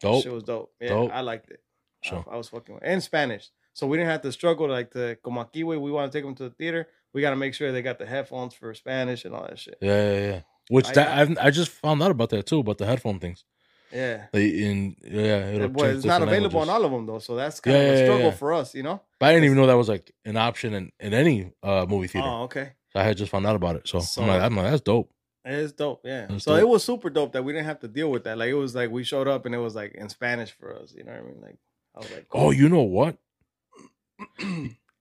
Dope. 0.00 0.22
Shit 0.22 0.32
was 0.32 0.42
dope. 0.44 0.72
Yeah, 0.80 0.88
Dope. 0.88 1.10
I 1.12 1.20
liked 1.20 1.50
it. 1.50 1.60
Sure. 2.02 2.24
I, 2.28 2.34
I 2.34 2.36
was 2.36 2.48
fucking 2.48 2.74
with 2.76 2.84
in 2.84 3.00
Spanish, 3.02 3.50
so 3.74 3.86
we 3.86 3.98
didn't 3.98 4.10
have 4.10 4.22
to 4.22 4.32
struggle 4.32 4.68
like 4.68 4.90
the 4.90 5.18
como 5.22 5.42
aquí, 5.44 5.62
güey. 5.64 5.78
We 5.80 5.90
want 5.92 6.10
to 6.10 6.16
take 6.18 6.24
them 6.24 6.34
to 6.36 6.44
the 6.44 6.50
theater. 6.54 6.88
We 7.12 7.20
got 7.20 7.30
to 7.30 7.36
make 7.36 7.52
sure 7.52 7.72
they 7.72 7.82
got 7.82 7.98
the 7.98 8.06
headphones 8.06 8.54
for 8.54 8.72
Spanish 8.72 9.26
and 9.26 9.34
all 9.34 9.42
that 9.46 9.58
shit. 9.58 9.76
Yeah, 9.82 10.12
yeah, 10.12 10.26
yeah. 10.30 10.40
Which 10.70 10.88
I- 10.88 10.92
that 10.94 11.18
I've, 11.18 11.38
I 11.38 11.50
just 11.50 11.70
found 11.70 12.02
out 12.02 12.10
about 12.10 12.30
that 12.30 12.46
too, 12.46 12.60
about 12.60 12.78
the 12.78 12.86
headphone 12.86 13.18
things. 13.20 13.44
Yeah. 13.92 14.26
In 14.32 14.96
yeah, 15.04 15.50
it'll 15.50 15.68
But 15.68 15.82
change 15.82 15.96
it's 15.98 16.04
not 16.06 16.22
available 16.22 16.60
on 16.60 16.68
all 16.70 16.84
of 16.84 16.90
them 16.90 17.04
though, 17.06 17.18
so 17.18 17.34
that's 17.36 17.60
kind 17.60 17.76
Yeah, 17.76 17.82
of 17.82 17.94
a 17.94 18.04
struggle 18.04 18.24
yeah. 18.26 18.30
for 18.32 18.52
us, 18.54 18.74
you 18.74 18.82
know. 18.82 19.00
But 19.18 19.26
I 19.26 19.32
didn't 19.34 19.44
even 19.44 19.56
know 19.58 19.66
that 19.66 19.74
was 19.76 19.88
like 19.88 20.10
an 20.24 20.36
option 20.36 20.72
in, 20.74 20.92
in 20.98 21.12
any 21.14 21.52
uh 21.62 21.84
movie 21.88 22.06
theater. 22.08 22.26
Oh, 22.28 22.42
okay. 22.44 22.72
I 22.94 23.02
had 23.04 23.16
just 23.16 23.30
found 23.30 23.46
out 23.46 23.56
about 23.56 23.76
it, 23.76 23.88
so, 23.88 24.00
So- 24.00 24.22
I'm 24.22 24.28
like, 24.28 24.42
I'm 24.42 24.56
like, 24.56 24.70
that's 24.70 24.82
dope. 24.82 25.10
It's 25.44 25.72
dope, 25.72 26.02
yeah. 26.04 26.26
That's 26.28 26.44
so 26.44 26.52
dope. 26.52 26.60
it 26.62 26.68
was 26.68 26.84
super 26.84 27.10
dope 27.10 27.32
that 27.32 27.42
we 27.44 27.52
didn't 27.52 27.64
have 27.66 27.80
to 27.80 27.88
deal 27.88 28.10
with 28.10 28.24
that. 28.24 28.38
Like 28.38 28.48
it 28.50 28.54
was 28.54 28.74
like 28.74 28.90
we 28.90 29.02
showed 29.02 29.26
up 29.28 29.44
and 29.44 29.54
it 29.54 29.58
was 29.58 29.74
like 29.74 29.92
in 29.94 30.08
Spanish 30.08 30.52
for 30.52 30.74
us. 30.76 30.94
You 30.96 31.02
know 31.04 31.12
what 31.12 31.20
I 31.20 31.24
mean? 31.24 31.40
Like 31.42 31.56
I 31.96 31.98
was 31.98 32.10
like, 32.12 32.26
Oh, 32.32 32.50
you 32.52 32.68
know 32.68 32.82
what? 32.82 33.16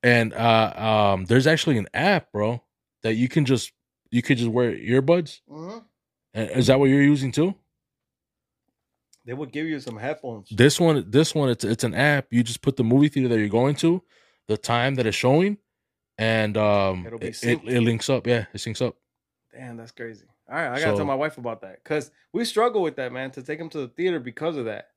and 0.04 0.34
uh 0.34 1.12
um, 1.14 1.26
there's 1.26 1.48
actually 1.48 1.78
an 1.78 1.88
app, 1.94 2.32
bro, 2.32 2.62
that 3.04 3.14
you 3.16 3.30
can 3.30 3.46
just 3.46 3.72
you 4.10 4.22
could 4.22 4.38
just 4.38 4.50
wear 4.50 4.72
earbuds. 4.76 5.42
Mhm. 5.50 5.84
And 6.34 6.50
Is 6.52 6.68
that 6.68 6.80
what 6.80 6.90
you're 6.90 7.02
using 7.02 7.32
too? 7.32 7.56
They 9.26 9.34
would 9.34 9.52
give 9.52 9.68
you 9.68 9.80
some 9.80 9.98
headphones. 9.98 10.50
This 10.50 10.80
one, 10.80 11.06
this 11.10 11.36
one, 11.36 11.50
it's 11.50 11.64
it's 11.64 11.84
an 11.84 11.94
app. 11.94 12.28
You 12.32 12.44
just 12.44 12.62
put 12.62 12.76
the 12.78 12.84
movie 12.84 13.10
theater 13.10 13.30
that 13.30 13.40
you're 13.40 13.50
going 13.50 13.76
to, 13.76 14.02
the 14.48 14.58
time 14.58 14.96
that 14.96 15.06
it's 15.06 15.18
showing, 15.18 15.58
and 16.18 16.58
um, 16.58 17.06
It'll 17.06 17.20
be 17.20 17.28
it, 17.28 17.44
it, 17.44 17.60
it 17.66 17.82
links 17.82 18.10
up. 18.10 18.26
Yeah, 18.28 18.46
it 18.54 18.58
syncs 18.58 18.82
up. 18.86 18.96
Damn, 19.54 19.78
that's 19.78 19.92
crazy. 19.92 20.26
All 20.50 20.56
right, 20.56 20.68
I 20.68 20.80
gotta 20.80 20.92
So- 20.92 20.98
tell 20.98 21.06
my 21.06 21.16
wife 21.16 21.38
about 21.38 21.62
that 21.62 21.84
because 21.84 22.12
we 22.34 22.46
struggle 22.46 22.82
with 22.82 22.96
that, 22.98 23.12
man. 23.12 23.32
To 23.32 23.44
take 23.44 23.60
them 23.60 23.70
to 23.70 23.80
the 23.80 23.88
theater 23.90 24.20
because 24.20 24.58
of 24.58 24.66
that. 24.66 24.88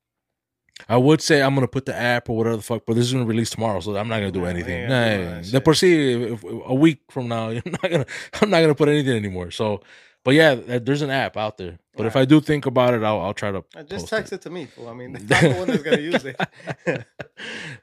I 0.89 0.97
would 0.97 1.21
say 1.23 1.41
I'm 1.41 1.55
gonna 1.55 1.69
put 1.69 1.87
the 1.87 1.95
app 1.95 2.29
or 2.29 2.37
whatever 2.37 2.57
the 2.57 2.63
fuck, 2.63 2.83
but 2.85 2.95
this 2.95 3.07
is 3.07 3.13
gonna 3.13 3.25
release 3.27 3.51
tomorrow, 3.51 3.79
so 3.81 3.97
I'm 3.97 4.09
not 4.09 4.17
gonna 4.19 4.33
do 4.33 4.41
we 4.41 4.49
anything. 4.49 4.89
Nah, 4.89 4.89
none 4.89 5.21
of 5.21 5.53
that 5.53 5.65
the 5.65 5.75
shit. 5.75 5.91
if- 6.33 6.45
if- 6.45 6.45
a 6.67 6.75
week 6.75 7.03
from 7.11 7.29
now, 7.29 7.51
I'm 7.51 7.63
not 7.67 7.83
gonna, 7.83 8.07
I'm 8.43 8.51
not 8.51 8.61
gonna 8.61 8.75
put 8.75 8.89
anything 8.89 9.17
anymore. 9.17 9.53
So, 9.53 9.83
but 10.25 10.35
yeah, 10.35 10.55
there's 10.57 11.03
an 11.03 11.11
app 11.11 11.37
out 11.37 11.59
there. 11.59 11.79
But 11.97 12.07
if 12.07 12.17
I 12.17 12.25
do 12.25 12.41
think 12.41 12.67
about 12.67 12.95
it, 12.95 13.03
I'll, 13.03 13.21
I'll 13.21 13.35
try 13.35 13.51
to 13.53 13.65
Uh, 13.77 13.83
Just 13.85 14.09
text 14.09 14.33
it. 14.33 14.41
to 14.43 14.51
me. 14.51 14.67
Fool. 14.67 14.89
I 14.89 14.95
mean, 14.95 15.17
I'm 15.17 15.27
the 15.27 15.55
one 15.59 15.69
that's 15.69 15.83
gonna 15.83 16.01
use 16.01 16.25
it. 16.25 16.37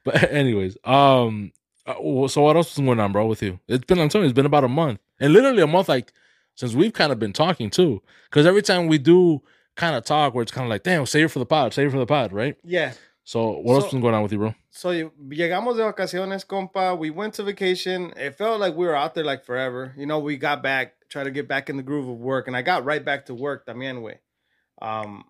but 0.04 0.32
anyways, 0.32 0.78
um, 0.84 1.52
uh, 1.86 2.28
so 2.28 2.42
what 2.42 2.56
else 2.56 2.72
is 2.72 2.78
going 2.84 3.00
on, 3.00 3.12
bro? 3.12 3.26
With 3.26 3.42
you? 3.42 3.60
It's 3.68 3.86
been 3.86 4.00
I'm 4.00 4.10
telling 4.10 4.26
you, 4.26 4.30
it's 4.30 4.36
been 4.36 4.46
about 4.46 4.64
a 4.64 4.68
month, 4.70 5.00
and 5.20 5.34
literally 5.34 5.62
a 5.62 5.68
month, 5.68 5.90
like 5.90 6.12
since 6.56 6.74
we've 6.74 6.94
kind 6.94 7.12
of 7.12 7.20
been 7.20 7.34
talking 7.34 7.70
too. 7.70 8.02
Because 8.30 8.46
every 8.46 8.62
time 8.62 8.88
we 8.88 8.98
do 8.98 9.42
kind 9.76 9.96
of 9.96 10.04
talk, 10.04 10.34
where 10.34 10.42
it's 10.44 10.52
kind 10.52 10.66
of 10.66 10.70
like, 10.70 10.84
damn, 10.84 11.06
save 11.06 11.26
it 11.26 11.28
for 11.30 11.40
the 11.40 11.46
pod, 11.46 11.74
save 11.74 11.88
it 11.88 11.92
for 11.92 12.00
the 12.00 12.06
pod, 12.06 12.34
right? 12.34 12.56
yeah. 12.64 12.94
So 13.24 13.52
what 13.60 13.76
else 13.76 13.84
So- 13.84 13.88
has 13.88 13.92
been 13.94 14.02
going 14.02 14.16
on 14.16 14.24
with 14.24 14.32
you, 14.34 14.40
bro? 14.40 14.56
So 14.72 14.90
llegamos 14.90 15.76
de 15.78 15.84
vacaciones, 15.84 16.46
compa. 16.46 16.98
We 16.98 17.10
went 17.12 17.36
to 17.36 17.44
vacation. 17.44 18.14
It 18.18 18.36
felt 18.38 18.60
like 18.60 18.76
we 18.76 18.86
were 18.86 18.96
out 18.96 19.14
there 19.16 19.24
like 19.24 19.46
forever. 19.46 19.94
You 19.98 20.06
know, 20.06 20.20
we 20.20 20.38
got 20.38 20.64
back, 20.64 20.96
tried 21.12 21.26
to 21.26 21.32
get 21.32 21.48
back 21.48 21.70
in 21.70 21.78
the 21.78 21.84
groove 21.84 22.08
of 22.08 22.18
work, 22.18 22.48
and 22.48 22.56
I 22.56 22.62
got 22.64 22.86
right 22.86 23.04
back 23.04 23.28
to 23.28 23.36
work 23.36 23.66
también, 23.68 24.02
way. 24.02 24.20
Um, 24.82 25.26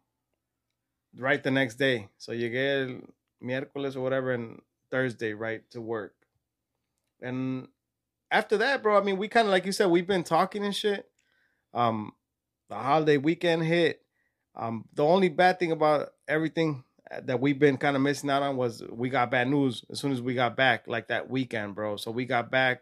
right 1.18 1.44
the 1.44 1.52
next 1.52 1.76
day. 1.76 2.08
So 2.18 2.32
llegué 2.32 2.84
el 2.88 3.02
miércoles 3.44 3.96
or 3.96 4.02
whatever, 4.02 4.32
and 4.32 4.62
Thursday 4.92 5.34
right 5.34 5.70
to 5.72 5.82
work. 5.82 6.14
And 7.22 7.68
after 8.30 8.58
that, 8.58 8.82
bro, 8.82 8.98
I 8.98 9.04
mean, 9.04 9.18
we 9.18 9.28
kind 9.28 9.48
of 9.48 9.52
like 9.52 9.66
you 9.66 9.72
said, 9.72 9.88
we've 9.88 10.08
been 10.08 10.24
talking 10.24 10.64
and 10.64 10.76
shit. 10.76 11.10
Um, 11.74 12.14
the 12.70 12.76
holiday 12.76 13.18
weekend 13.18 13.64
hit. 13.64 14.02
Um, 14.56 14.86
the 14.94 15.04
only 15.06 15.30
bad 15.30 15.60
thing 15.60 15.72
about 15.72 16.10
everything 16.28 16.84
that 17.24 17.40
we've 17.42 17.60
been 17.60 17.78
kind 17.78 17.96
of 17.96 18.02
missing 18.02 18.30
out 18.30 18.44
on 18.44 18.56
was 18.56 18.84
we 18.90 19.10
got 19.10 19.32
bad 19.32 19.50
news 19.50 19.84
as 19.90 20.00
soon 20.00 20.12
as 20.12 20.22
we 20.22 20.34
got 20.34 20.56
back, 20.56 20.88
like 20.88 21.08
that 21.10 21.30
weekend, 21.30 21.76
bro. 21.76 21.98
So 21.98 22.12
we 22.12 22.26
got 22.26 22.50
back 22.52 22.82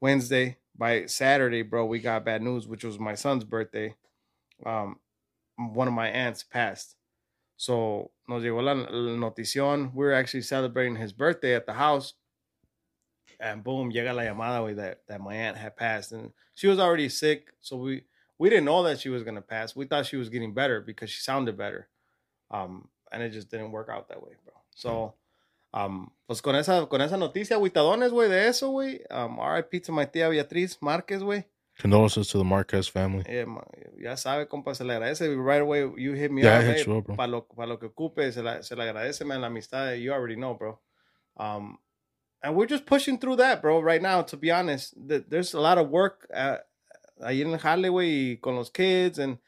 Wednesday. 0.00 0.56
By 0.78 1.06
Saturday, 1.06 1.62
bro, 1.62 1.86
we 1.86 1.98
got 1.98 2.24
bad 2.24 2.42
news, 2.42 2.68
which 2.68 2.84
was 2.84 2.98
my 2.98 3.14
son's 3.14 3.44
birthday. 3.44 3.94
Um, 4.64 4.96
one 5.56 5.88
of 5.88 5.94
my 5.94 6.08
aunts 6.08 6.44
passed. 6.44 6.94
So 7.56 8.12
nos 8.28 8.42
llegó 8.42 8.62
la, 8.62 8.74
notición. 8.74 9.92
We 9.92 10.04
were 10.04 10.12
actually 10.12 10.42
celebrating 10.42 10.94
his 10.94 11.12
birthday 11.12 11.54
at 11.54 11.66
the 11.66 11.72
house. 11.72 12.14
And 13.40 13.64
boom, 13.64 13.90
llega 13.90 14.14
la 14.14 14.22
llamada 14.22 14.64
way 14.64 14.74
that, 14.74 15.00
that 15.08 15.20
my 15.20 15.34
aunt 15.34 15.56
had 15.56 15.76
passed. 15.76 16.12
And 16.12 16.32
she 16.54 16.68
was 16.68 16.78
already 16.78 17.08
sick. 17.08 17.52
So 17.60 17.76
we 17.76 18.04
we 18.38 18.48
didn't 18.48 18.66
know 18.66 18.84
that 18.84 19.00
she 19.00 19.08
was 19.08 19.24
gonna 19.24 19.42
pass. 19.42 19.74
We 19.74 19.86
thought 19.86 20.06
she 20.06 20.16
was 20.16 20.28
getting 20.28 20.54
better 20.54 20.80
because 20.80 21.10
she 21.10 21.20
sounded 21.20 21.58
better. 21.58 21.88
Um, 22.50 22.88
and 23.10 23.22
it 23.22 23.30
just 23.30 23.50
didn't 23.50 23.72
work 23.72 23.88
out 23.90 24.08
that 24.08 24.22
way, 24.22 24.32
bro. 24.44 24.54
So, 24.74 25.14
um, 25.72 26.08
pues 26.26 26.42
con 26.42 26.56
esa, 26.56 26.86
con 26.86 27.00
esa 27.00 27.16
noticia, 27.16 27.56
agüitadones, 27.56 28.10
güey, 28.12 28.28
de 28.28 28.48
eso, 28.48 28.70
güey. 28.70 29.00
Um, 29.10 29.38
RIP 29.40 29.82
to 29.84 29.92
my 29.92 30.06
tía 30.06 30.28
Beatriz 30.28 30.78
Márquez, 30.80 31.22
güey. 31.22 31.44
Condolences 31.80 32.26
to 32.28 32.38
the 32.38 32.44
Marquez 32.44 32.90
family. 32.90 33.24
Yeah, 33.28 33.46
ya 34.00 34.16
sabe, 34.16 34.48
compa, 34.48 34.74
se 34.74 34.82
le 34.84 34.94
agradece. 34.94 35.28
Right 35.36 35.62
away, 35.62 35.88
you 35.96 36.12
hit 36.14 36.32
me 36.32 36.42
Yeah, 36.42 36.58
up, 36.58 36.64
hey, 36.64 36.82
you 36.84 36.96
up, 36.96 37.04
bro. 37.04 37.16
Para 37.16 37.30
lo, 37.30 37.42
pa 37.42 37.66
lo 37.66 37.78
que 37.78 37.86
ocupe, 37.86 38.32
se, 38.32 38.42
la, 38.42 38.62
se 38.62 38.74
le 38.74 38.82
agradece, 38.82 39.24
man, 39.24 39.40
la 39.40 39.46
amistad. 39.46 39.92
You 39.92 40.12
already 40.12 40.34
know, 40.34 40.54
bro. 40.54 40.80
Um, 41.36 41.78
and 42.42 42.56
we're 42.56 42.66
just 42.66 42.84
pushing 42.84 43.16
through 43.18 43.36
that, 43.36 43.62
bro, 43.62 43.80
right 43.80 44.02
now, 44.02 44.22
to 44.22 44.36
be 44.36 44.50
honest. 44.50 44.94
Th- 45.08 45.24
There's 45.28 45.54
a 45.54 45.60
lot 45.60 45.78
of 45.78 45.88
work 45.88 46.26
uh, 46.34 46.56
ahí 47.22 47.42
en 47.42 47.52
el 47.52 47.58
jale, 47.58 47.88
güey, 47.90 48.32
y 48.32 48.38
con 48.42 48.56
los 48.56 48.70
kids. 48.70 49.20
And 49.20 49.38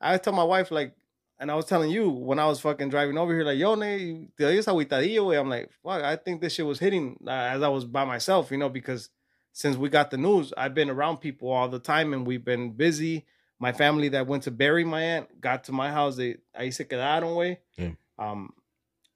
I 0.00 0.18
tell 0.18 0.32
my 0.34 0.44
wife, 0.44 0.70
like, 0.70 0.94
and 1.42 1.50
I 1.50 1.56
was 1.56 1.64
telling 1.66 1.90
you 1.90 2.08
when 2.08 2.38
I 2.38 2.46
was 2.46 2.60
fucking 2.60 2.88
driving 2.88 3.18
over 3.18 3.34
here, 3.34 3.42
like, 3.42 3.58
yo, 3.58 3.74
ne, 3.74 4.28
te 4.38 4.44
oyes 4.44 4.66
agüitadillo, 4.66 5.24
güey. 5.26 5.40
I'm 5.40 5.48
like, 5.50 5.70
fuck, 5.82 6.00
I 6.04 6.14
think 6.14 6.40
this 6.40 6.52
shit 6.54 6.64
was 6.64 6.78
hitting 6.78 7.18
uh, 7.26 7.30
as 7.30 7.62
I 7.62 7.68
was 7.68 7.84
by 7.84 8.04
myself, 8.04 8.52
you 8.52 8.58
know, 8.58 8.68
because 8.68 9.10
since 9.52 9.76
we 9.76 9.88
got 9.88 10.12
the 10.12 10.16
news, 10.18 10.52
I've 10.56 10.72
been 10.72 10.88
around 10.88 11.16
people 11.16 11.50
all 11.50 11.68
the 11.68 11.80
time 11.80 12.12
and 12.14 12.24
we've 12.24 12.44
been 12.44 12.70
busy. 12.70 13.26
My 13.58 13.72
family 13.72 14.08
that 14.10 14.28
went 14.28 14.44
to 14.44 14.52
bury 14.52 14.84
my 14.84 15.02
aunt 15.02 15.40
got 15.40 15.64
to 15.64 15.72
my 15.72 15.90
house. 15.90 16.16
They 16.16 16.36
ahí 16.56 16.72
se 16.72 16.84
quedaron. 16.84 17.56
Yeah. 17.76 17.90
Um, 18.18 18.50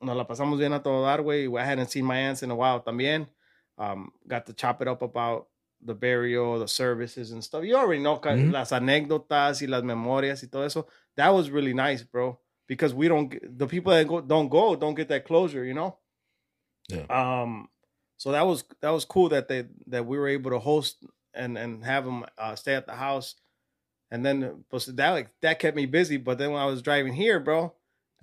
nos 0.03 0.17
la 0.17 0.25
pasamos 0.25 0.59
bien 0.59 0.73
a 0.73 0.81
todo 0.81 1.03
dar, 1.05 1.23
way. 1.23 1.47
I 1.47 1.65
hadn't 1.65 1.93
seen 1.93 2.05
my 2.05 2.17
aunts 2.19 2.43
in 2.43 2.51
a 2.51 2.57
while 2.57 2.81
también. 2.81 3.29
Um, 3.79 4.11
got 4.27 4.47
to 4.47 4.53
chop 4.53 4.83
it 4.83 4.89
up 4.89 5.03
about 5.03 5.47
the 5.81 5.95
burial, 5.95 6.59
the 6.59 6.67
services 6.67 7.31
and 7.31 7.43
stuff. 7.45 7.63
You 7.65 7.77
already 7.77 8.03
know 8.03 8.19
Mhm. 8.19 8.51
las 8.53 8.73
anécdotas 8.73 9.63
y 9.63 9.67
las 9.69 9.83
memorias 9.85 10.43
y 10.43 10.49
todo 10.51 10.65
eso. 10.65 10.87
That 11.17 11.31
was 11.31 11.51
really 11.51 11.75
nice, 11.75 12.03
bro. 12.03 12.39
Because 12.69 12.93
we 12.93 13.07
don't, 13.07 13.29
get, 13.29 13.59
the 13.59 13.67
people 13.67 13.93
that 13.93 14.09
go, 14.09 14.21
don't 14.21 14.49
go 14.49 14.75
don't 14.75 14.95
get 14.95 15.09
that 15.09 15.25
closure, 15.25 15.65
you 15.65 15.75
know. 15.75 15.99
Yeah. 16.89 17.07
Um, 17.09 17.69
so 18.17 18.33
that 18.33 18.47
was 18.47 18.65
that 18.81 18.91
was 18.91 19.05
cool 19.05 19.29
that 19.31 19.49
they 19.49 19.67
that 19.89 20.07
we 20.07 20.19
were 20.19 20.29
able 20.29 20.51
to 20.51 20.59
host 20.59 21.05
and 21.35 21.59
and 21.59 21.85
have 21.85 22.05
them 22.05 22.25
uh, 22.39 22.55
stay 22.55 22.75
at 22.75 22.87
the 22.87 22.95
house, 22.95 23.35
and 24.11 24.25
then 24.25 24.65
pues, 24.71 24.87
that 24.87 25.11
like 25.11 25.31
that 25.43 25.59
kept 25.59 25.77
me 25.77 25.87
busy. 25.87 26.17
But 26.17 26.39
then 26.39 26.53
when 26.53 26.63
I 26.63 26.67
was 26.67 26.83
driving 26.83 27.13
here, 27.13 27.39
bro, 27.39 27.75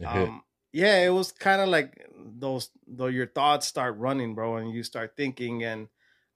um, 0.05 0.41
yeah, 0.71 1.05
it 1.05 1.09
was 1.09 1.31
kind 1.31 1.61
of 1.61 1.69
like 1.69 2.05
those 2.15 2.69
though 2.87 3.07
your 3.07 3.27
thoughts 3.27 3.67
start 3.67 3.97
running, 3.97 4.33
bro, 4.35 4.57
and 4.57 4.71
you 4.71 4.83
start 4.83 5.13
thinking 5.15 5.63
and. 5.63 5.87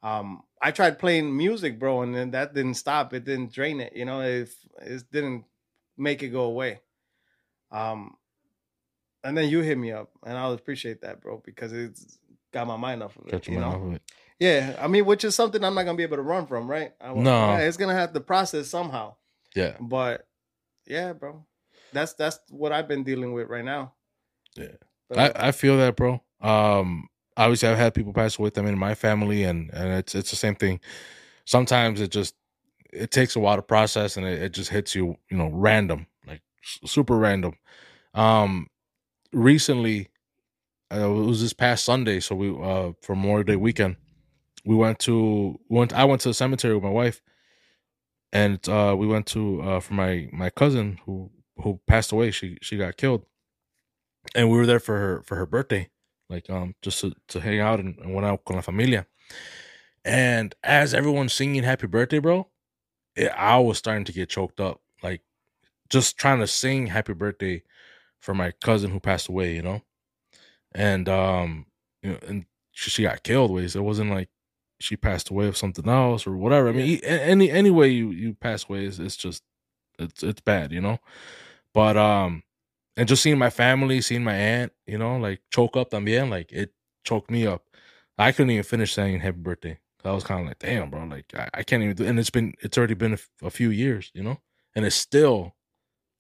Um, 0.04 0.44
I 0.62 0.70
tried 0.72 1.00
playing 1.00 1.36
music, 1.36 1.80
bro, 1.80 2.04
and 2.04 2.16
then 2.16 2.32
that 2.32 2.54
didn't 2.54 2.76
stop. 2.76 3.14
It 3.14 3.26
didn't 3.26 3.52
drain 3.52 3.82
it, 3.82 3.94
you 3.96 4.06
know. 4.06 4.22
It 4.22 4.50
it 4.80 5.04
didn't 5.12 5.44
make 5.98 6.24
it 6.24 6.30
go 6.30 6.44
away. 6.44 6.82
Um, 7.72 8.16
and 9.24 9.38
then 9.38 9.50
you 9.50 9.62
hit 9.62 9.78
me 9.78 9.92
up, 9.92 10.10
and 10.26 10.38
I'll 10.38 10.54
appreciate 10.54 11.02
that, 11.02 11.22
bro, 11.22 11.42
because 11.44 11.74
it's 11.74 12.18
got 12.54 12.68
my 12.68 12.78
mind 12.78 13.04
off 13.04 13.18
of 13.18 13.28
it. 13.28 13.32
Catch 13.32 13.48
you 13.50 13.56
know? 13.56 13.62
mind 13.62 13.76
off 13.76 13.88
of 13.88 13.94
it. 13.96 14.02
Yeah, 14.40 14.78
I 14.80 14.88
mean, 14.88 15.06
which 15.06 15.24
is 15.24 15.34
something 15.36 15.64
I'm 15.64 15.74
not 15.74 15.84
gonna 15.84 15.98
be 15.98 16.04
able 16.04 16.18
to 16.18 16.24
run 16.24 16.46
from, 16.46 16.70
right? 16.70 16.94
I, 17.02 17.14
No. 17.14 17.50
yeah, 17.50 17.60
it's 17.60 17.78
gonna 17.78 17.96
have 17.96 18.14
to 18.14 18.20
process 18.20 18.68
somehow. 18.68 19.16
Yeah. 19.56 19.76
But 19.80 20.28
yeah, 20.86 21.14
bro, 21.14 21.46
that's 21.92 22.14
that's 22.14 22.40
what 22.50 22.72
I've 22.72 22.88
been 22.88 23.04
dealing 23.04 23.34
with 23.34 23.48
right 23.50 23.66
now. 23.66 23.94
Yeah. 24.56 24.76
Pero- 25.10 25.32
I, 25.36 25.48
I 25.48 25.52
feel 25.52 25.78
that, 25.78 25.96
bro. 25.96 26.22
Um, 26.40 27.10
obviously, 27.36 27.70
I've 27.70 27.78
had 27.78 27.96
people 27.96 28.14
pass 28.14 28.38
away 28.38 28.46
with 28.46 28.54
them 28.54 28.68
in 28.68 28.78
my 28.78 28.94
family, 28.94 29.44
and 29.44 29.72
and 29.74 29.94
it's 29.94 30.14
it's 30.14 30.30
the 30.30 30.36
same 30.36 30.56
thing. 30.56 30.80
Sometimes 31.46 32.00
it 32.00 32.12
just 32.12 32.36
it 32.94 33.12
takes 33.12 33.36
a 33.36 33.40
while 33.40 33.56
to 33.58 33.62
process, 33.62 34.18
and 34.18 34.26
it, 34.26 34.42
it 34.42 34.50
just 34.54 34.70
hits 34.70 34.96
you, 34.96 35.18
you 35.30 35.38
know, 35.38 35.50
random, 35.52 36.08
like 36.28 36.42
super 36.86 37.18
random. 37.18 37.54
Um, 38.14 38.68
recently, 39.34 40.10
uh, 40.94 41.10
it 41.10 41.26
was 41.26 41.42
this 41.42 41.54
past 41.54 41.86
Sunday, 41.86 42.20
so 42.20 42.36
we 42.36 42.50
uh 42.50 42.94
for 43.02 43.16
Memorial 43.16 43.44
Day 43.46 43.56
weekend, 43.58 43.98
we 44.66 44.76
went 44.76 45.00
to 45.00 45.60
went. 45.70 45.94
I 45.94 46.06
went 46.06 46.22
to 46.22 46.30
the 46.30 46.34
cemetery 46.34 46.76
with 46.76 46.84
my 46.84 46.90
wife, 46.92 47.22
and 48.32 48.68
uh 48.68 48.96
we 48.98 49.08
went 49.08 49.26
to 49.28 49.62
uh 49.62 49.80
for 49.80 49.94
my 49.94 50.28
my 50.32 50.50
cousin 50.50 51.00
who 51.06 51.32
who 51.58 51.80
passed 51.88 52.12
away. 52.12 52.32
She 52.32 52.58
she 52.62 52.78
got 52.78 52.98
killed 52.98 53.26
and 54.36 54.50
we 54.50 54.58
were 54.58 54.66
there 54.66 54.80
for 54.80 54.98
her 54.98 55.22
for 55.24 55.36
her 55.36 55.46
birthday, 55.46 55.90
like 56.30 56.50
um 56.50 56.76
just 56.82 57.02
to, 57.02 57.14
to 57.30 57.40
hang 57.40 57.60
out 57.60 57.80
and, 57.80 57.98
and 58.00 58.14
went 58.14 58.26
out 58.26 58.44
con 58.46 58.56
la 58.56 58.62
familia. 58.62 59.06
And 60.06 60.56
as 60.64 60.94
everyone's 60.94 61.34
singing 61.34 61.64
"Happy 61.64 61.88
Birthday, 61.88 62.20
bro," 62.20 62.48
it, 63.18 63.30
I 63.38 63.60
was 63.60 63.80
starting 63.80 64.06
to 64.06 64.14
get 64.14 64.30
choked 64.30 64.62
up, 64.62 64.82
like 65.04 65.22
just 65.90 66.18
trying 66.18 66.40
to 66.40 66.48
sing 66.48 66.88
"Happy 66.88 67.14
Birthday" 67.14 67.64
for 68.20 68.36
my 68.36 68.52
cousin 68.64 68.92
who 68.92 69.00
passed 69.02 69.30
away, 69.30 69.56
you 69.56 69.64
know. 69.64 69.82
And 70.74 71.08
um, 71.10 71.66
you 72.04 72.12
know, 72.14 72.20
and 72.28 72.46
she, 72.72 72.90
she 72.90 73.04
got 73.04 73.24
killed. 73.24 73.52
Ways 73.52 73.76
it 73.76 73.82
wasn't 73.84 74.12
like 74.12 74.30
she 74.80 74.96
passed 74.98 75.30
away 75.30 75.48
of 75.48 75.58
something 75.58 75.88
else 75.88 76.28
or 76.28 76.36
whatever. 76.38 76.70
I 76.70 76.72
mean, 76.74 76.86
e- 76.86 77.04
any 77.04 77.50
any 77.52 77.72
way 77.72 77.90
you 77.90 78.12
you 78.12 78.34
pass 78.36 78.68
away 78.70 78.86
is 78.86 79.00
it's 79.00 79.18
just 79.18 79.44
it's 80.00 80.24
it's 80.24 80.42
bad, 80.42 80.72
you 80.72 80.82
know. 80.82 81.00
But 81.74 81.98
um, 81.98 82.44
and 82.98 83.08
just 83.08 83.24
seeing 83.24 83.38
my 83.38 83.50
family, 83.50 84.02
seeing 84.02 84.24
my 84.24 84.36
aunt, 84.36 84.74
you 84.88 84.98
know, 84.98 85.18
like 85.18 85.42
choke 85.52 85.78
up 85.78 85.92
también, 85.92 86.30
like 86.30 86.52
it 86.52 86.74
choked 87.04 87.32
me 87.32 87.48
up. 87.48 87.64
I 88.18 88.32
couldn't 88.32 88.52
even 88.52 88.64
finish 88.64 88.94
saying 88.94 89.22
happy 89.22 89.38
birthday. 89.40 89.80
I 90.08 90.12
was 90.14 90.24
kind 90.24 90.42
of 90.42 90.48
like, 90.48 90.60
damn, 90.60 90.90
bro, 90.90 91.04
like 91.06 91.34
I, 91.36 91.50
I 91.54 91.64
can't 91.64 91.84
even 91.84 91.96
do. 91.96 92.06
And 92.06 92.18
it's 92.20 92.30
been, 92.30 92.54
it's 92.62 92.78
already 92.78 92.94
been 92.96 93.12
a, 93.12 93.16
f- 93.16 93.30
a 93.44 93.50
few 93.50 93.70
years, 93.70 94.12
you 94.14 94.24
know, 94.24 94.40
and 94.76 94.86
it 94.86 94.92
still 94.92 95.56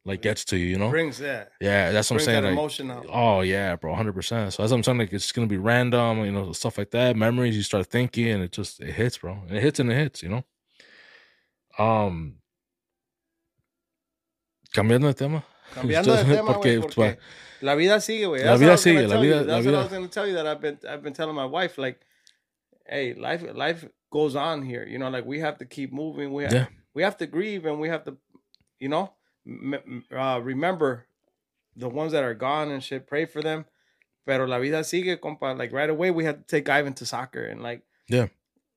like 0.05 0.21
gets 0.21 0.45
to 0.45 0.57
you, 0.57 0.65
you 0.67 0.77
know. 0.77 0.89
brings 0.89 1.17
that 1.19 1.51
Yeah, 1.59 1.91
that's 1.91 2.09
what 2.09 2.21
I'm 2.21 2.25
saying. 2.25 2.41
that 2.43 2.47
Like, 2.47 2.53
emotion 2.53 2.91
out. 2.91 3.05
oh 3.09 3.41
yeah, 3.41 3.75
bro, 3.75 3.93
hundred 3.95 4.13
percent. 4.13 4.53
So 4.53 4.63
that's 4.63 4.71
what 4.71 4.77
I'm 4.77 4.83
saying. 4.83 4.97
Like 4.99 5.11
it's 5.13 5.31
gonna 5.31 5.47
be 5.47 5.57
random, 5.57 6.23
you 6.23 6.31
know, 6.31 6.51
stuff 6.53 6.77
like 6.77 6.91
that. 6.91 7.15
Memories 7.15 7.55
you 7.57 7.63
start 7.63 7.87
thinking, 7.87 8.27
and 8.29 8.43
it 8.43 8.51
just 8.51 8.79
it 8.79 8.93
hits, 8.93 9.17
bro. 9.17 9.37
And 9.47 9.57
it 9.57 9.61
hits 9.63 9.79
and 9.79 9.91
it 9.91 9.95
hits, 9.95 10.23
you 10.23 10.29
know. 10.29 10.45
Um, 11.77 12.35
cambiando 14.73 15.07
de 15.07 15.13
tema. 15.13 15.43
Cambiando 15.75 16.15
de 16.15 16.23
tema, 16.35 16.53
Porque, 16.53 16.79
porque 16.79 17.17
la 17.61 17.75
vida 17.75 17.99
sigue, 18.01 18.27
güey. 18.27 18.43
La 18.45 18.55
vida 18.55 18.55
what 18.55 18.61
I 18.61 18.71
was 18.71 18.85
gonna 18.85 18.99
sigue, 18.99 19.07
la 19.09 19.21
vida- 19.21 19.43
la 19.43 19.59
vida- 19.59 19.77
I 19.77 19.81
was 19.83 19.91
going 19.91 20.03
to 20.03 20.09
tell 20.09 20.25
you 20.27 20.33
that 20.35 20.47
I've 20.47 20.61
been 20.61 20.79
I've 20.89 21.03
been 21.03 21.13
telling 21.13 21.35
my 21.35 21.45
wife 21.45 21.77
like, 21.77 21.99
hey, 22.89 23.13
life 23.13 23.43
life 23.53 23.85
goes 24.11 24.35
on 24.35 24.63
here. 24.63 24.85
You 24.85 24.97
know, 24.99 25.09
like 25.09 25.25
we 25.25 25.39
have 25.39 25.57
to 25.59 25.65
keep 25.65 25.91
moving. 25.93 26.33
We 26.33 26.43
have, 26.43 26.53
Yeah. 26.53 26.67
we 26.93 27.03
have 27.03 27.17
to 27.17 27.27
grieve 27.27 27.65
and 27.65 27.79
we 27.79 27.89
have 27.89 28.03
to, 28.05 28.17
you 28.79 28.89
know, 28.89 29.13
m- 29.45 30.03
uh, 30.15 30.39
remember 30.43 31.07
the 31.75 31.89
ones 31.89 32.11
that 32.13 32.23
are 32.23 32.33
gone 32.33 32.71
and 32.71 32.83
shit. 32.83 33.07
Pray 33.07 33.25
for 33.25 33.41
them. 33.41 33.65
Pero 34.25 34.45
la 34.45 34.59
vida 34.59 34.83
sigue, 34.83 35.17
compa. 35.19 35.57
Like 35.57 35.71
right 35.71 35.89
away, 35.89 36.11
we 36.11 36.25
had 36.25 36.39
to 36.47 36.55
take 36.55 36.67
Ivan 36.69 36.93
to 36.95 37.05
soccer 37.05 37.45
and 37.45 37.61
like, 37.61 37.83
Yeah. 38.09 38.27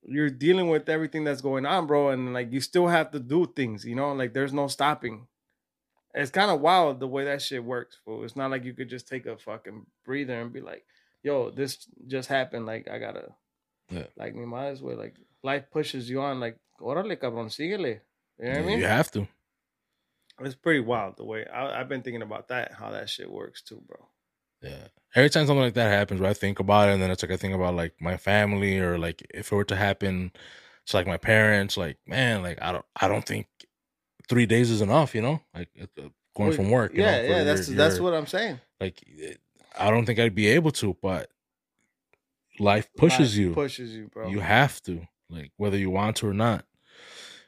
you're 0.02 0.30
dealing 0.30 0.68
with 0.68 0.88
everything 0.88 1.24
that's 1.24 1.40
going 1.40 1.66
on, 1.66 1.86
bro, 1.86 2.10
and 2.10 2.32
like 2.32 2.52
you 2.52 2.60
still 2.60 2.88
have 2.88 3.10
to 3.12 3.18
do 3.20 3.46
things. 3.46 3.84
You 3.84 3.94
know, 3.96 4.12
like 4.12 4.32
there's 4.32 4.52
no 4.52 4.68
stopping. 4.68 5.26
It's 6.14 6.30
kind 6.32 6.50
of 6.50 6.60
wild 6.60 6.98
the 6.98 7.06
way 7.06 7.24
that 7.24 7.40
shit 7.42 7.62
works, 7.64 7.98
fool. 8.04 8.24
It's 8.24 8.34
not 8.36 8.50
like 8.50 8.64
you 8.64 8.74
could 8.74 8.88
just 8.88 9.06
take 9.06 9.26
a 9.26 9.36
fucking 9.38 9.86
breather 10.04 10.40
and 10.40 10.52
be 10.52 10.60
like, 10.60 10.84
"Yo, 11.22 11.50
this 11.50 11.86
just 12.08 12.28
happened." 12.28 12.66
Like 12.66 12.88
I 12.90 12.98
gotta, 12.98 13.28
Yeah. 13.90 14.06
like 14.16 14.34
me 14.34 14.44
might 14.46 14.68
as 14.68 14.80
well. 14.82 14.96
Like 14.96 15.16
life 15.42 15.64
pushes 15.70 16.08
you 16.08 16.20
on. 16.20 16.40
Like, 16.40 16.56
órale, 16.80 17.16
cabrón, 17.18 17.46
síguele. 17.50 18.00
You 18.38 18.44
know 18.46 18.50
what 18.52 18.58
I 18.58 18.62
mean? 18.66 18.78
You 18.78 18.86
have 18.86 19.10
to. 19.12 19.26
It's 20.42 20.54
pretty 20.54 20.80
wild 20.80 21.16
the 21.18 21.24
way 21.24 21.44
I, 21.46 21.80
I've 21.80 21.88
been 21.88 22.02
thinking 22.02 22.22
about 22.22 22.48
that, 22.48 22.72
how 22.72 22.90
that 22.92 23.10
shit 23.10 23.30
works 23.30 23.60
too, 23.62 23.82
bro. 23.86 24.08
Yeah. 24.62 24.86
Every 25.14 25.28
time 25.28 25.46
something 25.46 25.62
like 25.62 25.74
that 25.74 25.90
happens, 25.90 26.20
where 26.20 26.30
I 26.30 26.34
think 26.34 26.60
about 26.60 26.88
it, 26.88 26.92
and 26.92 27.02
then 27.02 27.10
it's 27.10 27.22
like 27.22 27.32
I 27.32 27.36
think 27.36 27.54
about 27.54 27.74
like 27.74 27.94
my 28.00 28.16
family, 28.16 28.78
or 28.78 28.96
like 28.98 29.26
if 29.34 29.52
it 29.52 29.54
were 29.54 29.64
to 29.64 29.76
happen 29.76 30.30
to 30.86 30.96
like 30.96 31.06
my 31.06 31.16
parents, 31.18 31.76
like 31.76 31.98
man, 32.06 32.42
like 32.42 32.58
I 32.62 32.72
don't, 32.72 32.84
I 32.98 33.08
don't 33.08 33.26
think 33.26 33.48
three 34.28 34.46
days 34.46 34.70
is 34.70 34.80
enough. 34.80 35.14
You 35.14 35.22
know, 35.22 35.40
like 35.54 35.68
uh, 35.80 35.84
uh, 35.98 36.08
going 36.36 36.50
Well, 36.50 36.52
from 36.52 36.70
work. 36.70 36.94
You 36.94 37.02
yeah, 37.02 37.10
know, 37.22 37.28
for 37.28 37.32
yeah. 37.34 37.44
That's 37.44 37.68
your- 37.68 37.76
that's 37.76 37.94
your- 37.96 38.04
what 38.04 38.14
I'm 38.14 38.26
saying. 38.26 38.60
like. 38.80 39.02
I 39.78 39.90
don't 39.90 40.04
think 40.04 40.18
I'd 40.18 40.34
be 40.34 40.48
able 40.48 40.72
to, 40.72 40.96
but 41.00 41.30
life 42.58 42.88
pushes 42.96 43.36
Life 43.36 43.38
you. 43.46 43.52
pushes 43.54 43.94
you, 43.94 44.08
bro. 44.08 44.28
You 44.28 44.40
have 44.40 44.80
to, 44.82 45.06
like 45.28 45.52
whether 45.56 45.76
you 45.78 45.90
want 45.90 46.16
to 46.16 46.28
or 46.28 46.34
not. 46.34 46.64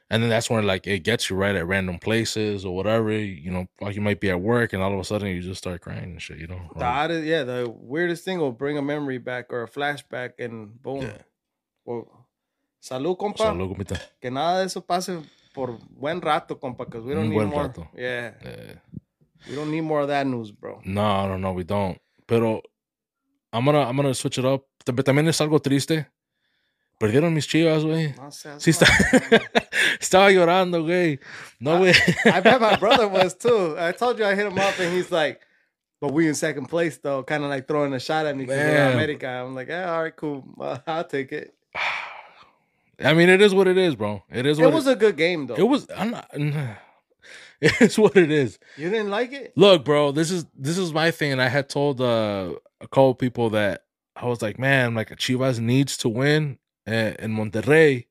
And 0.09 0.21
then 0.21 0.29
that's 0.29 0.47
when 0.49 0.65
like 0.67 0.85
it 0.85 0.99
gets 1.03 1.29
you 1.29 1.35
right 1.35 1.55
at 1.55 1.65
random 1.65 1.97
places 1.97 2.65
or 2.65 2.75
whatever. 2.75 3.11
You 3.11 3.49
know, 3.49 3.67
like 3.81 3.95
you 3.95 4.01
might 4.01 4.19
be 4.19 4.29
at 4.29 4.39
work 4.39 4.73
and 4.73 4.83
all 4.83 4.93
of 4.93 4.99
a 4.99 5.03
sudden 5.03 5.27
you 5.29 5.41
just 5.41 5.57
start 5.59 5.81
crying 5.81 6.03
and 6.03 6.21
shit. 6.21 6.37
You 6.37 6.47
know, 6.47 6.61
The 6.75 6.85
oddest, 6.85 7.25
yeah, 7.25 7.43
the 7.43 7.73
weirdest 7.75 8.23
thing 8.23 8.37
will 8.39 8.51
bring 8.51 8.77
a 8.77 8.81
memory 8.81 9.17
back 9.17 9.51
or 9.51 9.63
a 9.63 9.67
flashback, 9.67 10.33
and 10.39 10.79
boom. 10.81 11.01
Yeah. 11.01 11.17
Well, 11.85 12.27
salud, 12.81 13.17
compa. 13.17 13.37
Salud, 13.37 13.69
compita. 13.75 13.99
Que 14.21 14.29
nada 14.29 14.59
de 14.59 14.65
eso 14.65 14.81
pase 14.81 15.19
por 15.53 15.79
buen 15.89 16.21
rato, 16.21 16.55
compa, 16.59 16.85
because 16.85 17.03
we 17.05 17.13
don't 17.13 17.23
Un 17.25 17.29
need 17.29 17.45
more. 17.47 17.67
rato. 17.69 17.87
Yeah, 17.95 18.31
Eh, 18.43 18.73
we 19.49 19.55
don't 19.55 19.71
need 19.71 19.81
more 19.81 20.01
of 20.01 20.09
that 20.09 20.27
news, 20.27 20.51
bro. 20.51 20.79
No, 20.85 21.27
no, 21.27 21.37
no, 21.37 21.53
we 21.53 21.63
don't. 21.63 21.99
Pero 22.27 22.61
I'm 23.51 23.65
gonna, 23.65 23.81
I'm 23.81 23.95
gonna 23.95 24.13
switch 24.13 24.37
it 24.37 24.45
up. 24.45 24.63
Pero 24.85 25.03
también 25.03 25.27
es 25.27 25.39
algo 25.41 25.59
triste. 25.59 26.07
Perdieron 26.99 27.33
mis 27.33 27.47
chivas, 27.47 27.83
güey. 27.83 28.13
No 28.15 28.31
Sí, 28.31 28.69
está... 28.69 28.85
estaba 29.99 30.31
llorando, 30.31 30.83
güey. 30.83 31.19
No, 31.59 31.79
güey. 31.79 31.93
I 32.25 32.39
bet 32.41 32.61
my 32.61 32.75
brother 32.79 33.07
was 33.07 33.37
too. 33.37 33.75
I 33.77 33.91
told 33.91 34.19
you 34.19 34.25
I 34.25 34.35
hit 34.35 34.45
him 34.45 34.57
up, 34.57 34.79
and 34.79 34.93
he's 34.95 35.11
like, 35.11 35.41
"But 35.99 36.13
we 36.13 36.27
in 36.27 36.35
second 36.35 36.67
place 36.67 36.97
though," 36.99 37.23
kind 37.23 37.43
of 37.43 37.49
like 37.49 37.67
throwing 37.67 37.93
a 37.93 37.99
shot 37.99 38.25
at 38.25 38.37
me 38.37 38.45
because 38.45 38.57
we're 38.57 38.91
America. 38.93 39.27
I'm 39.27 39.55
like, 39.55 39.67
"Yeah, 39.69 39.91
all 39.91 40.03
right, 40.03 40.15
cool. 40.15 40.43
I'll 40.87 41.03
take 41.03 41.31
it." 41.31 41.53
I 43.03 43.13
mean, 43.13 43.27
it 43.27 43.41
is 43.41 43.53
what 43.53 43.67
it 43.67 43.77
is, 43.77 43.95
bro. 43.95 44.23
It 44.29 44.45
is 44.45 44.59
It 44.59 44.63
what 44.63 44.73
was 44.73 44.87
a 44.87 44.95
good 44.95 45.17
game 45.17 45.47
though. 45.47 45.55
It 45.55 45.67
was. 45.67 45.87
I'm 45.95 46.11
not. 46.11 46.29
It's 47.59 47.97
what 47.97 48.15
it 48.17 48.29
is. 48.29 48.59
You 48.77 48.89
didn't 48.89 49.09
like 49.09 49.31
it? 49.33 49.53
Look, 49.55 49.83
bro. 49.83 50.11
This 50.11 50.31
is 50.31 50.45
this 50.53 50.77
is 50.77 50.93
my 50.93 51.11
thing, 51.11 51.31
and 51.31 51.41
I 51.41 51.47
had 51.47 51.69
told 51.69 52.01
uh, 52.01 52.53
a 52.81 52.87
couple 52.87 53.15
people 53.15 53.49
that 53.51 53.83
I 54.15 54.25
was 54.25 54.41
like, 54.41 54.59
man, 54.59 54.95
like 54.95 55.09
Chivas 55.09 55.59
needs 55.59 55.97
to 55.97 56.09
win 56.09 56.59
in, 56.85 57.35
Monterrey. 57.35 58.05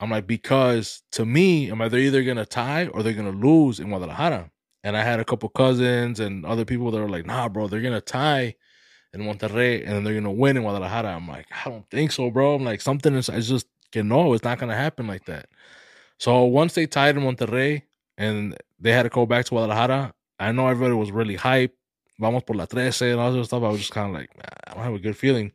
I'm 0.00 0.10
like 0.10 0.26
because 0.26 1.02
to 1.12 1.24
me, 1.24 1.70
am 1.70 1.80
I 1.80 1.88
they're 1.88 2.00
either 2.00 2.22
gonna 2.24 2.44
tie 2.44 2.88
or 2.88 3.02
they're 3.02 3.12
gonna 3.12 3.30
lose 3.30 3.80
in 3.80 3.88
Guadalajara. 3.88 4.50
And 4.84 4.96
I 4.96 5.02
had 5.02 5.20
a 5.20 5.24
couple 5.24 5.48
cousins 5.48 6.20
and 6.20 6.44
other 6.44 6.64
people 6.64 6.90
that 6.90 7.00
were 7.00 7.08
like, 7.08 7.26
nah, 7.26 7.48
bro, 7.48 7.66
they're 7.66 7.80
gonna 7.80 8.00
tie 8.00 8.54
in 9.12 9.20
Monterrey 9.20 9.80
and 9.84 9.92
then 9.92 10.04
they're 10.04 10.14
gonna 10.14 10.30
win 10.32 10.56
in 10.56 10.62
Guadalajara. 10.64 11.14
I'm 11.14 11.28
like, 11.28 11.46
I 11.64 11.70
don't 11.70 11.88
think 11.90 12.12
so, 12.12 12.30
bro. 12.30 12.54
I'm 12.56 12.64
like, 12.64 12.80
something 12.80 13.14
is 13.14 13.28
I 13.28 13.40
just 13.40 13.66
can 13.92 14.08
know 14.08 14.34
it's 14.34 14.44
not 14.44 14.58
gonna 14.58 14.76
happen 14.76 15.06
like 15.06 15.24
that. 15.26 15.48
So 16.18 16.44
once 16.44 16.74
they 16.74 16.86
tied 16.86 17.16
in 17.16 17.22
Monterrey 17.22 17.82
and 18.18 18.56
they 18.78 18.92
had 18.92 19.04
to 19.04 19.08
go 19.08 19.26
back 19.26 19.44
to 19.46 19.50
Guadalajara, 19.50 20.12
I 20.38 20.52
know 20.52 20.68
everybody 20.68 20.94
was 20.94 21.10
really 21.10 21.36
hyped. 21.36 21.70
Vamos 22.18 22.42
por 22.44 22.56
la 22.56 22.64
13 22.66 23.10
and 23.12 23.20
all 23.20 23.32
this 23.32 23.46
stuff. 23.48 23.62
I 23.62 23.68
was 23.68 23.80
just 23.80 23.92
kind 23.92 24.08
of 24.14 24.20
like, 24.20 24.30
I 24.66 24.74
don't 24.74 24.84
have 24.84 24.94
a 24.94 24.98
good 24.98 25.16
feeling. 25.16 25.52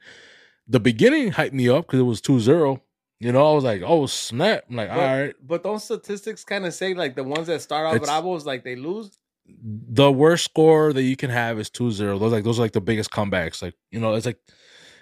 The 0.67 0.79
beginning 0.79 1.31
hyped 1.31 1.53
me 1.53 1.69
up 1.69 1.87
because 1.87 1.99
it 1.99 2.03
was 2.03 2.21
2 2.21 2.39
0. 2.39 2.81
You 3.19 3.31
know, 3.31 3.51
I 3.51 3.53
was 3.53 3.63
like, 3.63 3.81
oh, 3.85 4.05
snap. 4.07 4.63
I'm 4.69 4.75
like, 4.75 4.89
But, 4.89 4.99
all 4.99 5.19
right. 5.19 5.35
but 5.43 5.63
don't 5.63 5.79
statistics 5.79 6.43
kind 6.43 6.65
of 6.65 6.73
say 6.73 6.93
like 6.93 7.15
the 7.15 7.23
ones 7.23 7.47
that 7.47 7.61
start 7.61 7.85
off 7.87 7.95
It's- 7.95 8.07
bravos 8.09 8.45
like 8.45 8.63
they 8.63 8.75
lose? 8.75 9.17
The 9.47 10.11
worst 10.11 10.45
score 10.45 10.93
that 10.93 11.03
you 11.03 11.15
can 11.17 11.29
have 11.29 11.59
is 11.59 11.69
2 11.69 11.91
0. 11.91 12.19
Those 12.19 12.31
like 12.31 12.43
those 12.43 12.57
are 12.59 12.61
like 12.61 12.71
the 12.73 12.79
biggest 12.81 13.11
comebacks. 13.11 13.61
Like, 13.61 13.73
you 13.91 13.99
know, 13.99 14.13
it's 14.13 14.25
like, 14.25 14.39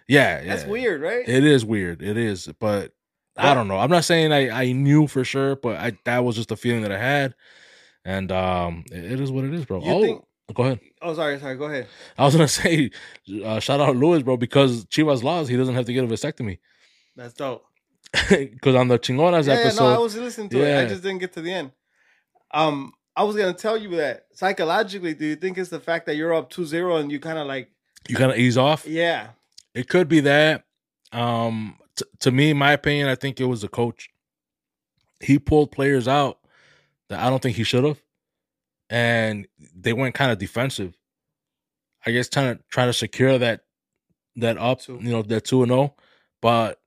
yeah. 0.08 0.44
That's 0.44 0.64
yeah. 0.64 0.70
weird, 0.70 1.02
right? 1.02 1.28
It 1.28 1.44
is 1.44 1.64
weird. 1.66 2.02
It 2.02 2.18
is, 2.18 2.48
but 2.60 2.94
I 3.38 3.54
don't 3.54 3.68
know. 3.68 3.78
I'm 3.78 3.90
not 3.92 4.04
saying 4.06 4.34
I, 4.34 4.50
I 4.50 4.72
knew 4.72 5.08
for 5.08 5.24
sure, 5.24 5.56
but 5.56 5.76
I 5.78 5.92
that 6.06 6.24
was 6.26 6.36
just 6.36 6.52
a 6.52 6.56
feeling 6.58 6.82
that 6.82 6.92
I 6.92 6.98
had, 6.98 7.36
and 8.04 8.32
um, 8.32 8.84
it, 8.92 9.14
it 9.14 9.20
is 9.22 9.32
what 9.32 9.46
it 9.46 9.54
is, 9.54 9.66
bro. 9.66 9.82
Oh, 9.84 10.02
think- 10.02 10.24
go 10.54 10.64
ahead. 10.64 10.80
oh, 11.02 11.14
sorry, 11.14 11.40
sorry. 11.40 11.56
Go 11.58 11.66
ahead. 11.66 11.88
I 12.18 12.26
was 12.26 12.34
gonna 12.36 12.48
say, 12.62 12.92
uh, 13.44 13.60
shout 13.60 13.80
out 13.80 13.96
Lewis, 13.96 14.24
bro, 14.24 14.38
because 14.38 14.86
Chivas 14.86 15.24
lost, 15.24 15.50
he 15.50 15.58
doesn't 15.58 15.76
have 15.76 15.86
to 15.86 15.94
get 15.94 16.04
a 16.04 16.08
vasectomy. 16.08 16.60
That's 17.16 17.34
dope. 17.34 17.66
Because 18.30 18.76
on 18.76 18.88
the 18.88 18.98
Chingonas 18.98 19.46
Yeah, 19.48 19.64
yeah, 19.64 19.72
no, 19.74 19.88
I 19.88 19.98
was 20.00 20.16
listening 20.16 20.50
to 20.50 20.64
it. 20.64 20.86
I 20.86 20.88
just 20.88 21.04
didn't 21.04 21.20
get 21.20 21.34
to 21.34 21.42
the 21.42 21.54
end. 21.54 21.72
Um, 22.52 22.94
I 23.16 23.24
was 23.24 23.36
gonna 23.36 23.54
tell 23.54 23.78
you 23.78 23.90
that 23.98 24.26
psychologically, 24.34 25.14
do 25.14 25.26
you 25.26 25.36
think 25.36 25.58
it's 25.58 25.70
the 25.70 25.80
fact 25.80 26.06
that 26.08 26.16
you're 26.16 26.34
up 26.34 26.50
2-0 26.50 27.00
and 27.00 27.12
you 27.12 27.20
kind 27.20 27.38
of 27.38 27.46
like, 27.48 27.70
you 28.08 28.16
kind 28.16 28.32
of 28.32 28.38
ease 28.38 28.58
off. 28.58 28.88
yeah, 28.88 29.28
It 29.76 29.88
could 29.90 30.08
be 30.08 30.22
that. 30.22 30.64
Um, 31.12 31.78
t- 31.96 32.06
to 32.22 32.32
me, 32.32 32.54
my 32.54 32.72
opinion, 32.72 33.08
I 33.08 33.16
think 33.16 33.40
it 33.40 33.46
was 33.46 33.62
the 33.62 33.68
coach. 33.68 34.10
He 35.20 35.38
pulled 35.38 35.72
players 35.72 36.08
out 36.08 36.40
that 37.10 37.20
I 37.20 37.30
don't 37.30 37.42
think 37.42 37.58
he 37.58 37.64
should 37.64 37.84
have, 37.84 38.02
and 38.90 39.48
they 39.76 39.94
went 39.94 40.16
kind 40.16 40.32
of 40.32 40.38
defensive. 40.38 40.96
I 42.06 42.12
guess 42.12 42.30
trying 42.30 42.58
to 42.58 42.64
trying 42.70 42.88
to 42.90 42.94
secure 42.94 43.38
that 43.38 43.62
that 44.38 44.58
up, 44.58 44.82
Two. 44.82 45.00
you 45.02 45.10
know, 45.10 45.22
that 45.24 45.46
two 45.46 45.64
and 45.64 45.72
zero. 45.72 45.96
But 46.42 46.80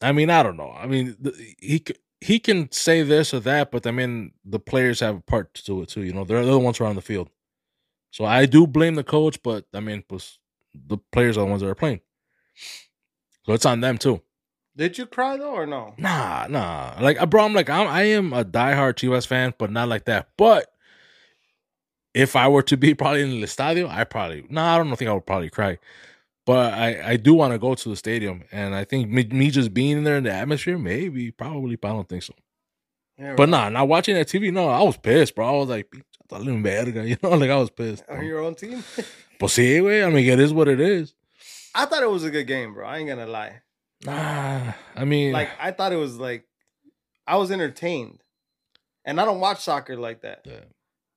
I 0.00 0.12
mean, 0.12 0.30
I 0.30 0.42
don't 0.42 0.56
know. 0.56 0.72
I 0.72 0.86
mean, 0.86 1.16
the, 1.20 1.32
he 1.58 1.84
he 2.20 2.38
can 2.38 2.70
say 2.72 3.02
this 3.02 3.34
or 3.34 3.40
that, 3.40 3.70
but 3.70 3.86
I 3.86 3.90
mean, 3.90 4.32
the 4.44 4.58
players 4.58 5.00
have 5.00 5.16
a 5.16 5.20
part 5.20 5.54
to 5.54 5.82
it 5.82 5.88
too. 5.88 6.02
You 6.02 6.12
know, 6.12 6.24
they're, 6.24 6.44
they're 6.44 6.54
the 6.54 6.58
ones 6.58 6.78
who 6.78 6.84
are 6.84 6.88
on 6.88 6.96
the 6.96 7.02
field. 7.02 7.30
So 8.10 8.24
I 8.24 8.46
do 8.46 8.66
blame 8.66 8.94
the 8.94 9.04
coach, 9.04 9.42
but 9.42 9.66
I 9.74 9.80
mean, 9.80 10.04
the 10.08 10.98
players 11.12 11.36
are 11.36 11.40
the 11.40 11.50
ones 11.50 11.62
that 11.62 11.68
are 11.68 11.74
playing. 11.74 12.00
So 13.44 13.52
it's 13.52 13.66
on 13.66 13.80
them 13.80 13.98
too. 13.98 14.22
Did 14.76 14.98
you 14.98 15.06
cry 15.06 15.36
though 15.36 15.52
or 15.54 15.66
no? 15.66 15.94
Nah, 15.98 16.46
nah. 16.48 16.96
Like, 17.00 17.18
bro, 17.30 17.44
I'm 17.44 17.54
like, 17.54 17.70
I'm, 17.70 17.86
I 17.86 18.02
am 18.02 18.32
a 18.32 18.44
diehard 18.44 18.94
Chivas 18.94 19.26
fan, 19.26 19.54
but 19.58 19.70
not 19.70 19.88
like 19.88 20.04
that. 20.04 20.28
But 20.36 20.66
if 22.16 22.34
I 22.34 22.48
were 22.48 22.62
to 22.62 22.76
be 22.76 22.94
probably 23.00 23.22
in 23.22 23.30
the 23.40 23.46
estadio, 23.46 23.88
I 23.88 24.04
probably, 24.04 24.44
nah, 24.48 24.74
I 24.74 24.78
don't 24.78 24.96
think 24.96 25.08
I 25.10 25.14
would 25.14 25.26
probably 25.26 25.50
cry. 25.50 25.78
But 26.46 26.72
I, 26.74 27.12
I 27.12 27.16
do 27.16 27.34
want 27.34 27.52
to 27.52 27.58
go 27.58 27.74
to 27.74 27.88
the 27.88 27.96
stadium, 27.96 28.44
and 28.52 28.74
I 28.74 28.84
think 28.84 29.10
me, 29.10 29.24
me 29.24 29.50
just 29.50 29.74
being 29.74 29.98
in 29.98 30.04
there 30.04 30.16
in 30.16 30.24
the 30.24 30.32
atmosphere, 30.32 30.78
maybe, 30.78 31.30
probably, 31.32 31.76
but 31.76 31.88
I 31.88 31.92
don't 31.92 32.08
think 32.08 32.22
so. 32.22 32.34
Yeah, 33.18 33.34
But 33.36 33.48
nah, 33.48 33.68
not 33.68 33.88
watching 33.88 34.14
that 34.14 34.28
TV, 34.28 34.52
no, 34.52 34.68
I 34.68 34.82
was 34.82 34.96
pissed, 34.96 35.34
bro. 35.34 35.48
I 35.48 35.52
was 35.58 35.68
like, 35.68 35.90
"Pinche 35.90 36.02
talent 36.28 36.62
verga," 36.62 37.08
you 37.08 37.16
know, 37.22 37.30
like 37.30 37.50
I 37.50 37.56
was 37.56 37.70
pissed. 37.70 38.04
On 38.08 38.24
your 38.24 38.40
own 38.40 38.54
team. 38.54 38.82
Pues 39.38 39.52
sí, 39.52 39.80
güey. 39.80 40.02
I 40.02 40.08
mean, 40.10 40.26
it 40.26 40.40
is 40.40 40.52
what 40.54 40.66
it 40.66 40.80
is. 40.80 41.12
I 41.74 41.84
thought 41.84 42.02
it 42.02 42.10
was 42.10 42.24
a 42.24 42.30
good 42.30 42.46
game, 42.46 42.72
bro. 42.72 42.86
I 42.86 42.98
ain't 42.98 43.08
gonna 43.08 43.26
lie. 43.26 43.60
Nah, 44.04 44.72
I 44.94 45.04
mean, 45.04 45.32
Like 45.32 45.50
I 45.60 45.72
thought 45.72 45.92
it 45.92 45.96
was 45.96 46.16
like 46.16 46.46
I 47.26 47.36
was 47.36 47.50
entertained. 47.50 48.22
And 49.04 49.20
I 49.20 49.24
don't 49.26 49.40
watch 49.40 49.60
soccer 49.62 49.96
like 49.96 50.22
that. 50.22 50.40
Yeah. 50.44 50.64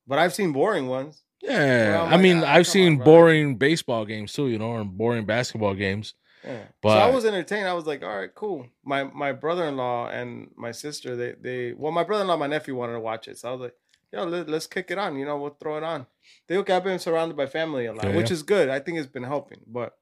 But 0.10 0.20
I've 0.20 0.34
seen 0.34 0.52
boring 0.52 0.88
ones. 0.88 1.24
yeah. 1.42 1.92
Well, 2.04 2.14
I 2.14 2.18
mean, 2.18 2.40
ah, 2.44 2.52
I've 2.56 2.68
seen 2.68 3.00
on, 3.00 3.06
boring 3.06 3.56
baseball 3.58 4.04
games 4.06 4.34
too, 4.34 4.48
you 4.50 4.58
know, 4.60 4.72
or 4.72 4.84
boring 4.84 5.26
basketball 5.26 5.76
games. 5.76 6.16
Yeah. 6.44 6.64
But- 6.82 6.96
so 6.96 7.00
I 7.08 7.10
was 7.16 7.24
entertained. 7.26 7.68
I 7.68 7.74
was 7.74 7.86
like, 7.86 8.02
all 8.04 8.18
right, 8.20 8.34
cool. 8.34 8.66
My 8.84 9.04
my 9.04 9.32
brother 9.32 9.66
in 9.66 9.78
law 9.78 10.10
and 10.10 10.50
my 10.58 10.72
sister, 10.74 11.16
they 11.16 11.36
they 11.40 11.74
well, 11.74 11.92
my 11.94 12.04
brother 12.04 12.24
in 12.24 12.28
law, 12.28 12.38
my 12.38 12.48
nephew 12.48 12.76
wanted 12.76 12.94
to 12.94 13.00
watch 13.00 13.28
it. 13.30 13.38
So 13.38 13.50
I 13.50 13.52
was 13.54 13.62
like, 13.62 13.76
yo, 14.12 14.24
let, 14.26 14.50
let's 14.50 14.68
kick 14.68 14.90
it 14.92 14.98
on. 14.98 15.18
You 15.18 15.26
know, 15.26 15.38
we'll 15.38 15.58
throw 15.62 15.78
it 15.78 15.84
on. 15.84 16.08
They 16.48 16.58
look 16.58 16.70
I've 16.70 16.84
been 16.84 17.00
surrounded 17.00 17.38
by 17.38 17.46
family 17.46 17.86
a 17.86 17.94
lot, 17.94 18.06
Yeah, 18.06 18.16
which 18.18 18.30
yeah. 18.32 18.34
is 18.38 18.44
good. 18.44 18.68
I 18.70 18.80
think 18.80 18.98
it's 18.98 19.08
been 19.18 19.24
helping. 19.36 19.60
But 19.68 19.96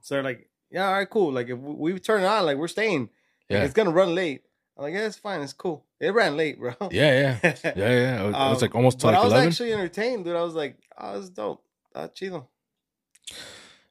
so 0.00 0.14
they're 0.14 0.24
like, 0.24 0.48
yeah, 0.70 0.86
all 0.86 0.94
right, 0.94 1.10
cool. 1.10 1.30
Like 1.32 1.48
if 1.48 1.58
we, 1.58 1.92
we 1.92 1.98
turn 2.00 2.22
it 2.22 2.26
on, 2.26 2.46
like 2.46 2.56
we're 2.56 2.68
staying. 2.68 3.02
Like, 3.02 3.10
Yeah. 3.50 3.64
It's 3.64 3.74
gonna 3.74 3.90
run 3.90 4.14
late. 4.14 4.42
I'm 4.78 4.84
like, 4.84 4.94
yeah, 4.94 5.06
it's 5.06 5.16
fine, 5.18 5.42
it's 5.42 5.52
cool. 5.52 5.84
It 6.00 6.14
ran 6.14 6.36
late, 6.36 6.58
bro. 6.58 6.72
Yeah, 6.90 7.38
yeah, 7.42 7.52
yeah, 7.64 7.72
yeah. 7.76 8.20
It 8.22 8.26
was, 8.26 8.34
it 8.34 8.38
was 8.38 8.56
Um, 8.56 8.60
like 8.62 8.74
almost 8.74 8.98
but 9.00 9.08
like 9.08 9.16
I 9.16 9.24
was 9.24 9.32
eleven. 9.32 9.48
actually 9.48 9.72
entertained, 9.74 10.24
dude. 10.24 10.34
I 10.36 10.42
was 10.42 10.54
like, 10.54 10.76
oh, 10.98 11.18
it's 11.18 11.28
dope. 11.30 11.62
Ah, 11.94 12.08
chido. 12.08 12.46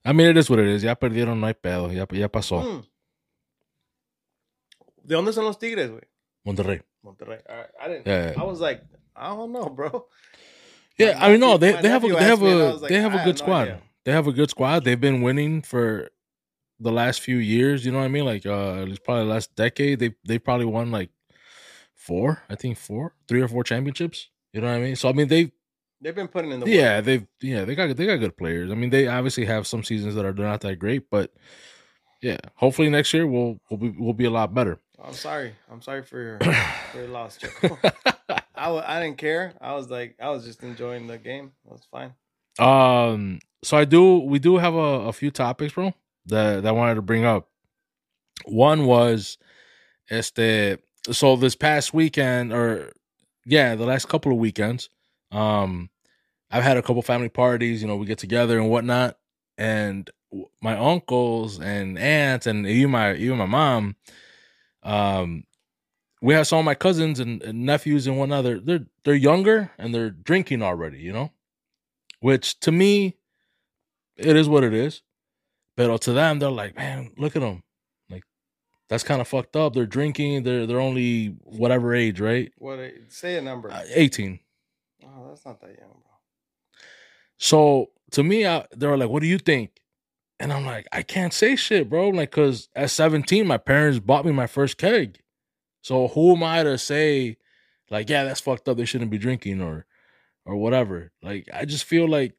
I 0.03 0.13
mean, 0.13 0.27
it 0.27 0.37
is 0.37 0.49
what 0.49 0.59
it 0.59 0.67
is. 0.67 0.81
Ya 0.83 0.95
perdieron, 0.95 1.39
no 1.39 1.45
hay 1.47 1.53
pedo. 1.53 1.93
Ya, 1.93 2.05
ya 2.11 2.27
pasó. 2.27 2.63
Mm. 2.63 2.83
¿De 5.03 5.15
dónde 5.15 5.33
son 5.33 5.45
los 5.45 5.57
Tigres, 5.59 5.89
güey? 5.89 6.03
Monterrey. 6.45 6.81
Monterrey. 7.03 7.41
All 7.47 7.55
right. 7.57 7.69
I 7.81 7.87
didn't. 7.87 8.07
Yeah, 8.07 8.31
yeah. 8.31 8.41
I 8.41 8.43
was 8.45 8.59
like, 8.59 8.81
I 9.15 9.29
don't 9.29 9.51
know, 9.51 9.69
bro. 9.69 10.07
Yeah, 10.97 11.17
My 11.19 11.25
I 11.27 11.31
mean, 11.31 11.39
no, 11.39 11.57
they, 11.57 11.73
they 11.81 11.89
have 11.89 12.03
a 12.03 12.07
they 12.07 12.23
have 12.23 12.41
asked 12.41 12.41
me 12.41 12.51
and 12.51 12.61
I 12.61 12.65
a 12.65 12.73
like, 12.73 12.89
they 12.89 13.01
have 13.01 13.13
a 13.13 13.23
good 13.23 13.35
no 13.39 13.43
squad. 13.45 13.61
idea. 13.63 13.81
They 14.05 14.11
have 14.11 14.27
a 14.27 14.31
good 14.31 14.49
squad. 14.49 14.83
They've 14.83 14.99
been 14.99 15.21
winning 15.21 15.61
for 15.61 16.09
the 16.79 16.91
last 16.91 17.21
few 17.21 17.37
years. 17.37 17.85
You 17.85 17.91
know 17.91 17.99
what 17.99 18.05
I 18.05 18.09
mean? 18.09 18.25
Like, 18.25 18.45
uh, 18.45 18.85
it's 18.87 18.99
probably 18.99 19.23
the 19.25 19.29
last 19.29 19.55
decade. 19.55 19.99
They 19.99 20.15
they 20.25 20.39
probably 20.39 20.65
won 20.65 20.91
like 20.91 21.09
four, 21.99 22.41
I 22.49 22.55
think 22.55 22.77
four, 22.77 23.13
three 23.27 23.41
or 23.41 23.47
four 23.47 23.63
championships. 23.63 24.29
You 24.53 24.61
know 24.61 24.67
what 24.67 24.77
I 24.77 24.79
mean? 24.79 24.95
So 24.95 25.09
I 25.09 25.13
mean, 25.13 25.27
they 25.27 25.51
They've 26.01 26.15
been 26.15 26.29
putting 26.29 26.51
in 26.51 26.61
the 26.61 26.65
work. 26.65 26.73
yeah 26.73 27.01
they've 27.01 27.27
yeah 27.41 27.65
they 27.65 27.75
got 27.75 27.95
they 27.97 28.05
got 28.05 28.15
good 28.17 28.37
players. 28.37 28.71
I 28.71 28.75
mean, 28.75 28.89
they 28.89 29.07
obviously 29.07 29.45
have 29.45 29.67
some 29.67 29.83
seasons 29.83 30.15
that 30.15 30.25
are 30.25 30.33
not 30.33 30.61
that 30.61 30.77
great, 30.77 31.09
but 31.11 31.33
yeah, 32.21 32.37
hopefully 32.55 32.89
next 32.89 33.13
year 33.13 33.27
we'll 33.27 33.59
we'll 33.69 33.77
be 33.77 33.89
we'll 33.99 34.13
be 34.13 34.25
a 34.25 34.29
lot 34.31 34.53
better. 34.53 34.79
I'm 35.03 35.13
sorry. 35.13 35.55
I'm 35.69 35.81
sorry 35.81 36.03
for 36.03 36.21
your 36.21 36.39
for 36.91 36.97
your 36.99 37.09
loss. 37.09 37.37
I 38.55 38.71
I 38.95 39.01
didn't 39.03 39.17
care. 39.17 39.53
I 39.59 39.73
was 39.75 39.89
like, 39.89 40.15
I 40.21 40.29
was 40.29 40.45
just 40.45 40.63
enjoying 40.63 41.07
the 41.07 41.17
game. 41.17 41.51
It 41.65 41.71
was 41.71 41.85
fine. 41.91 42.13
Um, 42.59 43.39
so 43.63 43.77
I 43.77 43.85
do 43.85 44.19
we 44.19 44.39
do 44.39 44.57
have 44.57 44.75
a, 44.75 45.07
a 45.07 45.13
few 45.13 45.31
topics, 45.31 45.73
bro, 45.73 45.93
that, 46.27 46.63
that 46.63 46.69
I 46.69 46.71
wanted 46.71 46.95
to 46.95 47.01
bring 47.01 47.25
up. 47.25 47.49
One 48.45 48.85
was 48.85 49.37
este 50.09 50.79
so 51.11 51.35
this 51.35 51.55
past 51.55 51.93
weekend 51.93 52.53
or 52.53 52.91
yeah, 53.45 53.75
the 53.75 53.85
last 53.85 54.07
couple 54.07 54.31
of 54.31 54.37
weekends, 54.37 54.89
um, 55.31 55.89
I've 56.51 56.63
had 56.63 56.77
a 56.77 56.81
couple 56.81 57.01
family 57.01 57.29
parties, 57.29 57.81
you 57.81 57.87
know, 57.87 57.95
we 57.95 58.05
get 58.05 58.17
together 58.17 58.59
and 58.59 58.69
whatnot, 58.69 59.17
and 59.57 60.09
my 60.61 60.77
uncles 60.77 61.59
and 61.59 61.97
aunts 61.97 62.47
and 62.47 62.67
even 62.67 62.91
my 62.91 63.15
even 63.15 63.37
my 63.37 63.45
mom, 63.45 63.95
um, 64.83 65.43
we 66.21 66.33
have 66.33 66.47
some 66.47 66.59
of 66.59 66.65
my 66.65 66.75
cousins 66.75 67.19
and, 67.19 67.41
and 67.43 67.65
nephews 67.65 68.07
and 68.07 68.17
whatnot. 68.17 68.43
They're 68.43 68.59
they're 68.59 68.85
they're 69.05 69.15
younger 69.15 69.71
and 69.77 69.93
they're 69.93 70.09
drinking 70.09 70.61
already, 70.61 70.99
you 70.99 71.13
know 71.13 71.31
which 72.19 72.59
to 72.61 72.71
me, 72.71 73.17
it 74.17 74.35
is 74.35 74.49
what 74.49 74.63
it 74.63 74.73
is. 74.73 75.01
But 75.75 76.01
to 76.01 76.13
them, 76.13 76.39
they're 76.39 76.49
like, 76.49 76.75
man, 76.75 77.11
look 77.17 77.35
at 77.35 77.41
them. 77.41 77.63
That's 78.89 79.03
kind 79.03 79.21
of 79.21 79.27
fucked 79.27 79.55
up. 79.55 79.73
They're 79.73 79.85
drinking. 79.85 80.43
They're 80.43 80.65
they're 80.65 80.79
only 80.79 81.27
whatever 81.43 81.93
age, 81.93 82.19
right? 82.19 82.51
What? 82.57 82.79
Say 83.09 83.37
a 83.37 83.41
number. 83.41 83.71
Uh, 83.71 83.83
Eighteen. 83.93 84.39
oh, 85.05 85.29
that's 85.29 85.45
not 85.45 85.61
that 85.61 85.77
young, 85.77 85.91
bro. 85.91 86.81
So 87.37 87.91
to 88.11 88.23
me, 88.23 88.45
I, 88.45 88.65
they 88.75 88.87
were 88.87 88.97
like, 88.97 89.09
"What 89.09 89.21
do 89.21 89.27
you 89.27 89.37
think?" 89.37 89.79
And 90.39 90.51
I'm 90.51 90.65
like, 90.65 90.87
"I 90.91 91.03
can't 91.03 91.33
say 91.33 91.55
shit, 91.55 91.89
bro." 91.89 92.09
Like, 92.09 92.31
cause 92.31 92.69
at 92.75 92.89
17, 92.89 93.45
my 93.45 93.57
parents 93.57 93.99
bought 93.99 94.25
me 94.25 94.31
my 94.31 94.47
first 94.47 94.77
keg. 94.77 95.19
So 95.81 96.07
who 96.09 96.35
am 96.35 96.43
I 96.43 96.63
to 96.63 96.77
say, 96.77 97.37
like, 97.89 98.09
yeah, 98.09 98.23
that's 98.23 98.41
fucked 98.41 98.67
up. 98.67 98.77
They 98.77 98.85
shouldn't 98.85 99.11
be 99.11 99.17
drinking 99.17 99.61
or, 99.61 99.85
or 100.45 100.55
whatever. 100.57 101.11
Like, 101.21 101.47
I 101.53 101.65
just 101.65 101.85
feel 101.85 102.07
like 102.07 102.33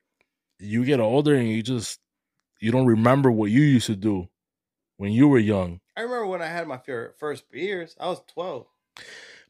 you 0.59 0.85
get 0.85 1.01
older 1.01 1.35
and 1.35 1.49
you 1.49 1.63
just 1.63 2.01
you 2.61 2.71
don't 2.71 2.87
remember 2.87 3.31
what 3.31 3.51
you 3.51 3.63
used 3.63 3.87
to 3.87 3.97
do 3.97 4.29
when 4.99 5.13
you 5.13 5.29
were 5.29 5.39
young. 5.39 5.81
I 5.97 6.03
remember 6.03 6.26
when 6.26 6.43
I 6.43 6.47
had 6.47 6.66
my 6.66 6.78
first 7.18 7.51
beers. 7.51 7.97
I 8.01 8.07
was 8.07 8.20
12. 8.32 8.66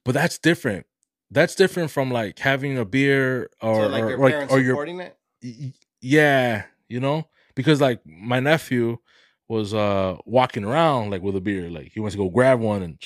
But 0.05 0.15
that's 0.15 0.39
different. 0.39 0.87
That's 1.31 1.55
different 1.55 1.91
from 1.91 2.11
like 2.11 2.39
having 2.39 2.77
a 2.79 2.85
beer 2.85 3.51
or 3.63 3.85
so 3.85 3.87
like 3.89 4.03
or, 4.03 4.09
your 4.11 4.19
like 4.19 4.33
parents 4.33 4.53
or 4.53 4.61
your 4.61 4.73
supporting 4.73 5.01
it. 5.01 5.17
yeah, 6.01 6.65
you 6.89 6.99
know, 6.99 7.29
because 7.55 7.81
like 7.81 8.01
my 8.05 8.41
nephew 8.41 8.99
was 9.49 9.75
uh 9.75 10.17
walking 10.25 10.65
around 10.65 11.11
like 11.11 11.23
with 11.23 11.37
a 11.37 11.41
beer, 11.41 11.71
like 11.71 11.93
he 11.93 12.01
wants 12.01 12.15
to 12.15 12.19
go 12.19 12.29
grab 12.29 12.59
one 12.59 12.83
and 12.83 12.99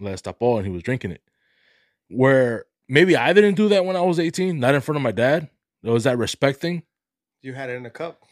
let's 0.00 0.20
stop 0.20 0.38
all, 0.40 0.56
and 0.56 0.66
he 0.66 0.72
was 0.72 0.82
drinking 0.82 1.12
it. 1.12 1.22
Where 2.08 2.64
maybe 2.88 3.16
I 3.16 3.32
didn't 3.32 3.54
do 3.54 3.68
that 3.68 3.84
when 3.84 3.94
I 3.94 4.00
was 4.00 4.18
eighteen, 4.18 4.58
not 4.58 4.74
in 4.74 4.80
front 4.80 4.96
of 4.96 5.02
my 5.02 5.12
dad. 5.12 5.48
Was 5.82 6.04
that 6.04 6.18
respect 6.18 6.60
thing? 6.60 6.82
You 7.40 7.54
had 7.54 7.70
it 7.70 7.74
in 7.74 7.86
a 7.86 7.90
cup. 7.90 8.22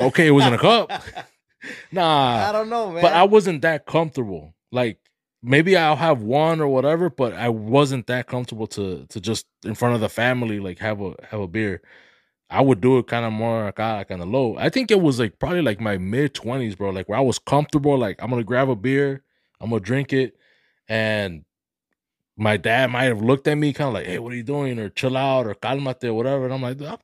Okay, 0.00 0.28
it 0.28 0.30
was 0.30 0.46
in 0.46 0.54
a 0.54 0.58
cup. 0.58 0.90
Nah, 1.92 2.48
I 2.48 2.52
don't 2.52 2.68
know, 2.68 2.90
man. 2.90 3.02
but 3.02 3.12
I 3.12 3.24
wasn't 3.24 3.62
that 3.62 3.86
comfortable. 3.86 4.54
Like 4.70 4.98
maybe 5.42 5.76
I'll 5.76 5.96
have 5.96 6.22
one 6.22 6.60
or 6.60 6.68
whatever, 6.68 7.10
but 7.10 7.34
I 7.34 7.48
wasn't 7.48 8.06
that 8.06 8.26
comfortable 8.26 8.66
to 8.68 9.06
to 9.06 9.20
just 9.20 9.46
in 9.64 9.74
front 9.74 9.94
of 9.94 10.00
the 10.00 10.08
family 10.08 10.60
like 10.60 10.78
have 10.78 11.00
a 11.00 11.14
have 11.30 11.40
a 11.40 11.48
beer. 11.48 11.82
I 12.50 12.60
would 12.60 12.80
do 12.82 12.98
it 12.98 13.06
kind 13.06 13.24
of 13.24 13.32
more 13.32 13.72
kind 13.72 14.10
of 14.10 14.28
low. 14.28 14.56
I 14.58 14.68
think 14.68 14.90
it 14.90 15.00
was 15.00 15.18
like 15.18 15.38
probably 15.38 15.62
like 15.62 15.80
my 15.80 15.96
mid 15.98 16.34
twenties, 16.34 16.74
bro. 16.74 16.90
Like 16.90 17.08
where 17.08 17.18
I 17.18 17.22
was 17.22 17.38
comfortable. 17.38 17.96
Like 17.96 18.22
I'm 18.22 18.30
gonna 18.30 18.44
grab 18.44 18.68
a 18.68 18.76
beer, 18.76 19.22
I'm 19.60 19.70
gonna 19.70 19.80
drink 19.80 20.12
it, 20.12 20.36
and 20.88 21.44
my 22.36 22.56
dad 22.56 22.90
might 22.90 23.04
have 23.04 23.22
looked 23.22 23.46
at 23.46 23.54
me 23.56 23.72
kind 23.72 23.88
of 23.88 23.94
like, 23.94 24.06
"Hey, 24.06 24.18
what 24.18 24.32
are 24.32 24.36
you 24.36 24.42
doing?" 24.42 24.78
or 24.78 24.88
"Chill 24.88 25.16
out" 25.16 25.46
or 25.46 25.54
"Calmate" 25.54 26.04
or 26.04 26.14
whatever. 26.14 26.44
And 26.44 26.54
I'm 26.54 26.62
like, 26.62 26.80
"I'm 26.80 26.98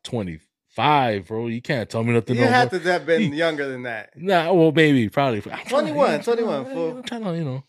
25, 0.82 1.26
bro. 1.26 1.46
You 1.48 1.60
can't 1.62 1.88
tell 1.88 2.04
me 2.04 2.12
nothing." 2.12 2.36
you 2.36 2.42
no 2.42 2.48
had 2.48 2.72
more. 2.72 2.80
to 2.80 2.92
have 2.92 3.06
been 3.06 3.32
younger 3.32 3.68
than 3.68 3.82
that. 3.82 4.10
Nah, 4.16 4.52
well, 4.52 4.72
maybe, 4.72 5.08
probably. 5.08 5.38
I'm 5.38 5.42
trying 5.42 5.86
to- 5.86 5.92
21, 5.92 6.14
I'm 6.14 6.22
21, 6.22 6.64
fool. 6.66 6.96
I'm 6.98 7.02
trying 7.02 7.24
to, 7.24 7.36
you 7.36 7.44
know. 7.44 7.64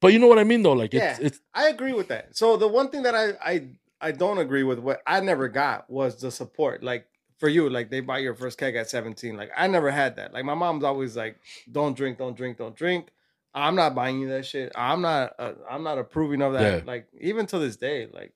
But 0.00 0.12
you 0.12 0.18
know 0.18 0.26
what 0.26 0.38
I 0.38 0.44
mean, 0.44 0.62
though. 0.62 0.72
Like 0.74 0.92
it's 0.92 1.20
Yeah. 1.20 1.26
it's 1.26 1.40
I 1.54 1.68
agree 1.68 1.92
with 1.94 2.08
that. 2.08 2.36
So 2.36 2.56
the 2.56 2.68
one 2.68 2.90
thing 2.90 3.02
that 3.04 3.14
I 3.14 3.32
I 3.42 3.68
I 4.00 4.12
don't 4.12 4.38
agree 4.38 4.62
with 4.62 4.78
what 4.78 5.00
I 5.06 5.20
never 5.20 5.48
got 5.48 5.88
was 5.88 6.20
the 6.20 6.30
support. 6.30 6.82
Like 6.84 7.06
for 7.38 7.48
you, 7.48 7.70
like 7.70 7.90
they 7.90 8.00
buy 8.00 8.18
your 8.18 8.34
first 8.34 8.58
keg 8.58 8.76
at 8.76 8.90
17. 8.90 9.36
Like 9.36 9.50
I 9.56 9.66
never 9.68 9.90
had 9.90 10.16
that. 10.16 10.34
Like 10.34 10.44
my 10.44 10.54
mom's 10.54 10.84
always 10.84 11.16
like, 11.16 11.38
don't 11.72 11.96
drink, 11.96 12.18
don't 12.18 12.36
drink, 12.36 12.58
don't 12.58 12.76
drink. 12.76 13.08
I'm 13.54 13.74
not 13.74 13.94
buying 13.94 14.20
you 14.20 14.28
that 14.28 14.44
shit. 14.44 14.70
I'm 14.74 15.00
not 15.00 15.32
uh, 15.38 15.52
I'm 15.68 15.82
not 15.82 15.96
approving 15.98 16.42
of 16.42 16.52
that. 16.52 16.80
Yeah. 16.80 16.84
Like 16.84 17.06
even 17.18 17.46
to 17.46 17.58
this 17.58 17.76
day, 17.76 18.06
like 18.12 18.34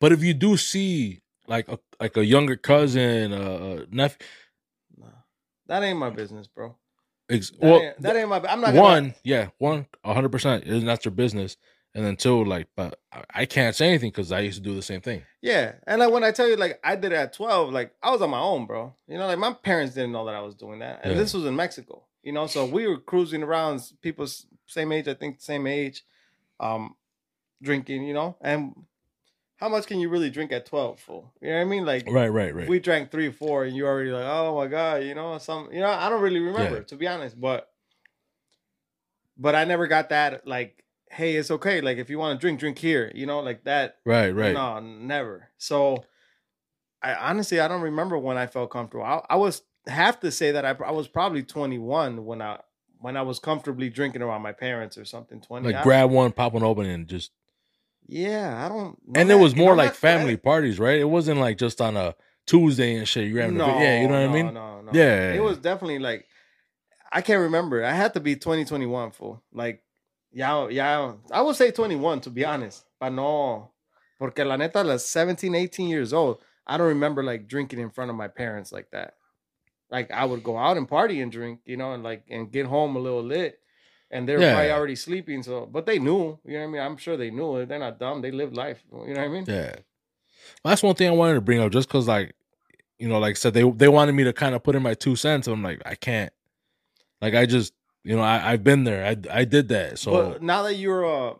But 0.00 0.10
if 0.10 0.24
you 0.24 0.34
do 0.34 0.56
see 0.56 1.20
like 1.50 1.68
a 1.68 1.78
like 2.00 2.16
a 2.16 2.24
younger 2.24 2.56
cousin, 2.56 3.32
uh, 3.32 3.84
nephew, 3.90 4.26
nah, 4.96 5.06
that 5.66 5.82
ain't 5.82 5.98
my 5.98 6.08
business, 6.10 6.46
bro. 6.46 6.76
ex- 7.28 7.50
That, 7.50 7.60
well, 7.60 7.80
ain't, 7.82 8.00
that 8.02 8.16
ain't 8.16 8.28
my. 8.28 8.36
I'm 8.36 8.60
not 8.62 8.68
gonna- 8.68 8.80
one, 8.80 9.14
yeah, 9.24 9.48
one, 9.58 9.86
hundred 10.04 10.32
percent, 10.32 10.64
and 10.64 10.88
that's 10.88 11.04
your 11.04 11.12
business. 11.12 11.56
and 11.92 12.04
then 12.06 12.14
two, 12.16 12.44
like, 12.44 12.68
but 12.76 13.00
I- 13.12 13.24
I 13.42 13.46
can't 13.46 13.74
say 13.74 13.88
anything 13.88 14.10
because 14.10 14.30
I 14.30 14.38
used 14.40 14.58
to 14.58 14.62
do 14.70 14.76
the 14.76 14.82
same 14.90 15.00
thing. 15.00 15.22
Yeah, 15.42 15.72
and 15.88 15.98
like 15.98 16.12
when 16.12 16.22
I 16.22 16.30
tell 16.30 16.46
you, 16.48 16.54
like 16.54 16.78
I 16.84 16.94
did 16.94 17.10
it 17.10 17.16
at 17.16 17.32
twelve, 17.32 17.72
like 17.72 17.92
I 18.00 18.12
was 18.12 18.22
on 18.22 18.30
my 18.30 18.38
own, 18.38 18.66
bro. 18.66 18.94
You 19.08 19.18
know, 19.18 19.26
like 19.26 19.40
my 19.40 19.52
parents 19.52 19.94
didn't 19.96 20.12
know 20.12 20.24
that 20.26 20.36
I 20.36 20.40
was 20.40 20.54
doing 20.54 20.78
that, 20.78 21.00
and 21.02 21.12
Yeah. 21.12 21.18
this 21.18 21.34
was 21.34 21.44
in 21.46 21.56
Mexico. 21.56 22.06
You 22.22 22.32
know, 22.32 22.46
so 22.46 22.64
we 22.64 22.86
were 22.86 23.00
cruising 23.00 23.42
around, 23.42 23.80
people 24.02 24.26
same 24.66 24.92
age, 24.92 25.08
I 25.08 25.14
think, 25.14 25.40
same 25.40 25.66
age, 25.66 26.04
um, 26.60 26.94
drinking. 27.60 28.04
You 28.04 28.14
know, 28.14 28.36
and 28.40 28.72
how 29.60 29.68
much 29.68 29.86
can 29.86 30.00
you 30.00 30.08
really 30.08 30.30
drink 30.30 30.50
at 30.52 30.64
twelve? 30.66 30.98
Fool, 31.00 31.32
you 31.40 31.50
know 31.50 31.56
what 31.56 31.60
I 31.60 31.64
mean? 31.64 31.84
Like, 31.84 32.06
Right, 32.10 32.28
right, 32.28 32.54
right. 32.54 32.68
we 32.68 32.80
drank 32.80 33.10
three, 33.10 33.30
four, 33.30 33.64
and 33.64 33.76
you 33.76 33.86
already 33.86 34.10
like, 34.10 34.24
oh 34.24 34.56
my 34.56 34.66
god, 34.66 35.04
you 35.04 35.14
know, 35.14 35.36
some, 35.38 35.68
you 35.72 35.80
know, 35.80 35.90
I 35.90 36.08
don't 36.08 36.22
really 36.22 36.40
remember 36.40 36.76
Yeah. 36.78 36.82
to 36.84 36.96
be 36.96 37.06
honest, 37.06 37.38
but, 37.40 37.68
but 39.36 39.54
I 39.54 39.64
never 39.64 39.86
got 39.86 40.08
that 40.08 40.46
like, 40.46 40.82
hey, 41.10 41.36
it's 41.36 41.50
okay, 41.50 41.80
like 41.80 41.98
if 41.98 42.08
you 42.10 42.18
want 42.18 42.38
to 42.38 42.40
drink, 42.40 42.58
drink 42.60 42.78
here, 42.78 43.10
you 43.14 43.26
know, 43.26 43.40
like 43.40 43.64
that. 43.64 43.98
right, 44.04 44.30
right. 44.34 44.54
No, 44.54 44.80
never. 44.80 45.48
So, 45.58 46.04
I 47.02 47.14
honestly 47.14 47.60
I 47.60 47.68
don't 47.68 47.80
remember 47.82 48.18
when 48.18 48.36
I 48.36 48.46
felt 48.46 48.70
comfortable. 48.70 49.04
I, 49.04 49.22
I 49.30 49.36
was 49.36 49.62
have 49.86 50.20
to 50.20 50.30
say 50.30 50.52
that 50.52 50.64
I, 50.66 50.76
I 50.84 50.90
was 50.90 51.08
probably 51.08 51.42
21 51.42 52.24
when 52.26 52.42
I 52.42 52.60
when 52.98 53.16
I 53.16 53.22
was 53.22 53.38
comfortably 53.38 53.88
drinking 53.88 54.20
around 54.20 54.42
my 54.42 54.52
parents 54.52 54.98
or 54.98 55.06
something. 55.06 55.40
20. 55.40 55.66
Like 55.66 55.76
I- 55.76 55.82
grab 55.82 56.10
one, 56.10 56.30
pop 56.32 56.52
one 56.52 56.62
open, 56.62 56.86
and 56.86 57.08
just. 57.08 57.30
Yeah, 58.10 58.64
I 58.64 58.68
don't. 58.68 58.98
And 59.14 59.30
it 59.30 59.36
was 59.36 59.54
more 59.54 59.76
like 59.76 59.94
family 59.94 60.36
parties, 60.36 60.80
right? 60.80 60.98
It 60.98 61.08
wasn't 61.08 61.38
like 61.38 61.58
just 61.58 61.80
on 61.80 61.96
a 61.96 62.16
Tuesday 62.44 62.96
and 62.96 63.06
shit. 63.06 63.28
You 63.28 63.32
grabbing 63.34 63.56
No, 63.56 63.66
a 63.66 63.80
yeah, 63.80 64.00
you 64.00 64.08
know 64.08 64.20
what 64.20 64.26
no, 64.26 64.30
I 64.30 64.42
mean? 64.42 64.54
No, 64.54 64.80
no. 64.82 64.90
Yeah. 64.92 65.32
It 65.32 65.40
was 65.40 65.58
definitely 65.58 66.00
like 66.00 66.26
I 67.12 67.20
can't 67.20 67.40
remember. 67.42 67.84
I 67.84 67.92
had 67.92 68.14
to 68.14 68.20
be 68.20 68.34
2021 68.34 69.12
for 69.12 69.40
Like 69.52 69.84
yeah, 70.32 70.66
yeah. 70.68 71.12
I 71.30 71.40
would 71.40 71.54
say 71.54 71.70
21 71.70 72.22
to 72.22 72.30
be 72.30 72.44
honest. 72.44 72.84
But 72.98 73.10
no. 73.10 73.70
Porque 74.18 74.40
la 74.40 74.56
neta, 74.56 74.82
like 74.82 74.98
17, 74.98 75.54
18 75.54 75.88
years 75.88 76.12
old, 76.12 76.42
I 76.66 76.76
don't 76.78 76.88
remember 76.88 77.22
like 77.22 77.46
drinking 77.46 77.78
in 77.78 77.90
front 77.90 78.10
of 78.10 78.16
my 78.16 78.26
parents 78.26 78.72
like 78.72 78.90
that. 78.90 79.14
Like 79.88 80.10
I 80.10 80.24
would 80.24 80.42
go 80.42 80.58
out 80.58 80.76
and 80.76 80.88
party 80.88 81.20
and 81.20 81.30
drink, 81.30 81.60
you 81.64 81.76
know, 81.76 81.92
and 81.92 82.02
like 82.02 82.24
and 82.28 82.50
get 82.50 82.66
home 82.66 82.96
a 82.96 82.98
little 82.98 83.22
lit. 83.22 83.59
And 84.10 84.28
they're 84.28 84.40
Yeah. 84.40 84.54
probably 84.54 84.72
already 84.72 84.96
sleeping. 84.96 85.42
So 85.42 85.66
but 85.66 85.86
they 85.86 85.98
knew, 85.98 86.38
you 86.44 86.54
know 86.54 86.58
what 86.60 86.64
I 86.64 86.66
mean? 86.66 86.82
I'm 86.82 86.96
sure 86.96 87.16
they 87.16 87.30
knew. 87.30 87.64
They're 87.66 87.78
not 87.78 87.98
dumb. 87.98 88.22
They 88.22 88.30
live 88.32 88.52
life. 88.54 88.82
You 88.90 89.14
know 89.14 89.20
what 89.20 89.24
I 89.24 89.28
mean? 89.28 89.44
Yeah. 89.46 89.76
Well, 90.64 90.72
that's 90.72 90.82
one 90.82 90.94
thing 90.96 91.08
I 91.08 91.12
wanted 91.12 91.34
to 91.34 91.40
bring 91.40 91.60
up, 91.60 91.70
just 91.70 91.88
because, 91.88 92.08
like, 92.08 92.34
you 92.98 93.08
know, 93.08 93.18
like 93.18 93.32
I 93.32 93.38
said, 93.38 93.54
they 93.54 93.68
they 93.70 93.88
wanted 93.88 94.12
me 94.12 94.24
to 94.24 94.32
kind 94.32 94.54
of 94.54 94.62
put 94.62 94.74
in 94.74 94.82
my 94.82 94.94
two 94.94 95.16
cents. 95.16 95.46
And 95.46 95.54
I'm 95.54 95.62
like, 95.62 95.80
I 95.86 95.94
can't. 95.94 96.32
Like, 97.22 97.34
I 97.34 97.46
just, 97.46 97.72
you 98.04 98.16
know, 98.16 98.22
I 98.22 98.52
I've 98.52 98.64
been 98.64 98.84
there. 98.84 99.04
I 99.06 99.16
I 99.40 99.44
did 99.44 99.68
that. 99.68 99.98
So 99.98 100.10
But 100.32 100.42
now 100.42 100.62
that 100.64 100.74
you're 100.74 101.04
a 101.04 101.34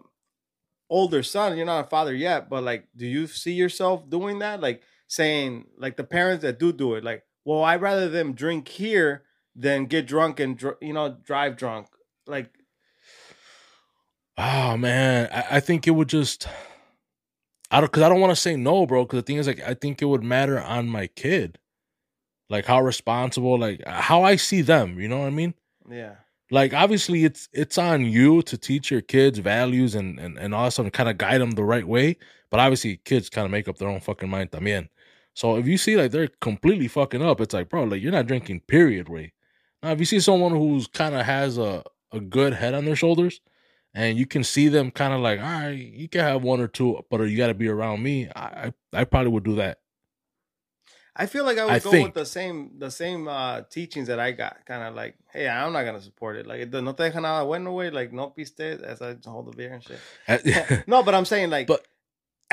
older 0.89 1.23
son, 1.23 1.57
you're 1.57 1.67
not 1.67 1.87
a 1.87 1.89
father 1.89 2.15
yet, 2.15 2.49
but 2.49 2.63
like, 2.63 2.89
do 2.97 3.07
you 3.07 3.27
see 3.27 3.53
yourself 3.53 4.09
doing 4.09 4.39
that? 4.41 4.61
Like 4.61 4.83
saying, 5.09 5.67
like 5.79 5.97
the 5.97 6.05
parents 6.05 6.43
that 6.43 6.59
do 6.59 6.73
do 6.73 6.95
it, 6.95 7.05
like, 7.05 7.25
well, 7.45 7.63
I'd 7.65 7.81
rather 7.83 8.09
them 8.09 8.33
drink 8.35 8.69
here 8.69 9.25
than 9.57 9.87
get 9.87 10.07
drunk 10.07 10.39
and 10.41 10.57
dr- 10.57 10.79
you 10.81 10.93
know 10.93 11.17
drive 11.25 11.57
drunk. 11.57 11.89
Like, 12.27 12.51
Oh 14.37 14.77
man, 14.77 15.29
I, 15.33 15.57
I 15.57 15.61
think 15.61 15.87
it 15.87 15.91
would 15.93 16.09
just 16.09 16.47
I 17.71 17.81
don't 17.81 17.91
because 17.91 18.03
I 18.03 18.09
don't 18.09 18.21
want 18.21 18.33
to 18.33 18.37
say 18.41 18.57
no, 18.57 18.87
bro. 18.87 19.05
Because 19.05 19.19
the 19.19 19.23
thing 19.23 19.37
is, 19.37 19.47
like, 19.47 19.61
I 19.61 19.75
think 19.75 20.03
it 20.03 20.07
would 20.07 20.23
matter 20.25 20.61
on 20.61 20.89
my 20.89 21.07
kid, 21.09 21.59
like 22.49 22.67
how 22.67 22.83
responsible, 22.83 23.59
like 23.59 23.83
uh, 23.87 24.01
how 24.03 24.23
I 24.23 24.37
see 24.37 24.63
them. 24.63 25.01
You 25.01 25.09
know 25.09 25.21
what 25.21 25.27
I 25.29 25.31
mean? 25.31 25.55
yeah, 25.89 26.17
Like, 26.51 26.75
obviously, 26.75 27.25
it's 27.25 27.49
it's 27.53 27.79
on 27.79 28.05
you 28.07 28.43
to 28.43 28.59
teach 28.59 28.91
your 28.91 29.03
kids 29.03 29.39
values 29.39 29.95
and 29.95 30.19
and 30.19 30.39
and 30.39 30.55
all 30.55 30.65
that 30.65 30.73
stuff 30.73 30.85
and 30.87 30.93
kind 30.93 31.09
of 31.09 31.19
guide 31.19 31.41
them 31.41 31.53
the 31.53 31.65
right 31.65 31.87
way. 31.87 32.17
But 32.51 32.61
obviously, 32.61 32.97
kids 32.99 33.31
kind 33.31 33.45
of 33.45 33.51
make 33.53 33.69
up 33.69 33.79
their 33.79 33.89
own 33.89 34.01
fucking 34.01 34.29
mind 34.31 34.51
también. 34.51 34.89
So 35.35 35.57
if 35.57 35.67
you 35.67 35.79
see 35.79 35.97
like 35.97 36.11
they're 36.13 36.29
completely 36.41 36.89
fucking 36.89 37.23
up, 37.23 37.41
it's 37.41 37.55
like, 37.55 37.69
bro, 37.69 37.85
like 37.85 38.03
you're 38.03 38.13
not 38.13 38.27
drinking. 38.27 38.61
Period. 38.63 39.09
Way. 39.09 39.33
Now, 39.83 39.93
if 39.93 40.01
you 40.01 40.07
see 40.07 40.21
someone 40.21 40.53
who's 40.53 40.87
kind 40.89 41.15
of 41.15 41.27
has 41.27 41.59
a 41.59 41.85
a 42.13 42.21
good 42.21 42.55
head 42.55 42.75
on 42.75 42.85
their 42.85 42.97
shoulders, 42.97 43.41
and 43.95 44.17
you 44.17 44.27
can 44.27 44.45
see 44.45 44.69
them 44.69 44.91
kind 44.91 45.13
of 45.13 45.21
like, 45.21 45.41
all 45.41 45.47
right, 45.47 45.71
you 45.71 46.09
can 46.09 46.21
have 46.21 46.43
one 46.43 46.61
or 46.61 46.69
two, 46.69 47.03
but 47.11 47.21
you 47.23 47.37
got 47.37 47.49
to 47.49 47.55
be 47.55 47.69
around 47.69 48.03
me. 48.03 48.29
I, 48.35 48.73
I 48.93 49.05
probably 49.05 49.33
would 49.33 49.45
do 49.45 49.57
that. 49.57 49.79
I 51.17 51.27
feel 51.27 51.45
like 51.45 51.59
I 51.59 51.65
would 51.65 51.75
I 51.75 51.79
go 51.81 51.91
think. 51.91 52.07
with 52.09 52.15
the 52.15 52.25
same 52.25 52.79
the 52.79 52.91
same 52.91 53.27
uh 53.29 53.63
teachings 53.63 54.07
that 54.07 54.21
I 54.21 54.31
got. 54.31 54.65
Kind 54.65 54.85
of 54.85 54.95
like, 54.95 55.17
hey, 55.33 55.49
I'm 55.49 55.73
not 55.73 55.85
gonna 55.85 56.01
support 56.01 56.37
it. 56.37 56.47
Like, 56.47 56.71
no 56.73 56.93
te 56.93 57.05
deja 57.05 57.21
nada 57.21 57.45
bueno, 57.45 57.73
way. 57.73 57.91
Like, 57.91 58.13
no 58.13 58.31
pistes 58.31 58.81
as 58.81 59.03
I 59.03 59.17
hold 59.27 59.53
the 59.53 59.57
beer 59.57 59.75
and 59.75 59.85
shit. 59.85 60.87
no, 60.89 61.03
but 61.03 61.15
I'm 61.15 61.25
saying 61.25 61.51
like, 61.51 61.67
But- 61.67 61.85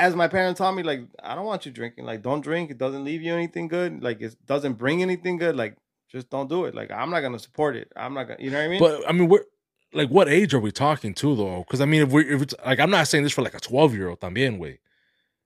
as 0.00 0.14
my 0.14 0.28
parents 0.28 0.58
taught 0.58 0.74
me, 0.74 0.84
like, 0.84 1.00
I 1.22 1.34
don't 1.34 1.44
want 1.44 1.66
you 1.66 1.72
drinking. 1.72 2.04
Like, 2.04 2.22
don't 2.22 2.40
drink. 2.40 2.70
It 2.70 2.78
doesn't 2.78 3.04
leave 3.04 3.20
you 3.20 3.34
anything 3.34 3.66
good. 3.66 4.00
Like, 4.00 4.20
it 4.20 4.36
doesn't 4.46 4.74
bring 4.74 5.02
anything 5.02 5.38
good. 5.38 5.56
Like, 5.56 5.76
just 6.08 6.30
don't 6.30 6.48
do 6.48 6.66
it. 6.66 6.74
Like, 6.74 6.92
I'm 6.92 7.10
not 7.10 7.20
gonna 7.20 7.38
support 7.38 7.74
it. 7.74 7.92
I'm 7.96 8.14
not 8.14 8.28
gonna. 8.28 8.40
You 8.40 8.50
know 8.50 8.58
what 8.58 8.64
I 8.64 8.68
mean? 8.68 8.80
But 8.80 9.08
I 9.08 9.12
mean, 9.12 9.28
we're 9.28 9.44
like, 9.92 10.08
what 10.10 10.28
age 10.28 10.54
are 10.54 10.60
we 10.60 10.70
talking 10.70 11.14
to 11.14 11.36
though? 11.36 11.58
Because 11.66 11.80
I 11.80 11.84
mean, 11.84 12.02
if 12.02 12.10
we 12.12 12.24
if 12.28 12.42
it's 12.42 12.54
like, 12.64 12.80
I'm 12.80 12.90
not 12.90 13.08
saying 13.08 13.24
this 13.24 13.32
for 13.32 13.42
like 13.42 13.54
a 13.54 13.60
12 13.60 13.94
year 13.94 14.08
old 14.08 14.20
también 14.20 14.58
way. 14.58 14.80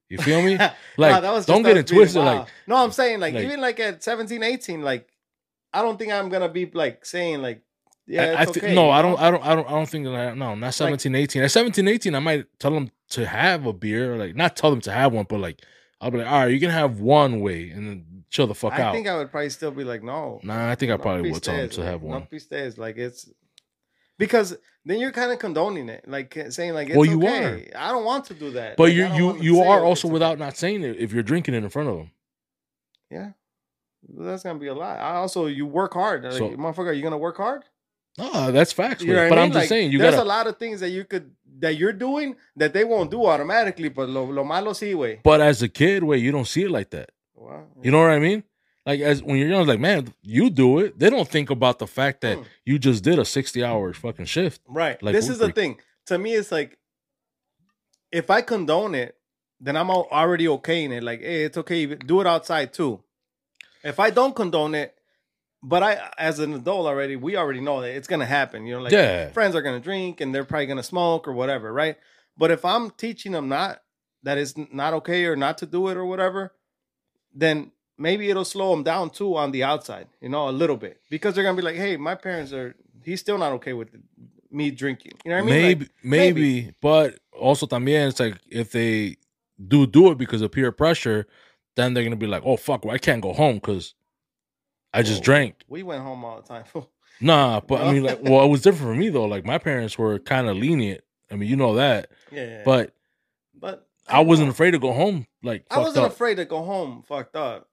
You 0.09 0.17
feel 0.19 0.41
me? 0.43 0.57
Like, 0.97 1.11
No, 1.15 1.21
that 1.21 1.33
was 1.33 1.45
don't 1.45 1.63
get 1.63 1.77
it 1.77 1.87
twisted. 1.87 2.21
wild. 2.21 2.39
Like, 2.39 2.47
no, 2.67 2.75
I'm 2.75 2.91
saying 2.91 3.19
like, 3.19 3.33
like- 3.33 3.45
even 3.45 3.61
like 3.61 3.79
at 3.79 4.03
17, 4.03 4.43
18, 4.43 4.81
like, 4.81 5.09
I 5.73 5.81
don't 5.81 5.97
think 5.97 6.11
I'm 6.11 6.29
gonna 6.29 6.49
be 6.49 6.69
like 6.71 7.05
saying 7.05 7.41
like, 7.41 7.63
yeah, 8.05 8.35
I, 8.37 8.41
I 8.41 8.45
thi- 8.45 8.59
okay, 8.59 8.75
no, 8.75 8.89
I 8.91 9.01
don't, 9.01 9.19
I 9.19 9.31
don't, 9.31 9.43
I 9.45 9.55
don't, 9.55 9.65
I 9.67 9.71
don't 9.71 9.89
think 9.89 10.05
that. 10.05 10.37
No, 10.37 10.55
not 10.55 10.73
17, 10.73 11.15
18. 11.15 11.41
At 11.43 11.51
17, 11.51 11.87
18, 11.87 12.13
I 12.15 12.19
might 12.19 12.45
tell 12.59 12.71
them 12.71 12.91
to 13.11 13.25
have 13.25 13.65
a 13.65 13.71
beer, 13.73 14.17
like 14.17 14.35
not 14.35 14.55
tell 14.57 14.69
them 14.69 14.81
to 14.81 14.91
have 14.91 15.13
one, 15.13 15.25
but 15.27 15.39
like 15.39 15.61
I'll 16.01 16.11
be 16.11 16.17
like, 16.17 16.27
all 16.27 16.41
right, 16.41 16.51
you 16.51 16.59
can 16.59 16.69
have 16.69 16.99
one 16.99 17.39
way, 17.39 17.69
and 17.69 17.87
then 17.87 18.23
chill 18.29 18.45
the 18.45 18.53
fuck 18.53 18.73
I 18.73 18.81
out. 18.81 18.89
I 18.89 18.91
think 18.91 19.07
I 19.07 19.17
would 19.17 19.31
probably 19.31 19.49
still 19.49 19.71
be 19.71 19.85
like, 19.85 20.03
no. 20.03 20.41
nah, 20.43 20.69
I 20.69 20.75
think 20.75 20.91
I 20.91 20.95
no 20.97 21.01
probably 21.01 21.31
would 21.31 21.41
tell 21.41 21.55
them 21.55 21.69
to 21.69 21.83
have 21.85 22.01
one. 22.01 22.19
No 22.19 22.27
pistes. 22.29 22.77
Like 22.77 22.97
it's 22.97 23.29
because 24.25 24.57
then 24.85 24.99
you're 24.99 25.11
kind 25.11 25.31
of 25.31 25.39
condoning 25.39 25.89
it, 25.89 26.03
like 26.07 26.37
saying 26.49 26.73
like, 26.73 26.87
it's 26.89 26.97
Well, 26.97 27.05
you 27.05 27.17
okay. 27.23 27.71
I 27.75 27.89
don't 27.91 28.05
want 28.05 28.25
to 28.25 28.33
do 28.33 28.51
that. 28.51 28.77
But 28.77 28.89
Like, 28.89 28.93
you, 28.93 29.05
you, 29.15 29.41
you 29.41 29.61
are 29.61 29.83
also 29.83 30.07
without 30.07 30.33
okay. 30.33 30.43
not 30.45 30.57
saying 30.57 30.83
it 30.83 30.97
if 30.97 31.11
you're 31.13 31.23
drinking 31.23 31.53
it 31.55 31.63
in 31.63 31.69
front 31.69 31.89
of 31.89 31.97
them. 31.97 32.11
Yeah, 33.09 33.29
that's 34.17 34.43
gonna 34.43 34.59
be 34.59 34.67
a 34.67 34.73
lot. 34.73 34.99
I 34.99 35.15
also 35.15 35.45
you 35.47 35.65
work 35.65 35.93
hard. 35.93 36.23
Like, 36.23 36.33
So- 36.33 36.49
motherfucker, 36.51 36.87
are 36.87 36.93
you 36.93 37.03
gonna 37.03 37.17
work 37.17 37.37
hard? 37.37 37.63
No, 38.17 38.51
that's 38.51 38.71
facts. 38.71 39.01
You 39.03 39.13
know 39.13 39.27
but 39.27 39.37
I 39.39 39.41
I'm 39.41 39.45
mean? 39.47 39.53
just 39.53 39.63
Like, 39.63 39.69
saying, 39.69 39.91
you 39.91 39.97
there's 39.97 40.13
gotta. 40.15 40.27
a 40.27 40.33
lot 40.37 40.45
of 40.47 40.57
things 40.57 40.79
that 40.81 40.89
you 40.89 41.03
could 41.03 41.31
that 41.59 41.77
you're 41.77 41.93
doing 41.93 42.35
that 42.55 42.71
they 42.73 42.83
won't 42.83 43.09
do 43.09 43.25
automatically. 43.25 43.89
But 43.89 44.09
lo, 44.09 44.23
lo 44.25 44.43
malo 44.43 44.71
sí, 44.71 44.93
way. 44.95 45.19
But 45.23 45.41
as 45.41 45.61
a 45.63 45.69
kid, 45.69 46.03
wait, 46.03 46.21
you 46.21 46.31
don't 46.31 46.47
see 46.47 46.63
it 46.63 46.71
like 46.71 46.91
that. 46.91 47.09
You 47.81 47.91
know 47.91 47.99
what 47.99 48.11
I 48.11 48.19
mean? 48.19 48.43
Like 48.85 48.99
as 48.99 49.23
when 49.23 49.37
you're 49.37 49.47
young, 49.47 49.65
like 49.65 49.79
man, 49.79 50.13
you 50.21 50.49
do 50.49 50.79
it. 50.79 50.99
They 50.99 51.09
don't 51.09 51.27
think 51.27 51.49
about 51.49 51.79
the 51.79 51.87
fact 51.87 52.21
that 52.21 52.37
Hmm. 52.37 52.43
you 52.65 52.77
just 52.79 53.03
did 53.03 53.17
a 53.19 53.25
60 53.25 53.63
hour 53.63 53.93
fucking 53.93 54.25
shift. 54.25 54.61
Right. 54.67 55.01
Like 55.01 55.13
this 55.13 55.29
is 55.29 55.37
the 55.39 55.51
thing. 55.51 55.79
To 56.07 56.17
me, 56.17 56.33
it's 56.33 56.51
like 56.51 56.77
if 58.11 58.29
I 58.29 58.41
condone 58.41 58.93
it, 58.95 59.15
then 59.59 59.77
I'm 59.77 59.89
already 59.89 60.47
okay 60.47 60.83
in 60.83 60.91
it. 60.91 61.03
Like, 61.03 61.21
hey, 61.21 61.43
it's 61.45 61.57
okay. 61.57 61.85
Do 61.95 62.19
it 62.21 62.27
outside 62.27 62.73
too. 62.73 63.01
If 63.83 63.99
I 63.99 64.09
don't 64.09 64.35
condone 64.35 64.75
it, 64.75 64.93
but 65.61 65.81
I, 65.81 66.11
as 66.17 66.39
an 66.39 66.53
adult 66.53 66.85
already, 66.87 67.15
we 67.15 67.37
already 67.37 67.61
know 67.61 67.79
that 67.81 67.95
it's 67.95 68.07
gonna 68.07 68.25
happen. 68.25 68.65
You 68.65 68.75
know, 68.75 68.81
like 68.81 68.91
Yeah. 68.93 69.29
friends 69.29 69.55
are 69.55 69.61
gonna 69.61 69.79
drink 69.79 70.19
and 70.19 70.35
they're 70.35 70.43
probably 70.43 70.65
gonna 70.65 70.83
smoke 70.83 71.25
or 71.27 71.31
whatever, 71.33 71.71
right? 71.71 71.95
But 72.37 72.51
if 72.51 72.65
I'm 72.65 72.91
teaching 72.91 73.31
them 73.31 73.47
not 73.47 73.81
that 74.23 74.37
it's 74.37 74.53
not 74.57 74.93
okay 74.93 75.25
or 75.25 75.35
not 75.37 75.57
to 75.59 75.65
do 75.65 75.87
it 75.87 75.95
or 75.97 76.05
whatever, 76.05 76.53
then 77.33 77.71
maybe 77.97 78.29
it'll 78.29 78.45
slow 78.45 78.71
them 78.71 78.83
down 78.83 79.09
too 79.09 79.35
on 79.35 79.51
the 79.51 79.63
outside, 79.63 80.07
you 80.21 80.29
know, 80.29 80.49
a 80.49 80.51
little 80.51 80.77
bit 80.77 80.99
because 81.09 81.35
they're 81.35 81.43
gonna 81.43 81.57
be 81.57 81.63
like, 81.63 81.75
hey, 81.75 81.97
my 81.97 82.15
parents 82.15 82.53
are. 82.53 82.75
He's 83.03 83.19
still 83.19 83.37
not 83.37 83.51
okay 83.53 83.73
with 83.73 83.89
me 84.49 84.71
drinking. 84.71 85.13
You 85.25 85.31
know 85.31 85.43
what 85.43 85.51
I 85.51 85.55
mean? 85.55 85.79
Like, 85.79 85.91
maybe, 86.03 86.31
maybe, 86.31 86.73
but 86.81 87.19
also 87.37 87.65
también 87.65 88.07
it's 88.07 88.19
like 88.19 88.37
if 88.49 88.71
they 88.71 89.17
do 89.67 89.85
do 89.85 90.11
it 90.11 90.17
because 90.17 90.41
of 90.41 90.51
peer 90.51 90.71
pressure, 90.71 91.27
then 91.75 91.93
they're 91.93 92.03
gonna 92.03 92.15
be 92.15 92.27
like, 92.27 92.43
oh 92.45 92.57
fuck, 92.57 92.85
well, 92.85 92.95
I 92.95 92.97
can't 92.97 93.21
go 93.21 93.33
home 93.33 93.55
because 93.55 93.93
I 94.93 95.01
just 95.01 95.21
Oh, 95.21 95.25
drank. 95.25 95.63
We 95.67 95.83
went 95.83 96.03
home 96.03 96.23
all 96.23 96.41
the 96.41 96.47
time. 96.47 96.65
Nah, 97.21 97.61
but 97.61 97.81
I 97.81 97.93
mean, 97.93 98.03
like, 98.03 98.21
well, 98.23 98.43
it 98.43 98.49
was 98.49 98.61
different 98.63 98.91
for 98.91 98.99
me 98.99 99.07
though. 99.07 99.25
Like 99.25 99.45
my 99.45 99.57
parents 99.57 99.97
were 99.97 100.19
kind 100.19 100.49
of 100.49 100.57
lenient. 100.57 101.01
I 101.31 101.35
mean, 101.35 101.47
you 101.47 101.55
know 101.55 101.75
that, 101.75 102.09
yeah, 102.31 102.63
but 102.65 102.93
but 103.53 103.87
I 104.09 104.19
wasn't 104.21 104.49
afraid 104.49 104.71
to 104.71 104.79
go 104.79 104.91
home. 104.91 105.25
Like 105.41 105.65
I 105.71 105.77
wasn't 105.79 106.05
up. 106.05 106.11
afraid 106.11 106.35
to 106.35 106.45
go 106.45 106.63
home 106.63 107.03
fucked 107.07 107.35
up. 107.35 107.69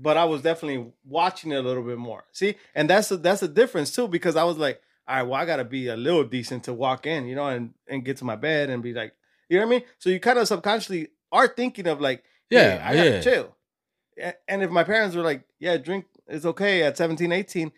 But 0.00 0.16
I 0.16 0.24
was 0.24 0.42
definitely 0.42 0.92
watching 1.04 1.50
it 1.52 1.56
a 1.56 1.62
little 1.62 1.82
bit 1.82 1.98
more. 1.98 2.24
See, 2.32 2.54
and 2.74 2.88
that's 2.88 3.10
a, 3.10 3.16
that's 3.16 3.42
a 3.42 3.48
difference 3.48 3.90
too 3.94 4.06
because 4.08 4.36
I 4.36 4.44
was 4.44 4.56
like, 4.58 4.80
all 5.08 5.16
right, 5.16 5.22
well, 5.22 5.40
I 5.40 5.46
gotta 5.46 5.64
be 5.64 5.88
a 5.88 5.96
little 5.96 6.24
decent 6.24 6.64
to 6.64 6.74
walk 6.74 7.06
in, 7.06 7.26
you 7.26 7.34
know, 7.34 7.48
and 7.48 7.74
and 7.88 8.04
get 8.04 8.18
to 8.18 8.24
my 8.24 8.36
bed 8.36 8.70
and 8.70 8.82
be 8.82 8.92
like, 8.92 9.12
you 9.48 9.58
know 9.58 9.66
what 9.66 9.74
I 9.74 9.78
mean? 9.78 9.88
So 9.98 10.10
you 10.10 10.20
kind 10.20 10.38
of 10.38 10.46
subconsciously 10.46 11.08
are 11.32 11.48
thinking 11.48 11.86
of 11.86 12.00
like, 12.00 12.22
Yeah, 12.50 12.76
hey, 12.78 12.82
I 12.84 12.96
gotta 12.96 13.10
yeah. 13.10 13.20
chill. 13.20 13.54
And 14.48 14.62
if 14.62 14.70
my 14.70 14.84
parents 14.84 15.14
were 15.16 15.22
like, 15.22 15.44
yeah, 15.60 15.76
drink, 15.76 16.04
is 16.28 16.44
okay 16.44 16.82
at 16.82 16.96
17, 16.96 17.30
18, 17.32 17.72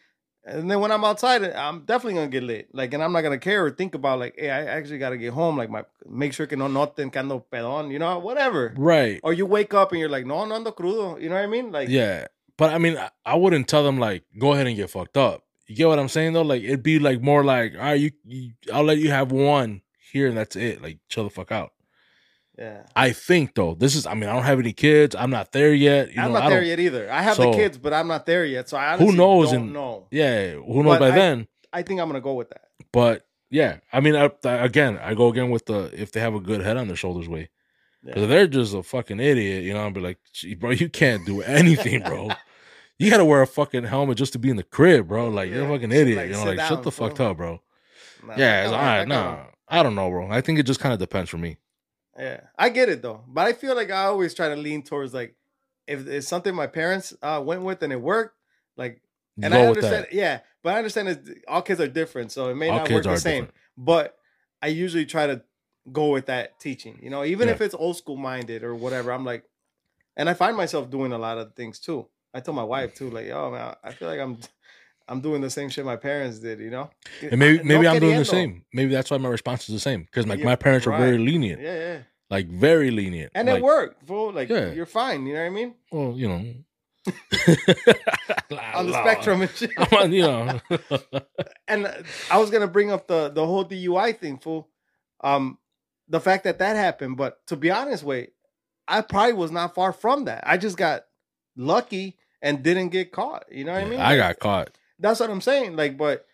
And 0.44 0.70
then 0.70 0.80
when 0.80 0.90
I'm 0.90 1.04
outside, 1.04 1.44
I'm 1.44 1.80
definitely 1.84 2.14
gonna 2.14 2.28
get 2.28 2.42
lit. 2.42 2.68
Like, 2.72 2.94
and 2.94 3.02
I'm 3.02 3.12
not 3.12 3.20
gonna 3.20 3.38
care 3.38 3.64
or 3.64 3.70
think 3.70 3.94
about 3.94 4.18
like, 4.18 4.34
hey, 4.38 4.50
I 4.50 4.64
actually 4.64 4.98
gotta 4.98 5.18
get 5.18 5.32
home. 5.32 5.56
Like, 5.56 5.70
my 5.70 5.84
make 6.08 6.32
sure 6.32 6.46
que 6.46 6.56
no 6.56 6.66
noten 6.66 7.12
que 7.12 7.20
ando 7.20 7.44
pedón, 7.52 7.92
you 7.92 7.98
know, 7.98 8.18
whatever. 8.18 8.74
Right. 8.76 9.20
Or 9.22 9.32
you 9.32 9.46
wake 9.46 9.74
up 9.74 9.92
and 9.92 10.00
you're 10.00 10.08
like, 10.08 10.26
no, 10.26 10.44
no 10.46 10.54
ando 10.54 10.74
crudo. 10.74 11.20
You 11.20 11.28
know 11.28 11.34
what 11.34 11.44
I 11.44 11.46
mean? 11.46 11.70
Like, 11.70 11.88
Yeah. 11.88 12.26
But 12.56 12.74
I 12.74 12.78
mean, 12.78 12.98
I, 12.98 13.10
I 13.24 13.36
wouldn't 13.36 13.68
tell 13.68 13.84
them 13.84 13.98
like, 13.98 14.24
go 14.38 14.52
ahead 14.52 14.66
and 14.66 14.76
get 14.76 14.90
fucked 14.90 15.16
up. 15.16 15.44
You 15.66 15.76
get 15.76 15.88
what 15.88 15.98
I'm 15.98 16.08
saying 16.08 16.32
though? 16.32 16.42
Like 16.42 16.62
it'd 16.62 16.82
be 16.82 16.98
like 16.98 17.22
more 17.22 17.44
like, 17.44 17.74
all 17.74 17.80
right, 17.80 18.00
you, 18.00 18.10
you 18.26 18.52
I'll 18.72 18.82
let 18.82 18.98
you 18.98 19.10
have 19.10 19.30
one 19.30 19.82
here 20.12 20.26
and 20.26 20.36
that's 20.36 20.56
it. 20.56 20.82
Like 20.82 20.98
chill 21.08 21.24
the 21.24 21.30
fuck 21.30 21.52
out. 21.52 21.72
Yeah. 22.60 22.82
I 22.94 23.12
think 23.12 23.54
though, 23.54 23.74
this 23.74 23.94
is 23.96 24.06
I 24.06 24.14
mean, 24.14 24.28
I 24.28 24.32
don't 24.34 24.44
have 24.44 24.58
any 24.60 24.72
kids. 24.72 25.16
I'm 25.16 25.30
not 25.30 25.52
there 25.52 25.72
yet. 25.72 26.12
You 26.14 26.20
I'm 26.22 26.32
know, 26.32 26.38
not 26.38 26.44
I 26.46 26.50
there 26.50 26.62
yet 26.62 26.78
either. 26.78 27.10
I 27.10 27.22
have 27.22 27.36
So- 27.36 27.50
the 27.50 27.56
kids, 27.56 27.78
but 27.78 27.92
I'm 27.92 28.06
not 28.06 28.26
there 28.26 28.44
yet. 28.44 28.68
So 28.68 28.76
I 28.76 28.88
honestly 28.92 29.06
Who 29.06 29.12
knows 29.16 29.50
don't 29.52 29.68
in- 29.68 29.72
know. 29.72 30.06
Yeah, 30.10 30.52
who 30.52 30.82
knows 30.82 30.98
by 30.98 31.08
I- 31.08 31.10
then? 31.12 31.48
I 31.72 31.82
think 31.82 32.00
I'm 32.00 32.08
gonna 32.08 32.20
go 32.20 32.34
with 32.34 32.50
that. 32.50 32.66
But 32.92 33.26
yeah, 33.50 33.78
I 33.92 34.00
mean, 34.00 34.14
I, 34.16 34.30
I- 34.44 34.64
again, 34.64 34.98
I 35.02 35.14
go 35.14 35.28
again 35.28 35.50
with 35.50 35.66
the 35.66 35.90
if 36.00 36.12
they 36.12 36.20
have 36.20 36.34
a 36.34 36.40
good 36.40 36.60
head 36.60 36.76
on 36.76 36.86
their 36.86 36.96
shoulders 36.96 37.28
way. 37.28 37.48
Yeah. 38.02 38.14
Because 38.14 38.28
they're 38.28 38.46
just 38.46 38.74
a 38.74 38.82
fucking 38.82 39.20
idiot, 39.20 39.62
you 39.64 39.74
know. 39.74 39.80
I'll 39.80 39.90
be 39.90 40.00
like, 40.00 40.18
"Gee, 40.32 40.54
bro, 40.54 40.70
you 40.70 40.88
can't 40.88 41.24
do 41.26 41.42
anything, 41.42 42.02
bro. 42.02 42.30
you 42.98 43.10
gotta 43.10 43.24
wear 43.24 43.42
a 43.42 43.46
fucking 43.46 43.84
helmet 43.84 44.16
just 44.18 44.32
to 44.34 44.38
be 44.38 44.48
in 44.50 44.56
the 44.56 44.62
crib, 44.62 45.08
bro. 45.08 45.28
Like 45.28 45.50
you're 45.50 45.64
a 45.64 45.68
fucking 45.68 45.92
idiot, 45.92 46.16
like, 46.18 46.26
you 46.28 46.32
know. 46.32 46.44
Like 46.44 46.56
down, 46.58 46.68
shut 46.68 46.82
the 46.82 46.90
fool. 46.92 47.08
fuck 47.08 47.20
up, 47.20 47.36
bro. 47.36 47.60
Nah, 48.26 48.34
yeah, 48.36 48.62
it's 48.62 48.70
that 48.72 48.76
right. 48.76 48.98
of- 49.02 49.08
No, 49.08 49.14
kind 49.22 49.46
I 49.68 49.82
don't 49.82 49.94
know, 49.94 50.10
bro. 50.10 50.30
I 50.30 50.40
think 50.40 50.58
it 50.58 50.64
just 50.64 50.80
kind 50.80 50.92
of 50.92 50.98
depends 50.98 51.30
for 51.30 51.38
me. 51.38 51.56
Yeah, 52.18 52.40
I 52.58 52.68
get 52.68 52.88
it 52.88 53.02
though, 53.02 53.24
but 53.28 53.46
I 53.46 53.52
feel 53.52 53.74
like 53.74 53.90
I 53.90 54.04
always 54.04 54.34
try 54.34 54.48
to 54.48 54.56
lean 54.56 54.82
towards 54.82 55.14
like 55.14 55.36
if 55.86 56.06
it's 56.06 56.28
something 56.28 56.54
my 56.54 56.66
parents 56.66 57.14
uh, 57.22 57.42
went 57.44 57.62
with 57.62 57.82
and 57.82 57.92
it 57.92 58.00
worked, 58.00 58.36
like, 58.76 59.02
and 59.42 59.52
go 59.52 59.60
I 59.60 59.66
understand, 59.66 60.06
yeah, 60.12 60.40
but 60.62 60.74
I 60.74 60.78
understand 60.78 61.08
it's, 61.08 61.30
all 61.48 61.62
kids 61.62 61.80
are 61.80 61.88
different, 61.88 62.30
so 62.32 62.48
it 62.48 62.54
may 62.54 62.68
All 62.68 62.78
not 62.78 62.90
work 62.90 63.04
the 63.04 63.16
same. 63.16 63.44
different. 63.44 63.54
But 63.76 64.16
I 64.62 64.68
usually 64.68 65.06
try 65.06 65.26
to 65.26 65.42
go 65.90 66.10
with 66.10 66.26
that 66.26 66.60
teaching, 66.60 66.98
you 67.02 67.10
know, 67.10 67.24
even 67.24 67.48
Yeah. 67.48 67.54
if 67.54 67.60
it's 67.60 67.74
old 67.74 67.96
school 67.96 68.16
minded 68.16 68.62
or 68.62 68.74
whatever. 68.74 69.10
I'm 69.12 69.24
like, 69.24 69.44
and 70.16 70.28
I 70.28 70.34
find 70.34 70.56
myself 70.56 70.90
doing 70.90 71.12
a 71.12 71.18
lot 71.18 71.38
of 71.38 71.54
things 71.54 71.78
too. 71.80 72.06
I 72.34 72.40
told 72.40 72.56
my 72.56 72.64
wife 72.64 72.94
too, 72.94 73.10
like, 73.10 73.28
oh 73.30 73.50
man, 73.50 73.74
I 73.82 73.92
feel 73.92 74.08
like 74.08 74.20
I'm, 74.20 74.38
I'm 75.10 75.20
doing 75.20 75.40
the 75.42 75.50
same 75.50 75.68
shit 75.68 75.84
my 75.84 75.96
parents 75.96 76.38
did, 76.38 76.60
you 76.60 76.70
know. 76.70 76.88
And 77.20 77.38
maybe 77.38 77.58
No 77.58 77.64
maybe 77.64 77.88
I'm 77.88 77.98
doing 77.98 78.16
the 78.16 78.24
same. 78.24 78.64
Maybe 78.72 78.92
that's 78.92 79.10
why 79.10 79.18
my 79.18 79.28
response 79.28 79.68
is 79.68 79.74
the 79.74 79.80
same. 79.80 80.02
Because 80.04 80.26
like 80.26 80.38
Yeah, 80.38 80.46
my 80.46 80.56
parents 80.56 80.86
are 80.86 80.96
very 80.96 81.18
lenient, 81.18 81.60
Yeah, 81.60 81.74
yeah, 81.78 81.98
like 82.30 82.48
very 82.48 82.90
lenient, 82.92 83.32
and 83.34 83.48
like, 83.48 83.58
it 83.58 83.62
worked, 83.62 84.06
fool. 84.06 84.32
Like, 84.32 84.48
Yeah. 84.48 84.72
you're 84.72 84.86
fine. 84.86 85.26
You 85.26 85.34
know 85.34 85.40
what 85.40 85.46
I 85.46 85.50
mean? 85.50 85.74
Well, 85.90 86.12
you 86.16 86.28
know, 86.28 86.44
On 88.74 88.86
the 88.86 88.92
spectrum 88.92 89.42
and 89.42 89.50
shit. 89.50 89.70
On, 89.92 90.12
you 90.12 90.22
know. 90.22 90.60
and 91.68 92.04
I 92.30 92.38
was 92.38 92.50
gonna 92.50 92.68
bring 92.68 92.90
up 92.90 93.08
the 93.08 93.30
the 93.30 93.44
whole 93.44 93.64
DUI 93.64 94.16
thing, 94.18 94.38
fool. 94.38 94.68
Um, 95.22 95.58
the 96.08 96.20
fact 96.20 96.44
that 96.44 96.58
that 96.58 96.76
happened, 96.76 97.16
but 97.16 97.44
to 97.48 97.56
be 97.56 97.70
honest, 97.70 98.04
wait, 98.04 98.32
I 98.86 99.00
probably 99.00 99.32
was 99.34 99.50
not 99.50 99.74
far 99.74 99.92
from 99.92 100.24
that. 100.26 100.44
I 100.46 100.56
just 100.56 100.76
got 100.76 101.04
lucky 101.56 102.18
and 102.42 102.62
didn't 102.62 102.88
get 102.88 103.12
caught. 103.12 103.44
You 103.50 103.64
know 103.64 103.72
what 103.72 103.82
I 103.82 103.86
mean? 103.86 104.00
I 104.00 104.16
got 104.16 104.38
caught. 104.38 104.70
That's 105.00 105.18
what 105.20 105.30
I'm 105.30 105.40
saying. 105.40 105.76
Like, 105.76 105.96
but 105.96 106.26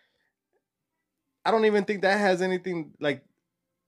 I 1.45 1.51
don't 1.51 1.65
even 1.65 1.85
think 1.85 2.01
that 2.01 2.19
has 2.19 2.41
anything 2.41 2.91
like 2.99 3.23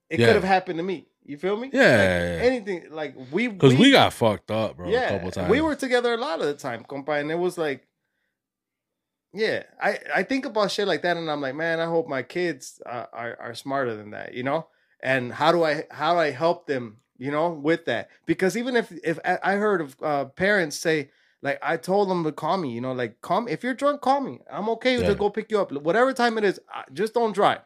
it 0.09 0.19
Yeah. 0.19 0.27
could 0.27 0.35
have 0.35 0.43
happened 0.45 0.79
to 0.79 0.83
me. 0.83 1.07
You 1.25 1.37
feel 1.37 1.57
me? 1.57 1.69
Yeah, 1.71 1.81
Like, 1.81 1.89
yeah, 1.99 2.35
yeah. 2.37 2.41
anything 2.43 2.85
like 2.89 3.15
we 3.31 3.47
Because 3.49 3.75
we, 3.75 3.91
got 3.91 4.13
fucked 4.13 4.49
up, 4.49 4.77
bro, 4.77 4.89
a 4.89 5.07
couple 5.07 5.29
times. 5.29 5.51
we 5.51 5.61
were 5.61 5.75
together 5.75 6.13
a 6.13 6.17
lot 6.17 6.39
of 6.39 6.47
the 6.47 6.55
time, 6.55 6.83
compa, 6.83 7.19
and 7.19 7.29
it 7.29 7.37
was 7.37 7.55
like, 7.57 7.85
yeah, 9.33 9.63
I 9.79 9.99
I 10.15 10.23
think 10.23 10.45
about 10.45 10.71
shit 10.71 10.87
like 10.87 11.03
that, 11.03 11.17
and 11.17 11.29
I'm 11.29 11.41
like, 11.41 11.53
man, 11.53 11.79
I 11.79 11.85
hope 11.85 12.07
my 12.07 12.23
kids 12.23 12.81
uh, 12.85 13.05
are 13.13 13.37
are 13.39 13.53
smarter 13.53 13.95
than 13.95 14.09
that, 14.11 14.33
you 14.33 14.41
know. 14.41 14.67
And 15.01 15.31
how 15.31 15.51
do 15.51 15.63
I 15.63 15.83
how 15.91 16.13
do 16.13 16.19
I 16.19 16.31
help 16.31 16.65
them, 16.65 16.97
you 17.17 17.29
know, 17.29 17.51
with 17.51 17.85
that? 17.85 18.09
Because 18.25 18.57
even 18.57 18.75
if 18.75 18.91
if 19.03 19.19
I 19.23 19.37
I 19.43 19.53
heard 19.55 19.81
of 19.81 19.95
uh, 20.01 20.25
parents 20.25 20.77
say. 20.77 21.11
Like 21.41 21.59
I 21.61 21.77
told 21.77 22.09
them 22.09 22.23
to 22.25 22.31
call 22.31 22.57
me, 22.57 22.71
you 22.71 22.81
know, 22.81 22.91
like 22.93 23.21
call 23.21 23.41
me 23.41 23.51
if 23.51 23.63
you're 23.63 23.73
drunk, 23.73 24.01
call 24.01 24.19
me. 24.21 24.39
I'm 24.51 24.67
okay 24.69 24.99
Yeah. 24.99 25.07
to 25.07 25.15
go 25.15 25.29
pick 25.29 25.49
you 25.51 25.59
up, 25.61 25.71
whatever 25.71 26.11
time 26.13 26.37
it 26.37 26.43
is. 26.43 26.59
Just 26.91 27.13
don't 27.13 27.31
drive, 27.33 27.61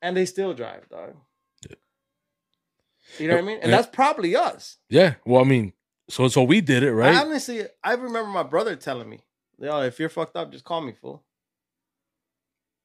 and 0.00 0.16
they 0.16 0.24
still 0.24 0.54
drive, 0.54 0.88
dog. 0.88 1.16
Yeah. 1.68 1.76
You 3.18 3.28
know 3.28 3.34
what 3.34 3.44
I 3.44 3.46
mean? 3.46 3.58
And 3.62 3.70
Yeah. 3.70 3.76
that's 3.76 3.94
probably 3.94 4.36
us. 4.36 4.78
Yeah. 4.88 5.16
Well, 5.26 5.42
I 5.42 5.44
mean, 5.44 5.74
so 6.08 6.28
so 6.28 6.42
we 6.42 6.60
did 6.62 6.82
it, 6.82 6.92
right? 6.94 7.14
I 7.14 7.20
honestly, 7.20 7.66
I 7.84 7.92
remember 7.92 8.30
my 8.30 8.42
brother 8.42 8.74
telling 8.74 9.08
me, 9.10 9.20
"Yo, 9.58 9.82
if 9.82 9.98
you're 10.00 10.08
fucked 10.08 10.36
up, 10.36 10.50
just 10.50 10.64
call 10.64 10.80
me, 10.80 10.92
fool." 10.92 11.22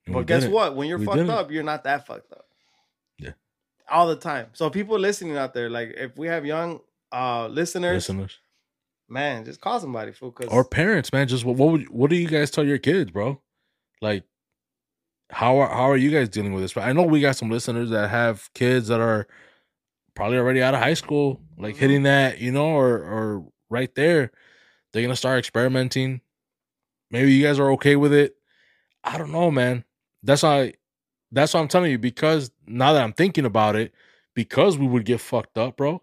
And 0.05 0.13
But 0.15 0.25
guess 0.27 0.45
what? 0.45 0.75
When 0.75 0.87
you're 0.89 0.99
We 0.99 1.05
fucked 1.05 1.29
up, 1.29 1.49
you're 1.49 1.63
not 1.63 1.83
that 1.85 2.05
fucked 2.05 2.31
up. 2.33 2.45
Yeah. 3.17 3.31
All 3.89 4.07
the 4.07 4.15
time. 4.17 4.49
So 4.53 4.69
people 4.69 4.99
listening 4.99 5.37
out 5.37 5.53
there, 5.53 5.69
like 5.69 5.93
if 5.95 6.17
we 6.17 6.27
have 6.27 6.45
young 6.45 6.81
uh 7.11 7.47
listeners, 7.47 7.95
Listeners 8.09 8.39
man, 9.09 9.45
just 9.45 9.61
call 9.61 9.79
somebody, 9.79 10.11
fool. 10.11 10.31
Cause 10.31 10.47
or 10.49 10.63
parents, 10.63 11.11
man, 11.13 11.27
just 11.27 11.45
what 11.45 11.55
what, 11.55 11.71
would, 11.71 11.89
what 11.89 12.09
do 12.09 12.15
you 12.15 12.27
guys 12.27 12.51
tell 12.51 12.65
your 12.65 12.77
kids, 12.77 13.11
bro? 13.11 13.41
Like, 14.01 14.23
how 15.31 15.57
are 15.57 15.69
how 15.69 15.89
are 15.89 15.97
you 15.97 16.11
guys 16.11 16.29
dealing 16.29 16.53
with 16.53 16.63
this? 16.63 16.77
I 16.77 16.93
know 16.93 17.03
we 17.03 17.21
got 17.21 17.35
some 17.35 17.49
listeners 17.49 17.89
that 17.89 18.09
have 18.09 18.49
kids 18.53 18.87
that 18.89 18.99
are 18.99 19.27
probably 20.15 20.37
already 20.37 20.61
out 20.61 20.73
of 20.73 20.79
high 20.79 20.93
school, 20.93 21.41
like 21.57 21.75
Mhm. 21.75 21.79
hitting 21.79 22.03
that, 22.03 22.39
you 22.39 22.51
know, 22.51 22.67
or 22.67 22.97
or 22.97 23.47
right 23.69 23.93
there, 23.95 24.31
they're 24.93 25.01
gonna 25.01 25.15
start 25.15 25.39
experimenting. 25.39 26.21
Maybe 27.11 27.33
you 27.33 27.43
guys 27.43 27.59
are 27.59 27.71
okay 27.71 27.95
with 27.95 28.13
it. 28.13 28.35
I 29.03 29.17
don't 29.17 29.31
know, 29.31 29.51
man. 29.51 29.83
That's 30.23 30.43
why. 30.43 30.73
That's 31.31 31.53
what 31.53 31.59
I'm 31.59 31.67
telling 31.67 31.91
you. 31.91 31.97
Because 31.97 32.51
now 32.65 32.93
that 32.93 33.03
I'm 33.03 33.13
thinking 33.13 33.45
about 33.45 33.75
it, 33.75 33.93
because 34.35 34.77
we 34.77 34.87
would 34.87 35.05
get 35.05 35.19
fucked 35.19 35.57
up, 35.57 35.75
bro. 35.77 36.01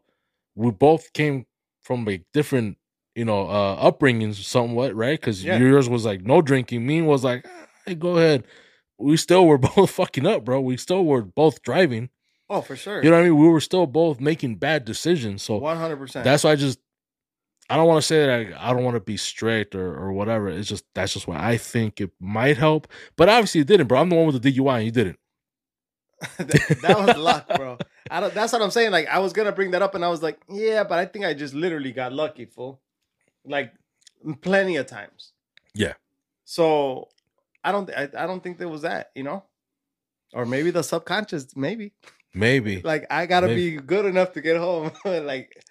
We 0.55 0.71
both 0.71 1.13
came 1.13 1.47
from 1.83 2.07
a 2.09 2.19
different, 2.35 2.77
you 3.15 3.25
know, 3.25 3.47
uh 3.47 3.91
upbringings 3.91 4.37
somewhat, 4.37 4.95
right? 4.95 5.19
Because 5.21 5.45
Yeah. 5.45 5.59
yours 5.59 5.89
was 5.89 6.05
like 6.05 6.23
no 6.23 6.43
drinking. 6.43 6.87
Mine 6.87 7.07
was 7.07 7.25
like, 7.25 7.47
hey, 7.87 7.95
go 7.95 8.17
ahead. 8.17 8.45
We 8.99 9.17
still 9.17 9.47
were 9.47 9.59
both 9.75 9.91
fucking 9.91 10.27
up, 10.27 10.45
bro. 10.45 10.61
We 10.61 10.77
still 10.77 11.05
were 11.05 11.23
both 11.23 11.63
driving. 11.63 12.11
oh, 12.49 12.61
for 12.61 12.77
sure, 12.77 13.03
You 13.03 13.11
know 13.11 13.17
what 13.17 13.23
I 13.27 13.29
mean? 13.31 13.39
We 13.39 13.49
were 13.49 13.61
still 13.61 13.87
both 13.87 14.21
making 14.21 14.57
bad 14.57 14.85
decisions. 14.85 15.43
So 15.43 15.57
one 15.57 15.77
hundred 15.77 15.97
percent. 15.97 16.25
that's 16.25 16.45
why 16.45 16.53
I 16.53 16.57
just 16.57 16.79
I 17.71 17.77
don't 17.77 17.87
want 17.87 18.03
to 18.03 18.07
say 18.07 18.27
that 18.27 18.59
I, 18.61 18.69
I 18.71 18.73
don't 18.75 18.85
want 18.85 18.97
to 18.97 19.01
be 19.01 19.17
strict 19.17 19.75
or, 19.75 19.95
or 19.95 20.13
whatever. 20.13 20.49
It's 20.49 20.69
just 20.69 20.85
that's 20.95 21.13
just 21.15 21.27
why 21.27 21.39
I 21.39 21.57
think 21.57 22.01
it 22.01 22.11
might 22.21 22.59
help. 22.59 22.87
But 23.17 23.29
obviously 23.29 23.63
it 23.63 23.67
didn't, 23.67 23.87
bro. 23.87 24.01
I'm 24.01 24.09
the 24.11 24.17
one 24.17 24.27
with 24.27 24.43
the 24.43 24.53
DUI 24.53 24.77
and 24.77 24.85
you 24.85 24.91
didn't. 24.91 25.19
that, 26.39 26.79
that 26.83 26.99
was 26.99 27.17
luck, 27.31 27.49
bro. 27.57 27.79
I 28.11 28.21
don't. 28.21 28.33
That's 28.35 28.53
what 28.53 28.63
I'm 28.63 28.71
saying. 28.71 28.91
Like 28.93 29.09
I 29.09 29.19
was 29.19 29.33
gonna 29.33 29.53
bring 29.53 29.71
that 29.73 29.83
up, 29.83 29.95
and 29.95 30.05
I 30.05 30.09
was 30.09 30.23
like, 30.23 30.39
yeah, 30.49 30.85
but 30.85 30.99
I 30.99 31.07
think 31.07 31.25
I 31.25 31.35
just 31.35 31.55
literally 31.55 31.93
got 31.93 32.13
lucky, 32.13 32.45
fool. 32.45 32.81
Like 33.45 33.73
plenty 34.41 34.77
of 34.77 34.87
times. 34.87 35.33
Yeah. 35.75 35.95
So 36.45 37.09
I 37.65 37.73
don't. 37.73 37.91
I, 37.91 38.09
I 38.17 38.27
don't 38.27 38.43
think 38.43 38.59
there 38.59 38.69
was 38.69 38.83
that. 38.83 39.11
You 39.15 39.23
know, 39.25 39.45
or 40.33 40.47
maybe 40.47 40.71
the 40.71 40.83
subconscious. 40.83 41.57
Maybe 41.57 41.93
Maybe. 42.35 42.81
like 42.85 43.07
I 43.11 43.27
gotta 43.27 43.49
Maybe. 43.49 43.77
be 43.77 43.83
good 43.83 44.07
enough 44.07 44.33
to 44.33 44.41
get 44.41 44.57
home. 44.57 44.91
like 45.05 45.65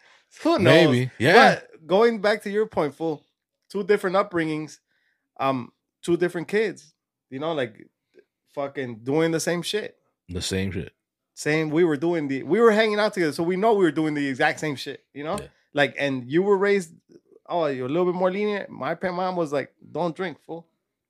who 0.44 0.60
knows? 0.60 0.64
Maybe. 0.64 1.12
Yeah. 1.18 1.56
But 1.56 1.88
going 1.88 2.22
back 2.22 2.44
to 2.44 2.50
your 2.50 2.66
point, 2.68 2.96
fool. 2.96 3.24
Two 3.70 3.84
different 3.84 4.18
upbringings, 4.18 4.80
um, 5.40 5.72
two 6.02 6.18
different 6.18 6.48
kids. 6.50 6.94
You 7.30 7.40
know, 7.40 7.54
like 7.54 7.88
fucking 8.54 9.00
doing 9.04 9.32
the 9.32 9.40
same 9.40 9.62
shit 9.62 9.96
the 10.28 10.42
same 10.42 10.72
shit. 10.72 10.92
same 11.34 11.70
we 11.70 11.86
were 11.86 11.96
doing 11.96 12.28
the 12.28 12.44
we 12.44 12.60
were 12.60 12.72
hanging 12.72 13.00
out 13.00 13.14
together 13.14 13.32
so 13.32 13.42
we 13.44 13.56
know 13.56 13.74
we 13.74 13.86
were 13.86 13.92
doing 13.92 14.14
the 14.14 14.28
exact 14.28 14.60
same 14.60 14.76
shit 14.76 15.06
you 15.14 15.24
know 15.24 15.38
Yeah. 15.40 15.48
like 15.74 15.96
and 15.98 16.30
you 16.30 16.44
were 16.44 16.58
raised 16.58 16.92
oh 17.52 17.66
you're 17.68 17.86
a 17.86 17.90
little 17.96 18.06
bit 18.12 18.16
more 18.16 18.32
lenient 18.32 18.70
my 18.70 18.96
mom 19.12 19.36
was 19.36 19.52
like 19.54 19.74
don't 19.92 20.16
drink 20.16 20.38
fool 20.46 20.66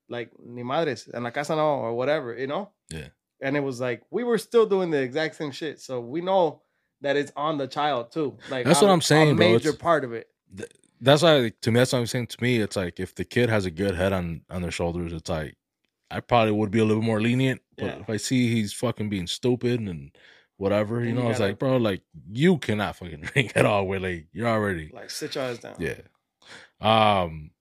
like 0.09 0.29
ni 0.45 0.63
madres 0.63 1.07
en 1.13 1.23
la 1.23 1.29
casa 1.29 1.55
no 1.55 1.67
or 1.85 1.93
whatever 1.93 2.37
you 2.37 2.47
know 2.47 2.69
Yeah. 2.89 3.07
and 3.41 3.55
it 3.55 3.63
was 3.69 3.79
like 3.79 4.01
we 4.11 4.23
were 4.23 4.37
still 4.37 4.65
doing 4.65 4.89
the 4.91 5.01
exact 5.01 5.35
same 5.35 5.51
shit 5.51 5.79
so 5.79 5.99
we 6.01 6.19
know 6.21 6.61
that 7.01 7.15
it's 7.15 7.31
on 7.35 7.57
the 7.57 7.67
child 7.67 8.11
too 8.11 8.37
like 8.49 8.65
That's 8.65 8.81
what 8.81 8.91
I'm 8.91 9.01
saying, 9.01 9.31
a 9.31 9.35
bro. 9.35 9.47
major 9.53 9.69
It's- 9.69 9.81
part 9.81 10.03
of 10.03 10.11
it 10.13 10.27
That's 10.99 11.21
why 11.23 11.51
to 11.61 11.71
me 11.71 11.79
that's 11.79 11.93
what 11.93 11.99
I'm 11.99 12.05
saying. 12.07 12.27
To 12.27 12.37
me, 12.43 12.57
it's 12.65 12.75
like 12.75 12.99
if 12.99 13.15
the 13.15 13.25
kid 13.25 13.49
has 13.49 13.65
a 13.65 13.71
good 13.71 13.95
head 13.95 14.13
on 14.13 14.41
on 14.53 14.61
their 14.61 14.69
shoulders, 14.79 15.11
it's 15.13 15.29
like 15.29 15.55
I 16.11 16.19
probably 16.19 16.51
would 16.51 16.69
be 16.69 16.77
a 16.79 16.85
little 16.85 17.01
bit 17.01 17.07
more 17.07 17.19
lenient. 17.21 17.59
But 17.77 17.85
Yeah. 17.85 17.99
if 18.03 18.09
I 18.09 18.17
see 18.17 18.41
he's 18.53 18.71
fucking 18.73 19.09
being 19.09 19.25
stupid 19.27 19.79
and 19.79 20.11
whatever, 20.57 21.03
you 21.03 21.13
know, 21.13 21.31
it's 21.31 21.39
like, 21.39 21.57
bro, 21.57 21.77
like 21.77 22.01
you 22.31 22.59
cannot 22.59 22.97
fucking 22.97 23.21
drink 23.33 23.53
at 23.55 23.65
all. 23.65 23.87
Where 23.87 23.99
like 23.99 24.27
you're 24.31 24.47
already 24.57 24.91
like 24.93 25.09
sit 25.09 25.33
your 25.33 25.45
ass 25.45 25.57
down 25.57 25.75
Yeah. 25.79 26.01
Um 26.81 27.51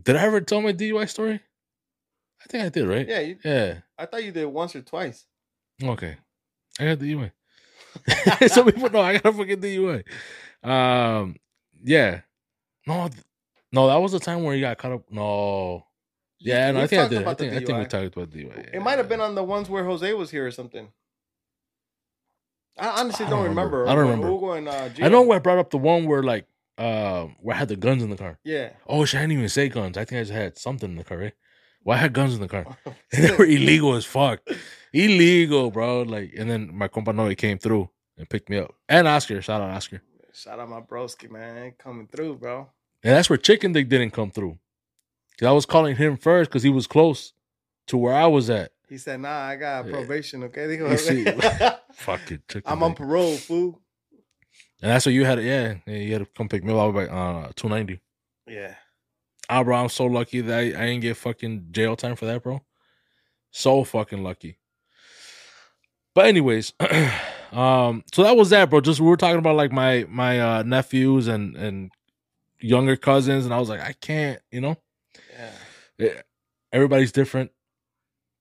did 0.00 0.16
I 0.16 0.22
ever 0.24 0.40
tell 0.40 0.60
my 0.60 0.72
DUI 0.72 1.08
story? 1.08 1.40
I 2.40 2.46
think 2.48 2.64
I 2.64 2.68
did, 2.68 2.86
right? 2.86 3.06
yeah 3.08 3.20
you, 3.20 3.36
Yeah. 3.44 3.78
i 3.98 4.06
thought 4.06 4.24
you 4.24 4.32
did 4.32 4.46
once 4.46 4.74
or 4.76 4.82
twice 4.82 5.26
Okay. 5.82 6.16
I 6.80 6.84
got 6.84 6.98
DUI. 6.98 7.30
Some 8.48 8.66
people 8.66 8.90
know 8.90 9.00
I 9.00 9.12
got 9.18 9.26
a 9.26 9.32
fucking 9.32 9.60
DUI. 9.60 10.04
Um 10.62 11.36
yeah. 11.84 12.20
No, 12.86 13.08
no, 13.72 13.86
that 13.88 13.96
was 13.96 14.12
the 14.12 14.18
time 14.20 14.42
where 14.44 14.54
he 14.54 14.60
got 14.62 14.78
caught 14.78 14.92
up. 14.92 15.02
No. 15.10 15.84
Yeah, 16.40 16.70
no, 16.70 16.80
I 16.82 16.86
think 16.86 17.02
I 17.02 17.08
did. 17.08 17.26
I 17.26 17.34
think, 17.34 17.52
I 17.52 17.56
think 17.56 17.78
we 17.78 17.84
talked 17.84 18.16
about 18.16 18.30
the 18.30 18.44
DUI. 18.44 18.70
It 18.74 18.80
might 18.80 18.98
have 18.98 19.08
been 19.08 19.20
on 19.20 19.34
the 19.34 19.42
ones 19.44 19.68
where 19.68 19.84
Jose 19.84 20.10
was 20.14 20.30
here 20.30 20.46
or 20.46 20.50
something. 20.50 20.88
I 22.78 23.00
honestly 23.00 23.26
I 23.26 23.30
don't, 23.30 23.40
don't 23.40 23.48
remember. 23.48 23.78
remember. 23.80 23.90
I 23.90 23.94
don't 24.06 24.20
remember. 24.22 24.56
And, 24.56 24.68
uh, 24.68 25.04
I 25.04 25.08
know 25.08 25.30
I 25.32 25.38
brought 25.40 25.58
up 25.58 25.70
the 25.70 25.78
one 25.78 26.06
where 26.06 26.22
like 26.22 26.46
uh 26.78 27.26
where 27.40 27.56
I 27.56 27.58
had 27.58 27.68
the 27.68 27.76
guns 27.76 28.02
in 28.02 28.10
the 28.10 28.16
car. 28.16 28.38
Yeah. 28.44 28.70
Oh 28.86 29.04
shit, 29.04 29.18
I 29.18 29.22
didn't 29.24 29.32
even 29.38 29.48
say 29.48 29.68
guns. 29.68 29.96
I 29.98 30.04
think 30.04 30.20
I 30.20 30.22
just 30.22 30.32
had 30.32 30.56
something 30.56 30.90
in 30.90 30.96
the 30.96 31.04
car, 31.04 31.18
right? 31.18 31.34
Well, 31.84 31.96
I 31.96 32.00
had 32.00 32.12
guns 32.12 32.34
in 32.34 32.40
the 32.40 32.48
car. 32.48 32.64
And 33.12 33.24
they 33.24 33.36
were 33.36 33.44
illegal 33.46 33.94
as 33.94 34.04
fuck. 34.04 34.40
Illegal, 34.92 35.70
bro. 35.70 36.02
Like, 36.02 36.32
and 36.36 36.48
then 36.50 36.70
my 36.74 36.88
compa 36.88 37.14
Noe 37.14 37.34
came 37.34 37.58
through 37.58 37.90
and 38.16 38.28
picked 38.28 38.48
me 38.48 38.56
up. 38.58 38.74
And 38.88 39.06
Oscar, 39.06 39.40
shout 39.42 39.60
out 39.60 39.70
Oscar. 39.70 40.00
Shout 40.32 40.58
out 40.58 40.68
my 40.68 40.80
broski, 40.80 41.30
man. 41.30 41.72
Coming 41.78 42.06
through, 42.06 42.36
bro. 42.36 42.70
And 43.02 43.14
that's 43.14 43.28
where 43.28 43.36
Chicken 43.36 43.72
Dick 43.72 43.88
didn't 43.88 44.10
come 44.12 44.30
through. 44.30 44.58
Cause 45.38 45.46
I 45.46 45.52
was 45.52 45.66
calling 45.66 45.94
him 45.96 46.16
first 46.16 46.50
because 46.50 46.62
he 46.62 46.70
was 46.70 46.86
close 46.86 47.32
to 47.88 47.96
where 47.96 48.14
I 48.14 48.26
was 48.26 48.48
at. 48.50 48.72
He 48.88 48.96
said, 48.98 49.20
nah, 49.20 49.28
I 49.46 49.56
got 49.56 49.84
Yeah. 49.86 49.92
probation, 49.92 50.42
okay? 50.44 50.96
See, 50.96 51.24
Fuck 51.92 52.32
it, 52.32 52.48
Chicken 52.48 52.62
I'm 52.72 52.82
on 52.82 52.94
parole, 52.94 53.36
fool. 53.36 53.80
And 54.82 54.90
that's 54.92 55.06
what 55.06 55.14
you 55.14 55.24
had. 55.24 55.42
Yeah, 55.42 55.76
yeah, 55.86 55.94
you 55.96 56.12
had 56.12 56.18
to 56.20 56.26
come 56.36 56.48
pick 56.48 56.62
me 56.64 56.72
up. 56.72 56.78
I 56.78 56.86
was 56.86 56.94
like, 56.94 57.10
uh, 57.10 57.52
two 57.56 57.68
ninety. 57.68 58.00
Yeah. 58.46 58.74
Ah, 59.50 59.64
bro, 59.64 59.76
I'm 59.76 59.88
so 59.88 60.06
lucky 60.06 60.40
that 60.42 60.58
I, 60.58 60.62
I 60.62 60.86
didn't 60.86 61.00
get 61.00 61.16
fucking 61.16 61.68
jail 61.70 61.96
time 61.96 62.16
for 62.16 62.26
that, 62.26 62.42
bro. 62.42 62.60
So 63.50 63.82
fucking 63.82 64.22
lucky. 64.22 64.58
But 66.14 66.26
anyways, 66.26 66.72
um, 67.52 68.04
so 68.12 68.22
that 68.24 68.36
was 68.36 68.50
that, 68.50 68.70
bro. 68.70 68.80
Just 68.80 69.00
we 69.00 69.06
were 69.06 69.16
talking 69.16 69.38
about 69.38 69.56
like 69.56 69.72
my 69.72 70.04
my 70.08 70.40
uh 70.40 70.62
nephews 70.62 71.28
and 71.28 71.56
and 71.56 71.90
younger 72.60 72.96
cousins, 72.96 73.44
and 73.44 73.54
I 73.54 73.58
was 73.58 73.68
like, 73.68 73.80
I 73.80 73.92
can't, 73.92 74.40
you 74.50 74.60
know, 74.60 74.76
Yeah. 75.38 75.50
Eh, 76.06 76.20
everybody's 76.72 77.12
different. 77.12 77.50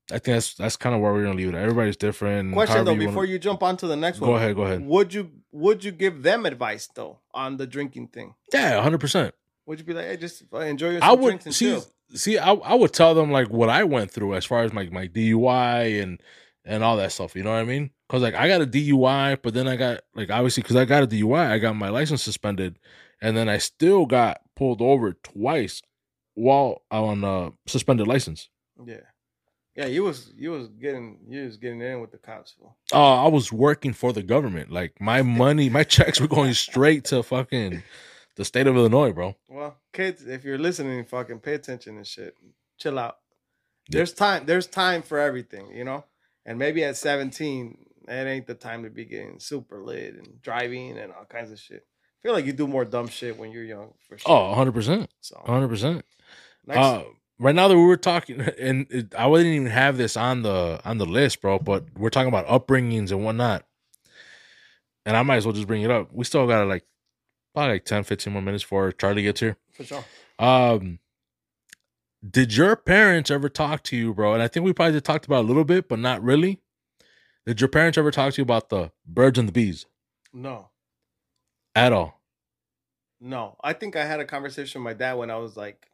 I 0.09 0.19
think 0.19 0.35
that's 0.35 0.53
that's 0.55 0.77
kind 0.77 0.95
of 0.95 1.01
where 1.01 1.11
we're 1.13 1.23
gonna 1.23 1.35
leave 1.35 1.49
it. 1.49 1.55
Everybody's 1.55 1.97
different. 1.97 2.53
Question 2.53 2.85
though, 2.85 2.93
you 2.93 2.99
before 2.99 3.15
wanna- 3.17 3.29
you 3.29 3.39
jump 3.39 3.61
on 3.61 3.75
to 3.77 3.87
the 3.87 3.95
next 3.95 4.19
one, 4.21 4.29
go 4.31 4.35
ahead, 4.37 4.55
go 4.55 4.63
ahead. 4.63 4.85
Would 4.85 5.13
you 5.13 5.31
would 5.51 5.83
you 5.83 5.91
give 5.91 6.23
them 6.23 6.45
advice 6.45 6.87
though 6.93 7.19
on 7.33 7.57
the 7.57 7.67
drinking 7.67 8.07
thing? 8.09 8.35
Yeah, 8.53 8.81
hundred 8.81 8.99
percent. 8.99 9.35
Would 9.65 9.79
you 9.79 9.85
be 9.85 9.93
like, 9.93 10.05
hey, 10.05 10.17
just 10.17 10.43
uh, 10.53 10.59
enjoy 10.59 10.91
your 10.91 11.03
I 11.03 11.15
drinks 11.15 11.21
would 11.23 11.45
and 11.47 11.55
see. 11.55 11.65
chill? 11.65 11.85
See, 12.15 12.37
I, 12.37 12.53
I 12.53 12.73
would 12.75 12.93
tell 12.93 13.13
them 13.13 13.31
like 13.31 13.49
what 13.49 13.69
I 13.69 13.83
went 13.83 14.11
through 14.11 14.35
as 14.35 14.45
far 14.45 14.63
as 14.63 14.71
my 14.71 14.85
my 14.89 15.07
DUI 15.07 16.01
and 16.01 16.21
and 16.63 16.83
all 16.83 16.95
that 16.97 17.11
stuff. 17.11 17.35
You 17.35 17.43
know 17.43 17.51
what 17.51 17.59
I 17.59 17.65
mean? 17.65 17.91
Because 18.07 18.21
like 18.21 18.33
I 18.35 18.47
got 18.47 18.61
a 18.61 18.65
DUI, 18.65 19.39
but 19.41 19.53
then 19.53 19.67
I 19.67 19.75
got 19.75 20.01
like 20.15 20.29
obviously 20.31 20.63
because 20.63 20.77
I 20.77 20.85
got 20.85 21.03
a 21.03 21.07
DUI, 21.07 21.51
I 21.51 21.57
got 21.57 21.75
my 21.75 21.89
license 21.89 22.23
suspended, 22.23 22.79
and 23.21 23.35
then 23.35 23.49
I 23.49 23.57
still 23.57 24.05
got 24.05 24.39
pulled 24.55 24.81
over 24.81 25.11
twice 25.11 25.81
while 26.35 26.83
on 26.91 27.25
a 27.25 27.51
suspended 27.69 28.07
license. 28.07 28.47
Yeah. 28.85 29.01
Yeah, 29.77 29.85
you 29.85 30.03
was 30.03 30.33
you 30.35 30.49
was 30.51 30.67
getting 30.69 31.19
you 31.29 31.43
was 31.45 31.55
getting 31.57 31.81
in 31.81 32.01
with 32.01 32.11
the 32.11 32.17
cops. 32.17 32.51
Fool. 32.59 32.75
Uh, 32.91 33.25
I 33.25 33.27
was 33.27 33.53
working 33.53 33.93
for 33.93 34.11
the 34.11 34.23
government. 34.23 34.71
Like 34.71 34.99
my 34.99 35.21
money, 35.43 35.69
my 35.69 35.83
checks 35.83 36.19
were 36.19 36.27
going 36.27 36.53
straight 36.55 37.05
to 37.05 37.21
fucking 37.21 37.83
the 38.35 38.43
state 38.43 38.65
of 38.65 38.75
Illinois, 38.75 39.11
bro. 39.13 39.35
Well, 39.47 39.77
kids, 39.93 40.25
if 40.25 40.43
you're 40.43 40.57
listening, 40.57 41.05
fucking 41.05 41.39
pay 41.41 41.53
attention 41.53 41.95
and 41.97 42.07
shit. 42.07 42.35
Chill 42.79 42.97
out. 42.97 43.17
Yeah. 43.89 43.99
There's 43.99 44.13
time. 44.13 44.45
There's 44.47 44.65
time 44.65 45.03
for 45.03 45.19
everything, 45.19 45.67
you 45.71 45.83
know. 45.83 46.03
And 46.43 46.57
maybe 46.57 46.83
at 46.83 46.97
17, 46.97 47.77
that 48.07 48.25
ain't 48.25 48.47
the 48.47 48.55
time 48.55 48.83
to 48.83 48.89
be 48.89 49.05
getting 49.05 49.39
super 49.39 49.83
lit 49.83 50.15
and 50.15 50.41
driving 50.41 50.97
and 50.97 51.11
all 51.13 51.25
kinds 51.25 51.51
of 51.51 51.59
shit. 51.59 51.85
I 51.85 52.19
feel 52.23 52.33
like 52.33 52.45
you 52.45 52.53
do 52.53 52.67
more 52.67 52.83
dumb 52.85 53.09
shit 53.09 53.37
when 53.37 53.51
you're 53.51 53.63
young, 53.63 53.93
for 54.07 54.17
sure. 54.17 54.31
Oh, 54.31 54.49
100 54.49 54.71
percent, 54.73 55.09
so 55.21 55.39
hundred 55.45 55.67
percent. 55.67 56.03
next, 56.65 56.79
Uh, 56.79 57.03
right 57.39 57.55
now 57.55 57.67
that 57.67 57.75
we 57.77 57.85
were 57.85 57.97
talking, 57.97 58.41
and 58.59 58.87
it, 58.89 59.15
I 59.15 59.27
wouldn't 59.27 59.49
even 59.53 59.67
have 59.67 59.97
this 59.97 60.15
on 60.17 60.41
the 60.41 60.79
on 60.85 60.97
the 60.97 61.05
list, 61.05 61.41
bro. 61.41 61.59
But 61.59 61.85
we're 61.97 62.09
talking 62.09 62.29
about 62.29 62.47
upbringings 62.47 63.11
and 63.11 63.23
whatnot, 63.23 63.65
and 65.05 65.15
I 65.17 65.23
might 65.23 65.37
as 65.37 65.45
well 65.45 65.53
just 65.53 65.67
bring 65.67 65.81
it 65.83 65.91
up. 65.91 66.09
We 66.13 66.23
still 66.23 66.47
got 66.47 66.67
like 66.67 66.85
probably 67.53 67.73
like 67.73 67.85
10, 67.85 68.03
15 68.03 68.33
more 68.33 68.41
minutes 68.41 68.63
before 68.63 68.91
Charlie 68.91 69.23
gets 69.23 69.39
here. 69.39 69.57
for 69.73 69.83
sure. 69.83 70.03
Um, 70.37 70.99
did 72.27 72.55
your 72.55 72.75
parents 72.75 73.31
ever 73.31 73.49
talk 73.49 73.83
to 73.83 73.95
you, 73.97 74.13
bro? 74.13 74.33
And 74.33 74.43
I 74.43 74.47
think 74.47 74.63
we 74.65 74.73
probably 74.73 74.93
just 74.93 75.05
talked 75.05 75.25
about 75.25 75.45
a 75.45 75.47
little 75.47 75.63
bit, 75.63 75.87
but 75.87 75.97
not 75.99 76.21
really. 76.21 76.59
Did 77.47 77.61
your 77.61 77.67
parents 77.69 77.97
ever 77.97 78.11
talk 78.11 78.33
to 78.33 78.37
you 78.41 78.43
about 78.43 78.69
the 78.69 78.91
birds 79.07 79.39
and 79.39 79.47
the 79.47 79.53
bees 79.53 79.85
No, 80.33 80.69
at 81.73 81.93
all? 81.93 82.19
no. 83.21 83.55
I 83.63 83.73
think 83.73 83.95
I 83.95 84.05
had 84.05 84.19
a 84.19 84.25
conversation 84.25 84.83
with 84.83 84.93
my 84.93 84.93
dad 84.97 85.13
when 85.13 85.31
I 85.31 85.37
was 85.37 85.55
like 85.57 85.89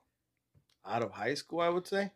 out 0.85 1.01
of 1.01 1.11
high 1.11 1.33
school. 1.35 1.61
I 1.61 1.69
would 1.69 1.87
say, 1.87 2.11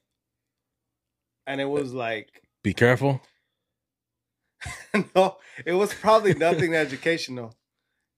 and 1.46 1.62
it 1.62 1.66
was 1.66 1.94
like 1.94 2.44
Be 2.64 2.74
careful. 2.74 3.22
no, 5.16 5.38
it 5.66 5.74
was 5.74 5.94
probably 5.94 6.34
nothing 6.34 6.74
educational. 6.86 7.54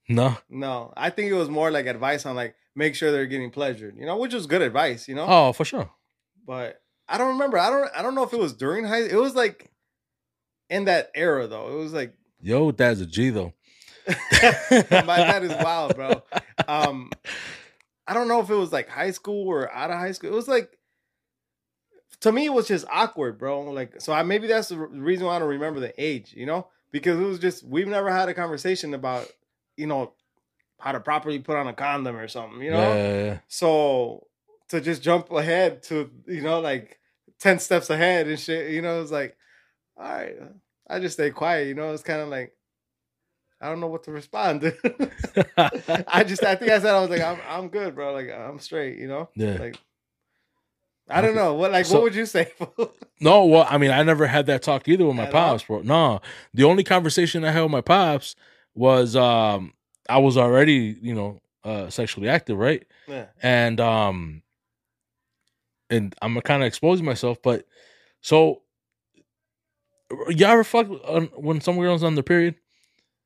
No. 0.07 0.38
No, 0.49 0.93
I 0.97 1.09
think 1.11 1.30
it 1.30 1.35
was 1.35 1.49
more 1.49 1.69
like 1.69 1.85
advice 1.85 2.26
on 2.26 2.35
like 2.35 2.55
make 2.76 2.95
sure 2.95 3.11
they're 3.11 3.26
getting 3.26 3.51
pleasured, 3.51 3.95
you 3.97 4.05
know, 4.05 4.17
which 4.17 4.34
was 4.34 4.47
good 4.47 4.61
advice, 4.61 5.07
you 5.07 5.15
know. 5.15 5.26
Oh, 5.27 5.53
for 5.53 5.65
sure. 5.65 5.89
But 6.45 6.81
I 7.07 7.17
don't 7.17 7.34
remember. 7.34 7.57
I 7.57 7.69
don't. 7.69 7.89
I 7.95 8.01
don't 8.01 8.15
know 8.15 8.23
if 8.23 8.34
it 8.34 8.39
was 8.39 8.53
during 8.53 8.85
high. 8.85 9.03
It 9.03 9.19
was 9.19 9.35
like 9.35 9.71
in 10.69 10.85
that 10.85 11.11
era 11.13 11.47
though. 11.47 11.71
It 11.71 11.76
was 11.76 11.93
like 11.93 12.13
Yo, 12.41 12.71
dad's 12.71 13.01
a 13.01 13.05
G 13.05 13.30
though. 13.30 13.53
my 14.07 15.17
dad 15.17 15.43
is 15.43 15.53
wild, 15.63 15.95
bro. 15.95 16.23
Um, 16.67 17.11
I 18.10 18.14
don't 18.15 18.27
know 18.27 18.41
if 18.41 18.49
it 18.49 18.56
was 18.56 18.72
like 18.72 18.90
high 18.90 19.11
school 19.11 19.48
or 19.48 19.72
out 19.72 19.91
of 19.91 19.98
high 19.98 20.14
school. 20.14 20.31
It 20.31 20.36
was 20.36 20.48
like 20.48 20.80
to 22.22 22.31
me, 22.31 22.48
it 22.48 22.53
was 22.53 22.68
just 22.68 22.88
awkward, 22.91 23.38
bro. 23.38 23.61
Like 23.69 24.02
so, 24.02 24.11
I 24.11 24.23
maybe 24.23 24.48
that's 24.48 24.69
the 24.69 24.77
reason 24.77 25.27
why 25.27 25.36
I 25.36 25.40
don't 25.40 25.48
remember 25.48 25.80
the 25.80 25.94
age, 26.03 26.34
you 26.36 26.48
know, 26.48 26.68
because 26.91 27.19
it 27.19 27.23
was 27.23 27.38
just 27.38 27.64
we've 27.64 27.88
never 27.88 28.10
had 28.10 28.27
a 28.27 28.34
conversation 28.34 28.95
about 28.95 29.31
you 29.77 29.86
know 29.86 30.14
how 30.80 30.91
to 30.91 30.99
properly 30.99 31.38
put 31.38 31.56
on 31.56 31.68
a 31.68 31.73
condom 31.73 32.15
or 32.15 32.27
something, 32.27 32.64
you 32.64 32.72
know. 32.72 32.80
Yeah, 32.80 32.95
yeah, 32.95 33.23
yeah. 33.26 33.38
So 33.48 34.26
to 34.69 34.81
just 34.81 35.03
jump 35.03 35.31
ahead 35.31 35.84
to 35.84 36.10
you 36.26 36.41
know 36.41 36.61
like 36.61 36.99
ten 37.40 37.60
steps 37.60 37.91
ahead 37.91 38.27
and 38.27 38.40
shit, 38.40 38.72
you 38.72 38.81
know, 38.81 39.03
it's 39.03 39.11
like, 39.11 39.38
all 39.98 40.03
right, 40.03 40.36
I 40.90 40.99
just 40.99 41.14
stay 41.14 41.30
quiet. 41.30 41.68
You 41.68 41.76
know, 41.76 41.94
it's 41.94 42.02
kind 42.02 42.22
of 42.22 42.30
like 42.30 42.53
I 43.61 43.68
don't 43.69 43.80
know 43.81 43.88
what 43.88 44.03
to 44.06 44.11
respond. 44.11 44.61
to. 44.61 44.73
I 46.07 46.23
just 46.23 46.44
I 46.44 46.56
think 46.56 46.72
I 46.72 46.80
said 46.80 46.94
I 46.95 47.02
was 47.02 47.10
like 47.10 47.22
I'm 47.22 47.40
I'm 47.48 47.68
good, 47.69 47.94
bro. 47.95 48.14
Like 48.14 48.31
I'm 48.31 48.60
straight. 48.60 48.98
You 48.98 49.07
know, 49.07 49.30
Yeah. 49.36 49.57
like. 49.60 49.77
I 51.11 51.22
don't 51.22 51.34
know 51.36 51.56
what 51.56 51.72
like 51.72 51.86
So- 51.88 51.95
what 51.95 52.03
would 52.03 52.15
you 52.15 52.26
say? 52.26 52.52
No, 53.22 53.44
well, 53.45 53.68
I 53.69 53.77
mean, 53.77 53.91
I 53.91 54.02
never 54.03 54.27
had 54.27 54.45
that 54.45 54.61
talk 54.61 54.88
either 54.88 55.06
with 55.06 55.15
my 55.18 55.23
At 55.26 55.34
all? 55.36 55.49
pops, 55.52 55.64
bro. 55.65 55.81
No, 55.81 56.22
the 56.53 56.64
only 56.64 56.86
conversation 56.86 57.44
I 57.44 57.52
had 57.52 57.64
with 57.64 57.72
my 57.72 57.81
pops 57.81 58.36
was 58.76 59.15
um 59.15 59.73
I 60.07 60.19
was 60.19 60.38
already, 60.38 60.98
you 61.02 61.14
know, 61.14 61.41
uh 61.65 61.90
sexually 61.90 62.30
active, 62.30 62.57
right? 62.57 62.86
yeah. 63.07 63.26
And 63.44 63.81
um 63.81 64.41
and 65.90 66.15
I'm 66.22 66.40
kind 66.41 66.61
of 66.64 66.68
exposing 66.68 67.06
myself, 67.06 67.41
but 67.41 67.65
so 68.22 68.61
you 70.30 70.45
ever 70.45 70.64
fuck 70.64 70.88
on, 71.07 71.26
when 71.36 71.60
some 71.61 71.77
girl's 71.77 72.03
on 72.03 72.15
their 72.15 72.23
period? 72.23 72.56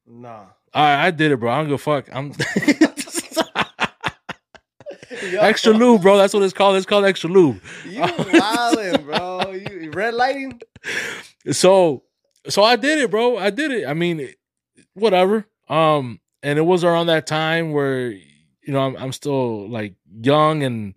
Nah. 0.07 0.45
I 0.73 1.07
I 1.07 1.11
did 1.11 1.31
it, 1.31 1.37
bro. 1.37 1.51
I 1.51 1.57
don't 1.57 1.65
give 1.65 1.75
a 1.75 1.77
fuck. 1.77 2.09
I'm 2.11 2.33
extra 5.39 5.73
lube, 5.73 6.01
bro. 6.01 6.17
That's 6.17 6.33
what 6.33 6.43
it's 6.43 6.53
called. 6.53 6.75
It's 6.75 6.85
called 6.85 7.05
extra 7.05 7.29
lube. 7.29 7.61
You 7.85 8.01
wildin', 8.01 9.05
bro. 9.05 9.51
You 9.51 9.79
you 9.79 9.91
red 9.91 10.13
lighting? 10.13 10.61
so 11.51 12.03
so 12.49 12.63
I 12.63 12.75
did 12.75 12.99
it, 12.99 13.11
bro. 13.11 13.37
I 13.37 13.49
did 13.49 13.71
it. 13.71 13.87
I 13.87 13.93
mean, 13.93 14.29
whatever. 14.93 15.45
Um, 15.69 16.19
and 16.41 16.59
it 16.59 16.63
was 16.63 16.83
around 16.83 17.07
that 17.07 17.25
time 17.27 17.71
where 17.71 18.11
you 18.11 18.73
know 18.73 18.81
I'm 18.81 18.95
I'm 18.97 19.11
still 19.11 19.69
like 19.69 19.95
young 20.21 20.63
and 20.63 20.95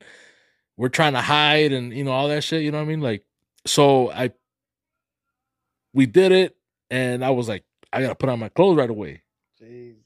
we're 0.77 0.89
trying 0.89 1.15
to 1.15 1.21
hide 1.21 1.73
and 1.73 1.93
you 1.93 2.05
know 2.05 2.13
all 2.13 2.29
that 2.29 2.45
shit. 2.45 2.63
You 2.63 2.73
know 2.73 2.79
what 2.79 2.85
I 2.85 2.89
mean? 2.89 3.01
Like, 3.01 3.25
so 3.67 4.11
I 4.11 4.33
we 5.93 6.07
did 6.07 6.33
it, 6.33 6.57
and 6.91 7.25
I 7.25 7.31
was 7.31 7.49
like, 7.49 7.65
I 7.97 8.03
gotta 8.03 8.15
put 8.15 8.29
on 8.29 8.39
my 8.39 8.49
clothes 8.49 8.77
right 8.77 8.91
away. 8.91 9.23
Jeez. 9.63 9.97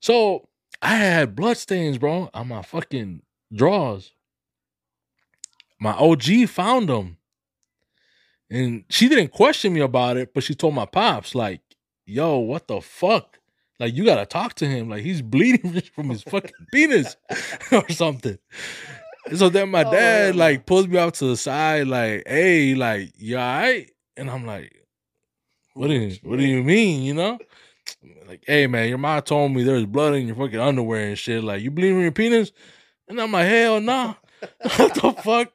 So 0.00 0.48
I 0.82 0.94
had 0.96 1.36
blood 1.36 1.56
stains, 1.56 1.98
bro, 1.98 2.30
on 2.32 2.48
my 2.48 2.62
fucking 2.62 3.22
drawers. 3.54 4.12
My 5.78 5.92
OG 5.92 6.48
found 6.48 6.88
them. 6.88 7.16
And 8.50 8.84
she 8.90 9.08
didn't 9.08 9.28
question 9.30 9.72
me 9.72 9.80
about 9.80 10.16
it, 10.16 10.34
but 10.34 10.42
she 10.42 10.54
told 10.54 10.74
my 10.74 10.86
pops, 10.86 11.34
like, 11.34 11.60
yo, 12.04 12.38
what 12.38 12.66
the 12.66 12.80
fuck? 12.80 13.38
Like, 13.78 13.94
you 13.94 14.04
gotta 14.04 14.26
talk 14.26 14.54
to 14.54 14.66
him. 14.66 14.88
Like, 14.90 15.02
he's 15.02 15.22
bleeding 15.22 15.80
from 15.94 16.10
his 16.10 16.22
fucking 16.22 16.50
penis 16.72 17.16
or 17.72 17.88
something. 17.90 18.38
So 19.36 19.48
then 19.48 19.70
my 19.70 19.84
Oh, 19.84 19.90
dad, 19.92 20.34
no. 20.34 20.40
like, 20.40 20.66
pulls 20.66 20.88
me 20.88 20.98
off 20.98 21.12
to 21.14 21.26
the 21.26 21.36
side, 21.36 21.86
like, 21.86 22.24
hey, 22.26 22.74
like, 22.74 23.12
you 23.16 23.36
all 23.38 23.42
right? 23.44 23.90
And 24.16 24.28
I'm 24.30 24.44
like, 24.46 24.74
what 25.74 25.88
do 25.88 25.94
you 25.94 26.16
what 26.22 26.38
do 26.38 26.44
you 26.44 26.62
mean, 26.62 27.02
you 27.02 27.14
know? 27.14 27.38
Like, 28.26 28.44
hey 28.46 28.66
man, 28.66 28.88
your 28.88 28.98
mom 28.98 29.22
told 29.22 29.52
me 29.52 29.62
there's 29.64 29.86
blood 29.86 30.14
in 30.14 30.26
your 30.26 30.36
fucking 30.36 30.58
underwear 30.60 31.08
and 31.08 31.18
shit. 31.18 31.42
Like, 31.42 31.62
you 31.62 31.70
bleeding 31.70 31.96
from 31.96 32.02
your 32.02 32.12
penis? 32.12 32.52
And 33.08 33.20
I'm 33.20 33.32
like, 33.32 33.46
hell 33.48 33.80
no. 33.80 34.16
what 34.76 34.94
the 34.94 35.12
fuck? 35.22 35.52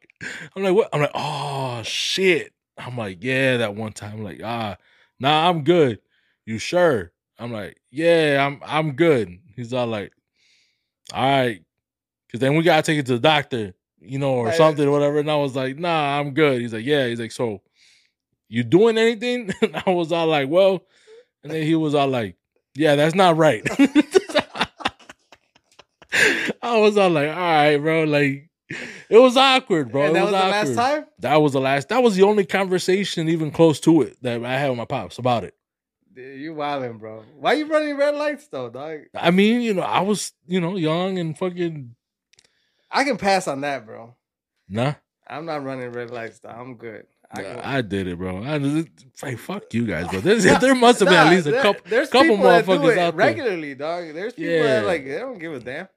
I'm 0.56 0.64
like, 0.64 0.74
what? 0.74 0.90
I'm 0.94 1.02
like, 1.02 1.12
oh 1.16 1.82
shit. 1.84 2.54
I'm 2.78 2.98
like, 2.98 3.24
yeah, 3.24 3.58
that 3.58 3.76
one 3.76 3.94
time. 3.94 4.18
I'm 4.18 4.24
like, 4.24 4.42
ah, 4.44 4.76
nah, 5.20 5.50
I'm 5.50 5.64
good. 5.64 6.00
You 6.46 6.58
sure? 6.60 7.12
I'm 7.40 7.52
like, 7.52 7.78
yeah, 7.92 8.46
I'm 8.46 8.62
I'm 8.66 8.92
good. 8.94 9.40
He's 9.56 9.74
all 9.74 9.88
like, 9.88 10.12
all 11.14 11.24
right. 11.24 11.62
Cause 12.32 12.40
then 12.42 12.56
we 12.56 12.64
gotta 12.64 12.82
take 12.82 13.00
it 13.00 13.06
to 13.06 13.14
the 13.14 13.20
doctor, 13.20 13.74
you 14.02 14.20
know, 14.20 14.34
or 14.34 14.48
Right. 14.48 14.56
something, 14.56 14.86
or 14.86 14.92
whatever. 14.92 15.20
And 15.20 15.32
I 15.32 15.36
was 15.38 15.56
like, 15.56 15.78
nah, 15.78 16.20
I'm 16.20 16.34
good. 16.34 16.62
He's 16.62 16.74
like, 16.74 16.86
yeah. 16.86 17.08
He's 17.08 17.20
like, 17.20 17.32
so 17.32 17.62
you 18.48 18.64
doing 18.64 18.98
anything? 18.98 19.52
And 19.62 19.82
I 19.86 19.90
was 19.92 20.12
all 20.12 20.28
like, 20.28 20.50
well, 20.50 20.84
and 21.44 21.52
then 21.52 21.64
he 21.64 21.76
was 21.76 21.96
all 21.96 22.08
like, 22.08 22.36
yeah, 22.76 22.96
that's 22.96 23.16
not 23.16 23.38
right. 23.38 23.64
I 26.62 26.78
was 26.80 26.98
all 26.98 27.10
like, 27.10 27.30
all 27.30 27.36
right, 27.36 27.78
bro. 27.78 28.04
Like, 28.06 28.50
it 29.10 29.18
was 29.18 29.38
awkward, 29.38 29.92
bro. 29.92 30.04
and 30.04 30.12
it 30.12 30.14
that 30.16 30.24
was, 30.24 30.32
the 30.32 30.38
awkward. 30.38 30.52
last 30.52 30.76
time. 30.76 31.06
That 31.20 31.36
was 31.42 31.54
the 31.54 31.62
last. 31.62 31.90
That 31.90 32.02
was 32.04 32.16
the 32.16 32.24
only 32.24 32.46
conversation 32.46 33.30
even 33.30 33.52
close 33.52 33.80
to 33.82 34.02
it 34.02 34.18
that 34.24 34.44
I 34.44 34.58
had 34.58 34.70
with 34.70 34.78
my 34.78 34.86
pops 34.86 35.18
about 35.18 35.44
it. 35.44 35.54
Dude, 36.14 36.40
you 36.40 36.54
wildin', 36.54 36.98
bro. 37.00 37.24
Why 37.38 37.54
you 37.54 37.66
running 37.68 37.98
red 37.98 38.16
lights 38.16 38.48
though, 38.48 38.70
dog? 38.70 39.02
I 39.14 39.32
mean, 39.32 39.62
you 39.62 39.74
know, 39.74 39.82
I 39.82 40.00
was, 40.00 40.32
you 40.48 40.62
know, 40.62 40.78
young 40.78 41.20
and 41.20 41.38
fucking 41.38 41.96
I 42.90 43.04
can 43.04 43.18
pass 43.18 43.48
on 43.48 43.62
that, 43.62 43.86
bro. 43.86 44.16
nah. 44.70 44.94
I'm 45.28 45.46
not 45.46 45.64
running 45.64 45.92
red 45.92 46.12
lights, 46.12 46.38
though. 46.40 46.50
I'm 46.50 46.76
good. 46.76 47.08
I 47.32 47.42
can, 47.42 47.60
I 47.60 47.82
did 47.82 48.08
it, 48.08 48.18
bro. 48.18 48.44
I 48.44 48.60
hey, 49.22 49.36
fuck 49.36 49.74
you 49.74 49.86
guys, 49.86 50.08
bro. 50.10 50.20
There's, 50.22 50.44
there 50.60 50.76
must 50.76 51.00
have 51.00 51.10
been 51.10 51.18
at 51.18 51.30
least 51.30 51.48
a 51.48 51.52
there- 51.52 51.62
couple, 51.62 51.82
There's 51.90 52.10
couple 52.10 52.30
people 52.38 52.46
that 52.46 52.66
do 52.66 52.72
motherfuckers 52.72 52.92
it 52.92 52.98
out 53.00 53.18
there. 53.18 53.28
regularly, 53.28 53.76
dog. 53.76 54.14
There's 54.14 54.34
people 54.34 54.54
Yeah. 54.54 54.64
that 54.82 54.86
like 54.86 55.06
they 55.06 55.18
don't 55.18 55.40
give 55.40 55.54
a 55.54 55.60
damn. 55.60 55.88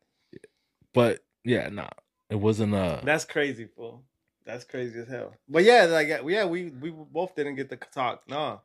But 0.95 1.21
yeah, 1.45 1.69
nah, 1.69 1.89
it 2.31 2.37
wasn't. 2.37 2.75
Uh, 2.75 3.01
That's 3.05 3.25
crazy, 3.25 3.67
fool. 3.77 4.03
That's 4.45 4.65
crazy 4.65 4.99
as 5.01 5.09
hell. 5.09 5.35
But 5.49 5.65
yeah, 5.65 5.85
like 5.85 6.09
yeah, 6.09 6.45
we 6.47 6.71
we 6.71 6.91
both 6.91 7.35
didn't 7.37 7.57
get 7.57 7.69
to 7.71 7.77
talk. 7.77 8.23
No. 8.29 8.63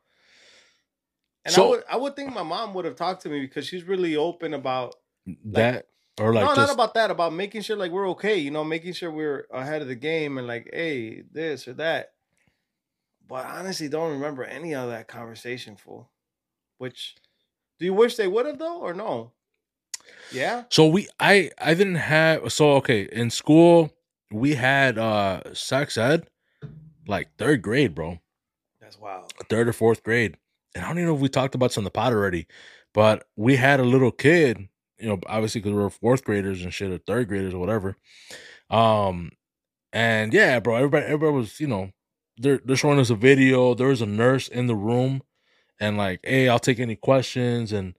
And 1.44 1.52
So- 1.54 1.66
I 1.66 1.68
would 1.68 1.84
I 1.92 1.96
would 1.96 2.16
think 2.16 2.32
my 2.32 2.42
mom 2.42 2.72
would 2.74 2.86
have 2.86 2.96
talked 2.96 3.22
to 3.22 3.28
me 3.28 3.40
because 3.40 3.66
she's 3.66 3.84
really 3.84 4.16
open 4.16 4.54
about 4.54 4.94
that 5.46 5.88
or 6.18 6.32
like 6.32 6.44
no, 6.44 6.54
just 6.54 6.68
not 6.68 6.74
about 6.74 6.94
that. 6.94 7.10
About 7.10 7.34
making 7.34 7.60
sure 7.62 7.76
like 7.76 7.90
we're 7.92 8.08
okay. 8.10 8.38
You 8.38 8.50
know, 8.50 8.64
making 8.64 8.94
sure 8.94 9.10
we're 9.10 9.46
ahead 9.52 9.82
of 9.82 9.88
the 9.88 9.94
game 9.94 10.38
and 10.38 10.46
like, 10.46 10.70
hey, 10.72 11.22
this 11.30 11.68
or 11.68 11.74
that. 11.74 12.13
But 13.26 13.46
I 13.46 13.58
honestly, 13.58 13.88
don't 13.88 14.12
remember 14.12 14.44
any 14.44 14.74
of 14.74 14.90
that 14.90 15.08
conversation, 15.08 15.76
fool. 15.76 16.10
Which, 16.78 17.14
do 17.78 17.86
you 17.86 17.94
wish 17.94 18.16
they 18.16 18.28
would 18.28 18.46
have 18.46 18.58
though, 18.58 18.80
or 18.80 18.94
no? 18.94 19.32
Yeah. 20.32 20.64
So 20.70 20.86
we 20.86 21.08
I 21.20 21.50
I 21.58 21.74
didn't 21.74 21.94
have 21.96 22.52
so 22.52 22.72
okay, 22.74 23.08
in 23.12 23.30
school 23.30 23.90
we 24.30 24.54
had 24.54 24.98
uh 24.98 25.54
sex 25.54 25.96
ed 25.96 26.28
like 27.06 27.28
third 27.38 27.62
grade, 27.62 27.94
bro. 27.94 28.18
That's 28.80 28.98
wild. 28.98 29.32
Third 29.48 29.68
or 29.68 29.72
fourth 29.72 30.02
grade. 30.02 30.36
And 30.74 30.84
I 30.84 30.88
don't 30.88 30.98
even 30.98 31.08
know 31.08 31.14
if 31.14 31.20
we 31.20 31.28
talked 31.28 31.54
about 31.54 31.70
this 31.70 31.78
on 31.78 31.84
the 31.84 31.90
pod 31.90 32.12
already, 32.12 32.46
but 32.92 33.26
we 33.36 33.56
had 33.56 33.80
a 33.80 33.84
little 33.84 34.10
kid, 34.10 34.68
you 34.98 35.08
know, 35.08 35.20
obviously 35.26 35.60
because 35.60 35.74
we 35.74 35.82
were 35.82 35.90
fourth 35.90 36.24
graders 36.24 36.62
and 36.62 36.74
shit, 36.74 36.90
or 36.90 36.98
third 36.98 37.28
graders 37.28 37.54
or 37.54 37.58
whatever. 37.58 37.96
Um 38.70 39.30
and 39.92 40.32
yeah, 40.34 40.58
bro, 40.60 40.76
everybody 40.76 41.06
everybody 41.06 41.32
was, 41.32 41.60
you 41.60 41.68
know, 41.68 41.90
they're 42.36 42.60
they're 42.64 42.76
showing 42.76 42.98
us 42.98 43.10
a 43.10 43.14
video. 43.14 43.74
There 43.74 43.88
was 43.88 44.02
a 44.02 44.06
nurse 44.06 44.48
in 44.48 44.66
the 44.66 44.74
room 44.76 45.22
and 45.80 45.96
like, 45.96 46.20
hey, 46.24 46.48
I'll 46.48 46.58
take 46.58 46.80
any 46.80 46.96
questions 46.96 47.72
and 47.72 47.94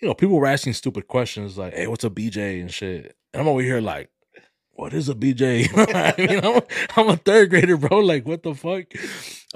you 0.00 0.08
know, 0.08 0.14
people 0.14 0.36
were 0.38 0.46
asking 0.46 0.74
stupid 0.74 1.08
questions 1.08 1.56
like, 1.56 1.72
"Hey, 1.74 1.86
what's 1.86 2.04
a 2.04 2.10
BJ?" 2.10 2.60
and 2.60 2.70
shit. 2.70 3.16
And 3.32 3.40
I'm 3.40 3.48
over 3.48 3.62
here 3.62 3.80
like, 3.80 4.10
"What 4.72 4.92
is 4.92 5.08
a 5.08 5.14
BJ?" 5.14 5.66
I 5.74 6.14
mean, 6.18 6.44
I'm, 6.44 6.60
I'm 6.96 7.08
a 7.08 7.16
third 7.16 7.48
grader, 7.50 7.78
bro. 7.78 8.00
Like, 8.00 8.26
what 8.26 8.42
the 8.42 8.54
fuck? 8.54 8.84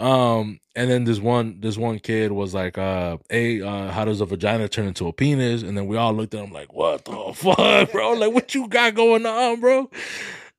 Um, 0.03 0.61
and 0.75 0.91
then 0.91 1.05
this 1.05 1.19
one, 1.19 1.61
this 1.61 1.77
one 1.77 1.99
kid 1.99 2.33
was 2.33 2.55
like, 2.55 2.79
"Uh, 2.79 3.19
hey, 3.29 3.61
uh, 3.61 3.91
how 3.91 4.07
does 4.07 4.23
a 4.23 4.27
vagina 4.27 4.69
turn 4.69 4.87
into 4.87 5.07
a 5.07 5.13
penis?" 5.13 5.63
And 5.63 5.77
then 5.77 5.87
we 5.87 5.99
all 5.99 6.15
looked 6.15 6.35
at 6.35 6.43
him 6.45 6.53
like, 6.53 6.73
"What 6.73 7.05
the 7.05 7.33
fuck, 7.35 7.93
bro? 7.93 8.13
Like, 8.13 8.33
what 8.33 8.55
you 8.55 8.69
got 8.69 8.95
going 8.95 9.27
on, 9.27 9.61
bro?" 9.61 9.91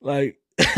Like, 0.01 0.39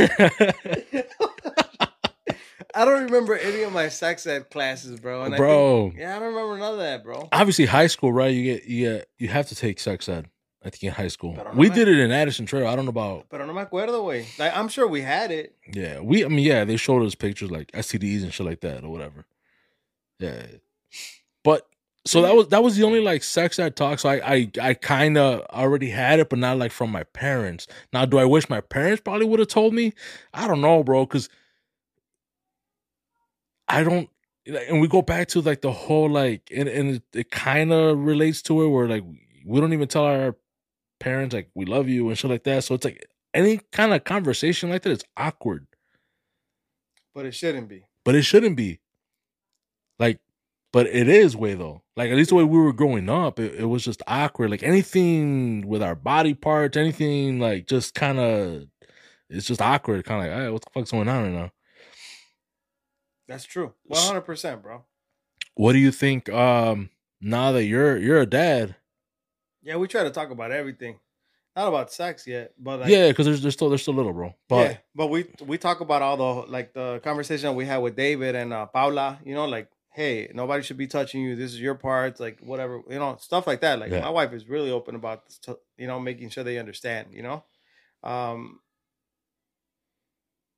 I 2.75 2.85
don't 2.85 3.03
remember 3.05 3.35
any 3.37 3.63
of 3.63 3.71
my 3.73 3.89
sex 3.89 4.25
ed 4.27 4.49
classes, 4.49 4.99
bro. 4.99 5.23
And 5.23 5.33
I 5.33 5.37
bro. 5.37 5.89
think- 5.89 5.99
yeah, 6.01 6.15
I 6.15 6.19
don't 6.19 6.33
remember 6.33 6.57
none 6.57 6.73
of 6.73 6.79
that, 6.79 7.03
bro. 7.03 7.27
obviously 7.31 7.65
high 7.65 7.87
school, 7.87 8.11
right? 8.13 8.33
You 8.33 8.43
get 8.55 8.65
you 8.65 8.89
get 8.89 9.09
you 9.17 9.27
have 9.29 9.47
to 9.49 9.55
take 9.55 9.79
sex 9.79 10.07
ed. 10.09 10.27
I 10.63 10.69
think 10.69 10.83
in 10.83 10.91
high 10.91 11.07
school, 11.07 11.33
no 11.33 11.51
we 11.55 11.69
me- 11.69 11.75
did 11.75 11.87
it 11.87 11.97
in 11.97 12.11
Addison 12.11 12.45
Trail. 12.45 12.67
I 12.67 12.75
don't 12.75 12.85
know 12.85 12.89
about 12.89 13.29
Pero 13.29 13.45
no 13.47 13.53
me 13.53 13.61
acuerdo, 13.63 14.03
way. 14.05 14.27
Like 14.37 14.55
I'm 14.55 14.67
sure 14.67 14.87
we 14.87 15.01
had 15.01 15.31
it. 15.31 15.55
Yeah, 15.73 15.99
we. 16.01 16.23
I 16.23 16.27
mean, 16.27 16.45
yeah, 16.45 16.65
they 16.65 16.77
showed 16.77 17.03
us 17.03 17.15
pictures 17.15 17.49
like 17.49 17.71
STDs 17.71 18.21
and 18.23 18.31
shit 18.31 18.45
like 18.45 18.61
that 18.61 18.83
or 18.83 18.89
whatever. 18.91 19.25
Yeah, 20.19 20.43
but 21.43 21.67
so 22.05 22.21
that 22.21 22.35
was 22.35 22.47
that 22.49 22.63
was 22.63 22.77
the 22.77 22.83
only 22.83 22.99
like 22.99 23.23
sex 23.23 23.57
ed 23.57 23.75
talk. 23.75 23.97
So 23.99 24.09
I 24.09 24.21
I 24.35 24.51
I 24.61 24.73
kind 24.75 25.17
of 25.17 25.41
already 25.49 25.89
had 25.89 26.19
it, 26.19 26.29
but 26.29 26.37
not 26.39 26.57
like 26.59 26.71
from 26.71 26.91
my 26.91 27.03
parents. 27.05 27.65
Now, 27.91 28.05
do 28.05 28.19
I 28.19 28.25
wish 28.25 28.47
my 28.49 28.61
parents 28.61 29.01
probably 29.03 29.25
would 29.25 29.39
have 29.39 29.47
told 29.47 29.73
me? 29.73 29.93
I 30.33 30.47
don't 30.47 30.61
know, 30.61 30.83
bro, 30.83 31.05
because 31.07 31.27
I 33.71 33.83
don't. 33.83 34.09
And 34.47 34.81
we 34.81 34.87
go 34.87 35.01
back 35.01 35.27
to 35.29 35.41
like 35.41 35.61
the 35.61 35.71
whole 35.71 36.09
like, 36.09 36.51
and 36.55 36.67
and 36.69 36.95
it, 36.97 37.03
it 37.13 37.31
kind 37.31 37.71
of 37.71 37.97
relates 37.99 38.41
to 38.43 38.63
it 38.63 38.67
where 38.69 38.87
like 38.87 39.03
we 39.45 39.59
don't 39.61 39.73
even 39.73 39.87
tell 39.87 40.05
our 40.05 40.35
parents 40.99 41.33
like 41.35 41.49
we 41.55 41.65
love 41.65 41.89
you 41.89 42.09
and 42.09 42.17
shit 42.17 42.31
like 42.31 42.43
that. 42.45 42.63
So 42.63 42.75
it's 42.75 42.85
like 42.85 43.07
any 43.33 43.59
kind 43.71 43.93
of 43.93 44.03
conversation 44.03 44.69
like 44.69 44.83
that 44.83 44.91
is 44.91 45.03
awkward 45.17 45.67
But 47.13 47.25
it 47.25 47.33
shouldn't 47.33 47.69
be. 47.69 47.85
but 48.05 48.15
it 48.15 48.23
shouldn't 48.23 48.57
be. 48.57 48.79
Like, 49.99 50.19
but 50.73 50.87
it 50.87 51.07
is 51.07 51.35
way 51.35 51.53
though. 51.53 51.83
Like 51.95 52.09
at 52.11 52.17
least 52.17 52.29
the 52.29 52.35
way 52.35 52.43
we 52.43 52.57
were 52.59 52.73
growing 52.73 53.09
up, 53.09 53.39
it, 53.39 53.55
it 53.55 53.65
was 53.65 53.83
just 53.83 54.01
awkward. 54.07 54.49
Like 54.51 54.63
anything 54.63 55.67
with 55.67 55.83
our 55.83 55.95
body 55.95 56.33
parts, 56.33 56.77
anything 56.77 57.39
like 57.39 57.67
just 57.67 57.93
kind 57.93 58.19
of, 58.19 58.67
it's 59.29 59.47
just 59.47 59.61
awkward. 59.61 60.05
Kind 60.05 60.25
of 60.25 60.31
like, 60.31 60.41
hey, 60.45 60.49
what 60.49 60.61
the 60.63 60.69
fuck's 60.73 60.91
going 60.91 61.07
on 61.09 61.23
right 61.23 61.33
now? 61.33 61.51
That's 63.27 63.45
true. 63.45 63.73
One 63.83 64.01
hundred 64.01 64.21
percent, 64.21 64.61
bro. 64.61 64.83
What 65.55 65.73
do 65.73 65.79
you 65.79 65.91
think? 65.91 66.29
Um, 66.29 66.89
now 67.21 67.51
that 67.53 67.65
you're 67.65 67.97
you're 67.97 68.19
a 68.21 68.25
dad, 68.25 68.75
Yeah, 69.61 69.75
we 69.77 69.87
try 69.87 70.03
to 70.03 70.11
talk 70.11 70.31
about 70.31 70.51
everything. 70.51 70.99
Not 71.55 71.67
about 71.67 71.91
sex 71.91 72.25
yet, 72.25 72.53
but 72.57 72.79
like, 72.79 72.89
yeah, 72.89 73.09
because 73.09 73.25
there's 73.25 73.41
they're 73.41 73.51
still 73.51 73.67
they're 73.69 73.77
still 73.77 73.93
little, 73.93 74.13
bro. 74.13 74.33
But 74.47 74.71
yeah, 74.71 74.77
but 74.95 75.07
we 75.07 75.25
we 75.45 75.57
talk 75.57 75.81
about 75.81 76.01
all 76.01 76.15
the 76.17 76.49
like 76.51 76.73
the 76.73 76.99
conversation 77.03 77.55
we 77.55 77.65
had 77.65 77.77
with 77.79 77.95
David 77.95 78.35
and 78.35 78.53
uh, 78.53 78.65
Paula. 78.67 79.19
You 79.25 79.35
know, 79.35 79.45
like, 79.45 79.69
hey, 79.89 80.31
nobody 80.33 80.63
should 80.63 80.77
be 80.77 80.87
touching 80.87 81.21
you. 81.21 81.35
This 81.35 81.51
is 81.51 81.59
your 81.59 81.75
part. 81.75 82.21
like 82.21 82.39
whatever. 82.39 82.81
You 82.89 82.99
know, 82.99 83.17
stuff 83.19 83.47
like 83.47 83.59
that. 83.61 83.79
Like 83.79 83.91
Yeah. 83.91 83.99
my 83.99 84.09
wife 84.09 84.31
is 84.31 84.47
really 84.47 84.71
open 84.71 84.95
about 84.95 85.25
this. 85.25 85.39
To, 85.39 85.59
you 85.77 85.87
know, 85.87 85.99
making 85.99 86.29
sure 86.29 86.45
they 86.45 86.57
understand. 86.57 87.09
You 87.11 87.23
know, 87.23 87.43
um, 88.01 88.61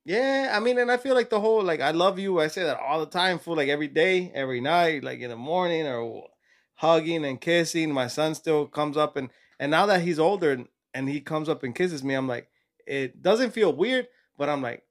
yeah. 0.04 0.52
I 0.54 0.60
mean, 0.60 0.78
and 0.78 0.90
I 0.90 0.96
feel 0.96 1.14
like 1.14 1.30
the 1.30 1.40
whole 1.40 1.62
like 1.62 1.80
I 1.80 1.90
love 1.92 2.18
you. 2.18 2.40
I 2.40 2.48
say 2.48 2.64
that 2.64 2.78
all 2.78 3.00
the 3.00 3.06
time, 3.06 3.38
for 3.38 3.56
like 3.56 3.68
every 3.68 3.88
day, 3.88 4.30
every 4.34 4.60
night, 4.60 5.04
like 5.04 5.20
in 5.20 5.30
the 5.30 5.36
morning 5.36 5.86
or 5.86 6.28
hugging 6.74 7.24
and 7.24 7.40
kissing. 7.40 7.92
My 7.92 8.08
son 8.08 8.34
still 8.34 8.66
comes 8.66 8.96
up 8.96 9.16
and 9.16 9.30
and 9.58 9.70
now 9.70 9.86
that 9.86 10.02
he's 10.02 10.18
older 10.18 10.52
and, 10.52 10.68
and 10.92 11.08
he 11.08 11.20
comes 11.20 11.48
up 11.48 11.62
and 11.62 11.74
kisses 11.74 12.02
me, 12.02 12.14
I'm 12.14 12.28
like, 12.28 12.48
it 12.86 13.22
doesn't 13.22 13.52
feel 13.52 13.72
weird, 13.72 14.08
but 14.36 14.48
I'm 14.48 14.62
like, 14.62 14.82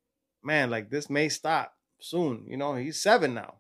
man, 0.44 0.69
like 0.69 0.90
this 0.90 1.10
may 1.10 1.30
stop 1.30 1.73
soon. 1.99 2.45
You 2.48 2.57
know, 2.57 2.76
he's 2.76 3.02
seven 3.02 3.34
now. 3.34 3.56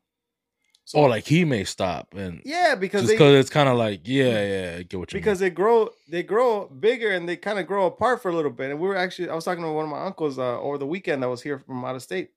So 0.85 0.99
oh, 0.99 1.03
like 1.03 1.25
he 1.25 1.45
may 1.45 1.63
stop 1.63 2.13
and 2.13 2.41
yeah, 2.43 2.75
because 2.75 3.07
because 3.07 3.35
it's 3.35 3.49
kind 3.49 3.69
of 3.69 3.77
like, 3.77 4.01
yeah, 4.03 4.45
yeah, 4.45 4.81
get 4.83 4.99
what 4.99 5.13
you 5.13 5.19
because 5.19 5.39
they 5.39 5.49
grow 5.49 5.89
they 6.09 6.23
grow 6.23 6.67
bigger 6.67 7.11
and 7.11 7.27
they 7.27 7.37
kind 7.37 7.57
of 7.57 7.67
grow 7.67 7.85
apart 7.85 8.21
for 8.21 8.29
a 8.29 8.35
little 8.35 8.51
bit. 8.51 8.71
And 8.71 8.79
we 8.79 8.87
were 8.87 8.97
actually 8.97 9.29
I 9.29 9.35
was 9.35 9.45
talking 9.45 9.63
to 9.63 9.71
one 9.71 9.85
of 9.85 9.91
my 9.91 10.05
uncles 10.05 10.37
uh, 10.37 10.59
over 10.59 10.77
the 10.77 10.85
weekend 10.85 11.23
that 11.23 11.29
was 11.29 11.41
here 11.41 11.59
from 11.59 11.85
out 11.85 11.95
of 11.95 12.03
state, 12.03 12.31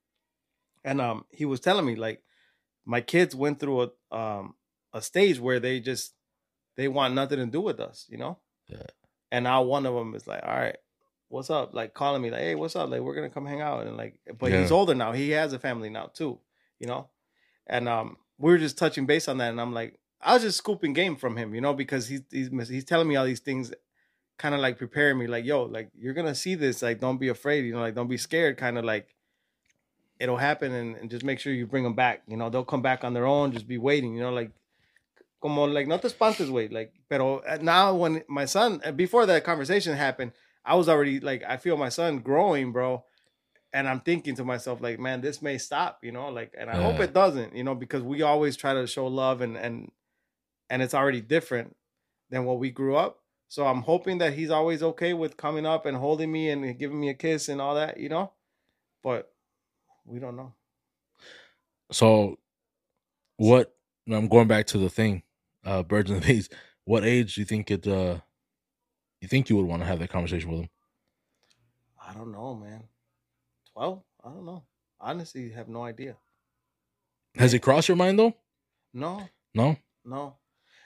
and 0.85 1.01
um 1.01 1.25
he 1.31 1.45
was 1.45 1.59
telling 1.59 1.85
me 1.85 1.97
like 1.97 2.23
my 2.85 3.01
kids 3.01 3.35
went 3.35 3.59
through 3.59 3.91
a 4.13 4.17
um 4.17 4.55
a 4.93 5.03
stage 5.03 5.41
where 5.41 5.59
they 5.59 5.81
just 5.81 6.15
they 6.77 6.87
want 6.87 7.15
nothing 7.15 7.39
to 7.39 7.47
do 7.47 7.61
with 7.61 7.81
us, 7.81 8.07
you 8.09 8.17
know. 8.17 8.39
Yeah. 8.69 8.83
And 9.33 9.45
now 9.45 9.63
one 9.63 9.87
of 9.87 9.95
them 9.95 10.15
is 10.15 10.27
like, 10.27 10.43
all 10.45 10.57
right. 10.57 10.77
What's 11.29 11.51
up? 11.51 11.75
Like 11.75 11.93
calling 11.93 12.23
me, 12.23 12.31
like, 12.31 12.41
hey, 12.41 12.55
what's 12.55 12.77
up? 12.77 12.89
Like, 12.89 13.01
we're 13.01 13.17
gonna 13.17 13.31
come 13.31 13.47
hang 13.47 13.61
out, 13.61 13.85
and 13.85 13.97
like, 13.97 14.21
but 14.39 14.53
he's 14.53 14.71
older 14.71 14.95
now. 14.95 15.11
He 15.11 15.31
has 15.31 15.53
a 15.53 15.59
family 15.59 15.91
now 15.91 16.07
too, 16.15 16.39
you 16.79 16.87
know. 16.87 17.09
And 17.67 17.89
um, 17.89 18.17
we 18.39 18.51
were 18.53 18.59
just 18.59 18.79
touching 18.79 19.07
base 19.07 19.29
on 19.29 19.39
that, 19.39 19.51
and 19.51 19.61
I'm 19.61 19.73
like, 19.73 19.99
I 20.21 20.35
was 20.35 20.43
just 20.43 20.59
scooping 20.59 20.93
game 20.93 21.17
from 21.17 21.37
him, 21.37 21.55
you 21.55 21.61
know, 21.61 21.75
because 21.75 22.09
he's 22.09 22.23
he's 22.31 22.51
he's 22.69 22.85
telling 22.85 23.09
me 23.09 23.17
all 23.17 23.25
these 23.25 23.41
things, 23.41 23.73
kind 24.39 24.55
of 24.55 24.61
like 24.61 24.79
preparing 24.79 25.19
me, 25.19 25.27
like, 25.27 25.45
yo, 25.45 25.63
like 25.65 25.91
you're 25.97 26.15
gonna 26.15 26.35
see 26.35 26.55
this, 26.55 26.83
like, 26.83 27.01
don't 27.01 27.19
be 27.19 27.29
afraid, 27.29 27.65
you 27.65 27.73
know, 27.73 27.81
like 27.81 27.95
don't 27.95 28.09
be 28.09 28.19
scared, 28.19 28.57
kind 28.57 28.79
of 28.79 28.85
like 28.85 29.15
it'll 30.19 30.37
happen, 30.37 30.73
and, 30.73 30.97
and 30.97 31.11
just 31.11 31.25
make 31.25 31.39
sure 31.39 31.53
you 31.53 31.67
bring 31.67 31.85
them 31.85 31.95
back, 31.95 32.23
you 32.27 32.37
know, 32.37 32.51
they'll 32.51 32.65
come 32.65 32.83
back 32.83 33.05
on 33.05 33.15
their 33.15 33.27
own, 33.27 33.53
just 33.53 33.69
be 33.69 33.79
waiting, 33.79 34.15
you 34.15 34.21
know, 34.21 34.33
like. 34.33 34.51
Como 35.39 35.67
like 35.67 35.87
not 35.87 36.01
the 36.01 36.09
espantes, 36.09 36.49
wait, 36.49 36.73
like, 36.73 36.95
pero 37.11 37.41
uh, 37.41 37.59
now 37.61 37.95
when 37.95 38.25
my 38.27 38.47
son 38.47 38.81
uh, 38.83 38.91
before 38.91 39.27
that 39.27 39.45
conversation 39.45 39.95
happened, 39.95 40.33
I 40.65 40.75
was 40.77 40.89
already 40.89 41.21
like, 41.21 41.45
I 41.47 41.59
feel 41.59 41.77
my 41.77 41.91
son 41.91 42.21
growing, 42.21 42.73
bro, 42.73 43.05
and 43.77 43.87
I'm 43.87 44.01
thinking 44.01 44.35
to 44.37 44.45
myself, 44.45 44.81
like, 44.81 44.99
man, 44.99 45.21
this 45.21 45.43
may 45.43 45.59
stop, 45.59 45.99
you 46.03 46.11
know, 46.11 46.31
like, 46.31 46.55
and 46.57 46.71
I 46.71 46.81
hope 46.81 46.99
it 46.99 47.13
doesn't, 47.13 47.55
you 47.55 47.63
know, 47.63 47.75
because 47.75 48.03
we 48.03 48.23
always 48.23 48.57
try 48.57 48.73
to 48.73 48.87
show 48.87 49.07
love 49.07 49.43
and 49.43 49.55
and 49.55 49.93
and 50.71 50.81
it's 50.81 50.95
already 50.95 51.21
different 51.21 51.77
than 52.31 52.47
what 52.47 52.59
we 52.59 52.71
grew 52.71 52.97
up. 52.97 53.19
So 53.49 53.67
I'm 53.67 53.83
hoping 53.83 54.17
that 54.19 54.33
he's 54.33 54.49
always 54.49 54.83
okay 54.83 55.13
with 55.13 55.37
coming 55.37 55.67
up 55.67 55.85
and 55.85 55.95
holding 55.95 56.33
me 56.33 56.49
and 56.49 56.79
giving 56.79 56.99
me 56.99 57.11
a 57.11 57.15
kiss 57.15 57.51
and 57.51 57.61
all 57.61 57.75
that, 57.75 58.01
you 58.01 58.09
know. 58.09 58.33
But 59.05 59.31
we 60.07 60.21
don't 60.21 60.37
know. 60.37 60.55
So, 61.93 62.39
what? 63.37 63.77
I'm 64.11 64.29
going 64.29 64.49
back 64.49 64.69
to 64.69 64.79
the 64.79 64.89
thing, 64.89 65.23
uh, 65.67 65.83
birds 65.83 66.11
and 66.11 66.23
the 66.23 66.27
bees. 66.27 66.49
What 66.87 67.05
age 67.05 67.35
do 67.35 67.43
you 67.43 67.45
think 67.45 67.71
it? 67.71 67.87
Uh, 67.87 68.21
you 69.21 69.29
think 69.29 69.51
you 69.51 69.57
would 69.57 69.67
want 69.67 69.83
to 69.83 69.87
have 69.87 69.99
that 69.99 70.09
conversation 70.09 70.51
with 70.51 70.61
him? 70.61 70.71
I 72.01 72.15
don't 72.15 72.33
know, 72.33 72.55
man. 72.55 72.85
Twelve? 73.77 74.03
I 74.25 74.31
don't 74.31 74.47
know. 74.47 74.63
Honestly, 74.99 75.51
have 75.51 75.69
no 75.69 75.83
idea. 75.85 76.17
Has 77.35 77.53
it 77.53 77.59
crossed 77.61 77.89
your 77.89 77.97
mind 77.97 78.19
though? 78.19 78.33
No, 78.95 79.29
No. 79.55 79.77
no. 80.03 80.37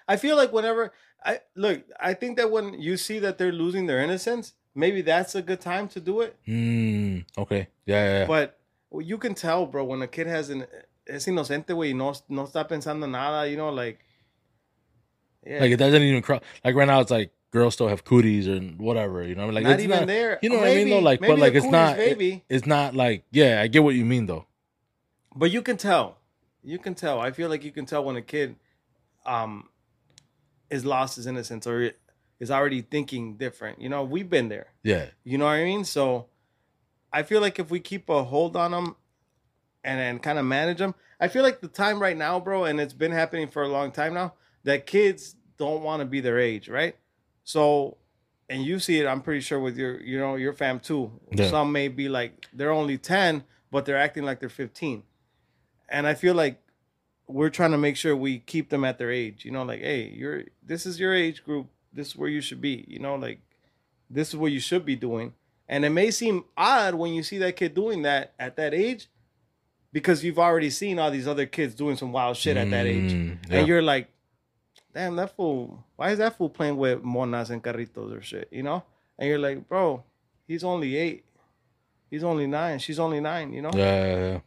I 0.08 0.16
feel 0.16 0.36
like 0.36 0.52
whenever 0.52 0.92
I 1.24 1.38
look, 1.54 1.84
I 2.00 2.14
think 2.14 2.36
that 2.38 2.50
when 2.50 2.74
you 2.80 2.96
see 2.96 3.20
that 3.20 3.38
they're 3.38 3.52
losing 3.52 3.86
their 3.86 4.00
innocence, 4.00 4.54
maybe 4.74 5.02
that's 5.02 5.36
a 5.36 5.42
good 5.42 5.60
time 5.60 5.86
to 5.90 6.00
do 6.00 6.20
it. 6.22 6.36
Hmm. 6.44 7.18
Okay. 7.38 7.68
Yeah. 7.86 8.04
yeah, 8.04 8.18
yeah. 8.20 8.26
But 8.26 8.58
well, 8.90 9.02
you 9.02 9.18
can 9.18 9.34
tell, 9.34 9.66
bro, 9.66 9.84
when 9.84 10.02
a 10.02 10.08
kid 10.08 10.26
has 10.26 10.50
an 10.50 10.66
es 11.06 11.26
inocente, 11.28 11.68
güey, 11.68 11.94
no, 11.94 12.12
no 12.28 12.44
está 12.44 12.66
pensando 12.68 13.08
nada, 13.08 13.48
you 13.48 13.56
know, 13.56 13.68
like, 13.70 14.00
yeah, 15.46 15.60
Like 15.60 15.70
it 15.70 15.76
doesn't 15.76 16.02
even 16.02 16.22
cross. 16.22 16.42
Like 16.64 16.74
right 16.74 16.88
now, 16.88 16.98
it's 17.00 17.12
like 17.12 17.30
girls 17.50 17.74
still 17.74 17.88
have 17.88 18.04
cooties 18.04 18.46
and 18.46 18.78
whatever. 18.78 19.22
You 19.24 19.34
know, 19.34 19.46
what 19.46 19.56
I 19.56 19.60
mean, 19.60 19.64
like 19.64 19.64
not 19.64 19.72
it's 19.74 19.82
even 19.84 19.98
not, 20.00 20.06
there. 20.06 20.38
You 20.42 20.50
know 20.50 20.56
what 20.58 20.68
I 20.68 20.74
mean? 20.74 20.90
Though, 20.90 20.98
like, 21.00 21.20
but 21.20 21.38
like 21.38 21.54
it's 21.54 21.66
not. 21.66 21.98
it- 21.98 22.18
maybe, 22.18 22.44
it's 22.48 22.66
not 22.66 22.94
like. 22.94 23.24
Yeah, 23.30 23.60
I 23.60 23.66
get 23.66 23.82
what 23.82 23.94
you 23.94 24.04
mean 24.04 24.26
though. 24.26 24.46
but 25.34 25.50
you 25.50 25.62
can 25.62 25.76
tell. 25.76 26.18
You 26.62 26.78
can 26.78 26.94
tell. 26.94 27.20
I 27.20 27.30
feel 27.30 27.48
like 27.48 27.64
you 27.64 27.72
can 27.72 27.86
tell 27.86 28.04
when 28.04 28.16
a 28.16 28.22
kid, 28.22 28.56
um, 29.24 29.68
is 30.68 30.84
lost 30.84 31.16
his 31.16 31.26
innocence 31.26 31.66
or 31.66 31.92
is 32.38 32.50
already 32.50 32.82
thinking 32.82 33.36
different. 33.36 33.80
You 33.80 33.88
know, 33.88 34.04
we've 34.04 34.28
been 34.30 34.48
there. 34.48 34.68
Yeah. 34.82 35.06
You 35.24 35.38
know 35.38 35.46
what 35.46 35.52
I 35.52 35.64
mean? 35.64 35.84
So 35.84 36.26
I 37.12 37.22
feel 37.22 37.40
like 37.40 37.58
if 37.58 37.70
we 37.70 37.80
keep 37.80 38.08
a 38.08 38.22
hold 38.24 38.56
on 38.56 38.70
them 38.70 38.96
and 39.82 39.98
and 40.00 40.22
kind 40.22 40.38
of 40.38 40.44
manage 40.44 40.78
them, 40.78 40.94
I 41.18 41.28
feel 41.28 41.42
like 41.42 41.60
the 41.60 41.68
time 41.68 42.00
right 42.00 42.16
now, 42.16 42.38
bro, 42.40 42.64
and 42.64 42.80
it's 42.80 42.92
been 42.94 43.12
happening 43.12 43.48
for 43.48 43.62
a 43.62 43.68
long 43.68 43.90
time 43.90 44.14
now, 44.14 44.34
that 44.64 44.86
kids 44.86 45.34
don't 45.58 45.82
want 45.82 46.00
to 46.00 46.06
be 46.06 46.20
their 46.20 46.38
age, 46.38 46.68
right? 46.68 46.96
So 47.44 47.96
and 48.48 48.64
you 48.64 48.78
see 48.80 48.98
it, 49.00 49.06
I'm 49.06 49.22
pretty 49.22 49.40
sure 49.40 49.60
with 49.60 49.76
your 49.76 50.00
you 50.00 50.18
know, 50.18 50.34
your 50.36 50.52
fam 50.52 50.80
too. 50.80 51.12
Yeah. 51.32 51.50
Some 51.50 51.72
may 51.72 51.88
be 51.88 52.08
like 52.08 52.46
they're 52.52 52.72
only 52.72 52.98
10, 52.98 53.44
but 53.70 53.84
they're 53.84 53.96
acting 53.98 54.24
like 54.24 54.40
they're 54.40 54.48
15. 54.48 55.02
And 55.88 56.06
I 56.06 56.14
feel 56.14 56.34
like 56.34 56.60
we're 57.26 57.50
trying 57.50 57.70
to 57.72 57.78
make 57.78 57.96
sure 57.96 58.16
we 58.16 58.38
keep 58.40 58.70
them 58.70 58.84
at 58.84 58.98
their 58.98 59.10
age. 59.10 59.44
You 59.44 59.52
know, 59.52 59.62
like, 59.62 59.80
hey, 59.80 60.08
you're 60.14 60.44
this 60.64 60.86
is 60.86 60.98
your 60.98 61.14
age 61.14 61.44
group. 61.44 61.68
This 61.92 62.08
is 62.08 62.16
where 62.16 62.28
you 62.28 62.40
should 62.40 62.60
be. 62.60 62.84
You 62.88 62.98
know, 62.98 63.14
like 63.16 63.40
this 64.08 64.28
is 64.30 64.36
what 64.36 64.52
you 64.52 64.60
should 64.60 64.84
be 64.84 64.96
doing. 64.96 65.34
And 65.68 65.84
it 65.84 65.90
may 65.90 66.10
seem 66.10 66.44
odd 66.56 66.94
when 66.96 67.12
you 67.14 67.22
see 67.22 67.38
that 67.38 67.54
kid 67.54 67.74
doing 67.74 68.02
that 68.02 68.34
at 68.40 68.56
that 68.56 68.74
age, 68.74 69.08
because 69.92 70.24
you've 70.24 70.38
already 70.38 70.68
seen 70.70 70.98
all 70.98 71.12
these 71.12 71.28
other 71.28 71.46
kids 71.46 71.76
doing 71.76 71.96
some 71.96 72.10
wild 72.10 72.36
shit 72.36 72.56
at 72.56 72.70
that 72.70 72.86
age, 72.86 73.12
Mm, 73.12 73.38
yeah. 73.48 73.58
and 73.58 73.68
you're 73.68 73.80
like, 73.82 74.08
damn, 74.94 75.16
that 75.16 75.34
fool. 75.36 75.84
Why 75.96 76.10
is 76.10 76.18
that 76.18 76.36
fool 76.36 76.50
playing 76.50 76.76
with 76.76 77.02
monas 77.02 77.50
and 77.50 77.62
carritos 77.62 78.16
or 78.16 78.22
shit? 78.22 78.48
You 78.50 78.62
know? 78.62 78.82
And 79.18 79.28
you're 79.28 79.38
like, 79.38 79.68
bro, 79.68 80.02
he's 80.46 80.64
only 80.64 80.96
eight. 80.96 81.24
He's 82.10 82.24
only 82.24 82.46
nine. 82.46 82.78
She's 82.78 82.98
only 82.98 83.20
nine. 83.20 83.52
You 83.52 83.62
know? 83.62 83.70
Yeah. 83.74 84.06
yeah, 84.06 84.16
yeah. 84.32 84.40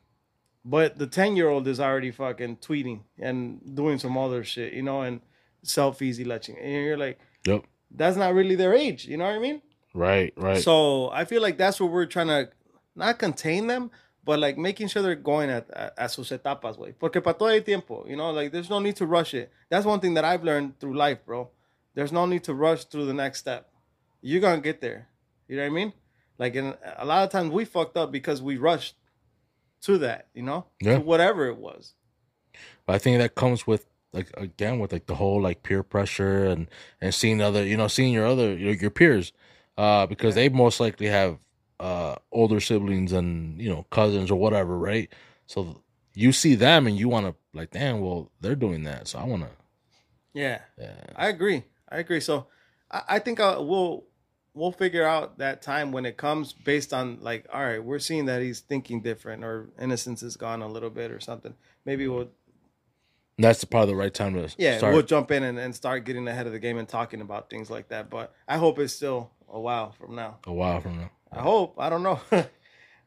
But 0.65 0.97
the 0.97 1.07
10 1.07 1.35
year 1.35 1.49
old 1.49 1.67
is 1.67 1.79
already 1.79 2.11
fucking 2.11 2.57
tweeting 2.57 3.01
and 3.19 3.75
doing 3.75 3.99
some 3.99 4.17
other 4.17 4.43
shit, 4.43 4.73
you 4.73 4.81
know, 4.81 5.01
and 5.01 5.21
selfies, 5.65 6.25
la 6.25 6.35
And 6.35 6.71
you're 6.85 6.97
like, 6.97 7.19
Yep. 7.45 7.63
that's 7.91 8.17
not 8.17 8.33
really 8.33 8.55
their 8.55 8.73
age. 8.73 9.05
You 9.05 9.17
know 9.17 9.25
what 9.25 9.35
I 9.35 9.39
mean? 9.39 9.61
Right. 9.93 10.33
Right. 10.37 10.61
So 10.61 11.09
I 11.11 11.25
feel 11.25 11.41
like 11.41 11.57
that's 11.57 11.79
what 11.79 11.91
we're 11.91 12.05
trying 12.05 12.27
to 12.27 12.49
not 12.95 13.19
contain 13.19 13.67
them, 13.67 13.91
but 14.23 14.39
like 14.39 14.57
making 14.57 14.87
sure 14.87 15.01
they're 15.01 15.15
going 15.15 15.49
at, 15.49 15.69
at, 15.71 15.93
at 15.97 16.11
sus 16.11 16.29
etapas, 16.31 16.77
way. 16.77 16.93
Porque 16.97 17.21
para 17.21 17.33
todo 17.33 17.49
hay 17.49 17.61
tiempo, 17.61 18.05
you 18.07 18.15
know, 18.15 18.31
like 18.31 18.51
there's 18.51 18.69
no 18.69 18.79
need 18.79 18.95
to 18.95 19.05
rush 19.05 19.33
it. 19.33 19.51
That's 19.69 19.85
one 19.85 19.99
thing 19.99 20.13
that 20.15 20.25
I've 20.25 20.43
learned 20.43 20.79
through 20.79 20.95
life, 20.95 21.25
bro. 21.25 21.49
There's 21.95 22.11
no 22.11 22.25
need 22.25 22.43
to 22.45 22.53
rush 22.53 22.85
through 22.85 23.05
the 23.05 23.13
next 23.13 23.39
step. 23.39 23.69
You're 24.21 24.41
going 24.41 24.55
to 24.57 24.63
get 24.63 24.81
there. 24.81 25.07
You 25.47 25.57
know 25.57 25.63
what 25.63 25.67
I 25.67 25.73
mean? 25.73 25.93
Like, 26.39 26.55
in, 26.55 26.73
a 26.97 27.05
lot 27.05 27.23
of 27.23 27.29
times 27.29 27.51
we 27.51 27.65
fucked 27.65 27.97
up 27.97 28.11
because 28.11 28.41
we 28.41 28.57
rushed 28.57 28.95
to 29.81 29.97
that, 29.99 30.27
you 30.33 30.41
know, 30.41 30.65
Yeah. 30.81 30.95
to 30.95 30.99
whatever 31.01 31.47
it 31.47 31.57
was. 31.57 31.93
But 32.85 32.93
I 32.93 32.97
think 32.99 33.19
that 33.19 33.35
comes 33.35 33.67
with 33.67 33.85
like 34.13 34.29
again 34.37 34.77
with 34.79 34.93
like 34.93 35.07
the 35.07 35.15
whole 35.15 35.41
like 35.41 35.63
peer 35.63 35.81
pressure 35.83 36.45
and 36.45 36.69
and 37.01 37.13
seeing 37.15 37.41
other 37.41 37.65
you 37.65 37.75
know 37.75 37.87
seeing 37.87 38.13
your 38.13 38.27
other 38.27 38.55
your, 38.55 38.73
your 38.75 38.91
peers 38.91 39.33
uh 39.75 40.05
because 40.05 40.35
they 40.35 40.49
most 40.49 40.79
likely 40.79 41.07
have 41.07 41.39
uh 41.84 42.15
older 42.31 42.61
siblings 42.61 43.11
and 43.11 43.60
you 43.61 43.69
know 43.69 43.85
cousins 43.91 44.31
or 44.31 44.39
whatever 44.39 44.77
right 44.77 45.11
so 45.47 45.81
you 46.15 46.31
see 46.31 46.55
them 46.55 46.88
and 46.88 46.97
you 46.97 47.10
want 47.10 47.26
to 47.26 47.35
like 47.53 47.72
damn 47.72 47.99
well 47.99 48.31
they're 48.39 48.55
doing 48.55 48.84
that 48.84 49.07
so 49.07 49.19
I 49.19 49.26
want 49.26 49.43
to 49.43 49.49
Yeah. 50.34 50.60
yeah 50.80 50.93
I 51.15 51.27
agree. 51.27 51.64
I 51.89 51.97
agree. 51.97 52.22
So 52.22 52.47
I, 52.89 53.01
I 53.15 53.19
think 53.19 53.39
uh, 53.39 53.57
we'll 53.60 54.05
we'll 54.53 54.72
figure 54.72 55.05
out 55.05 55.39
that 55.39 55.61
time 55.61 55.91
when 55.91 56.05
it 56.05 56.15
comes 56.15 56.53
based 56.53 56.93
on 56.93 57.18
like, 57.22 57.47
all 57.53 57.61
right, 57.61 57.84
we're 57.84 57.99
seeing 57.99 58.26
that 58.27 58.41
he's 58.41 58.61
thinking 58.61 59.01
different 59.01 59.43
or 59.43 59.69
innocence 59.80 60.23
is 60.23 60.38
gone 60.38 60.61
a 60.61 60.68
little 60.68 60.89
bit 60.91 61.11
or 61.11 61.19
something. 61.19 61.53
Maybe 61.85 62.07
we'll 62.07 62.30
that's 63.39 63.60
the 63.61 63.68
probably 63.68 63.93
the 63.93 63.97
right 63.97 64.14
time 64.14 64.35
to 64.35 64.47
yeah 64.57 64.77
start 64.77 64.93
we'll 64.93 65.01
jump 65.01 65.31
in 65.31 65.43
and, 65.43 65.57
and 65.60 65.76
start 65.76 66.05
getting 66.05 66.27
ahead 66.27 66.45
of 66.45 66.53
the 66.53 66.60
game 66.60 66.77
and 66.77 66.88
talking 66.88 67.19
about 67.19 67.49
things 67.49 67.69
like 67.69 67.89
that. 67.89 68.10
But 68.10 68.34
I 68.47 68.57
hope 68.57 68.80
it's 68.80 68.93
still 68.93 69.31
a 69.49 69.60
while 69.60 69.91
from 69.91 70.15
now. 70.15 70.38
a 70.47 70.53
while 70.53 70.80
from 70.81 70.97
now 70.97 71.10
I 71.35 71.41
hope. 71.41 71.76
I 71.77 71.89
don't 71.89 72.03
know. 72.03 72.19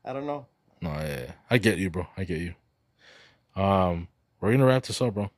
I 0.05 0.13
don't 0.13 0.27
know. 0.27 0.47
no 0.81 0.91
yeah, 0.91 1.21
yeah 1.25 1.33
I 1.51 1.59
get 1.59 1.79
you 1.79 1.91
bro 1.91 2.07
I 2.17 2.25
get 2.25 2.39
you 2.41 2.55
um 3.61 4.09
we're 4.41 4.53
gonna 4.53 4.67
wrap 4.67 4.85
this 4.85 5.01
up 5.01 5.15
bro 5.15 5.31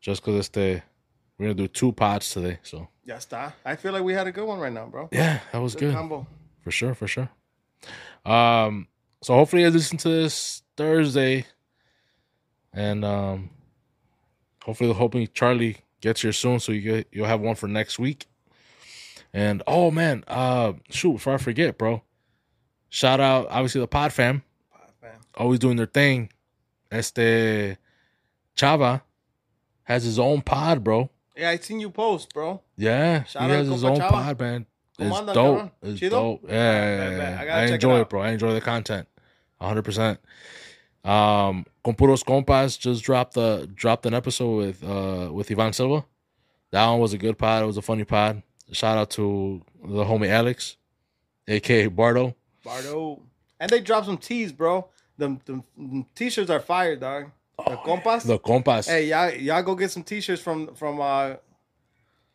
just 0.00 0.22
because 0.22 0.38
it's 0.38 0.48
the 0.50 0.82
we're 1.36 1.46
gonna 1.46 1.54
do 1.54 1.68
two 1.68 1.92
pods 1.92 2.30
today 2.30 2.58
so 2.62 2.88
Ya 3.04 3.16
está. 3.16 3.54
I 3.64 3.76
feel 3.76 3.92
like 3.92 4.04
we 4.04 4.12
had 4.12 4.26
a 4.26 4.32
good 4.32 4.46
one 4.46 4.60
right 4.60 4.72
now, 4.72 4.86
bro. 4.86 5.08
yeah 5.12 5.40
that 5.52 5.58
was 5.58 5.74
good. 5.74 5.94
combo. 5.94 6.26
for 6.60 6.70
sure, 6.70 6.94
for 6.94 7.08
sure. 7.08 7.30
Um, 8.24 8.86
so 9.22 9.34
hopefully 9.34 9.62
you 9.62 9.70
listen 9.70 9.96
to 9.98 10.08
this 10.08 10.62
Thursday, 10.76 11.46
and 12.72 13.04
um, 13.04 13.50
hopefully 14.62 14.92
hoping 14.92 15.26
Charlie 15.32 15.78
gets 16.02 16.20
here 16.20 16.32
soon, 16.32 16.60
so 16.60 16.72
you 16.72 16.82
get 16.82 17.08
you'll 17.10 17.26
have 17.26 17.40
one 17.40 17.54
for 17.54 17.66
next 17.66 17.98
week. 17.98 18.26
And 19.32 19.62
oh 19.66 19.90
man, 19.90 20.24
uh, 20.28 20.74
shoot, 20.90 21.14
before 21.14 21.34
I 21.34 21.38
forget, 21.38 21.78
bro, 21.78 22.02
shout 22.88 23.20
out 23.20 23.46
obviously 23.50 23.80
the 23.80 23.86
Pod 23.88 24.12
Fam, 24.12 24.42
Man. 25.02 25.12
always 25.36 25.58
doing 25.58 25.76
their 25.76 25.86
thing. 25.86 26.30
Este 26.90 27.76
Chava 28.56 29.02
has 29.84 30.04
his 30.04 30.18
own 30.18 30.42
pod, 30.42 30.82
bro. 30.84 31.10
Yeah, 31.36 31.50
I 31.50 31.56
seen 31.56 31.80
you 31.80 31.90
post, 31.90 32.32
bro. 32.34 32.62
Yeah, 32.76 33.24
Shout 33.24 33.42
he 33.44 33.48
out 33.50 33.56
has 33.58 33.68
his 33.68 33.84
own 33.84 33.96
Chava. 33.98 34.08
pod, 34.08 34.40
man. 34.40 34.66
It's 34.98 35.16
dope. 35.20 35.26
cabrón? 35.36 35.70
It's 35.82 36.00
¿Chido? 36.00 36.10
dope. 36.10 36.40
Yeah, 36.48 36.96
Bet, 36.96 37.18
bet. 37.18 37.18
yeah, 37.18 37.38
I 37.38 37.42
I, 37.42 37.46
gotta 37.46 37.66
it 37.66 37.70
enjoy 37.74 38.00
it, 38.00 38.08
bro. 38.08 38.20
I 38.22 38.30
enjoy 38.30 38.52
the 38.54 38.60
content, 38.60 39.06
hundred 39.60 39.82
percent. 39.84 40.18
Um, 41.04 41.64
Con 41.84 41.94
Puros 41.94 42.24
Compas 42.24 42.76
just 42.76 43.04
dropped 43.04 43.34
the 43.34 43.70
dropped 43.74 44.04
an 44.06 44.14
episode 44.14 44.56
with 44.56 44.82
uh 44.82 45.30
with 45.32 45.50
Ivan 45.52 45.72
Silva. 45.72 46.04
That 46.72 46.86
one 46.88 46.98
was 46.98 47.12
a 47.12 47.18
good 47.18 47.38
pod. 47.38 47.62
It 47.62 47.66
was 47.66 47.76
a 47.76 47.82
funny 47.82 48.04
pod. 48.04 48.42
Shout 48.72 48.98
out 48.98 49.10
to 49.10 49.62
the 49.84 50.04
homie 50.04 50.28
Alex, 50.28 50.76
aka 51.46 51.86
Bardo. 51.86 52.34
Bardo. 52.64 53.22
And 53.60 53.70
they 53.70 53.80
dropped 53.80 54.06
some 54.06 54.18
tees, 54.18 54.52
bro. 54.52 54.88
The, 55.16 55.36
the, 55.46 55.62
the 55.76 56.04
t-shirts 56.14 56.50
are 56.50 56.60
fire, 56.60 56.96
dog. 56.96 57.30
The 57.66 57.76
compas. 57.76 58.22
The 58.24 58.38
Compas. 58.38 58.86
Hey, 58.86 59.08
y'all, 59.08 59.30
y'all 59.32 59.62
go 59.64 59.74
get 59.74 59.90
some 59.90 60.04
t-shirts 60.04 60.40
from 60.40 60.74
from 60.76 61.00
uh 61.00 61.34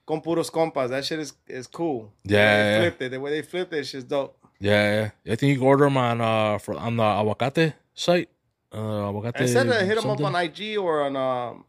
Con 0.05 0.21
Puros 0.21 0.51
Compas. 0.51 0.89
That 0.89 1.05
shit 1.05 1.19
is 1.19 1.33
is 1.47 1.65
cool. 1.67 2.11
The 2.25 2.33
Yeah, 2.33 2.57
they 2.57 2.71
yeah. 2.71 2.79
flipped 2.81 3.01
it. 3.03 3.09
The 3.11 3.19
way 3.21 3.31
they 3.31 3.41
flipped 3.41 3.73
it, 3.73 3.77
it's 3.77 3.91
just 3.91 4.09
dope. 4.09 4.37
Yeah, 4.59 5.09
yeah. 5.25 5.31
I 5.33 5.35
think 5.37 5.51
you 5.51 5.57
can 5.59 5.67
order 5.67 5.85
them 5.85 5.95
on 5.95 6.19
uh 6.19 6.57
for 6.57 6.75
on 6.75 6.97
the 6.97 7.03
Aguacate 7.03 7.73
site. 7.93 8.27
Uh, 8.69 8.77
Aguacate. 8.77 9.39
I 9.41 9.45
said 9.45 9.67
to 9.67 9.85
hit 9.85 9.95
them 10.01 10.09
up 10.09 10.19
on 10.21 10.35
IG 10.35 10.77
or 10.77 11.03
on 11.03 11.15
um, 11.15 11.63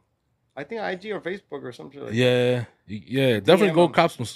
I 0.56 0.64
think 0.64 0.80
IG 0.80 1.12
or 1.12 1.20
Facebook 1.20 1.62
or 1.62 1.70
something 1.70 2.00
like. 2.00 2.08
that. 2.10 2.16
Yeah, 2.16 2.64
yeah, 2.88 3.38
definitely 3.40 3.68
DM 3.70 3.74
go 3.74 3.84
'em. 3.84 3.92
cop 3.92 4.10
some 4.10 4.26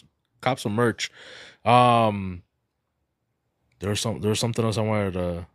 cop 0.41 0.61
some 0.61 0.75
merch. 0.77 1.11
Um, 1.65 2.43
there's 3.81 4.01
some 4.01 4.21
there's 4.21 4.41
something 4.41 4.65
else 4.65 4.79
I 4.79 4.83
wanted 4.83 5.15
to 5.15 5.47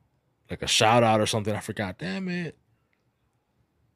like 0.49 0.61
a 0.61 0.67
shout 0.67 1.03
out 1.03 1.19
or 1.21 1.25
something. 1.25 1.53
I 1.55 1.59
forgot. 1.59 1.97
Damn 1.97 2.29
it. 2.29 2.57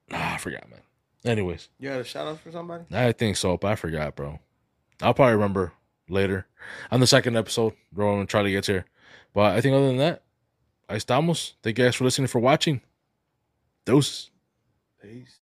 Nah, 0.09 0.33
I 0.33 0.37
forgot, 0.37 0.69
man. 0.69 0.79
Anyways, 1.25 1.69
You 1.79 1.89
had 1.89 1.99
a 1.99 2.03
shout 2.05 2.27
out 2.27 2.39
for 2.39 2.51
somebody? 2.51 2.85
I 2.91 3.11
think 3.11 3.35
so, 3.35 3.57
but 3.57 3.71
I 3.71 3.75
forgot, 3.75 4.15
bro. 4.15 4.39
I'll 5.01 5.13
probably 5.13 5.33
remember 5.33 5.73
later 6.09 6.47
on 6.89 6.99
the 7.01 7.07
second 7.07 7.35
episode, 7.35 7.73
bro, 7.91 8.17
when 8.17 8.27
Charlie 8.27 8.51
gets 8.51 8.67
here. 8.67 8.85
But 9.33 9.55
I 9.55 9.61
think 9.61 9.75
other 9.75 9.87
than 9.87 9.97
that, 9.97 10.23
ahí 10.89 10.97
estamos. 10.97 11.53
Thank 11.61 11.77
you 11.77 11.85
guys 11.85 11.95
for 11.95 12.05
listening, 12.05 12.27
for 12.27 12.39
watching. 12.39 12.81
Deuces. 13.85 14.31
Peace. 15.01 15.39